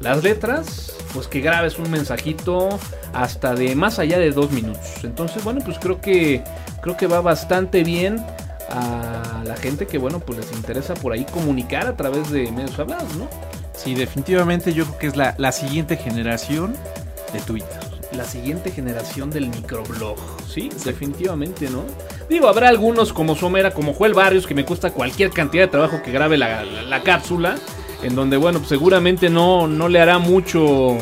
las 0.00 0.22
letras, 0.22 0.94
pues 1.14 1.28
que 1.28 1.40
grabes 1.40 1.78
un 1.78 1.90
mensajito 1.90 2.78
hasta 3.14 3.54
de 3.54 3.74
más 3.74 3.98
allá 3.98 4.18
de 4.18 4.32
dos 4.32 4.50
minutos. 4.50 5.02
Entonces, 5.02 5.42
bueno, 5.44 5.60
pues 5.64 5.78
creo 5.78 6.00
que 6.00 6.42
creo 6.82 6.96
que 6.96 7.06
va 7.06 7.22
bastante 7.22 7.84
bien 7.84 8.22
a 8.68 9.42
la 9.44 9.56
gente 9.56 9.86
que, 9.86 9.98
bueno, 9.98 10.20
pues 10.20 10.38
les 10.38 10.52
interesa 10.52 10.94
por 10.94 11.12
ahí 11.12 11.24
comunicar 11.24 11.86
a 11.86 11.96
través 11.96 12.30
de 12.30 12.50
medios 12.52 12.78
hablados, 12.78 13.16
¿no? 13.16 13.28
Sí, 13.74 13.94
definitivamente 13.94 14.72
yo 14.72 14.84
creo 14.84 14.98
que 14.98 15.06
es 15.08 15.16
la, 15.16 15.34
la 15.38 15.52
siguiente 15.52 15.96
generación 15.96 16.74
de 17.32 17.40
Twitter. 17.40 17.80
La 18.12 18.24
siguiente 18.24 18.70
generación 18.70 19.30
del 19.30 19.48
microblog, 19.48 20.18
sí, 20.46 20.68
definitivamente, 20.84 21.70
¿no? 21.70 21.82
Digo, 22.28 22.46
habrá 22.48 22.68
algunos 22.68 23.10
como 23.12 23.34
Somera, 23.34 23.70
como 23.72 23.94
Joel 23.94 24.12
Barrios, 24.12 24.46
que 24.46 24.54
me 24.54 24.66
cuesta 24.66 24.90
cualquier 24.90 25.30
cantidad 25.30 25.64
de 25.64 25.68
trabajo 25.68 26.02
que 26.02 26.12
grabe 26.12 26.36
la, 26.36 26.62
la- 26.62 26.82
la 26.82 27.02
cápsula, 27.02 27.56
en 28.02 28.14
donde, 28.14 28.36
bueno, 28.36 28.58
pues 28.58 28.68
seguramente 28.68 29.30
no, 29.30 29.66
no 29.66 29.88
le 29.88 29.98
hará 29.98 30.18
mucho, 30.18 30.98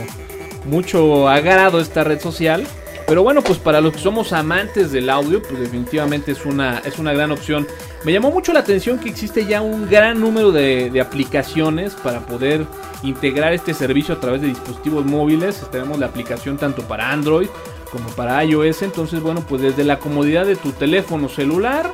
mucho 0.67 1.29
agrado 1.29 1.81
esta 1.81 2.05
red 2.05 2.21
social. 2.21 2.65
Pero 3.11 3.25
bueno, 3.25 3.43
pues 3.43 3.59
para 3.59 3.81
los 3.81 3.93
que 3.93 3.99
somos 3.99 4.33
amantes 4.33 4.93
del 4.93 5.11
audio, 5.11 5.43
pues 5.43 5.59
definitivamente 5.59 6.31
es 6.31 6.47
una, 6.47 6.79
es 6.85 7.01
una 7.01 7.13
gran 7.13 7.33
opción. 7.33 7.67
Me 8.05 8.13
llamó 8.13 8.31
mucho 8.31 8.53
la 8.53 8.61
atención 8.61 9.01
que 9.01 9.09
existe 9.09 9.47
ya 9.47 9.63
un 9.63 9.91
gran 9.91 10.21
número 10.21 10.53
de, 10.53 10.91
de 10.91 11.01
aplicaciones 11.01 11.95
para 11.95 12.21
poder 12.21 12.67
integrar 13.03 13.53
este 13.53 13.75
servicio 13.75 14.15
a 14.15 14.21
través 14.21 14.43
de 14.43 14.47
dispositivos 14.47 15.05
móviles. 15.07 15.61
Tenemos 15.73 15.99
la 15.99 16.07
aplicación 16.07 16.57
tanto 16.57 16.83
para 16.83 17.11
Android 17.11 17.49
como 17.91 18.09
para 18.11 18.45
iOS. 18.45 18.83
Entonces, 18.83 19.21
bueno, 19.21 19.41
pues 19.41 19.61
desde 19.61 19.83
la 19.83 19.99
comodidad 19.99 20.47
de 20.47 20.55
tu 20.55 20.71
teléfono 20.71 21.29
celular, 21.29 21.91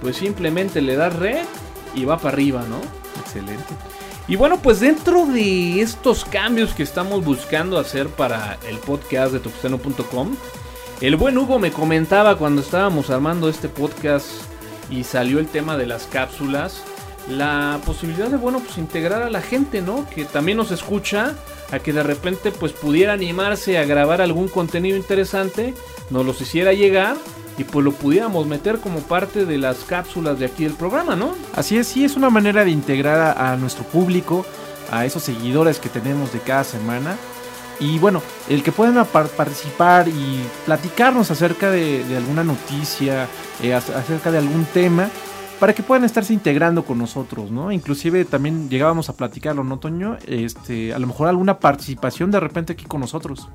pues 0.00 0.16
simplemente 0.16 0.80
le 0.80 0.96
das 0.96 1.14
red 1.16 1.44
y 1.94 2.06
va 2.06 2.16
para 2.16 2.30
arriba, 2.30 2.64
¿no? 2.66 2.80
Excelente. 3.20 3.74
Y 4.28 4.34
bueno, 4.34 4.60
pues 4.60 4.80
dentro 4.80 5.26
de 5.26 5.80
estos 5.80 6.24
cambios 6.24 6.74
que 6.74 6.82
estamos 6.82 7.24
buscando 7.24 7.78
hacer 7.78 8.08
para 8.08 8.58
el 8.68 8.78
podcast 8.78 9.32
de 9.32 9.38
tuxteno.com, 9.38 10.34
el 11.00 11.14
buen 11.14 11.38
Hugo 11.38 11.60
me 11.60 11.70
comentaba 11.70 12.36
cuando 12.36 12.60
estábamos 12.60 13.10
armando 13.10 13.48
este 13.48 13.68
podcast 13.68 14.26
y 14.90 15.04
salió 15.04 15.38
el 15.38 15.46
tema 15.46 15.76
de 15.76 15.86
las 15.86 16.06
cápsulas, 16.06 16.82
la 17.28 17.80
posibilidad 17.86 18.28
de, 18.28 18.36
bueno, 18.36 18.60
pues 18.60 18.78
integrar 18.78 19.22
a 19.22 19.30
la 19.30 19.42
gente, 19.42 19.80
¿no? 19.80 20.08
Que 20.10 20.24
también 20.24 20.58
nos 20.58 20.72
escucha, 20.72 21.36
a 21.70 21.78
que 21.78 21.92
de 21.92 22.02
repente 22.02 22.50
pues 22.50 22.72
pudiera 22.72 23.12
animarse 23.12 23.78
a 23.78 23.84
grabar 23.84 24.20
algún 24.20 24.48
contenido 24.48 24.96
interesante, 24.96 25.72
nos 26.10 26.26
los 26.26 26.40
hiciera 26.40 26.72
llegar 26.72 27.16
y 27.58 27.64
pues 27.64 27.84
lo 27.84 27.92
pudiéramos 27.92 28.46
meter 28.46 28.78
como 28.78 29.00
parte 29.00 29.46
de 29.46 29.58
las 29.58 29.78
cápsulas 29.84 30.38
de 30.38 30.46
aquí 30.46 30.64
del 30.64 30.74
programa, 30.74 31.16
¿no? 31.16 31.34
Así 31.54 31.76
es, 31.76 31.86
sí, 31.86 32.04
es 32.04 32.16
una 32.16 32.30
manera 32.30 32.64
de 32.64 32.70
integrar 32.70 33.18
a, 33.36 33.52
a 33.52 33.56
nuestro 33.56 33.84
público, 33.84 34.44
a 34.90 35.04
esos 35.04 35.22
seguidores 35.22 35.78
que 35.78 35.88
tenemos 35.88 36.32
de 36.32 36.40
cada 36.40 36.64
semana. 36.64 37.16
Y 37.78 37.98
bueno, 37.98 38.22
el 38.48 38.62
que 38.62 38.72
puedan 38.72 39.04
participar 39.06 40.08
y 40.08 40.40
platicarnos 40.64 41.30
acerca 41.30 41.70
de, 41.70 42.04
de 42.04 42.16
alguna 42.16 42.42
noticia, 42.42 43.26
eh, 43.62 43.72
ac- 43.72 43.94
acerca 43.94 44.30
de 44.30 44.38
algún 44.38 44.64
tema, 44.72 45.10
para 45.60 45.74
que 45.74 45.82
puedan 45.82 46.04
estarse 46.04 46.34
integrando 46.34 46.84
con 46.84 46.98
nosotros, 46.98 47.50
¿no? 47.50 47.72
Inclusive 47.72 48.26
también 48.26 48.68
llegábamos 48.68 49.08
a 49.08 49.16
platicarlo, 49.16 49.64
¿no, 49.64 49.78
Toño? 49.78 50.18
Este, 50.26 50.92
a 50.92 50.98
lo 50.98 51.06
mejor 51.06 51.28
alguna 51.28 51.58
participación 51.58 52.30
de 52.30 52.40
repente 52.40 52.74
aquí 52.74 52.84
con 52.84 53.00
nosotros. 53.00 53.48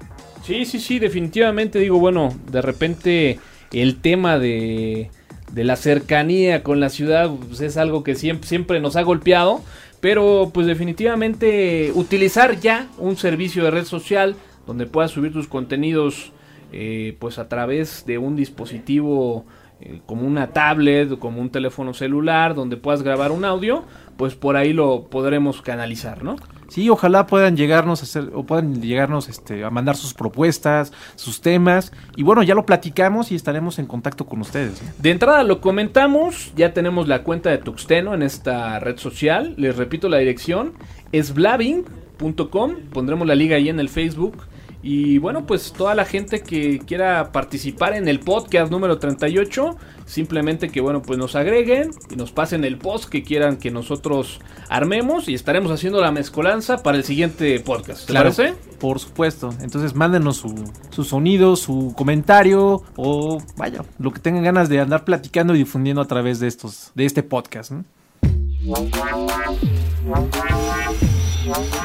Sí, 0.44 0.65
sí, 0.65 0.80
sí, 0.80 0.98
definitivamente 0.98 1.78
digo, 1.80 1.99
bueno, 1.99 2.34
de 2.52 2.61
repente 2.61 3.40
el 3.73 3.98
tema 4.02 4.39
de, 4.39 5.10
de 5.53 5.64
la 5.64 5.76
cercanía 5.76 6.64
con 6.64 6.80
la 6.80 6.89
ciudad 6.89 7.30
pues, 7.48 7.61
es 7.61 7.77
algo 7.77 8.03
que 8.03 8.15
siempre, 8.15 8.80
nos 8.80 8.95
ha 8.95 9.02
golpeado, 9.02 9.61
pero 9.99 10.52
pues 10.53 10.68
definitivamente 10.68 11.91
utilizar 11.93 12.60
ya 12.60 12.88
un 12.98 13.18
servicio 13.18 13.64
de 13.64 13.72
red 13.72 13.85
social 13.85 14.35
donde 14.65 14.85
puedas 14.85 15.11
subir 15.11 15.34
tus 15.34 15.48
contenidos 15.48 16.31
eh, 16.72 17.18
pues 17.19 17.38
a 17.38 17.49
través 17.49 18.06
de 18.06 18.18
un 18.18 18.35
dispositivo 18.35 19.45
eh, 19.81 19.99
como 20.06 20.26
una 20.26 20.48
tablet 20.48 21.18
como 21.19 21.41
un 21.41 21.49
teléfono 21.49 21.93
celular 21.93 22.56
donde 22.56 22.77
puedas 22.77 23.03
grabar 23.03 23.31
un 23.31 23.43
audio, 23.43 23.84
pues 24.15 24.35
por 24.35 24.56
ahí 24.56 24.73
lo 24.73 25.07
podremos 25.10 25.61
canalizar, 25.61 26.23
¿no? 26.23 26.38
Sí, 26.72 26.89
ojalá 26.89 27.27
puedan 27.27 27.57
llegarnos 27.57 27.99
a 27.99 28.03
hacer, 28.03 28.30
o 28.34 28.45
puedan 28.45 28.81
llegarnos 28.81 29.27
este, 29.27 29.65
a 29.65 29.69
mandar 29.69 29.98
sus 29.98 30.14
propuestas, 30.14 30.93
sus 31.15 31.41
temas. 31.41 31.91
Y 32.15 32.23
bueno, 32.23 32.43
ya 32.43 32.56
lo 32.56 32.65
platicamos 32.65 33.34
y 33.34 33.35
estaremos 33.35 33.77
en 33.77 33.88
contacto 33.88 34.26
con 34.26 34.39
ustedes. 34.39 34.81
De 34.98 35.11
entrada 35.11 35.43
lo 35.43 35.60
comentamos, 35.60 36.53
ya 36.56 36.73
tenemos 36.73 37.10
la 37.10 37.23
cuenta 37.23 37.49
de 37.49 37.57
Tuxteno 37.57 38.14
en 38.14 38.22
esta 38.22 38.80
red 38.80 38.95
social. 38.95 39.53
Les 39.57 39.76
repito 39.76 40.07
la 40.07 40.19
dirección, 40.19 40.72
es 41.11 41.34
blabbing.com. 41.34 42.76
Pondremos 42.93 43.27
la 43.27 43.35
liga 43.35 43.57
ahí 43.57 43.68
en 43.68 43.81
el 43.81 43.89
Facebook. 43.89 44.38
Y 44.84 45.20
bueno, 45.20 45.45
pues 45.45 45.74
toda 45.74 45.94
la 45.94 46.06
gente 46.06 46.41
que 46.41 46.80
quiera 46.80 47.32
participar 47.32 47.94
en 47.94 48.08
el 48.08 48.20
podcast 48.20 48.72
número 48.72 48.98
38, 48.98 49.78
simplemente 50.06 50.70
que 50.70 50.82
bueno, 50.82 51.02
pues 51.03 51.20
nos 51.20 51.36
agreguen 51.36 51.91
y 52.10 52.16
nos 52.16 52.32
pasen 52.32 52.64
el 52.64 52.78
post 52.78 53.10
que 53.10 53.24
quieran 53.24 53.58
que 53.58 53.70
nosotros 53.70 54.40
armemos 54.70 55.28
y 55.30 55.36
estaremos 55.36 55.72
haciendo 55.72 56.02
la 56.02 56.12
mezcolanza 56.12 56.82
para 56.82 56.98
el 56.98 57.03
siguiente 57.03 57.60
podcast. 57.60 58.08
¿Te 58.08 58.14
parece? 58.14 58.56
Por 58.80 58.99
supuesto. 58.99 59.53
Entonces 59.62 59.94
mándenos 59.94 60.38
su, 60.38 60.56
su 60.90 61.03
sonido, 61.03 61.56
su 61.56 61.94
comentario 61.95 62.84
o 62.95 63.41
vaya, 63.58 63.84
lo 63.99 64.12
que 64.12 64.20
tengan 64.20 64.44
ganas 64.44 64.68
de 64.68 64.80
andar 64.80 65.06
platicando 65.06 65.53
y 65.53 65.60
difundiendo 65.60 66.02
a 66.02 66.06
través 66.06 66.40
de 66.40 66.48
estos, 66.48 66.91
de 66.95 67.06
este 67.06 67.22
podcast. 67.22 67.72
¿no? 67.72 67.86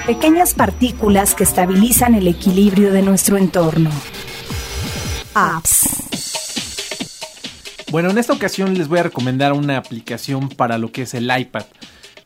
Pequeñas 0.07 0.55
partículas 0.55 1.35
que 1.35 1.45
estabilizan 1.45 2.15
el 2.15 2.29
equilibrio 2.29 2.93
de 2.93 3.03
nuestro 3.03 3.37
entorno. 3.37 3.91
Apps. 5.35 5.89
Bueno, 7.91 8.11
en 8.11 8.19
esta 8.19 8.33
ocasión 8.33 8.77
les 8.77 8.89
voy 8.89 8.99
a 8.99 9.05
recomendar 9.05 9.53
una 9.53 9.77
aplicación 9.77 10.49
para 10.49 10.79
lo 10.79 10.93
que 10.93 11.03
es 11.03 11.15
el 11.15 11.31
iPad. 11.37 11.65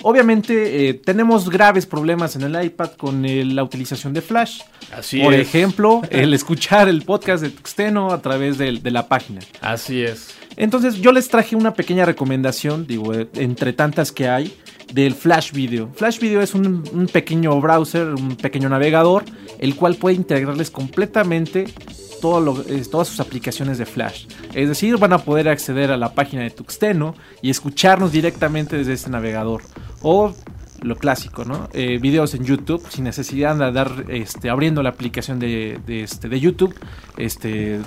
Obviamente 0.02 0.88
eh, 0.88 0.94
tenemos 0.94 1.50
graves 1.50 1.86
problemas 1.86 2.34
en 2.34 2.42
el 2.42 2.64
iPad 2.64 2.92
con 2.92 3.24
eh, 3.26 3.44
la 3.44 3.62
utilización 3.62 4.14
de 4.14 4.22
Flash. 4.22 4.62
Así 4.92 5.20
Por 5.20 5.34
es. 5.34 5.40
ejemplo, 5.46 6.00
el 6.10 6.32
escuchar 6.32 6.88
el 6.88 7.02
podcast 7.02 7.42
de 7.42 7.50
Tuxteno 7.50 8.10
a 8.10 8.22
través 8.22 8.58
de 8.58 8.90
la 8.90 9.08
página. 9.08 9.40
Así 9.60 10.02
es. 10.02 10.39
Entonces 10.56 10.96
yo 10.96 11.12
les 11.12 11.28
traje 11.28 11.56
una 11.56 11.74
pequeña 11.74 12.04
recomendación, 12.04 12.86
digo, 12.86 13.14
eh, 13.14 13.28
entre 13.34 13.72
tantas 13.72 14.12
que 14.12 14.28
hay, 14.28 14.54
del 14.92 15.14
Flash 15.14 15.52
Video. 15.52 15.90
Flash 15.94 16.18
Video 16.18 16.40
es 16.40 16.54
un, 16.54 17.08
pequeño 17.12 17.60
browser, 17.60 18.08
un 18.08 18.36
pequeño 18.36 18.68
navegador, 18.68 19.24
el 19.58 19.76
cual 19.76 19.94
puede 19.96 20.16
integrarles 20.16 20.70
completamente 20.70 21.62
eh, 21.62 22.82
todas 22.90 23.08
sus 23.08 23.20
aplicaciones 23.20 23.78
de 23.78 23.86
Flash. 23.86 24.26
Es 24.54 24.68
decir, 24.68 24.98
van 24.98 25.12
a 25.12 25.18
poder 25.18 25.48
acceder 25.48 25.90
a 25.90 25.96
la 25.96 26.12
página 26.14 26.42
de 26.42 26.50
Tuxteno 26.50 27.14
y 27.40 27.50
escucharnos 27.50 28.12
directamente 28.12 28.76
desde 28.76 28.92
este 28.92 29.10
navegador. 29.10 29.62
O 30.02 30.34
lo 30.82 30.96
clásico, 30.96 31.44
¿no? 31.44 31.68
Eh, 31.72 31.98
videos 32.00 32.34
en 32.34 32.44
YouTube 32.44 32.82
sin 32.88 33.04
necesidad 33.04 33.56
de 33.56 33.64
andar 33.64 34.04
este, 34.08 34.48
abriendo 34.48 34.82
la 34.82 34.90
aplicación 34.90 35.38
de, 35.38 35.78
de, 35.86 36.02
este, 36.02 36.40
YouTube 36.40 36.74
este, 37.16 37.80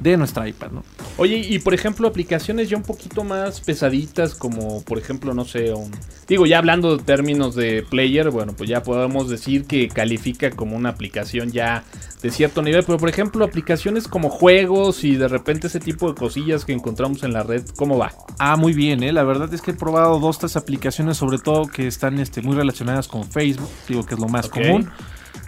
de 0.00 0.16
nuestra 0.16 0.48
iPad, 0.48 0.70
¿no? 0.72 0.84
Oye, 1.18 1.36
y 1.36 1.58
por 1.58 1.74
ejemplo, 1.74 2.08
aplicaciones 2.08 2.68
ya 2.70 2.76
un 2.76 2.82
poquito 2.82 3.22
más 3.24 3.60
pesaditas, 3.60 4.34
como 4.34 4.82
por 4.82 4.98
ejemplo, 4.98 5.34
no 5.34 5.44
sé, 5.44 5.72
un- 5.74 5.90
digo, 6.26 6.46
ya 6.46 6.58
hablando 6.58 6.96
de 6.96 7.02
términos 7.02 7.54
de 7.54 7.82
player, 7.88 8.30
bueno, 8.30 8.54
pues 8.56 8.68
ya 8.70 8.82
podemos 8.82 9.28
decir 9.28 9.64
que 9.66 9.88
califica 9.88 10.50
como 10.50 10.76
una 10.76 10.88
aplicación 10.90 11.52
ya 11.52 11.84
de 12.22 12.30
cierto 12.30 12.62
nivel, 12.62 12.84
pero 12.84 12.98
por 12.98 13.08
ejemplo, 13.08 13.44
aplicaciones 13.44 14.08
como 14.08 14.30
juegos 14.30 15.04
y 15.04 15.16
de 15.16 15.28
repente 15.28 15.66
ese 15.66 15.80
tipo 15.80 16.08
de 16.08 16.14
cosillas 16.18 16.64
que 16.64 16.72
encontramos 16.72 17.22
en 17.22 17.32
la 17.32 17.42
red, 17.42 17.64
¿cómo 17.76 17.98
va? 17.98 18.12
Ah, 18.38 18.56
muy 18.56 18.72
bien, 18.72 19.02
¿eh? 19.02 19.12
la 19.12 19.22
verdad 19.22 19.52
es 19.52 19.60
que 19.62 19.72
he 19.72 19.74
probado 19.74 20.18
dos, 20.18 20.38
tres 20.38 20.56
aplicaciones, 20.56 21.16
sobre 21.18 21.38
todo 21.38 21.66
que 21.66 21.86
están 21.86 22.18
este, 22.18 22.40
muy 22.42 22.56
relacionadas 22.56 23.08
con 23.08 23.30
Facebook, 23.30 23.68
digo 23.88 24.04
que 24.06 24.14
es 24.14 24.20
lo 24.20 24.28
más 24.28 24.48
común. 24.48 24.90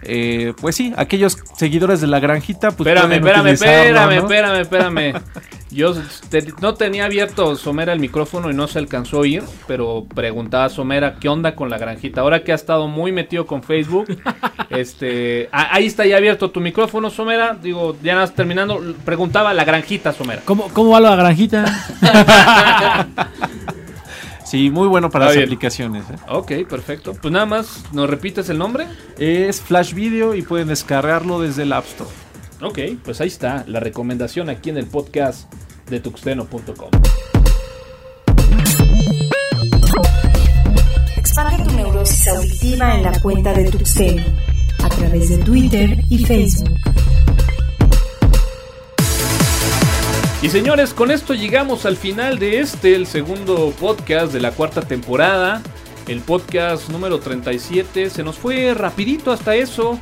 Eh, 0.05 0.53
pues 0.59 0.75
sí, 0.75 0.93
aquellos 0.97 1.37
seguidores 1.57 2.01
de 2.01 2.07
la 2.07 2.19
granjita, 2.19 2.71
pues 2.71 2.87
espérame, 2.87 3.13
espérame, 3.13 3.47
espérame, 3.47 4.15
¿no? 4.15 4.21
espérame, 4.21 4.59
espérame. 4.61 5.13
Yo 5.71 5.93
te- 6.29 6.53
no 6.61 6.73
tenía 6.73 7.05
abierto 7.05 7.55
Somera 7.55 7.93
el 7.93 7.99
micrófono 7.99 8.51
y 8.51 8.53
no 8.53 8.67
se 8.67 8.79
alcanzó 8.79 9.17
a 9.17 9.19
oír, 9.21 9.43
pero 9.65 10.05
preguntaba 10.13 10.65
a 10.65 10.69
Somera 10.69 11.15
qué 11.19 11.29
onda 11.29 11.55
con 11.55 11.69
la 11.69 11.77
granjita. 11.77 12.19
Ahora 12.21 12.43
que 12.43 12.51
ha 12.51 12.55
estado 12.55 12.87
muy 12.89 13.11
metido 13.13 13.45
con 13.47 13.63
Facebook, 13.63 14.05
este, 14.69 15.47
ah, 15.53 15.69
ahí 15.71 15.85
está 15.87 16.05
ya 16.05 16.17
abierto 16.17 16.51
tu 16.51 16.59
micrófono, 16.59 17.09
Somera. 17.09 17.57
Digo, 17.59 17.95
ya 18.03 18.13
nada 18.15 18.27
terminando, 18.27 18.81
preguntaba 19.05 19.53
la 19.53 19.63
granjita, 19.63 20.11
Somera. 20.11 20.41
¿Cómo, 20.45 20.67
¿Cómo 20.73 20.91
va 20.91 20.99
la 20.99 21.15
granjita? 21.15 21.63
Sí, 24.53 24.69
muy 24.69 24.87
bueno 24.87 25.09
para 25.09 25.25
Está 25.25 25.29
las 25.29 25.35
bien. 25.37 25.45
aplicaciones. 25.49 26.03
¿eh? 26.11 26.15
Ok, 26.29 26.51
perfecto. 26.69 27.15
Pues 27.19 27.31
nada 27.31 27.47
más, 27.47 27.81
¿nos 27.91 28.07
repites 28.07 28.49
el 28.49 28.59
nombre? 28.59 28.85
Es 29.17 29.59
Flash 29.59 29.95
Video 29.95 30.35
y 30.35 30.43
pueden 30.43 30.67
descargarlo 30.67 31.41
desde 31.41 31.63
el 31.63 31.73
App 31.73 31.85
Store. 31.85 32.11
Ok, 32.61 32.77
pues 33.03 33.19
ahí 33.19 33.29
está 33.29 33.63
la 33.67 33.79
recomendación 33.79 34.51
aquí 34.51 34.69
en 34.69 34.77
el 34.77 34.85
podcast 34.85 35.51
de 35.89 35.99
tuxteno.com. 35.99 36.91
Expande 41.17 41.63
tu 41.63 41.71
neurosis 41.75 42.27
auditiva 42.27 42.93
en 42.93 43.01
la 43.01 43.19
cuenta 43.21 43.53
de 43.53 43.71
Tuxteno 43.71 44.23
a 44.83 44.89
través 44.89 45.29
de 45.29 45.37
Twitter 45.39 45.97
y 46.11 46.23
Facebook. 46.25 46.77
Y 50.43 50.49
señores, 50.49 50.93
con 50.93 51.09
esto 51.09 51.33
llegamos 51.33 51.85
al 51.85 51.95
final 51.95 52.37
de 52.37 52.59
este, 52.59 52.95
el 52.95 53.07
segundo 53.07 53.73
podcast 53.79 54.33
de 54.33 54.41
la 54.41 54.51
cuarta 54.51 54.81
temporada. 54.81 55.61
El 56.05 56.19
podcast 56.19 56.89
número 56.89 57.19
37. 57.19 58.09
Se 58.09 58.23
nos 58.23 58.37
fue 58.37 58.73
rapidito 58.73 59.31
hasta 59.31 59.55
eso. 59.55 59.97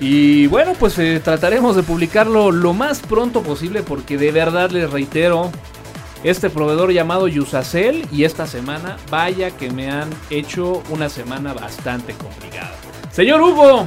Y 0.00 0.46
bueno, 0.48 0.74
pues 0.78 0.98
eh, 0.98 1.18
trataremos 1.24 1.76
de 1.76 1.82
publicarlo 1.82 2.52
lo 2.52 2.74
más 2.74 3.00
pronto 3.00 3.42
posible 3.42 3.82
porque 3.82 4.18
de 4.18 4.32
verdad 4.32 4.70
les 4.70 4.90
reitero, 4.90 5.50
este 6.24 6.50
proveedor 6.50 6.92
llamado 6.92 7.26
Yusacel 7.26 8.06
y 8.12 8.24
esta 8.24 8.46
semana, 8.46 8.98
vaya 9.10 9.50
que 9.50 9.70
me 9.70 9.90
han 9.90 10.10
hecho 10.28 10.82
una 10.90 11.08
semana 11.08 11.54
bastante 11.54 12.12
complicada. 12.12 12.74
Señor 13.10 13.40
Hugo, 13.40 13.86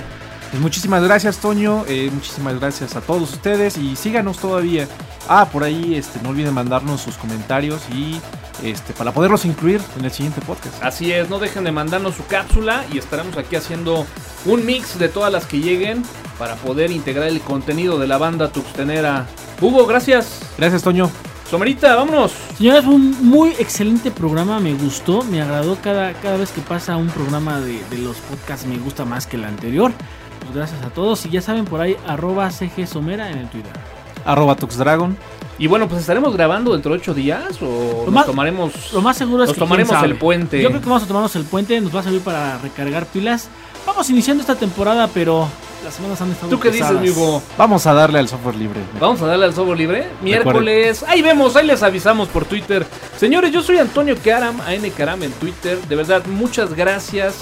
Pues 0.50 0.62
muchísimas 0.62 1.04
gracias, 1.04 1.38
Toño. 1.38 1.86
eh, 1.88 2.10
muchísimas 2.12 2.60
gracias 2.60 2.96
a 2.96 3.02
todos 3.02 3.32
ustedes 3.34 3.78
y 3.78 3.96
síganos 3.96 4.38
todavía. 4.40 4.88
Ah, 5.34 5.48
por 5.50 5.64
ahí, 5.64 5.96
este, 5.96 6.22
no 6.22 6.32
olviden 6.32 6.54
mandarnos 6.54 7.00
sus 7.00 7.16
comentarios 7.16 7.84
y 7.96 8.20
este, 8.64 8.92
para 8.92 9.14
poderlos 9.14 9.46
incluir 9.46 9.80
en 9.98 10.04
el 10.04 10.12
siguiente 10.12 10.42
podcast. 10.42 10.84
Así 10.84 11.14
es, 11.14 11.30
no 11.30 11.40
dejen 11.40 11.64
de 11.64 11.72
mandarnos 11.72 12.16
su 12.16 12.26
cápsula 12.26 12.84
y 12.92 12.98
estaremos 12.98 13.38
aquí 13.38 13.56
haciendo 13.56 14.06
un 14.46 14.66
mix 14.66 15.00
de 15.00 15.08
todas 15.08 15.32
las 15.32 15.46
que 15.46 15.62
lleguen 15.62 16.04
para 16.38 16.56
poder 16.56 16.92
integrar 16.92 17.30
el 17.30 17.40
contenido 17.40 17.98
de 17.98 18.08
la 18.08 18.18
banda 18.18 18.52
tuxtenera. 18.52 19.26
Hugo, 19.62 19.86
gracias. 19.86 20.42
Gracias, 20.58 20.84
Toño. 20.84 21.10
Somerita, 21.50 21.96
vámonos. 21.96 22.34
Señores, 22.58 22.84
fue 22.84 22.96
un 22.96 23.26
muy 23.26 23.52
excelente 23.52 24.12
programa, 24.12 24.60
me 24.60 24.74
gustó, 24.74 25.24
me 25.24 25.42
agradó 25.42 25.78
cada, 25.82 26.12
cada 26.12 26.36
vez 26.36 26.52
que 26.52 26.60
pasa 26.60 26.98
un 26.98 27.08
programa 27.08 27.62
de, 27.62 27.82
de 27.90 28.00
los 28.00 28.18
podcasts, 28.18 28.66
me 28.66 28.78
gusta 28.80 29.06
más 29.06 29.28
que 29.28 29.38
el 29.38 29.46
anterior. 29.46 29.94
Pues 30.42 30.54
gracias 30.54 30.84
a 30.84 30.90
todos 30.90 31.26
y 31.26 31.30
ya 31.30 31.42
saben 31.42 31.64
por 31.64 31.80
ahí, 31.80 31.96
arroba 32.06 32.52
CG 32.52 32.86
Somera 32.86 33.32
en 33.32 33.38
el 33.38 33.50
Twitter. 33.50 34.01
Arroba 34.26 34.56
Tuxdragon. 34.56 35.18
Y 35.58 35.68
bueno, 35.68 35.88
pues 35.88 36.02
estaremos 36.02 36.34
grabando 36.34 36.74
dentro 36.74 36.92
de 36.94 36.98
ocho 37.00 37.14
días 37.14 37.62
o 37.62 37.66
Lo 38.00 38.06
nos 38.06 38.14
más- 38.14 38.26
tomaremos. 38.26 38.92
Lo 38.94 39.02
más 39.02 39.16
seguro 39.18 39.44
es 39.44 39.50
Nos 39.50 39.56
que 39.56 39.60
tomaremos 39.60 40.04
el 40.04 40.16
puente. 40.16 40.62
Yo 40.62 40.70
creo 40.70 40.82
que 40.82 40.88
vamos 40.90 41.04
a 41.04 41.08
tomarnos 41.08 41.36
el 41.36 41.44
puente, 41.44 41.80
nos 41.82 41.96
va 41.96 42.00
a 42.00 42.04
servir 42.04 42.22
para 42.22 42.58
recargar 42.58 43.06
pilas. 43.06 43.48
Vamos 43.86 44.10
iniciando 44.10 44.42
esta 44.42 44.56
temporada, 44.56 45.08
pero 45.14 45.48
las 45.84 45.94
semanas 45.96 46.20
han 46.22 46.32
estado 46.32 46.50
¿Tú 46.50 46.60
qué 46.60 46.70
dices, 46.72 46.88
pesadas. 46.88 47.10
Hugo? 47.10 47.42
Vamos 47.58 47.86
a 47.88 47.94
darle 47.94 48.20
al 48.20 48.28
software 48.28 48.56
libre. 48.56 48.80
Vamos 49.00 49.22
a 49.22 49.28
darle 49.28 49.46
al 49.46 49.54
software 49.54 49.78
libre. 49.78 50.08
Miércoles. 50.22 51.04
Ahí 51.08 51.22
vemos, 51.22 51.56
ahí 51.56 51.66
les 51.68 51.82
avisamos 51.84 52.28
por 52.30 52.46
Twitter. 52.46 52.86
Señores, 53.18 53.52
yo 53.52 53.62
soy 53.62 53.78
Antonio 53.78 54.16
Karam, 54.24 54.60
AN 54.62 54.90
Karam 54.96 55.22
en 55.24 55.32
Twitter. 55.34 55.78
De 55.88 55.96
verdad, 55.96 56.24
muchas 56.28 56.74
gracias 56.76 57.36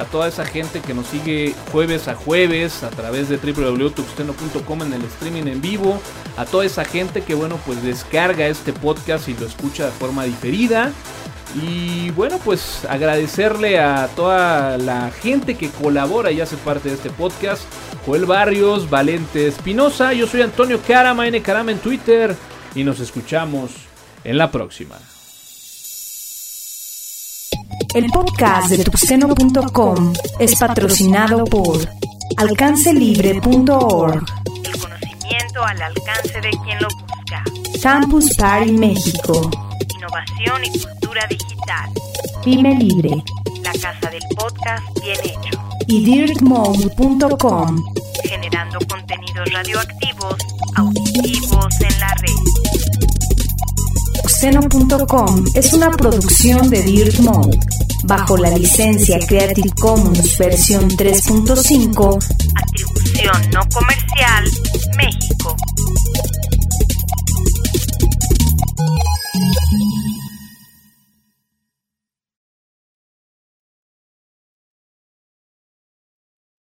a 0.00 0.04
toda 0.06 0.28
esa 0.28 0.46
gente 0.46 0.80
que 0.80 0.94
nos 0.94 1.06
sigue 1.06 1.54
jueves 1.72 2.08
a 2.08 2.14
jueves 2.14 2.82
a 2.82 2.90
través 2.90 3.28
de 3.28 3.36
www.tuxteno.com 3.36 4.82
en 4.82 4.92
el 4.94 5.04
streaming 5.04 5.46
en 5.46 5.60
vivo. 5.60 6.00
A 6.36 6.46
toda 6.46 6.64
esa 6.64 6.84
gente 6.84 7.22
que, 7.22 7.34
bueno, 7.34 7.58
pues 7.66 7.82
descarga 7.82 8.46
este 8.46 8.72
podcast 8.72 9.28
y 9.28 9.34
lo 9.34 9.46
escucha 9.46 9.84
de 9.84 9.92
forma 9.92 10.24
diferida. 10.24 10.92
Y 11.54 12.10
bueno, 12.10 12.38
pues 12.44 12.84
agradecerle 12.88 13.78
a 13.80 14.08
toda 14.16 14.78
la 14.78 15.10
gente 15.10 15.56
que 15.56 15.68
colabora 15.68 16.30
y 16.30 16.40
hace 16.40 16.56
parte 16.56 16.88
de 16.88 16.94
este 16.94 17.10
podcast. 17.10 17.62
Joel 18.06 18.24
Barrios, 18.24 18.88
Valente 18.88 19.48
Espinosa, 19.48 20.14
yo 20.14 20.26
soy 20.26 20.40
Antonio 20.40 20.80
Carama, 20.86 21.28
N 21.28 21.42
Carama 21.42 21.72
en 21.72 21.78
Twitter 21.78 22.34
y 22.74 22.84
nos 22.84 23.00
escuchamos 23.00 23.72
en 24.24 24.38
la 24.38 24.50
próxima. 24.50 24.96
El 27.94 28.06
podcast 28.06 28.70
de 28.70 28.84
tuxteno.com 28.84 30.12
es 30.38 30.56
patrocinado 30.56 31.44
por 31.44 31.78
alcancelibre.org, 32.36 34.24
El 34.64 34.78
conocimiento 34.78 35.64
al 35.64 35.82
alcance 35.82 36.40
de 36.40 36.50
quien 36.64 36.80
lo 36.80 36.88
busca. 36.88 37.42
Campus 37.82 38.34
Party 38.36 38.72
México, 38.72 39.50
Innovación 39.96 40.64
y 40.64 40.70
cultura 40.78 41.26
digital. 41.28 41.90
Pyme 42.44 42.74
Libre 42.76 43.22
La 43.62 43.72
casa 43.72 44.10
del 44.10 44.22
podcast 44.36 44.84
bien 45.02 45.18
hecho. 45.24 45.58
y 45.86 46.04
dirtmode.com. 46.04 47.84
Generando 48.24 48.78
contenidos 48.88 49.50
radioactivos, 49.52 50.36
auditivos 50.76 51.80
en 51.80 52.00
la 52.00 52.14
red. 52.20 52.79
Xeno.com 54.40 55.44
es 55.54 55.74
una 55.74 55.90
producción 55.90 56.70
de 56.70 56.82
Dirt 56.82 57.18
Mode, 57.18 57.58
bajo 58.04 58.38
la 58.38 58.48
licencia 58.48 59.18
Creative 59.18 59.68
Commons 59.78 60.38
versión 60.38 60.88
3.5, 60.88 62.18
atribución 62.54 63.50
no 63.52 63.60
comercial, 63.68 64.44
México. 64.96 65.56